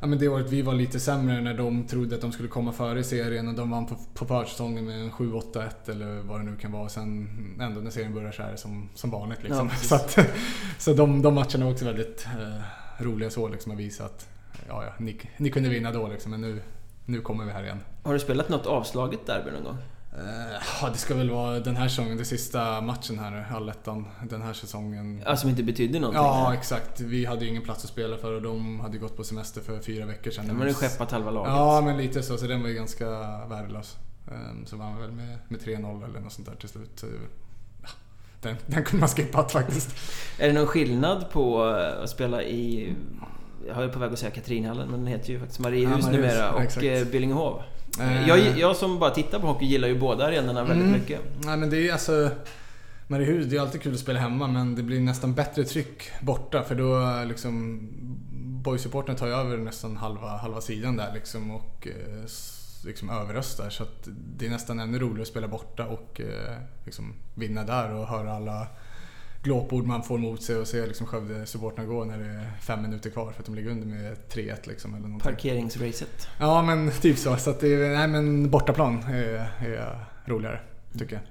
ja, 0.00 0.06
men 0.06 0.18
det 0.18 0.28
året 0.28 0.50
vi 0.50 0.62
var 0.62 0.74
lite 0.74 1.00
sämre 1.00 1.40
när 1.40 1.54
de 1.54 1.86
trodde 1.86 2.14
att 2.14 2.20
de 2.20 2.32
skulle 2.32 2.48
komma 2.48 2.72
före 2.72 3.00
i 3.00 3.04
serien 3.04 3.48
och 3.48 3.54
de 3.54 3.70
vann 3.70 3.86
på, 3.86 3.96
på 4.14 4.26
försäsongen 4.26 4.84
med 4.84 5.00
en 5.00 5.10
7-8-1 5.10 5.70
eller 5.86 6.20
vad 6.20 6.40
det 6.40 6.44
nu 6.44 6.56
kan 6.56 6.72
vara. 6.72 6.88
Sen 6.88 7.28
ändå 7.60 7.80
när 7.80 7.90
serien 7.90 8.14
börjar 8.14 8.32
så 8.32 8.42
är 8.42 8.50
det 8.50 8.56
som, 8.56 8.88
som 8.94 9.10
vanligt. 9.10 9.42
Liksom. 9.42 9.68
Ja, 9.68 9.76
så 9.76 9.94
att, 9.94 10.18
så 10.78 10.92
de, 10.94 11.22
de 11.22 11.34
matcherna 11.34 11.64
var 11.64 11.72
också 11.72 11.84
väldigt 11.84 12.26
eh, 12.26 13.04
roliga 13.04 13.30
så 13.30 13.48
liksom, 13.48 13.72
att 13.72 13.78
visa 13.78 14.04
att 14.04 14.28
ja, 14.68 14.84
ja, 14.84 14.92
ni, 14.98 15.20
ni 15.36 15.50
kunde 15.50 15.68
vinna 15.68 15.92
då 15.92 16.08
liksom, 16.08 16.30
men 16.30 16.40
nu, 16.40 16.62
nu 17.06 17.20
kommer 17.20 17.44
vi 17.44 17.50
här 17.50 17.62
igen. 17.62 17.80
Har 18.02 18.12
du 18.12 18.18
spelat 18.18 18.48
något 18.48 18.66
avslaget 18.66 19.26
derby 19.26 19.50
någon 19.50 19.64
gång? 19.64 19.76
Eh, 20.12 20.62
ja, 20.82 20.88
det 20.92 20.98
ska 20.98 21.14
väl 21.14 21.30
vara 21.30 21.60
den 21.60 21.76
här 21.76 21.88
säsongen, 21.88 22.16
den 22.16 22.26
sista 22.26 22.80
matchen 22.80 23.18
här, 23.18 23.46
allettan, 23.54 24.06
den 24.30 24.42
här 24.42 24.52
säsongen. 24.52 25.22
Ja, 25.26 25.36
som 25.36 25.50
inte 25.50 25.62
betydde 25.62 25.98
någonting? 25.98 26.22
Ja, 26.22 26.54
exakt. 26.54 27.00
Vi 27.00 27.24
hade 27.24 27.44
ju 27.44 27.50
ingen 27.50 27.62
plats 27.62 27.84
att 27.84 27.90
spela 27.90 28.16
för 28.16 28.32
och 28.32 28.42
de 28.42 28.80
hade 28.80 28.98
gått 28.98 29.16
på 29.16 29.24
semester 29.24 29.60
för 29.60 29.80
fyra 29.80 30.06
veckor 30.06 30.30
sedan. 30.30 30.48
De 30.48 30.58
hade 30.58 30.74
skeppat 30.74 31.10
halva 31.10 31.30
laget. 31.30 31.52
Ja, 31.52 31.80
men 31.80 31.96
lite 31.96 32.22
så. 32.22 32.38
Så 32.38 32.46
den 32.46 32.62
var 32.62 32.68
ju 32.68 32.74
ganska 32.74 33.06
värdelös. 33.46 33.96
Ehm, 34.30 34.66
så 34.66 34.76
vann 34.76 34.96
vi 34.96 35.02
väl 35.02 35.12
med, 35.12 35.38
med 35.48 35.60
3-0 35.60 36.04
eller 36.04 36.20
något 36.20 36.32
sånt 36.32 36.48
där 36.48 36.54
till 36.54 36.68
slut. 36.68 37.04
Ja, 37.82 37.88
den, 38.40 38.56
den 38.66 38.84
kunde 38.84 39.00
man 39.00 39.08
skippat 39.08 39.52
faktiskt. 39.58 39.96
Är 40.38 40.46
det 40.46 40.52
någon 40.52 40.66
skillnad 40.66 41.30
på 41.30 41.62
att 42.02 42.10
spela 42.10 42.42
i, 42.42 42.94
jag 43.68 43.84
är 43.84 43.88
på 43.88 43.98
väg 43.98 44.12
att 44.12 44.18
säga 44.18 44.30
Katrinhallen, 44.30 44.88
men 44.88 45.00
den 45.00 45.06
heter 45.06 45.30
ju 45.30 45.38
faktiskt 45.38 45.60
Mariehus 45.60 46.04
ja, 46.06 46.12
numera, 46.12 46.52
och. 46.52 46.84
Eh, 46.84 47.06
Billingehov? 47.06 47.62
Eh. 48.00 48.28
Jag, 48.28 48.58
jag, 48.58 48.76
som 48.76 48.98
bara 48.98 49.10
tittar 49.10 49.38
på 49.38 49.46
hockey 49.46 49.66
gillar 49.66 49.88
ju 49.88 49.98
båda 49.98 50.26
arenorna 50.26 50.64
väldigt 50.64 50.86
mm. 50.86 51.00
mycket. 51.00 51.20
Nej 51.44 51.56
men 51.56 51.70
det 51.70 51.88
är 51.88 51.92
alltså... 51.92 52.30
Mariehus, 53.06 53.46
det 53.46 53.56
är 53.56 53.60
alltid 53.60 53.82
kul 53.82 53.94
att 53.94 54.00
spela 54.00 54.18
hemma 54.18 54.46
men 54.46 54.74
det 54.74 54.82
blir 54.82 55.00
nästan 55.00 55.34
bättre 55.34 55.64
tryck 55.64 56.10
borta 56.20 56.62
för 56.62 56.74
då 56.74 57.24
liksom... 57.28 57.80
Boys-supporten 58.64 59.16
tar 59.16 59.26
ju 59.26 59.32
över 59.32 59.56
nästan 59.56 59.96
halva, 59.96 60.36
halva 60.36 60.60
sidan 60.60 60.96
där 60.96 61.14
liksom 61.14 61.50
och 61.50 61.86
eh, 61.86 62.24
liksom 62.84 63.10
överröstar. 63.10 63.70
Så 63.70 63.84
det 64.36 64.46
är 64.46 64.50
nästan 64.50 64.80
ännu 64.80 64.98
roligare 64.98 65.22
att 65.22 65.28
spela 65.28 65.48
borta 65.48 65.86
och 65.86 66.20
eh, 66.20 66.56
liksom 66.84 67.14
vinna 67.34 67.64
där 67.64 67.94
och 67.94 68.06
höra 68.06 68.32
alla 68.32 68.66
glåpord 69.42 69.86
man 69.86 70.02
får 70.02 70.18
mot 70.18 70.42
sig 70.42 70.56
och 70.56 70.66
se 70.66 70.86
liksom 70.86 71.06
Skövde-supportrarna 71.06 71.86
gå 71.86 72.04
när 72.04 72.18
det 72.18 72.24
är 72.24 72.50
fem 72.60 72.82
minuter 72.82 73.10
kvar 73.10 73.32
för 73.32 73.40
att 73.40 73.46
de 73.46 73.54
ligger 73.54 73.70
under 73.70 73.86
med 73.86 74.16
3-1 74.32 74.56
liksom. 74.64 74.94
Eller 74.94 75.18
Parkeringsracet. 75.18 76.28
Ja 76.40 76.62
men 76.62 76.90
typ 76.90 77.18
så. 77.18 77.36
Så 77.36 77.50
att 77.50 77.60
det 77.60 77.74
är, 77.74 77.96
nej 77.96 78.08
men 78.08 78.50
bortaplan 78.50 79.02
är, 79.02 79.50
är 79.60 80.04
roligare 80.24 80.60
tycker 80.98 81.14
jag. 81.14 81.22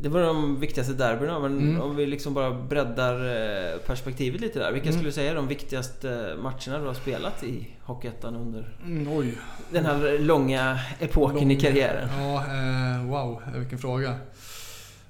Det 0.00 0.08
var 0.08 0.20
de 0.20 0.60
viktigaste 0.60 0.92
derbyna, 0.92 1.38
men 1.38 1.58
mm. 1.58 1.80
om 1.80 1.96
vi 1.96 2.06
liksom 2.06 2.34
bara 2.34 2.50
breddar 2.50 3.14
eh, 3.14 3.78
perspektivet 3.78 4.40
lite 4.40 4.58
där. 4.58 4.72
Vilka 4.72 4.88
mm. 4.88 4.92
skulle 4.92 5.08
du 5.08 5.12
säga 5.12 5.30
är 5.30 5.34
de 5.34 5.48
viktigaste 5.48 6.36
matcherna 6.42 6.78
du 6.78 6.86
har 6.86 6.94
spelat 6.94 7.44
i 7.44 7.66
Hockeyettan 7.82 8.36
under 8.36 8.76
mm, 8.84 9.32
den 9.70 9.84
här 9.84 10.18
långa 10.18 10.78
epoken 10.98 11.40
Lång, 11.40 11.50
i 11.50 11.60
karriären? 11.60 12.08
Ja, 12.18 12.36
eh, 12.36 13.04
wow, 13.06 13.42
vilken 13.54 13.78
fråga. 13.78 14.14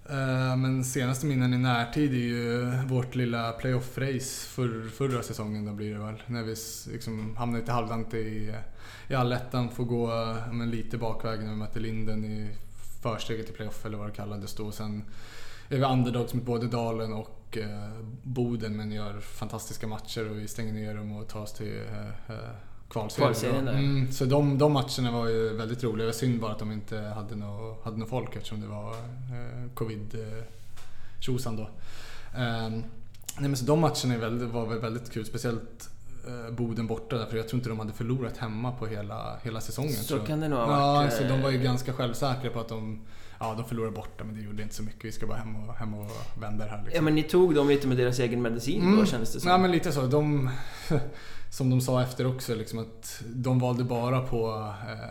Eh, 0.09 0.57
men 0.57 0.85
senaste 0.85 1.27
minnen 1.27 1.55
i 1.55 1.59
närtid 1.59 2.13
är 2.13 2.17
ju 2.17 2.71
vårt 2.87 3.15
lilla 3.15 3.53
playoff-race 3.53 4.49
för, 4.49 4.89
förra 4.89 5.23
säsongen 5.23 5.65
då 5.65 5.73
blir 5.73 5.95
det 5.95 5.99
väl. 5.99 6.23
När 6.27 6.43
vi 6.43 6.57
liksom 6.93 7.37
hamnade 7.37 7.61
lite 7.61 7.73
halvdant 7.73 8.15
i, 8.15 8.55
i 9.09 9.15
allettan, 9.15 9.71
får 9.71 9.85
gå 9.85 10.37
men, 10.53 10.71
lite 10.71 10.99
bakvägen 10.99 11.45
när 11.45 11.53
vi 11.53 11.59
mötte 11.59 11.81
Linden 11.81 12.25
i 12.25 12.49
försteget 13.03 13.47
till 13.47 13.55
playoff 13.55 13.87
eller 13.87 13.99
vad 13.99 14.09
det 14.09 14.15
kallades 14.15 14.55
då. 14.55 14.73
Sen 14.73 15.05
är 15.69 15.77
vi 15.77 15.85
underdogs 15.85 16.35
mot 16.35 16.45
både 16.45 16.67
Dalen 16.67 17.13
och 17.13 17.59
eh, 17.59 18.01
Boden 18.23 18.77
men 18.77 18.93
gör 18.93 19.21
fantastiska 19.21 19.87
matcher 19.87 20.31
och 20.31 20.39
vi 20.39 20.49
stänger 20.49 20.73
ner 20.73 20.95
dem 20.95 21.13
och 21.13 21.29
tar 21.29 21.41
oss 21.41 21.53
till 21.53 21.83
eh, 21.93 22.37
eh 22.37 22.51
kvalserien. 22.89 23.69
Mm, 23.69 24.13
så 24.13 24.25
de, 24.25 24.59
de 24.59 24.73
matcherna 24.73 25.11
var 25.11 25.29
ju 25.29 25.57
väldigt 25.57 25.85
roliga. 25.85 25.99
Det 25.99 26.13
var 26.13 26.19
synd 26.19 26.41
bara 26.41 26.53
att 26.53 26.59
de 26.59 26.73
inte 26.73 26.99
hade 26.99 27.37
något 27.37 27.85
hade 27.85 27.97
nå 27.97 28.07
folk 28.07 28.37
eftersom 28.37 28.61
det 28.61 28.67
var 28.67 28.91
eh, 28.91 29.71
covid 29.75 30.17
tjosan 31.21 31.57
då. 31.57 31.63
Eh, 32.35 32.69
nej, 33.39 33.49
men 33.49 33.57
så 33.57 33.65
de 33.65 33.81
matcherna 33.81 34.19
väldigt, 34.19 34.49
var 34.49 34.67
väl 34.67 34.79
väldigt 34.79 35.13
kul, 35.13 35.27
speciellt 35.27 35.91
eh, 35.91 35.94
Boden 36.51 36.87
borta 36.87 37.27
för 37.27 37.37
jag 37.37 37.49
tror 37.49 37.59
inte 37.59 37.69
de 37.69 37.79
hade 37.79 37.93
förlorat 37.93 38.37
hemma 38.37 38.73
på 38.73 38.87
hela, 38.87 39.39
hela 39.43 39.61
säsongen. 39.61 39.93
Så 39.93 40.19
kan 40.19 40.41
det 40.41 40.49
nog 40.49 40.59
ha 40.59 40.67
varit. 40.67 41.13
Ja, 41.13 41.19
så 41.19 41.25
de 41.25 41.43
var 41.43 41.51
ju 41.51 41.57
eh, 41.57 41.63
ganska 41.63 41.93
självsäkra 41.93 42.51
på 42.51 42.61
att 42.61 42.69
de 42.69 43.01
Ja, 43.39 43.55
de 43.55 43.65
förlorade 43.65 43.93
borta 43.93 44.25
men 44.25 44.35
det 44.35 44.41
gjorde 44.41 44.63
inte 44.63 44.75
så 44.75 44.83
mycket. 44.83 45.05
Vi 45.05 45.13
ska 45.13 45.27
bara 45.27 45.39
hem 45.39 45.57
och, 45.69 45.75
hem 45.75 45.95
och 45.95 46.11
vända 46.41 46.65
det 46.65 46.71
här. 46.71 46.79
Liksom. 46.79 46.97
Ja, 46.97 47.03
men 47.03 47.15
ni 47.15 47.23
tog 47.23 47.55
dem 47.55 47.69
lite 47.69 47.87
med 47.87 47.97
deras 47.97 48.19
egen 48.19 48.43
medicin 48.43 48.83
mm. 48.83 48.97
då 48.97 49.07
kändes 49.07 49.33
det 49.33 49.41
som. 49.41 49.51
Ja, 49.51 49.59
men 49.59 49.71
lite 49.71 49.93
så. 49.93 50.07
De, 50.07 50.51
som 51.51 51.71
de 51.71 51.81
sa 51.81 52.03
efter 52.03 52.27
också, 52.27 52.55
liksom 52.55 52.79
att 52.79 53.23
de 53.27 53.59
valde 53.59 53.85
bara 53.85 54.21
på 54.21 54.73
eh, 54.89 55.11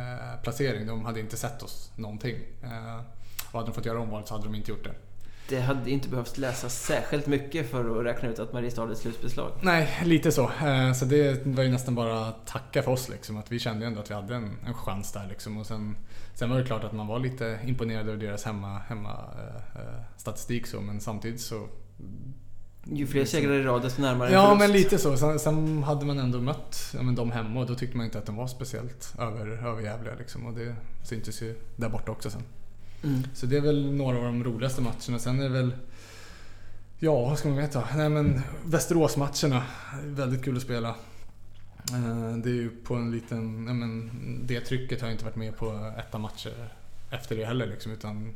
eh, 0.00 0.42
placering. 0.42 0.86
De 0.86 1.04
hade 1.04 1.20
inte 1.20 1.36
sett 1.36 1.62
oss 1.62 1.92
någonting. 1.96 2.36
Eh, 2.62 3.00
och 3.46 3.52
hade 3.52 3.66
de 3.66 3.74
fått 3.74 3.86
göra 3.86 4.00
omvalet 4.00 4.28
så 4.28 4.34
hade 4.34 4.44
de 4.44 4.54
inte 4.54 4.70
gjort 4.70 4.84
det. 4.84 4.94
Det 5.48 5.60
hade 5.60 5.90
inte 5.90 6.08
behövt 6.08 6.38
läsas 6.38 6.82
särskilt 6.82 7.26
mycket 7.26 7.70
för 7.70 7.98
att 7.98 8.06
räkna 8.06 8.28
ut 8.28 8.38
att 8.38 8.52
Mariestad 8.52 8.82
är 8.82 8.92
ett 8.92 8.98
slutspelslag. 8.98 9.52
Nej, 9.60 10.02
lite 10.04 10.32
så. 10.32 10.42
Eh, 10.42 10.92
så 10.92 11.04
det 11.04 11.46
var 11.46 11.62
ju 11.62 11.70
nästan 11.70 11.94
bara 11.94 12.26
att 12.26 12.46
tacka 12.46 12.82
för 12.82 12.90
oss 12.92 13.08
liksom. 13.08 13.36
Att 13.36 13.52
vi 13.52 13.58
kände 13.58 13.86
ändå 13.86 14.00
att 14.00 14.10
vi 14.10 14.14
hade 14.14 14.34
en, 14.34 14.56
en 14.66 14.74
chans 14.74 15.12
där 15.12 15.26
liksom. 15.28 15.56
Och 15.56 15.66
sen, 15.66 15.96
sen 16.34 16.50
var 16.50 16.58
det 16.58 16.64
klart 16.64 16.84
att 16.84 16.92
man 16.92 17.06
var 17.06 17.18
lite 17.18 17.58
imponerad 17.64 18.08
över 18.08 18.18
deras 18.18 18.44
hemma, 18.44 18.78
hemma 18.78 19.10
äh, 19.74 19.80
statistik 20.16 20.66
så. 20.66 20.80
Men 20.80 21.00
samtidigt 21.00 21.40
så 21.40 21.68
ju 22.92 23.06
fler 23.06 23.24
segrar 23.24 23.52
i 23.54 23.62
rad 23.62 23.82
desto 23.82 24.02
närmare 24.02 24.32
Ja 24.32 24.54
men 24.54 24.72
lite 24.72 24.98
så. 24.98 25.16
Sen, 25.16 25.38
sen, 25.38 25.82
hade 25.82 26.06
man 26.06 26.18
ändå 26.18 26.40
mött 26.40 26.92
ja, 26.94 27.02
men 27.02 27.14
dem 27.14 27.30
hemma 27.30 27.60
och 27.60 27.66
då 27.66 27.74
tyckte 27.74 27.96
man 27.96 28.06
inte 28.06 28.18
att 28.18 28.26
de 28.26 28.36
var 28.36 28.46
speciellt 28.46 29.14
över, 29.18 29.66
överjävliga 29.66 30.14
liksom. 30.18 30.46
Och 30.46 30.52
det 30.52 30.76
syntes 31.04 31.42
ju 31.42 31.54
där 31.76 31.88
borta 31.88 32.12
också 32.12 32.30
sen. 32.30 32.42
Mm. 33.04 33.22
Så 33.34 33.46
det 33.46 33.56
är 33.56 33.60
väl 33.60 33.92
några 33.92 34.18
av 34.18 34.24
de 34.24 34.44
roligaste 34.44 34.80
matcherna. 34.80 35.18
Sen 35.18 35.40
är 35.40 35.42
det 35.42 35.48
väl... 35.48 35.72
Ja, 36.98 37.20
vad 37.20 37.38
ska 37.38 37.48
man 37.48 37.58
veta? 37.58 37.84
Nej 37.96 38.08
men 38.08 38.40
Västeråsmatcherna. 38.64 39.62
Väldigt 40.04 40.44
kul 40.44 40.56
att 40.56 40.62
spela. 40.62 40.88
Eh, 41.92 42.36
det 42.36 42.50
är 42.50 42.54
ju 42.54 42.70
på 42.70 42.94
en 42.94 43.10
liten... 43.10 43.64
Nej, 43.64 43.74
men 43.74 44.10
det 44.46 44.60
trycket 44.60 45.00
har 45.00 45.08
jag 45.08 45.14
inte 45.14 45.24
varit 45.24 45.36
med 45.36 45.56
på 45.56 45.92
etta 45.98 46.18
matcher 46.18 46.70
efter 47.10 47.36
det 47.36 47.44
heller 47.44 47.66
liksom. 47.66 47.92
Utan 47.92 48.32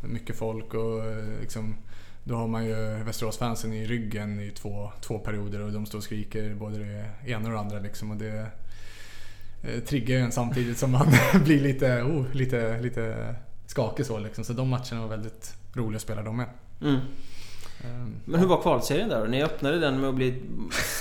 mycket 0.00 0.36
folk 0.36 0.74
och 0.74 1.04
eh, 1.04 1.40
liksom... 1.40 1.76
Då 2.24 2.34
har 2.34 2.48
man 2.48 2.64
ju 2.64 2.74
Västeråsfansen 3.04 3.72
i 3.72 3.86
ryggen 3.86 4.40
i 4.40 4.50
två, 4.50 4.92
två 5.00 5.18
perioder 5.18 5.60
och 5.60 5.72
de 5.72 5.86
står 5.86 5.98
och 5.98 6.04
skriker 6.04 6.54
både 6.54 6.78
det 6.78 7.30
ena 7.30 7.48
och 7.48 7.54
det 7.54 7.60
andra 7.60 7.78
liksom. 7.78 8.10
Och 8.10 8.16
det 8.16 8.46
eh, 9.62 9.80
triggar 9.80 10.18
en 10.18 10.32
samtidigt 10.32 10.78
som 10.78 10.90
man 10.90 11.06
blir 11.44 11.60
lite, 11.60 12.02
oh, 12.02 12.32
lite, 12.32 12.80
lite 12.80 13.34
skakig 13.70 14.06
så 14.06 14.18
liksom. 14.18 14.44
Så 14.44 14.52
de 14.52 14.68
matcherna 14.68 15.00
var 15.00 15.08
väldigt 15.08 15.54
roliga 15.74 15.96
att 15.96 16.02
spela 16.02 16.22
de 16.22 16.36
med. 16.36 16.46
Mm. 16.82 17.00
Ehm, 17.84 18.14
Men 18.24 18.40
hur 18.40 18.46
var 18.46 18.62
kvalserien 18.62 19.08
där 19.08 19.20
då? 19.20 19.26
Ni 19.26 19.42
öppnade 19.42 19.78
den 19.78 20.00
med 20.00 20.08
att 20.08 20.14
bli 20.14 20.42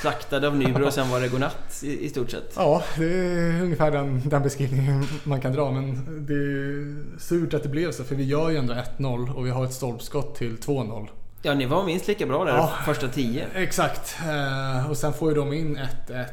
slaktade 0.01 0.47
av 0.47 0.55
Nybro 0.57 0.85
och 0.85 0.93
sen 0.93 1.09
var 1.09 1.21
det 1.21 1.27
godnatt 1.27 1.83
i, 1.83 2.05
i 2.05 2.09
stort 2.09 2.31
sett? 2.31 2.53
Ja, 2.55 2.83
det 2.97 3.05
är 3.05 3.61
ungefär 3.61 3.91
den, 3.91 4.29
den 4.29 4.43
beskrivningen 4.43 5.05
man 5.23 5.41
kan 5.41 5.53
dra. 5.53 5.71
Men 5.71 6.05
det 6.25 6.33
är 6.33 7.19
surt 7.19 7.53
att 7.53 7.63
det 7.63 7.69
blev 7.69 7.91
så 7.91 8.03
för 8.03 8.15
vi 8.15 8.23
gör 8.23 8.49
ju 8.49 8.57
ändå 8.57 8.73
1-0 8.73 9.35
och 9.35 9.45
vi 9.45 9.49
har 9.49 9.65
ett 9.65 9.73
stolpskott 9.73 10.35
till 10.35 10.57
2-0. 10.57 11.07
Ja, 11.41 11.53
ni 11.53 11.65
var 11.65 11.85
minst 11.85 12.07
lika 12.07 12.25
bra 12.25 12.45
där 12.45 12.55
ja, 12.55 12.73
första 12.85 13.07
tio. 13.07 13.47
Exakt. 13.55 14.17
Ehm, 14.29 14.85
och 14.85 14.97
sen 14.97 15.13
får 15.13 15.29
ju 15.29 15.35
de 15.35 15.53
in 15.53 15.77
1-1 16.07 16.25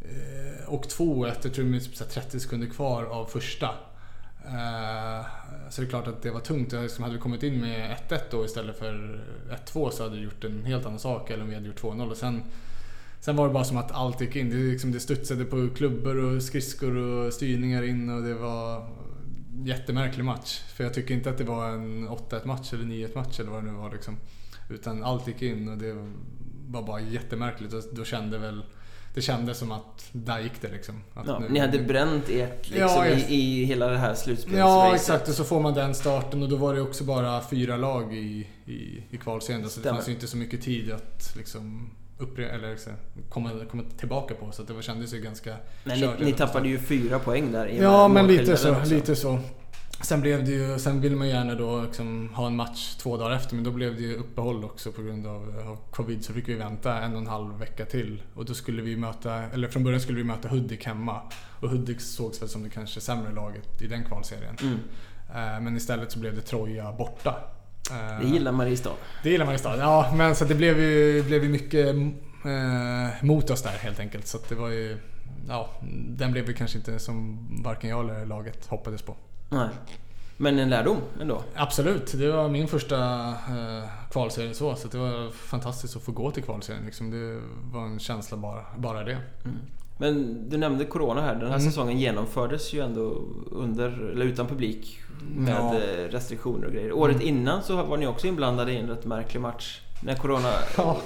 eh, 0.00 0.68
och 0.68 0.84
2-1, 0.84 1.32
jag 1.42 1.54
tror 1.54 1.64
det 1.64 1.76
är 1.76 2.04
30 2.04 2.40
sekunder 2.40 2.66
kvar 2.66 3.04
av 3.04 3.26
första. 3.26 3.68
Eh, 4.50 5.26
så 5.70 5.80
det 5.80 5.86
är 5.86 5.90
klart 5.90 6.06
att 6.06 6.22
det 6.22 6.30
var 6.30 6.40
tungt. 6.40 6.72
Liksom 6.72 7.04
hade 7.04 7.16
vi 7.16 7.20
kommit 7.20 7.42
in 7.42 7.60
med 7.60 7.96
1-1 8.08 8.20
då 8.30 8.44
istället 8.44 8.78
för 8.78 9.24
1-2 9.66 9.90
så 9.90 10.02
hade 10.02 10.16
vi 10.16 10.22
gjort 10.22 10.44
en 10.44 10.64
helt 10.64 10.86
annan 10.86 10.98
sak. 10.98 11.30
Eller 11.30 11.42
om 11.42 11.48
vi 11.48 11.54
hade 11.54 11.66
gjort 11.66 11.82
2-0. 11.82 12.10
Och 12.10 12.16
sen, 12.16 12.42
sen 13.20 13.36
var 13.36 13.46
det 13.46 13.54
bara 13.54 13.64
som 13.64 13.76
att 13.76 13.92
allt 13.92 14.20
gick 14.20 14.36
in. 14.36 14.50
Det, 14.50 14.56
liksom, 14.56 14.92
det 14.92 15.00
studsade 15.00 15.44
på 15.44 15.68
klubbor 15.74 16.16
och 16.16 16.42
skridskor 16.42 16.96
och 16.96 17.32
styrningar 17.32 17.82
in 17.82 18.10
och 18.10 18.22
det 18.22 18.34
var 18.34 18.88
jättemärklig 19.64 20.24
match. 20.24 20.60
För 20.76 20.84
jag 20.84 20.94
tycker 20.94 21.14
inte 21.14 21.30
att 21.30 21.38
det 21.38 21.44
var 21.44 21.68
en 21.68 22.08
8-1 22.08 22.46
match 22.46 22.72
eller 22.72 22.84
9-1 22.84 23.14
match 23.14 23.40
eller 23.40 23.50
vad 23.50 23.64
det 23.64 23.70
nu 23.70 23.78
var. 23.78 23.92
Liksom. 23.92 24.16
Utan 24.70 25.04
allt 25.04 25.26
gick 25.26 25.42
in 25.42 25.68
och 25.68 25.78
det 25.78 26.12
var 26.68 26.82
bara 26.82 27.00
jättemärkligt. 27.00 27.74
Och 27.74 27.82
då 27.92 28.04
kände 28.04 28.38
väl 28.38 28.62
det 29.14 29.22
kändes 29.22 29.58
som 29.58 29.72
att 29.72 30.08
där 30.12 30.40
gick 30.40 30.60
det 30.60 30.68
liksom. 30.68 31.02
Ja, 31.14 31.38
nu, 31.38 31.48
ni 31.48 31.58
hade 31.58 31.78
bränt 31.78 32.28
ert 32.28 32.70
liksom, 32.70 32.88
ja, 32.88 33.06
i, 33.06 33.34
i 33.34 33.64
hela 33.64 33.86
det 33.86 33.98
här 33.98 34.14
slutspelsracet. 34.14 34.58
Ja 34.58 34.94
exakt 34.94 35.28
och 35.28 35.34
så 35.34 35.44
får 35.44 35.60
man 35.60 35.74
den 35.74 35.94
starten 35.94 36.42
och 36.42 36.48
då 36.48 36.56
var 36.56 36.74
det 36.74 36.80
också 36.80 37.04
bara 37.04 37.40
fyra 37.50 37.76
lag 37.76 38.14
i, 38.14 38.46
i, 38.66 39.04
i 39.10 39.16
kvalserien. 39.16 39.68
Så 39.68 39.80
det 39.80 39.88
fanns 39.88 40.08
ju 40.08 40.12
inte 40.12 40.26
så 40.26 40.36
mycket 40.36 40.62
tid 40.62 40.92
att 40.92 41.36
liksom 41.36 41.90
uppre 42.18 42.48
eller 42.48 42.70
liksom, 42.70 42.92
komma, 43.28 43.50
komma 43.70 43.82
tillbaka 43.98 44.34
på. 44.34 44.52
Så 44.52 44.62
det 44.62 44.82
kändes 44.82 45.14
ju 45.14 45.20
ganska 45.20 45.56
Men 45.84 46.00
ni, 46.00 46.08
ni 46.20 46.32
tappade 46.32 46.68
ju 46.68 46.78
fyra 46.78 47.18
poäng 47.18 47.52
där. 47.52 47.66
Ja 47.66 48.08
men 48.08 48.26
lite 48.26 48.56
så, 48.56 48.76
lite 48.84 49.16
så. 49.16 49.38
Sen 50.02 50.20
blev 50.20 50.44
det 50.44 50.50
ju, 50.50 50.78
sen 50.78 51.00
ville 51.00 51.16
man 51.16 51.28
gärna 51.28 51.54
då 51.54 51.82
liksom 51.82 52.34
ha 52.34 52.46
en 52.46 52.56
match 52.56 52.94
två 52.94 53.16
dagar 53.16 53.36
efter 53.36 53.54
men 53.54 53.64
då 53.64 53.70
blev 53.70 53.96
det 53.96 54.02
ju 54.02 54.16
uppehåll 54.16 54.64
också 54.64 54.92
på 54.92 55.02
grund 55.02 55.26
av, 55.26 55.62
av 55.66 55.78
covid 55.90 56.24
så 56.24 56.32
fick 56.32 56.48
vi 56.48 56.54
vänta 56.54 56.98
en 56.98 57.12
och 57.12 57.18
en 57.18 57.26
halv 57.26 57.58
vecka 57.58 57.84
till. 57.84 58.22
Och 58.34 58.44
då 58.44 58.54
skulle 58.54 58.82
vi 58.82 58.96
möta, 58.96 59.34
eller 59.34 59.68
från 59.68 59.84
början 59.84 60.00
skulle 60.00 60.18
vi 60.18 60.24
möta 60.24 60.48
Hudik 60.48 60.86
hemma. 60.86 61.20
Och 61.60 61.68
Hudik 61.68 62.00
sågs 62.00 62.42
väl 62.42 62.48
som 62.48 62.62
det 62.62 62.70
kanske 62.70 63.00
sämre 63.00 63.32
laget 63.32 63.82
i 63.82 63.86
den 63.86 64.04
kvalserien. 64.04 64.56
Mm. 64.62 64.74
Uh, 64.74 65.60
men 65.62 65.76
istället 65.76 66.12
så 66.12 66.18
blev 66.18 66.34
det 66.34 66.42
Troja 66.42 66.92
borta. 66.92 67.34
Uh, 67.90 68.20
det 68.20 68.26
gillar 68.26 68.52
Mariestad. 68.52 68.94
Det 69.22 69.30
gillar 69.30 69.46
Mariestad, 69.46 69.76
ja 69.76 70.12
men 70.16 70.36
så 70.36 70.44
det 70.44 70.54
blev 70.54 70.80
ju, 70.80 71.22
blev 71.22 71.42
ju 71.44 71.48
mycket 71.48 71.94
uh, 71.94 73.24
mot 73.24 73.50
oss 73.50 73.62
där 73.62 73.70
helt 73.70 74.00
enkelt. 74.00 74.26
Så 74.26 74.38
det 74.48 74.54
var 74.54 74.68
ju, 74.68 74.98
ja, 75.48 75.70
den 76.08 76.32
blev 76.32 76.48
ju 76.48 76.54
kanske 76.54 76.78
inte 76.78 76.98
som 76.98 77.48
varken 77.62 77.90
jag 77.90 78.04
eller 78.04 78.26
laget 78.26 78.66
hoppades 78.66 79.02
på. 79.02 79.16
Nej. 79.50 79.68
Men 80.36 80.58
en 80.58 80.70
lärdom 80.70 80.96
ändå? 81.20 81.42
Absolut. 81.54 82.12
Det 82.18 82.32
var 82.32 82.48
min 82.48 82.68
första 82.68 83.28
eh, 83.28 83.84
kvalserie 84.10 84.54
så. 84.54 84.74
Så 84.74 84.88
det 84.88 84.98
var 84.98 85.30
fantastiskt 85.30 85.96
att 85.96 86.02
få 86.02 86.12
gå 86.12 86.30
till 86.30 86.42
kvalserien. 86.42 86.84
Liksom. 86.84 87.10
Det 87.10 87.40
var 87.72 87.84
en 87.84 87.98
känsla 87.98 88.36
bara, 88.36 88.64
bara 88.76 89.04
det. 89.04 89.18
Mm. 89.44 89.56
Men 89.98 90.44
du 90.50 90.56
nämnde 90.56 90.84
Corona 90.84 91.20
här. 91.20 91.34
Den 91.34 91.50
här 91.50 91.58
mm. 91.58 91.60
säsongen 91.60 91.98
genomfördes 91.98 92.72
ju 92.72 92.80
ändå 92.80 93.22
under, 93.50 94.10
eller 94.12 94.26
utan 94.26 94.46
publik 94.46 95.00
med 95.36 95.54
ja. 95.54 95.74
Eh, 95.74 96.08
restriktioner 96.08 96.66
och 96.66 96.72
grejer. 96.72 96.92
Året 96.92 97.16
mm. 97.16 97.28
innan 97.28 97.62
så 97.62 97.82
var 97.82 97.96
ni 97.96 98.06
också 98.06 98.26
inblandade 98.26 98.72
i 98.72 98.76
en 98.76 98.88
rätt 98.88 99.04
märklig 99.04 99.40
match. 99.40 99.80
När 100.02 100.14
Corona 100.14 100.52
ja. 100.76 100.96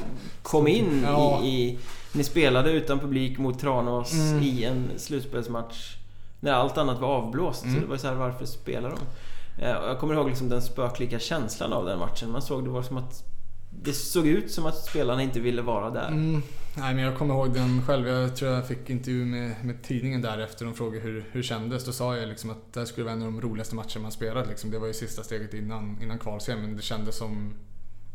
kom 0.42 0.68
in 0.68 1.02
ja. 1.02 1.42
i, 1.44 1.48
i... 1.48 1.78
Ni 2.12 2.24
spelade 2.24 2.72
utan 2.72 2.98
publik 2.98 3.38
mot 3.38 3.58
Tranås 3.58 4.12
mm. 4.12 4.42
i 4.42 4.64
en 4.64 4.90
slutspelsmatch 4.96 5.96
när 6.44 6.52
allt 6.52 6.78
annat 6.78 7.00
var 7.00 7.08
avblåst. 7.08 7.64
Mm. 7.64 7.74
Så 7.74 7.80
det 7.80 7.86
var 7.86 7.96
så 7.96 8.06
här, 8.06 8.14
varför 8.14 8.46
spelar 8.46 8.90
de? 8.90 8.98
Eh, 9.62 9.70
jag 9.70 9.98
kommer 9.98 10.14
ihåg 10.14 10.28
liksom 10.28 10.48
den 10.48 10.62
spöklika 10.62 11.18
känslan 11.18 11.72
av 11.72 11.84
den 11.84 11.98
matchen. 11.98 12.30
Man 12.30 12.42
såg 12.42 12.64
det 12.64 12.70
var 12.70 12.82
som 12.82 12.96
att 12.96 13.24
det 13.70 13.92
såg 13.92 14.26
ut 14.26 14.50
som 14.50 14.66
att 14.66 14.76
spelarna 14.76 15.22
inte 15.22 15.40
ville 15.40 15.62
vara 15.62 15.90
där. 15.90 16.08
Mm. 16.08 16.42
Nej, 16.76 16.94
men 16.94 17.04
jag 17.04 17.16
kommer 17.16 17.34
ihåg 17.34 17.54
den 17.54 17.82
själv. 17.82 18.08
Jag 18.08 18.36
tror 18.36 18.52
jag 18.52 18.68
fick 18.68 18.90
intervju 18.90 19.24
med, 19.24 19.64
med 19.64 19.82
tidningen 19.82 20.22
därefter. 20.22 20.64
De 20.64 20.74
frågade 20.74 21.04
hur, 21.04 21.24
hur 21.32 21.42
kändes. 21.42 21.84
Då 21.84 21.92
sa 21.92 22.16
jag 22.16 22.28
liksom 22.28 22.50
att 22.50 22.72
det 22.72 22.80
här 22.80 22.86
skulle 22.86 23.04
vara 23.04 23.14
en 23.14 23.22
av 23.22 23.32
de 23.32 23.40
roligaste 23.40 23.74
matcherna 23.74 24.00
man 24.02 24.12
spelat. 24.12 24.48
Liksom. 24.48 24.70
Det 24.70 24.78
var 24.78 24.86
ju 24.86 24.92
sista 24.92 25.22
steget 25.22 25.54
innan, 25.54 26.02
innan 26.02 26.18
kvalserien, 26.18 26.62
men 26.62 26.76
det 26.76 26.82
kändes 26.82 27.16
som 27.16 27.54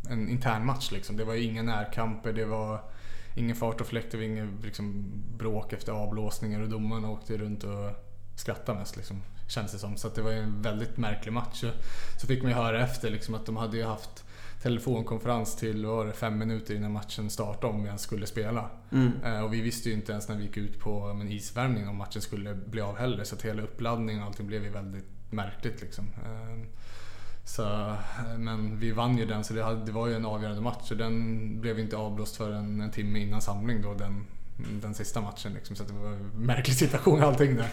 en 0.09 0.29
intern 0.29 0.65
match. 0.65 0.91
Liksom. 0.91 1.17
Det 1.17 1.23
var 1.23 1.35
inga 1.35 1.63
närkamper, 1.63 2.33
det 2.33 2.45
var 2.45 2.81
ingen 3.35 3.55
fart 3.55 3.81
och 3.81 3.87
fläkt, 3.87 4.11
det 4.11 4.17
var 4.17 4.23
inget 4.23 4.63
liksom, 4.63 5.11
bråk 5.37 5.73
efter 5.73 5.91
avblåsningar 5.91 6.61
och 6.61 6.69
domarna 6.69 7.09
åkte 7.09 7.37
runt 7.37 7.63
och 7.63 8.08
skratta 8.39 8.73
mest 8.73 8.97
liksom, 8.97 9.21
känns 9.47 9.71
det 9.71 9.79
som. 9.79 9.97
Så 9.97 10.09
det 10.09 10.21
var 10.21 10.31
en 10.31 10.61
väldigt 10.61 10.97
märklig 10.97 11.33
match. 11.33 11.63
Så 12.21 12.27
fick 12.27 12.41
man 12.41 12.51
ju 12.51 12.57
höra 12.57 12.83
efter 12.83 13.09
liksom, 13.09 13.35
att 13.35 13.45
de 13.45 13.57
hade 13.57 13.77
ju 13.77 13.83
haft 13.83 14.25
telefonkonferens 14.61 15.55
till 15.55 15.85
var 15.85 16.05
det, 16.05 16.13
fem 16.13 16.37
minuter 16.37 16.75
innan 16.75 16.91
matchen 16.91 17.29
startade 17.29 17.73
om 17.73 17.81
vi 17.81 17.87
ens 17.87 18.01
skulle 18.01 18.27
spela. 18.27 18.69
Mm. 18.91 19.11
Eh, 19.23 19.39
och 19.39 19.53
vi 19.53 19.61
visste 19.61 19.89
ju 19.89 19.95
inte 19.95 20.11
ens 20.11 20.27
när 20.27 20.35
vi 20.35 20.43
gick 20.43 20.57
ut 20.57 20.79
på 20.79 21.13
men, 21.13 21.31
isvärmning 21.31 21.87
om 21.87 21.95
matchen 21.95 22.21
skulle 22.21 22.55
bli 22.55 22.81
av 22.81 22.97
heller. 22.97 23.23
Så 23.23 23.35
att 23.35 23.41
hela 23.41 23.61
uppladdningen 23.61 24.21
och 24.21 24.27
allting 24.27 24.47
blev 24.47 24.63
ju 24.63 24.69
väldigt 24.69 25.05
märkligt. 25.29 25.81
Liksom. 25.81 26.05
Eh, 26.05 26.67
så, 27.43 27.63
eh, 27.63 28.37
men 28.37 28.79
vi 28.79 28.91
vann 28.91 29.17
ju 29.17 29.25
den 29.25 29.43
så 29.43 29.53
det, 29.53 29.63
hade, 29.63 29.85
det 29.85 29.91
var 29.91 30.07
ju 30.07 30.15
en 30.15 30.25
avgörande 30.25 30.61
match. 30.61 30.91
Och 30.91 30.97
den 30.97 31.61
blev 31.61 31.79
inte 31.79 31.97
avblåst 31.97 32.35
förrän 32.35 32.81
en 32.81 32.91
timme 32.91 33.19
innan 33.19 33.41
samling 33.41 33.81
då, 33.81 33.93
den, 33.93 34.25
den 34.81 34.93
sista 34.93 35.21
matchen. 35.21 35.53
Liksom. 35.53 35.75
Så 35.75 35.83
det 35.83 35.93
var 35.93 36.07
en 36.07 36.31
märklig 36.35 36.75
situation 36.75 37.23
allting 37.23 37.55
där. 37.55 37.69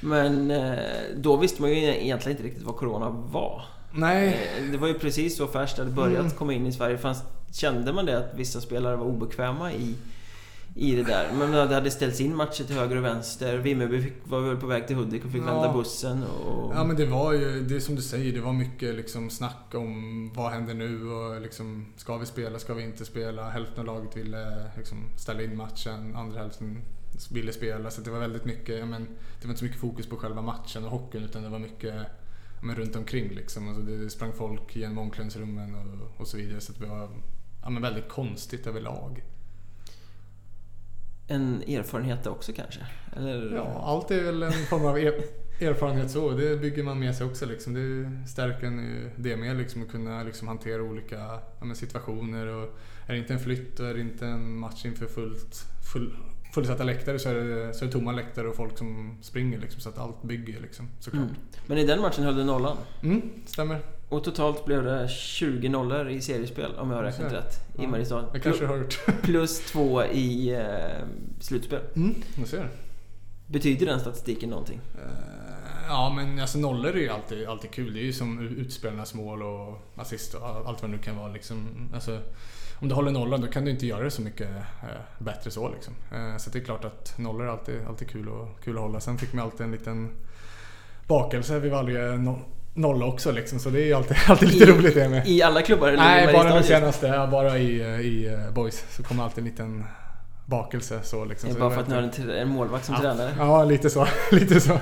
Men 0.00 0.50
eh, 0.50 0.78
då 1.16 1.36
visste 1.36 1.62
man 1.62 1.70
ju 1.70 1.76
egentligen 1.76 2.38
inte 2.38 2.48
riktigt 2.48 2.64
vad 2.64 2.76
Corona 2.76 3.10
var. 3.10 3.62
Nej. 3.92 4.28
Eh, 4.28 4.70
det 4.70 4.78
var 4.78 4.88
ju 4.88 4.94
precis 4.94 5.36
så 5.36 5.46
färskt 5.46 5.76
det 5.76 5.82
hade 5.82 5.94
börjat 5.94 6.20
mm. 6.20 6.30
komma 6.30 6.52
in 6.52 6.66
i 6.66 6.72
Sverige. 6.72 6.98
Fanns, 6.98 7.22
kände 7.52 7.92
man 7.92 8.06
det 8.06 8.18
att 8.18 8.32
vissa 8.36 8.60
spelare 8.60 8.96
var 8.96 9.06
obekväma 9.06 9.72
i, 9.72 9.94
i 10.74 10.94
det 10.94 11.02
där? 11.02 11.28
Men 11.38 11.50
det 11.50 11.74
hade 11.74 11.90
ställts 11.90 12.20
in 12.20 12.36
matcher 12.36 12.64
till 12.64 12.76
höger 12.76 12.96
och 12.96 13.04
vänster. 13.04 13.58
Vimmerby 13.58 14.02
fick, 14.02 14.14
var 14.24 14.40
väl 14.40 14.56
på 14.56 14.66
väg 14.66 14.86
till 14.86 14.96
Hudik 14.96 15.24
och 15.24 15.30
fick 15.30 15.42
ja. 15.42 15.60
vänta 15.60 15.78
bussen. 15.78 16.22
Och... 16.24 16.72
Ja 16.74 16.84
men 16.84 16.96
det 16.96 17.06
var 17.06 17.32
ju, 17.32 17.60
det 17.60 17.76
är 17.76 17.80
som 17.80 17.94
du 17.94 18.02
säger, 18.02 18.32
det 18.32 18.40
var 18.40 18.52
mycket 18.52 18.94
liksom 18.94 19.30
snack 19.30 19.74
om 19.74 20.30
vad 20.34 20.52
händer 20.52 20.74
nu 20.74 21.10
och 21.10 21.40
liksom, 21.40 21.86
ska 21.96 22.16
vi 22.16 22.26
spela, 22.26 22.58
ska 22.58 22.74
vi 22.74 22.82
inte 22.82 23.04
spela? 23.04 23.50
Hälften 23.50 23.80
av 23.80 23.86
laget 23.86 24.16
ville 24.16 24.70
liksom, 24.76 25.04
ställa 25.16 25.42
in 25.42 25.56
matchen, 25.56 26.16
andra 26.16 26.40
hälften 26.40 26.82
ville 27.30 27.52
spela. 27.52 27.90
Så 27.90 28.00
det 28.00 28.10
var 28.10 28.18
väldigt 28.18 28.44
mycket, 28.44 28.88
men, 28.88 29.02
det 29.40 29.46
var 29.46 29.50
inte 29.50 29.58
så 29.58 29.64
mycket 29.64 29.80
fokus 29.80 30.06
på 30.06 30.16
själva 30.16 30.42
matchen 30.42 30.84
och 30.84 30.90
hockeyn 30.90 31.24
utan 31.24 31.42
det 31.42 31.48
var 31.48 31.58
mycket 31.58 31.94
men, 32.62 32.76
runt 32.76 32.96
omkring 32.96 33.28
liksom. 33.28 33.68
Alltså 33.68 33.82
det 33.82 34.10
sprang 34.10 34.32
folk 34.32 34.76
genom 34.76 34.98
omklädningsrummen 34.98 35.74
och, 35.74 36.20
och 36.20 36.28
så 36.28 36.36
vidare. 36.36 36.60
Så 36.60 36.72
det 36.72 36.86
var 36.86 37.08
ja, 37.62 37.70
men 37.70 37.82
väldigt 37.82 38.08
konstigt 38.08 38.66
överlag. 38.66 39.22
En 41.28 41.62
erfarenhet 41.62 42.26
också 42.26 42.52
kanske? 42.52 42.80
Eller? 43.16 43.56
Ja, 43.56 43.82
allt 43.84 44.10
är 44.10 44.22
väl 44.22 44.42
en 44.42 44.52
form 44.52 44.86
av 44.86 44.98
er 44.98 45.14
erfarenhet 45.60 46.10
så. 46.10 46.30
Det 46.30 46.56
bygger 46.56 46.82
man 46.82 46.98
med 46.98 47.16
sig 47.16 47.26
också. 47.26 47.46
Liksom. 47.46 47.74
Det 47.74 48.28
stärker 48.28 48.66
en 48.66 48.78
ju 48.78 49.10
det 49.16 49.36
med 49.36 49.56
liksom, 49.56 49.82
att 49.82 49.90
kunna 49.90 50.22
liksom, 50.22 50.48
hantera 50.48 50.82
olika 50.82 51.40
ja, 51.60 51.74
situationer. 51.74 52.46
Och 52.46 52.78
är 53.06 53.12
det 53.12 53.18
inte 53.18 53.32
en 53.32 53.40
flytt 53.40 53.80
och 53.80 53.86
är 53.86 53.94
det 53.94 54.00
inte 54.00 54.26
en 54.26 54.58
match 54.58 54.84
inför 54.84 55.06
fullt, 55.06 55.66
full, 55.92 56.16
fullsatta 56.56 56.84
läktare 56.84 57.18
så 57.18 57.28
är, 57.28 57.34
det, 57.34 57.74
så 57.74 57.84
är 57.84 57.86
det 57.86 57.92
tomma 57.92 58.12
läktare 58.12 58.48
och 58.48 58.56
folk 58.56 58.78
som 58.78 59.18
springer. 59.22 59.58
Liksom, 59.58 59.80
så 59.80 59.88
att 59.88 59.98
allt 59.98 60.22
bygger 60.22 60.60
liksom, 60.60 60.88
såklart. 61.00 61.22
Mm. 61.22 61.34
Men 61.66 61.78
i 61.78 61.84
den 61.84 62.00
matchen 62.00 62.24
höll 62.24 62.36
du 62.36 62.44
nollan? 62.44 62.76
Mm, 63.02 63.22
stämmer. 63.46 63.80
Och 64.08 64.24
totalt 64.24 64.64
blev 64.64 64.84
det 64.84 65.08
20 65.08 65.68
nollor 65.68 66.08
i 66.08 66.20
seriespel 66.20 66.74
om 66.74 66.90
jag 66.90 66.96
har 66.96 67.04
räknat 67.04 67.32
rätt 67.32 67.54
i 67.78 67.82
ja, 67.82 67.88
Mariestad. 67.88 68.24
Det 68.32 68.40
kanske 68.40 68.66
har 68.66 68.76
gjort. 68.76 69.00
plus 69.22 69.60
två 69.60 70.04
i 70.04 70.54
eh, 70.54 71.06
slutspel. 71.40 71.80
Mm, 71.96 72.14
jag 72.38 72.48
ser. 72.48 72.68
Betyder 73.46 73.86
den 73.86 74.00
statistiken 74.00 74.50
någonting? 74.50 74.80
Uh, 74.94 75.02
ja, 75.88 76.12
men 76.16 76.40
alltså 76.40 76.58
nollor 76.58 76.90
är 76.90 77.00
ju 77.00 77.08
alltid, 77.08 77.46
alltid 77.48 77.70
kul. 77.70 77.94
Det 77.94 78.00
är 78.00 78.04
ju 78.04 78.12
som 78.12 78.38
utspelarnas 78.40 79.14
mål 79.14 79.42
och 79.42 79.78
assist 79.96 80.34
och 80.34 80.46
allt 80.46 80.82
vad 80.82 80.90
det 80.90 80.96
nu 80.96 81.02
kan 81.02 81.16
vara. 81.16 81.32
Liksom. 81.32 81.90
Alltså, 81.94 82.20
om 82.80 82.88
du 82.88 82.94
håller 82.94 83.10
nollan 83.10 83.40
då 83.40 83.46
kan 83.46 83.64
du 83.64 83.70
inte 83.70 83.86
göra 83.86 84.04
det 84.04 84.10
så 84.10 84.22
mycket 84.22 84.48
eh, 84.82 84.88
bättre 85.18 85.50
så. 85.50 85.68
Liksom. 85.68 85.94
Eh, 86.12 86.36
så 86.36 86.50
det 86.50 86.58
är 86.58 86.64
klart 86.64 86.84
att 86.84 87.18
nollor 87.18 87.46
är 87.46 87.50
alltid, 87.50 87.86
alltid 87.88 88.10
kul, 88.10 88.28
och, 88.28 88.48
kul 88.64 88.76
att 88.76 88.82
hålla. 88.82 89.00
Sen 89.00 89.18
fick 89.18 89.32
man 89.32 89.44
alltid 89.44 89.60
en 89.60 89.72
liten 89.72 90.10
bakelse 91.06 91.58
vid 91.58 91.72
varje 91.72 92.16
no 92.16 92.38
nolla 92.74 93.06
också 93.06 93.32
liksom. 93.32 93.58
Så 93.58 93.70
det 93.70 93.90
är 93.90 93.94
alltid, 93.94 94.16
alltid 94.28 94.48
lite 94.48 94.64
I, 94.64 94.74
roligt 94.74 94.94
det 94.94 95.08
med. 95.08 95.28
I 95.28 95.42
alla 95.42 95.62
klubbar? 95.62 95.88
Eller 95.88 95.98
Nej, 95.98 96.32
bara 96.32 96.54
den 96.54 96.64
senaste. 96.64 97.06
Ja, 97.06 97.26
bara 97.26 97.58
i, 97.58 97.80
i 97.82 98.34
uh, 98.34 98.52
Boys. 98.52 98.84
Så 98.90 99.02
kommer 99.02 99.24
alltid 99.24 99.38
en 99.38 99.50
liten 99.50 99.84
bakelse 100.46 101.00
så 101.02 101.24
liksom. 101.24 101.50
bara 101.58 101.70
för 101.70 101.80
att 101.80 101.88
ni 101.88 101.94
har 101.94 102.02
en, 102.02 102.30
en 102.30 102.48
målvakt 102.48 102.84
som 102.84 102.94
ja, 102.94 103.00
tränare? 103.00 103.30
Ja, 103.38 103.64
lite 103.64 103.90
så. 103.90 104.06
lite 104.30 104.60
så. 104.60 104.78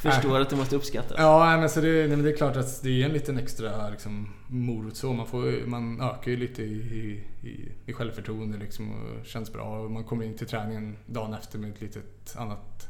Förstår 0.00 0.40
att 0.40 0.50
du 0.50 0.56
måste 0.56 0.76
uppskatta 0.76 1.14
det. 1.14 1.22
Ja, 1.22 1.56
men 1.56 1.70
så 1.70 1.80
det, 1.80 2.08
men 2.08 2.22
det 2.22 2.30
är 2.30 2.36
klart 2.36 2.56
att 2.56 2.82
det 2.82 3.02
är 3.02 3.06
en 3.06 3.12
liten 3.12 3.38
extra 3.38 3.90
liksom, 3.90 4.32
morot 4.48 4.96
så. 4.96 5.12
Man, 5.12 5.26
får, 5.26 5.66
man 5.66 6.00
ökar 6.00 6.30
ju 6.30 6.36
lite 6.36 6.62
i, 6.62 7.24
i, 7.42 7.72
i 7.86 7.92
självförtroende 7.92 8.58
liksom, 8.58 8.90
och 8.90 9.26
känns 9.26 9.52
bra. 9.52 9.80
Och 9.80 9.90
man 9.90 10.04
kommer 10.04 10.24
in 10.24 10.36
till 10.36 10.46
träningen 10.46 10.96
dagen 11.06 11.34
efter 11.34 11.58
med 11.58 11.70
ett 11.70 11.80
litet 11.80 12.36
annat 12.36 12.88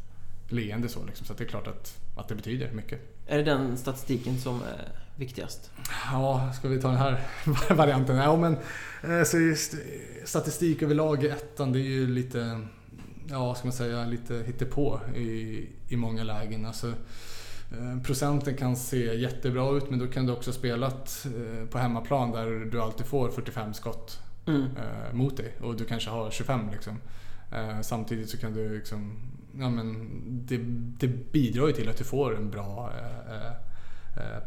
leende 0.48 0.88
så. 0.88 1.04
Liksom. 1.04 1.26
Så 1.26 1.34
det 1.34 1.44
är 1.44 1.48
klart 1.48 1.66
att, 1.66 2.00
att 2.16 2.28
det 2.28 2.34
betyder 2.34 2.72
mycket. 2.72 3.00
Är 3.26 3.38
det 3.38 3.44
den 3.44 3.76
statistiken 3.76 4.38
som 4.38 4.54
är 4.62 4.88
viktigast? 5.16 5.70
Ja, 6.12 6.52
ska 6.52 6.68
vi 6.68 6.80
ta 6.80 6.88
den 6.88 6.96
här 6.96 7.20
varianten? 7.74 8.16
Ja, 8.16 8.36
men 8.36 8.56
eh, 9.02 9.24
så 9.24 9.38
just, 9.38 9.74
statistik 10.24 10.82
överlag 10.82 11.24
i 11.24 11.28
ettan, 11.28 11.72
det 11.72 11.78
är 11.78 11.90
ju 11.90 12.06
lite 12.06 12.60
ja, 13.30 13.54
ska 13.54 13.66
man 13.66 13.72
säga, 13.72 14.04
lite 14.04 14.34
hittepå 14.46 15.00
i, 15.16 15.66
i 15.90 15.96
många 15.96 16.24
lägen. 16.24 16.66
Alltså, 16.66 16.88
eh, 17.70 18.02
procenten 18.04 18.56
kan 18.56 18.76
se 18.76 19.14
jättebra 19.14 19.76
ut 19.76 19.90
men 19.90 19.98
då 19.98 20.06
kan 20.06 20.26
du 20.26 20.32
också 20.32 20.52
spelat 20.52 21.26
eh, 21.26 21.66
på 21.66 21.78
hemmaplan 21.78 22.30
där 22.32 22.70
du 22.72 22.80
alltid 22.80 23.06
får 23.06 23.30
45 23.30 23.74
skott 23.74 24.20
mm. 24.46 24.62
Eh, 24.62 25.12
mot 25.12 25.36
dig 25.36 25.56
och 25.60 25.76
du 25.76 25.84
kanske 25.84 26.10
har 26.10 26.30
25 26.30 26.70
liksom. 26.72 26.96
Samtidigt 27.82 28.30
så 28.30 28.38
kan 28.38 28.52
du 28.52 28.76
liksom, 28.76 29.16
ja 29.58 29.70
men 29.70 30.08
det, 30.46 30.58
det 31.06 31.32
bidrar 31.32 31.66
ju 31.66 31.72
till 31.72 31.88
att 31.88 31.96
du 31.96 32.04
får 32.04 32.36
en 32.36 32.50
bra 32.50 32.92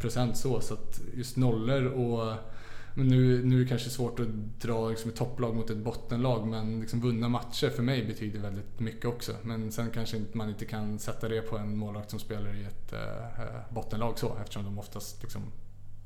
procent 0.01 0.37
så. 0.37 0.61
Så 0.61 0.73
att 0.73 1.01
just 1.13 1.37
nollor 1.37 1.85
och 1.85 2.33
men 2.93 3.07
nu, 3.07 3.45
nu 3.45 3.55
är 3.55 3.63
det 3.63 3.69
kanske 3.69 3.89
svårt 3.89 4.19
att 4.19 4.27
dra 4.61 4.89
liksom 4.89 5.09
ett 5.09 5.15
topplag 5.15 5.55
mot 5.55 5.69
ett 5.69 5.77
bottenlag 5.77 6.47
men 6.47 6.79
liksom 6.79 7.01
vunna 7.01 7.29
matcher 7.29 7.69
för 7.69 7.83
mig 7.83 8.05
betyder 8.05 8.39
väldigt 8.39 8.79
mycket 8.79 9.05
också. 9.05 9.31
Men 9.41 9.71
sen 9.71 9.89
kanske 9.89 10.21
man 10.31 10.49
inte 10.49 10.65
kan 10.65 10.99
sätta 10.99 11.29
det 11.29 11.41
på 11.41 11.57
en 11.57 11.77
målvakt 11.77 12.09
som 12.09 12.19
spelar 12.19 12.55
i 12.55 12.63
ett 12.63 12.93
äh, 12.93 13.73
bottenlag 13.73 14.19
så 14.19 14.37
eftersom 14.41 14.63
de 14.63 14.79
oftast 14.79 15.21
liksom, 15.23 15.41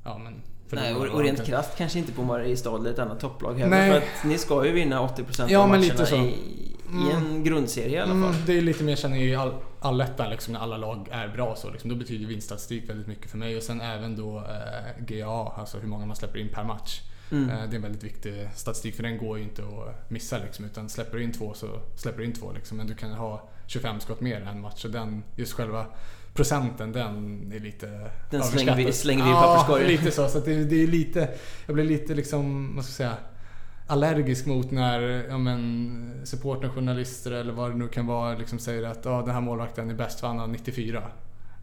ja 0.04 0.18
men 0.18 0.42
Nej, 0.70 0.94
och, 0.94 1.06
och 1.06 1.20
rent 1.20 1.44
krasst 1.44 1.78
kanske 1.78 1.98
inte 1.98 2.12
på 2.12 2.22
Mariestad 2.22 2.76
eller 2.76 2.90
ett 2.90 2.98
annat 2.98 3.20
topplag 3.20 3.54
heller. 3.54 3.68
Nej. 3.68 3.90
För 3.90 3.96
att 3.98 4.24
ni 4.24 4.38
ska 4.38 4.66
ju 4.66 4.72
vinna 4.72 5.06
80% 5.06 5.46
ja, 5.48 5.58
av 5.58 5.68
matcherna 5.68 6.26
i, 6.26 6.34
i 6.90 7.10
en 7.12 7.26
mm. 7.26 7.44
grundserie 7.44 7.98
i 7.98 7.98
alla 7.98 8.12
fall. 8.12 8.34
Mm, 8.34 8.46
det 8.46 8.58
är 8.58 8.62
lite 8.62 8.84
mer 8.84 8.96
känner 8.96 9.16
i 9.16 9.34
all, 9.34 9.54
allettan 9.80 10.30
liksom, 10.30 10.52
när 10.52 10.60
alla 10.60 10.76
lag 10.76 11.08
är 11.10 11.28
bra 11.28 11.56
så 11.56 11.70
liksom, 11.70 11.90
då 11.90 11.96
betyder 11.96 12.26
vinststatistik 12.26 12.90
väldigt 12.90 13.06
mycket 13.06 13.30
för 13.30 13.38
mig 13.38 13.56
och 13.56 13.62
sen 13.62 13.80
även 13.80 14.16
då 14.16 14.38
eh, 14.38 15.04
GA, 15.04 15.54
alltså 15.56 15.78
hur 15.78 15.88
många 15.88 16.06
man 16.06 16.16
släpper 16.16 16.38
in 16.38 16.48
per 16.48 16.64
match. 16.64 17.00
Mm. 17.30 17.50
Eh, 17.50 17.56
det 17.56 17.74
är 17.74 17.76
en 17.76 17.82
väldigt 17.82 18.04
viktig 18.04 18.48
statistik 18.54 18.94
för 18.94 19.02
den 19.02 19.18
går 19.18 19.38
ju 19.38 19.44
inte 19.44 19.62
att 19.62 20.10
missa 20.10 20.38
liksom, 20.38 20.64
utan 20.64 20.88
släpper 20.88 21.16
du 21.16 21.24
in 21.24 21.32
två 21.32 21.54
så 21.54 21.80
släpper 21.96 22.18
du 22.18 22.24
in 22.24 22.32
två 22.32 22.52
liksom, 22.52 22.76
men 22.76 22.86
du 22.86 22.94
kan 22.94 23.10
ha 23.10 23.48
25 23.66 24.00
skott 24.00 24.20
mer 24.20 24.40
en 24.40 24.60
match 24.60 24.84
och 24.84 24.90
den, 24.90 25.22
just 25.36 25.52
själva 25.52 25.86
procenten 26.34 26.92
den 26.92 27.52
är 27.52 27.60
lite 27.60 28.10
Den 28.30 28.42
slänger 28.42 28.76
vi, 28.76 28.92
slänger 28.92 29.24
vi 29.24 29.30
i 29.30 29.32
papperskorgen. 29.32 29.86
Ja, 29.86 29.90
lite 29.90 30.10
så. 30.10 30.28
så 30.28 30.40
det, 30.40 30.64
det, 30.64 30.82
är 30.82 30.86
lite, 30.86 31.28
jag 31.66 31.74
blir 31.74 31.84
lite 31.84 32.14
liksom, 32.14 32.72
vad 32.76 32.84
ska 32.84 33.04
jag 33.04 33.12
säga, 33.12 33.24
allergisk 33.88 34.46
mot 34.46 34.70
när 34.70 35.00
ja, 35.28 35.38
men, 35.38 36.20
supporten, 36.24 36.70
journalister 36.70 37.32
eller 37.32 37.52
vad 37.52 37.70
det 37.70 37.76
nu 37.76 37.88
kan 37.88 38.06
vara 38.06 38.34
liksom 38.34 38.58
säger 38.58 38.82
att 38.82 39.04
ja, 39.04 39.22
den 39.22 39.34
här 39.34 39.40
målvakten 39.40 39.90
är 39.90 39.94
bäst 39.94 40.20
för 40.20 40.26
han 40.26 40.38
har 40.38 40.46
94. 40.46 41.02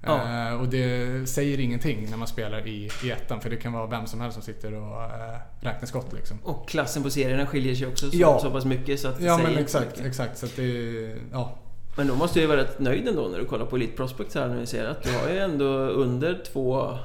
Ja. 0.06 0.52
Uh, 0.52 0.62
och 0.62 0.68
det 0.68 1.30
säger 1.30 1.60
ingenting 1.60 2.10
när 2.10 2.18
man 2.18 2.28
spelar 2.28 2.68
i, 2.68 2.90
i 3.04 3.12
ettan 3.12 3.42
för 3.42 3.50
det 3.50 3.56
kan 3.56 3.74
vara 3.74 3.88
vem 3.88 4.08
som 4.08 4.22
helst 4.22 4.34
som 4.34 4.44
sitter 4.44 4.74
och 4.74 4.98
uh, 4.98 5.38
räknar 5.60 5.86
skott. 5.86 6.14
Liksom. 6.14 6.38
Och 6.44 6.70
klassen 6.70 7.04
på 7.04 7.10
serierna 7.10 7.46
skiljer 7.46 7.76
sig 7.76 7.88
också 7.88 8.12
så, 8.12 8.18
ja. 8.18 8.40
så 8.40 8.52
pass 8.52 8.66
mycket 8.66 9.00
så 9.00 9.08
att 9.08 9.22
Ja 9.22 9.38
men 9.38 9.58
exakt, 9.58 10.02
exakt. 10.02 10.38
Så 10.38 10.48
det, 10.56 11.16
ja. 11.32 11.58
Men 11.98 12.08
då 12.08 12.16
måste 12.16 12.40
du 12.40 12.42
ju 12.42 12.48
vara 12.48 12.60
rätt 12.60 12.80
nöjd 12.80 13.08
ändå 13.08 13.28
när 13.28 13.40
du 13.40 13.46
kollar 13.46 13.66
på 13.66 13.76
Elite 13.76 13.96
Prospects 13.96 14.36
här 14.36 14.48
nu 14.48 14.66
ser 14.66 14.86
att 14.86 15.04
du 15.04 15.18
har 15.18 15.30
ju 15.30 15.40
ändå 15.40 15.66
under 15.76 16.44
två 16.54 16.98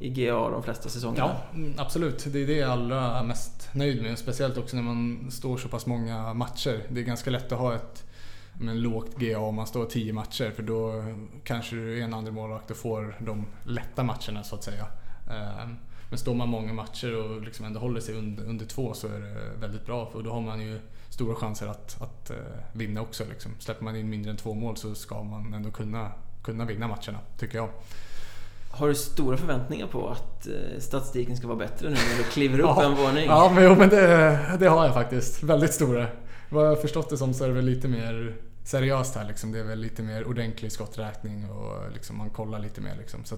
i 0.00 0.08
GA 0.08 0.50
de 0.50 0.62
flesta 0.62 0.88
säsongerna. 0.88 1.30
Ja, 1.52 1.56
mm, 1.56 1.74
absolut. 1.78 2.24
Det 2.32 2.42
är 2.42 2.46
det 2.46 2.56
jag 2.56 2.70
allra 2.70 3.18
är 3.18 3.22
mest 3.22 3.59
nöjd 3.72 4.02
med. 4.02 4.18
Speciellt 4.18 4.56
också 4.56 4.76
när 4.76 4.82
man 4.82 5.30
står 5.30 5.58
så 5.58 5.68
pass 5.68 5.86
många 5.86 6.34
matcher. 6.34 6.86
Det 6.88 7.00
är 7.00 7.04
ganska 7.04 7.30
lätt 7.30 7.52
att 7.52 7.58
ha 7.58 7.74
ett 7.74 8.04
men, 8.52 8.82
lågt 8.82 9.16
GA 9.18 9.38
om 9.38 9.54
man 9.54 9.66
står 9.66 9.86
10 9.86 10.12
matcher 10.12 10.50
för 10.50 10.62
då 10.62 11.04
kanske 11.44 11.76
du 11.76 11.98
är 11.98 12.04
en 12.04 12.14
andra 12.14 12.32
målvakt 12.32 12.70
och 12.70 12.76
får 12.76 13.16
de 13.18 13.46
lätta 13.64 14.02
matcherna 14.02 14.42
så 14.44 14.54
att 14.54 14.64
säga. 14.64 14.86
Eh, 15.30 15.68
men 16.10 16.18
står 16.18 16.34
man 16.34 16.48
många 16.48 16.72
matcher 16.72 17.16
och 17.16 17.42
liksom 17.42 17.66
ändå 17.66 17.80
håller 17.80 18.00
sig 18.00 18.14
under, 18.14 18.44
under 18.44 18.66
två 18.66 18.94
så 18.94 19.08
är 19.08 19.20
det 19.20 19.56
väldigt 19.60 19.86
bra 19.86 20.10
för 20.10 20.22
då 20.22 20.30
har 20.30 20.40
man 20.40 20.60
ju 20.60 20.80
stora 21.08 21.34
chanser 21.34 21.66
att, 21.66 22.02
att 22.02 22.30
eh, 22.30 22.36
vinna 22.72 23.00
också. 23.00 23.24
Liksom. 23.30 23.52
Släpper 23.58 23.84
man 23.84 23.96
in 23.96 24.10
mindre 24.10 24.30
än 24.30 24.36
två 24.36 24.54
mål 24.54 24.76
så 24.76 24.94
ska 24.94 25.22
man 25.22 25.54
ändå 25.54 25.70
kunna, 25.70 26.12
kunna 26.42 26.64
vinna 26.64 26.88
matcherna, 26.88 27.18
tycker 27.38 27.58
jag. 27.58 27.68
Har 28.70 28.88
du 28.88 28.94
stora 28.94 29.36
förväntningar 29.36 29.86
på 29.86 30.08
att 30.08 30.46
uh, 30.46 30.80
statistiken 30.80 31.36
ska 31.36 31.46
vara 31.46 31.58
bättre 31.58 31.88
nu 31.88 31.94
när 31.94 32.18
du 32.18 32.24
kliver 32.24 32.58
upp 32.58 32.66
ja, 32.66 32.84
en 32.84 32.96
våning? 32.96 33.24
Ja, 33.24 33.52
men, 33.54 33.64
jo, 33.64 33.74
men 33.74 33.88
det, 33.88 34.40
det 34.58 34.66
har 34.66 34.84
jag 34.84 34.94
faktiskt. 34.94 35.42
Väldigt 35.42 35.74
stora. 35.74 36.06
Vad 36.48 36.64
jag 36.64 36.68
har 36.68 36.76
förstått 36.76 37.10
det 37.10 37.16
som 37.16 37.34
så 37.34 37.44
är 37.44 37.48
det 37.48 37.54
väl 37.54 37.64
lite 37.64 37.88
mer 37.88 38.36
seriöst 38.64 39.14
här. 39.14 39.28
Liksom. 39.28 39.52
Det 39.52 39.58
är 39.58 39.64
väl 39.64 39.80
lite 39.80 40.02
mer 40.02 40.28
ordentlig 40.28 40.72
skotträkning 40.72 41.50
och 41.50 41.92
liksom, 41.92 42.18
man 42.18 42.30
kollar 42.30 42.58
lite 42.58 42.80
mer. 42.80 42.96
Liksom. 42.98 43.24
Så 43.24 43.36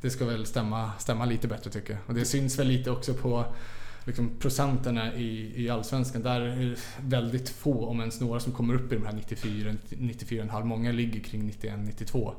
det 0.00 0.10
ska 0.10 0.24
väl 0.24 0.46
stämma, 0.46 0.90
stämma 0.98 1.24
lite 1.24 1.48
bättre 1.48 1.70
tycker 1.70 1.92
jag. 1.92 2.00
Och 2.06 2.14
det 2.14 2.24
syns 2.24 2.58
väl 2.58 2.66
lite 2.66 2.90
också 2.90 3.14
på 3.14 3.44
liksom 4.04 4.30
procenterna 4.38 5.14
i, 5.14 5.52
i 5.64 5.70
Allsvenskan. 5.70 6.22
Där 6.22 6.40
är 6.40 6.56
det 6.56 6.76
väldigt 7.00 7.48
få, 7.48 7.86
om 7.86 8.00
ens 8.00 8.20
några, 8.20 8.40
som 8.40 8.52
kommer 8.52 8.74
upp 8.74 8.92
i 8.92 8.94
de 8.94 9.06
här 9.06 9.12
94, 9.12 9.72
94,5. 9.88 10.64
Många 10.64 10.92
ligger 10.92 11.20
kring 11.20 11.46
91, 11.46 11.74
92. 11.78 12.34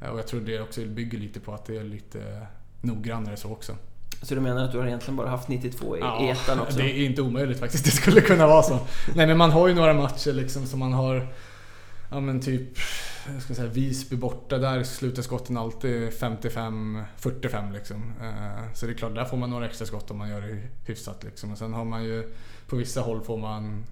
Eh, 0.00 0.08
och 0.08 0.18
jag 0.18 0.26
tror 0.26 0.40
det 0.40 0.60
också 0.60 0.84
bygger 0.84 1.18
lite 1.18 1.40
på 1.40 1.54
att 1.54 1.64
det 1.64 1.76
är 1.76 1.84
lite 1.84 2.46
noggrannare 2.80 3.36
så 3.36 3.52
också. 3.52 3.76
Så 4.22 4.34
du 4.34 4.40
menar 4.40 4.64
att 4.64 4.72
du 4.72 4.78
har 4.78 4.86
egentligen 4.86 5.16
bara 5.16 5.28
haft 5.28 5.48
92 5.48 5.96
i, 5.96 6.00
ja, 6.00 6.30
ettan 6.30 6.60
också? 6.60 6.78
det 6.78 6.84
är 6.84 7.06
inte 7.06 7.22
omöjligt 7.22 7.58
faktiskt. 7.58 7.84
Det 7.84 7.90
skulle 7.90 8.20
kunna 8.20 8.46
vara 8.46 8.62
så. 8.62 8.78
Nej 9.14 9.26
men 9.26 9.38
man 9.38 9.50
har 9.50 9.68
ju 9.68 9.74
några 9.74 9.94
matcher 9.94 10.32
liksom 10.32 10.66
som 10.66 10.78
man 10.78 10.92
har 10.92 11.28
Ja 12.12 12.20
men 12.20 12.40
typ 12.40 12.78
jag 13.26 13.42
ska 13.42 13.54
säga, 13.54 13.68
Visby 13.68 14.16
borta, 14.16 14.58
där 14.58 14.82
slutar 14.82 15.22
skotten 15.22 15.56
alltid 15.56 16.10
55-45 16.10 17.72
liksom. 17.72 18.12
Eh, 18.20 18.72
så 18.74 18.86
det 18.86 18.92
är 18.92 18.94
klart, 18.94 19.14
där 19.14 19.24
får 19.24 19.36
man 19.36 19.50
några 19.50 19.66
extra 19.66 19.86
skott 19.86 20.10
om 20.10 20.18
man 20.18 20.28
gör 20.28 20.40
det 20.40 20.62
hyfsat 20.86 21.24
liksom. 21.24 21.52
Och 21.52 21.58
sen 21.58 21.72
har 21.72 21.84
man 21.84 22.04
ju, 22.04 22.32
på 22.66 22.76
vissa 22.76 23.00
håll 23.00 23.20
får 23.22 23.38
man 23.38 23.84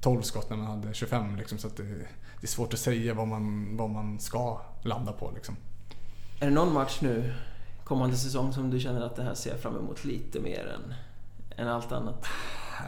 12 0.00 0.22
skott 0.22 0.50
när 0.50 0.56
man 0.56 0.66
hade 0.66 0.94
25 0.94 1.36
liksom. 1.36 1.58
Så 1.58 1.68
det, 1.68 1.82
det, 1.82 2.06
är 2.42 2.46
svårt 2.46 2.74
att 2.74 2.80
säga 2.80 3.14
vad 3.14 3.28
man, 3.28 3.76
vad 3.76 3.90
man 3.90 4.18
ska 4.18 4.60
landa 4.82 5.12
på 5.12 5.32
liksom. 5.34 5.56
Är 6.40 6.46
det 6.46 6.52
någon 6.52 6.72
match 6.72 6.98
nu 7.00 7.34
kommande 7.84 8.16
säsong 8.16 8.52
som 8.52 8.70
du 8.70 8.80
känner 8.80 9.00
att 9.00 9.16
det 9.16 9.22
här 9.22 9.34
ser 9.34 9.56
fram 9.56 9.76
emot 9.76 10.04
lite 10.04 10.40
mer 10.40 10.76
än, 10.76 10.94
än 11.56 11.68
allt 11.68 11.92
annat? 11.92 12.26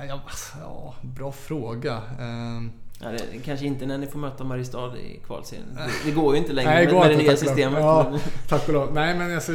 Ja, 0.08 0.20
ja 0.60 0.94
bra 1.02 1.32
fråga. 1.32 1.96
Uh, 1.96 2.70
Ja, 3.04 3.10
det, 3.10 3.38
kanske 3.44 3.66
inte 3.66 3.86
när 3.86 3.98
ni 3.98 4.06
får 4.06 4.18
möta 4.18 4.44
Mariestad 4.44 4.98
i 4.98 5.20
kvalserien. 5.26 5.66
Det, 5.74 6.10
det, 6.10 6.10
går 6.10 6.34
ju 6.34 6.40
inte 6.40 6.52
längre 6.52 6.70
Nej, 6.70 6.86
med, 6.86 6.94
med 6.94 7.10
det 7.10 7.16
nya 7.16 7.36
systemet. 7.36 7.80
Ja, 7.80 8.18
tack 8.48 8.68
och 8.68 8.74
lov. 8.74 8.94
Nej 8.94 9.14
men 9.14 9.34
alltså, 9.34 9.52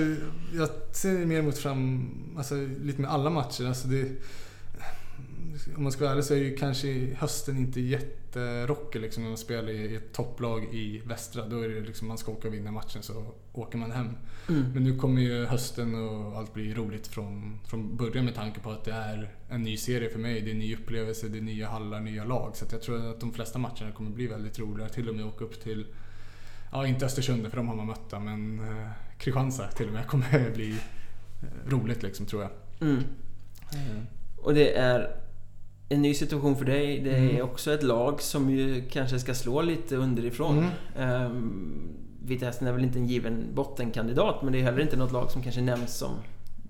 jag 0.54 0.70
ser 0.92 1.26
mer 1.26 1.42
mot 1.42 1.58
fram, 1.58 2.10
alltså, 2.38 2.56
lite 2.82 3.02
med 3.02 3.12
alla 3.12 3.30
matcher. 3.30 3.68
Alltså, 3.68 3.88
det, 3.88 4.08
om 5.76 5.84
man 5.84 5.92
ska 5.92 6.04
vara 6.04 6.12
ärlig 6.12 6.24
så 6.24 6.34
är 6.34 6.38
ju 6.38 6.56
kanske 6.56 7.16
hösten 7.16 7.58
inte 7.58 7.82
jätterockig 7.82 9.02
liksom 9.02 9.24
när 9.24 9.30
man 9.30 9.38
spelar 9.38 9.70
i 9.70 9.96
ett 9.96 10.14
topplag 10.14 10.64
i 10.74 11.02
västra. 11.06 11.46
Då 11.46 11.60
är 11.60 11.70
det 11.70 11.82
liksom 11.82 12.08
man 12.08 12.18
ska 12.18 12.32
åka 12.32 12.48
och 12.48 12.54
vinna 12.54 12.72
matchen 12.72 13.04
så 13.04 13.34
åker 13.54 13.78
man 13.78 13.92
hem. 13.92 14.10
Mm. 14.50 14.66
Men 14.74 14.84
nu 14.84 14.98
kommer 14.98 15.22
ju 15.22 15.46
hösten 15.46 15.96
och 15.96 16.38
allt 16.38 16.54
blir 16.54 16.76
roligt 16.76 17.08
från, 17.08 17.60
från 17.66 17.98
början 17.98 18.26
med 18.26 18.36
tanke 18.36 18.60
på 18.60 18.72
att 18.72 18.84
det 18.84 18.92
är 18.92 19.34
en 19.50 19.64
ny 19.64 19.78
serie 19.78 20.10
för 20.10 20.20
mig. 20.20 20.42
Det 20.42 20.50
är 20.50 20.54
en 20.54 20.60
ny 20.60 20.76
upplevelse, 20.76 21.28
det 21.28 21.38
är 21.38 21.42
nya 21.42 21.70
hallar, 21.70 22.00
nya 22.00 22.26
lag. 22.26 22.56
Så 22.56 22.66
jag 22.72 22.82
tror 22.82 23.10
att 23.10 23.20
de 23.20 23.34
flesta 23.34 23.60
matcherna 23.60 23.92
kommer 23.92 24.12
bli 24.12 24.28
väldigt 24.28 24.60
roliga. 24.60 24.90
Till 24.90 25.10
och 25.10 25.16
med 25.16 25.26
åka 25.26 25.46
upp 25.46 25.64
till, 25.64 25.86
ja 26.72 26.88
inte 26.88 27.06
Östersund 27.06 27.50
för 27.50 27.58
de 27.58 27.68
har 27.68 27.76
man 27.76 27.88
mött 27.88 28.12
men 28.12 28.60
eh, 28.60 28.90
Kristianstad 29.18 29.68
till 29.68 29.88
och 29.88 29.94
med 29.94 30.08
kommer 30.08 30.52
bli 30.56 30.72
eh, 30.72 31.70
roligt 31.70 32.04
liksom 32.04 32.26
tror 32.26 32.42
jag. 32.42 32.52
Mm. 32.82 33.04
Och 34.38 34.54
det 34.54 34.78
är 34.78 35.27
en 35.90 36.02
ny 36.02 36.14
situation 36.14 36.56
för 36.58 36.66
dig. 36.66 37.00
Det 37.04 37.10
är 37.12 37.30
Mm. 37.30 37.42
också 37.46 37.74
ett 37.74 37.84
lag 37.84 38.22
som 38.22 38.50
ju 38.50 38.84
kanske 38.90 39.20
ska 39.20 39.34
slå 39.34 39.62
lite 39.62 39.96
underifrån. 39.96 40.66
Mm. 40.98 41.26
Um, 41.32 41.94
Vitesse 42.24 42.68
är 42.68 42.72
väl 42.72 42.84
inte 42.84 43.00
en 43.00 43.08
given 43.08 43.46
bottenkandidat 43.54 44.42
men 44.44 44.54
det 44.54 44.60
är 44.60 44.64
heller 44.64 44.80
inte 44.82 44.98
något 44.98 45.12
lag 45.12 45.32
som 45.32 45.42
kanske 45.44 45.62
nämns 45.62 45.98
som 45.98 46.12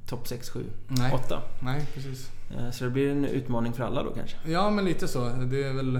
topp 0.07 0.27
6, 0.27 0.49
7, 0.49 0.63
Nej, 0.87 1.11
8. 1.13 1.41
nej 1.63 1.85
precis. 1.93 2.29
Eh, 2.57 2.71
Så 2.71 2.83
det 2.83 2.89
blir 2.89 3.09
en 3.11 3.25
utmaning 3.25 3.73
för 3.73 3.83
alla 3.83 4.03
då 4.03 4.11
kanske. 4.13 4.37
Ja, 4.45 4.69
men 4.69 4.85
lite 4.85 5.07
så. 5.07 5.19
Det 5.29 5.63
är 5.63 5.73
väl, 5.73 5.99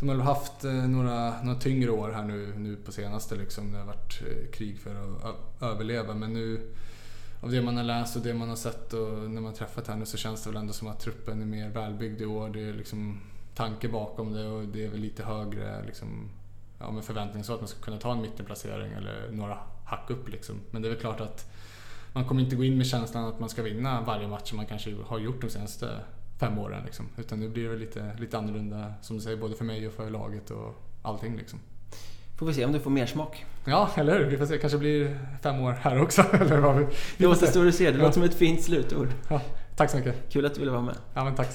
de 0.00 0.08
har 0.08 0.16
väl 0.16 0.24
haft 0.26 0.64
eh, 0.64 0.72
några, 0.72 1.42
några 1.42 1.58
tyngre 1.58 1.90
år 1.90 2.10
här 2.12 2.24
nu, 2.24 2.52
nu 2.56 2.76
på 2.76 2.92
senaste. 2.92 3.34
Liksom. 3.36 3.72
Det 3.72 3.78
har 3.78 3.86
varit 3.86 4.22
eh, 4.22 4.50
krig 4.52 4.78
för 4.80 4.90
att 4.90 5.62
överleva. 5.62 6.14
Men 6.14 6.32
nu, 6.32 6.60
av 7.46 7.52
det 7.52 7.62
man 7.62 7.76
har 7.76 7.84
läst 7.84 8.16
och 8.16 8.22
det 8.22 8.34
man 8.34 8.48
har 8.48 8.56
sett 8.56 8.92
och 8.92 9.08
när 9.08 9.40
man 9.40 9.44
har 9.44 9.52
träffat 9.52 9.86
henne 9.86 10.06
så 10.06 10.16
känns 10.16 10.44
det 10.44 10.50
väl 10.50 10.56
ändå 10.56 10.72
som 10.72 10.88
att 10.88 11.00
truppen 11.00 11.42
är 11.42 11.46
mer 11.46 11.68
välbyggd 11.68 12.20
i 12.20 12.26
år. 12.26 12.48
Det 12.48 12.60
är 12.60 12.72
liksom 12.72 13.20
tanke 13.54 13.88
bakom 13.88 14.32
det 14.32 14.46
och 14.46 14.64
det 14.64 14.84
är 14.84 14.88
väl 14.88 15.00
lite 15.00 15.24
högre 15.24 15.84
liksom, 15.86 16.28
ja, 16.78 16.90
med 16.90 17.04
förväntningar 17.04 17.44
så 17.44 17.54
att 17.54 17.60
man 17.60 17.68
ska 17.68 17.80
kunna 17.80 17.98
ta 17.98 18.12
en 18.12 18.20
mittenplacering 18.20 18.92
eller 18.92 19.30
några 19.30 19.58
hack 19.84 20.10
upp. 20.10 20.28
Liksom. 20.28 20.60
Men 20.70 20.82
det 20.82 20.88
är 20.88 20.90
väl 20.90 21.00
klart 21.00 21.20
att 21.20 21.52
man 22.12 22.24
kommer 22.24 22.42
inte 22.42 22.56
gå 22.56 22.64
in 22.64 22.76
med 22.76 22.86
känslan 22.86 23.24
att 23.24 23.40
man 23.40 23.48
ska 23.48 23.62
vinna 23.62 24.00
varje 24.00 24.28
match 24.28 24.48
som 24.48 24.56
man 24.56 24.66
kanske 24.66 24.96
har 25.06 25.18
gjort 25.18 25.40
de 25.40 25.50
senaste 25.50 26.00
fem 26.38 26.58
åren. 26.58 26.84
Liksom. 26.84 27.06
Utan 27.16 27.40
nu 27.40 27.48
blir 27.48 27.62
det 27.62 27.68
väl 27.68 27.78
lite, 27.78 28.16
lite 28.18 28.38
annorlunda, 28.38 28.94
som 29.02 29.16
du 29.16 29.22
säger, 29.22 29.36
både 29.36 29.54
för 29.54 29.64
mig 29.64 29.86
och 29.86 29.92
för 29.92 30.10
laget 30.10 30.50
och 30.50 30.74
allting. 31.02 31.36
Liksom. 31.36 31.58
Får 32.38 32.46
vi 32.46 32.54
se 32.54 32.64
om 32.64 32.72
du 32.72 32.80
får 32.80 32.90
mer 32.90 33.06
smak. 33.06 33.44
Ja, 33.64 33.90
eller 33.96 34.18
hur? 34.18 34.24
Vi 34.26 34.36
får 34.36 34.46
se. 34.46 34.58
kanske 34.58 34.78
blir 34.78 35.18
fem 35.42 35.60
år 35.60 35.72
här 35.82 36.02
också. 36.02 36.22
eller 36.40 36.58
vad 36.58 36.76
vi, 36.76 36.84
vi 36.84 36.90
Det 37.16 37.26
återstår 37.26 37.66
att 37.66 37.74
se. 37.74 37.84
Det 37.90 37.96
Ja. 37.98 38.02
låter 38.02 38.12
som 38.14 38.22
ett 38.22 38.34
fint 38.34 38.62
slutord. 38.62 39.08
Ja, 39.28 39.40
tack 39.76 39.90
så 39.90 39.96
mycket. 39.96 40.32
Kul 40.32 40.46
att 40.46 40.54
du 40.54 40.60
ville 40.60 40.72
vara 40.72 40.82
med. 40.82 40.94
Ja, 41.14 41.24
men 41.24 41.34
tack. 41.34 41.48